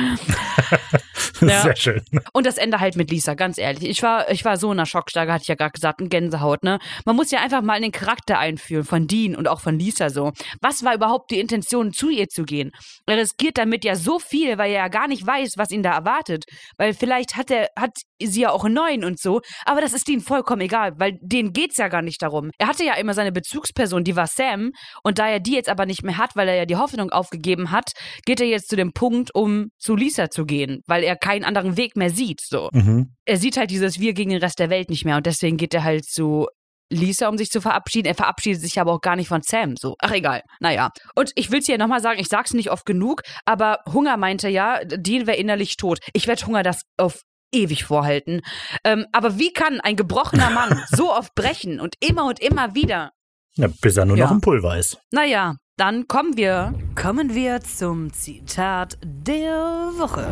Ja. 1.41 1.61
Sehr 1.61 1.75
schön. 1.75 2.01
Und 2.33 2.45
das 2.45 2.57
Ende 2.57 2.79
halt 2.79 2.95
mit 2.95 3.11
Lisa, 3.11 3.33
ganz 3.33 3.57
ehrlich. 3.57 3.89
Ich 3.89 4.03
war, 4.03 4.29
ich 4.29 4.45
war 4.45 4.57
so 4.57 4.71
in 4.71 4.77
einer 4.77 4.85
Schockstarre, 4.85 5.31
hatte 5.31 5.43
ich 5.43 5.47
ja 5.47 5.55
gerade 5.55 5.71
gesagt, 5.71 6.01
ein 6.01 6.09
Gänsehaut, 6.09 6.63
ne? 6.63 6.79
Man 7.05 7.15
muss 7.15 7.31
ja 7.31 7.39
einfach 7.39 7.61
mal 7.61 7.75
in 7.77 7.83
den 7.83 7.91
Charakter 7.91 8.39
einfühlen 8.39 8.83
von 8.83 9.07
Dean 9.07 9.35
und 9.35 9.47
auch 9.47 9.61
von 9.61 9.77
Lisa 9.77 10.09
so. 10.09 10.33
Was 10.61 10.83
war 10.83 10.95
überhaupt 10.95 11.31
die 11.31 11.39
Intention, 11.39 11.93
zu 11.93 12.09
ihr 12.09 12.27
zu 12.27 12.43
gehen? 12.43 12.71
Er 13.05 13.17
riskiert 13.17 13.57
damit 13.57 13.85
ja 13.85 13.95
so 13.95 14.19
viel, 14.19 14.57
weil 14.57 14.71
er 14.71 14.79
ja 14.79 14.87
gar 14.87 15.07
nicht 15.07 15.25
weiß, 15.25 15.53
was 15.57 15.71
ihn 15.71 15.83
da 15.83 15.93
erwartet. 15.93 16.45
Weil 16.77 16.93
vielleicht 16.93 17.35
hat 17.35 17.51
er, 17.51 17.69
hat 17.77 17.93
sie 18.21 18.41
ja 18.41 18.51
auch 18.51 18.65
einen 18.65 18.75
neuen 18.75 19.03
und 19.03 19.19
so, 19.19 19.41
aber 19.65 19.81
das 19.81 19.93
ist 19.93 20.07
Dean 20.07 20.21
vollkommen 20.21 20.61
egal, 20.61 20.93
weil 20.97 21.17
denen 21.21 21.53
geht's 21.53 21.77
ja 21.77 21.87
gar 21.87 22.01
nicht 22.01 22.21
darum. 22.21 22.51
Er 22.57 22.67
hatte 22.67 22.83
ja 22.83 22.93
immer 22.95 23.13
seine 23.13 23.31
Bezugsperson, 23.31 24.03
die 24.03 24.15
war 24.15 24.27
Sam, 24.27 24.71
und 25.03 25.19
da 25.19 25.27
er 25.27 25.39
die 25.39 25.53
jetzt 25.53 25.69
aber 25.69 25.85
nicht 25.85 26.03
mehr 26.03 26.17
hat, 26.17 26.35
weil 26.35 26.47
er 26.47 26.55
ja 26.55 26.65
die 26.65 26.75
Hoffnung 26.75 27.09
aufgegeben 27.09 27.71
hat, 27.71 27.91
geht 28.25 28.41
er 28.41 28.47
jetzt 28.47 28.69
zu 28.69 28.75
dem 28.75 28.93
Punkt, 28.93 29.33
um 29.33 29.69
zu 29.77 29.95
Lisa 29.95 30.29
zu 30.29 30.45
gehen, 30.45 30.81
weil 30.87 31.03
er 31.03 31.15
keinen 31.15 31.43
anderen 31.43 31.77
Weg 31.77 31.95
mehr 31.95 32.09
sieht. 32.09 32.41
So. 32.41 32.69
Mhm. 32.71 33.15
Er 33.25 33.37
sieht 33.37 33.57
halt 33.57 33.71
dieses 33.71 33.99
Wir 33.99 34.13
gegen 34.13 34.31
den 34.31 34.39
Rest 34.39 34.59
der 34.59 34.69
Welt 34.69 34.89
nicht 34.89 35.05
mehr 35.05 35.17
und 35.17 35.25
deswegen 35.25 35.57
geht 35.57 35.73
er 35.73 35.83
halt 35.83 36.05
zu 36.05 36.47
Lisa, 36.91 37.27
um 37.29 37.37
sich 37.37 37.49
zu 37.49 37.61
verabschieden. 37.61 38.07
Er 38.07 38.15
verabschiedet 38.15 38.61
sich 38.61 38.79
aber 38.79 38.93
auch 38.93 39.01
gar 39.01 39.15
nicht 39.15 39.27
von 39.27 39.41
Sam. 39.43 39.75
So, 39.77 39.95
ach 39.99 40.11
egal. 40.11 40.41
Naja. 40.59 40.89
Und 41.15 41.31
ich 41.35 41.51
will 41.51 41.59
es 41.59 41.67
hier 41.67 41.77
nochmal 41.77 42.01
sagen, 42.01 42.19
ich 42.19 42.27
sag's 42.27 42.53
nicht 42.53 42.71
oft 42.71 42.85
genug, 42.85 43.21
aber 43.45 43.79
Hunger 43.91 44.17
meinte 44.17 44.49
ja, 44.49 44.83
Dean 44.83 45.27
wäre 45.27 45.37
innerlich 45.37 45.77
tot. 45.77 45.99
Ich 46.13 46.27
werde 46.27 46.45
Hunger 46.45 46.63
das 46.63 46.81
auf 46.97 47.21
ewig 47.51 47.83
vorhalten. 47.85 48.41
Ähm, 48.83 49.05
aber 49.11 49.37
wie 49.39 49.51
kann 49.53 49.79
ein 49.81 49.95
gebrochener 49.95 50.49
Mann 50.49 50.81
so 50.95 51.13
oft 51.13 51.33
brechen 51.35 51.79
und 51.79 51.95
immer 51.99 52.25
und 52.25 52.39
immer 52.39 52.75
wieder? 52.75 53.11
Ja, 53.55 53.67
bis 53.81 53.97
er 53.97 54.05
nur 54.05 54.17
Ja. 54.17 54.25
noch 54.25 54.31
ein 54.31 54.41
Pulver 54.41 54.77
ist. 54.77 54.97
Naja, 55.11 55.55
dann 55.77 56.07
kommen 56.07 56.37
wir 56.37 56.73
Kommen 56.95 57.33
wir 57.35 57.61
zum 57.61 58.11
Zitat 58.13 58.97
der 59.03 59.91
Woche. 59.97 60.27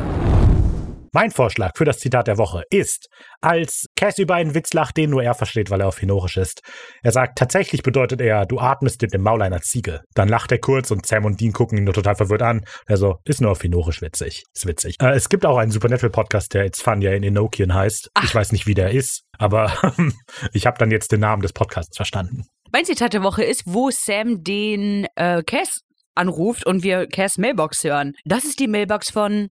Mein 1.14 1.32
Vorschlag 1.32 1.72
für 1.76 1.86
das 1.86 2.00
Zitat 2.00 2.28
der 2.28 2.38
Woche 2.38 2.64
ist, 2.70 3.08
als 3.42 3.86
Cass 3.96 4.18
über 4.18 4.36
einen 4.36 4.54
Witz 4.56 4.74
lacht, 4.74 4.98
den 4.98 5.10
nur 5.10 5.24
er 5.24 5.34
versteht, 5.34 5.70
weil 5.70 5.82
er 5.82 5.88
auf 5.88 6.00
Hinorisch 6.00 6.38
ist. 6.38 6.62
Er 7.04 7.12
sagt, 7.12 7.38
tatsächlich 7.38 7.84
bedeutet 7.84 8.22
er, 8.22 8.46
du 8.46 8.60
atmest 8.60 9.02
mit 9.02 9.14
dem 9.14 9.22
Maul 9.22 9.42
einer 9.42 9.62
Ziege. 9.62 10.02
Dann 10.14 10.28
lacht 10.28 10.52
er 10.52 10.60
kurz 10.60 10.92
und 10.92 11.06
Sam 11.06 11.26
und 11.26 11.40
Dean 11.40 11.54
gucken 11.54 11.78
ihn 11.78 11.84
nur 11.86 11.94
total 11.94 12.16
verwirrt 12.16 12.42
an. 12.42 12.66
Er 12.88 12.98
so, 12.98 13.16
ist 13.26 13.42
nur 13.42 13.52
auf 13.52 13.62
Hinorisch 13.62 14.02
witzig. 14.02 14.44
Ist 14.54 14.68
witzig. 14.68 14.96
Äh, 15.02 15.12
es 15.12 15.30
gibt 15.30 15.46
auch 15.46 15.58
einen 15.58 15.72
Supernatural-Podcast, 15.72 16.54
der 16.54 16.66
It's 16.66 16.82
Fun, 16.82 17.00
der 17.00 17.16
in 17.16 17.24
Enochian 17.24 17.74
heißt. 17.74 18.10
Ach. 18.14 18.24
Ich 18.24 18.36
weiß 18.36 18.52
nicht, 18.52 18.68
wie 18.68 18.74
der 18.74 18.92
ist, 18.92 19.24
aber 19.38 19.72
ich 20.54 20.66
habe 20.66 20.78
dann 20.78 20.92
jetzt 20.92 21.12
den 21.12 21.22
Namen 21.22 21.42
des 21.42 21.54
Podcasts 21.54 21.96
verstanden. 21.96 22.44
Mein 22.72 22.86
Zitat 22.86 23.14
der 23.14 23.24
Woche 23.24 23.44
ist, 23.44 23.64
wo 23.66 23.90
Sam 23.92 24.44
den 24.44 25.08
äh, 25.16 25.42
Cass 25.44 25.82
anruft 26.16 26.66
und 26.66 26.84
wir 26.84 27.08
Cass 27.08 27.38
Mailbox 27.38 27.84
hören. 27.84 28.14
Das 28.26 28.44
ist 28.44 28.60
die 28.60 28.68
Mailbox 28.68 29.12
von 29.12 29.50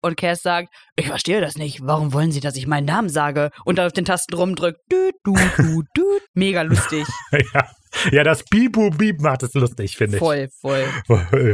und 0.00 0.16
Cass 0.16 0.42
sagt, 0.42 0.72
ich 0.96 1.08
verstehe 1.08 1.40
das 1.40 1.56
nicht. 1.56 1.80
Warum 1.86 2.12
wollen 2.12 2.32
Sie, 2.32 2.40
dass 2.40 2.56
ich 2.56 2.66
meinen 2.66 2.86
Namen 2.86 3.08
sage? 3.08 3.50
Und 3.64 3.78
dann 3.78 3.86
auf 3.86 3.92
den 3.92 4.04
Tasten 4.04 4.34
rumdrückt. 4.34 4.80
Du, 4.88 5.10
du, 5.24 5.34
du, 5.56 5.82
du. 5.94 6.04
Mega 6.34 6.62
lustig. 6.62 7.06
ja. 7.32 7.68
Ja, 8.12 8.24
das 8.24 8.44
Bibu 8.44 8.90
Bieb 8.90 9.20
macht 9.20 9.42
es 9.42 9.54
lustig, 9.54 9.96
finde 9.96 10.16
ich. 10.16 10.20
Voll, 10.20 10.48
voll. 10.60 10.84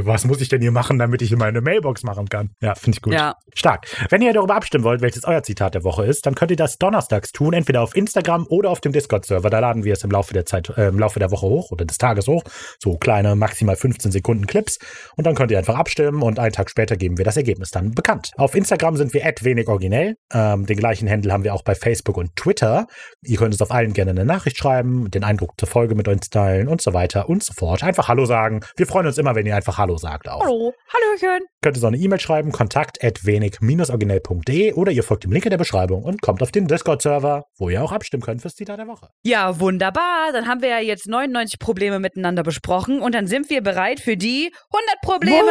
Was 0.05 0.25
muss 0.25 0.41
ich 0.41 0.49
denn 0.49 0.61
hier 0.61 0.73
machen, 0.73 0.99
damit 0.99 1.23
ich 1.23 1.33
in 1.33 1.39
meine 1.39 1.61
Mailbox 1.61 2.03
machen 2.03 2.29
kann? 2.29 2.51
Ja, 2.61 2.75
finde 2.75 2.97
ich 2.97 3.03
gut. 3.03 3.15
Ja. 3.15 3.35
Stark. 3.55 3.87
Wenn 4.11 4.23
ihr 4.23 4.33
darüber 4.33 4.55
abstimmen 4.55 4.85
wollt, 4.85 5.01
welches 5.01 5.25
euer 5.25 5.43
Zitat 5.43 5.75
der 5.75 5.85
Woche 5.85 6.05
ist, 6.05 6.27
dann 6.27 6.35
könnt 6.35 6.51
ihr 6.51 6.57
das 6.57 6.79
donnerstags 6.79 7.33
tun, 7.33 7.53
entweder 7.53 7.83
auf 7.83 7.97
Instagram 7.97 8.47
oder 8.49 8.71
auf 8.71 8.81
dem 8.81 8.93
Discord-Server. 8.93 9.51
Da 9.51 9.59
laden 9.59 9.85
wir 9.85 9.93
es 9.93 10.05
im 10.05 10.11
Laufe 10.11 10.35
der 10.35 10.45
Zeit, 10.45 10.71
äh, 10.77 10.89
im 10.89 10.99
Laufe 10.99 11.19
der 11.19 11.31
Woche 11.31 11.47
hoch 11.47 11.71
oder 11.71 11.85
des 11.85 11.99
Tages 11.99 12.27
hoch. 12.27 12.43
So 12.83 12.97
kleine, 12.97 13.37
maximal 13.37 13.77
15 13.77 14.13
Sekunden 14.13 14.47
Clips. 14.47 14.79
Und 15.17 15.27
dann 15.27 15.35
könnt 15.35 15.51
ihr 15.51 15.59
einfach 15.59 15.77
abstimmen 15.77 16.23
und 16.23 16.39
einen 16.39 16.53
Tag 16.53 16.71
später 16.71 16.97
geben 16.97 17.19
wir 17.19 17.25
das 17.25 17.37
Ergebnis 17.37 17.71
dann 17.71 17.93
bekannt. 17.93 18.31
Auf 18.37 18.55
Instagram 18.55 18.97
sind 18.97 19.13
wir 19.15 19.25
wenig 19.43 19.69
originell. 19.69 20.17
Ähm, 20.33 20.67
den 20.67 20.77
gleichen 20.77 21.09
Handle 21.09 21.33
haben 21.33 21.45
wir 21.45 21.55
auch 21.55 21.63
bei 21.63 21.75
Facebook 21.75 22.17
und 22.17 22.37
Twitter. 22.37 22.87
Ihr 23.23 23.39
könnt 23.39 23.53
uns 23.53 23.63
auf 23.63 23.71
allen 23.71 23.93
gerne 23.93 24.13
eine 24.13 24.25
Nachricht 24.25 24.59
schreiben, 24.59 25.11
den 25.11 25.25
Eindruck 25.25 25.55
zur 25.59 25.69
Folge 25.69 25.95
mit 25.95 26.09
uns 26.09 26.31
teilen 26.35 26.69
und 26.69 26.83
so 26.83 26.93
weiter 26.93 27.29
und 27.29 27.43
so 27.43 27.53
fort. 27.53 27.83
Einfach 27.83 28.09
Hallo 28.09 28.27
sagen. 28.27 28.61
Wir 28.77 28.87
freuen 28.87 29.07
uns 29.07 29.19
immer, 29.19 29.35
wenn 29.35 29.47
ihr 29.47 29.57
einfach 29.57 29.79
Hallo 29.79 29.97
sagt 29.97 30.29
auch. 30.29 30.43
Hallo. 30.43 30.75
Hallöchen. 30.93 31.47
Könnt 31.63 31.77
ihr 31.77 31.81
so 31.81 31.87
eine 31.87 31.97
E-Mail 31.97 32.21
schreiben, 32.21 32.53
kontakt 32.53 33.03
at 33.03 33.25
wenig-originell.de 33.25 34.73
oder 34.75 34.93
ihr 34.93 35.03
folgt 35.03 35.25
dem 35.25 35.33
Link 35.33 35.47
in 35.47 35.51
der 35.51 35.59
Beschreibung 35.59 36.03
und 36.03 36.21
kommt 36.21 36.43
auf 36.43 36.53
den 36.53 36.67
Discord-Server, 36.67 37.45
wo 37.59 37.69
ihr 37.71 37.83
auch 37.83 37.93
abstimmen 37.93 38.23
könnt 38.23 38.43
fürs 38.43 38.55
Zitat 38.55 38.79
der 38.79 38.87
Woche. 38.87 39.09
Ja, 39.23 39.61
wunderbar. 39.61 40.33
Dann 40.33 40.47
haben 40.47 40.61
wir 40.61 40.69
ja 40.69 40.81
jetzt 40.81 41.09
99 41.09 41.59
Probleme 41.59 42.01
miteinander 42.01 42.43
besprochen 42.43 43.01
und 43.01 43.15
dann 43.15 43.27
sind 43.27 43.49
wir 43.51 43.63
bereit 43.63 44.01
für 44.01 44.17
die 44.17 44.53
100 44.73 45.01
Probleme. 45.03 45.47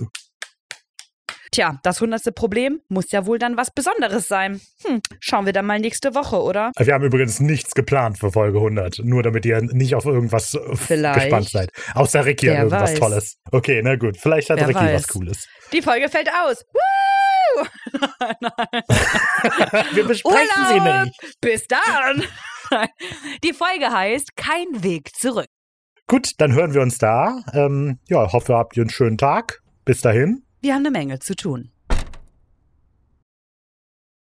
Woo! 0.00 0.06
Tja, 1.56 1.80
das 1.82 2.02
hundertste 2.02 2.32
Problem 2.32 2.82
muss 2.90 3.10
ja 3.12 3.24
wohl 3.24 3.38
dann 3.38 3.56
was 3.56 3.70
Besonderes 3.70 4.28
sein. 4.28 4.60
Hm, 4.84 5.00
schauen 5.20 5.46
wir 5.46 5.54
dann 5.54 5.64
mal 5.64 5.80
nächste 5.80 6.14
Woche, 6.14 6.36
oder? 6.36 6.70
Wir 6.76 6.92
haben 6.92 7.02
übrigens 7.02 7.40
nichts 7.40 7.72
geplant 7.72 8.18
für 8.18 8.30
Folge 8.30 8.58
100, 8.58 8.98
nur 9.04 9.22
damit 9.22 9.46
ihr 9.46 9.62
nicht 9.62 9.94
auf 9.94 10.04
irgendwas 10.04 10.54
Vielleicht. 10.74 11.18
gespannt 11.18 11.48
seid. 11.48 11.70
Außer 11.94 12.26
Ricky 12.26 12.48
hat 12.48 12.56
Wer 12.56 12.62
irgendwas 12.64 12.92
weiß. 12.92 12.98
Tolles. 12.98 13.36
Okay, 13.52 13.80
na 13.82 13.96
gut, 13.96 14.18
vielleicht 14.18 14.50
hat 14.50 14.58
Wer 14.58 14.68
Ricky 14.68 14.80
weiß. 14.80 15.04
was 15.04 15.08
Cooles. 15.08 15.48
Die 15.72 15.80
Folge 15.80 16.10
fällt 16.10 16.28
aus. 16.28 16.62
Woo! 16.74 17.64
Wir 19.94 20.04
besprechen 20.04 20.66
sie 20.68 20.74
Urlaub! 20.74 21.04
nicht. 21.04 21.40
Bis 21.40 21.66
dann. 21.66 22.22
Die 23.44 23.54
Folge 23.54 23.90
heißt 23.90 24.36
Kein 24.36 24.84
Weg 24.84 25.16
zurück. 25.16 25.46
Gut, 26.06 26.32
dann 26.36 26.52
hören 26.52 26.74
wir 26.74 26.82
uns 26.82 26.98
da. 26.98 27.40
Ähm, 27.54 27.98
ja, 28.08 28.30
hoffe, 28.30 28.54
habt 28.56 28.76
ihr 28.76 28.82
einen 28.82 28.90
schönen 28.90 29.16
Tag. 29.16 29.62
Bis 29.86 30.02
dahin. 30.02 30.42
Wir 30.60 30.74
haben 30.74 30.86
eine 30.86 30.90
Menge 30.90 31.18
zu 31.18 31.36
tun. 31.36 31.70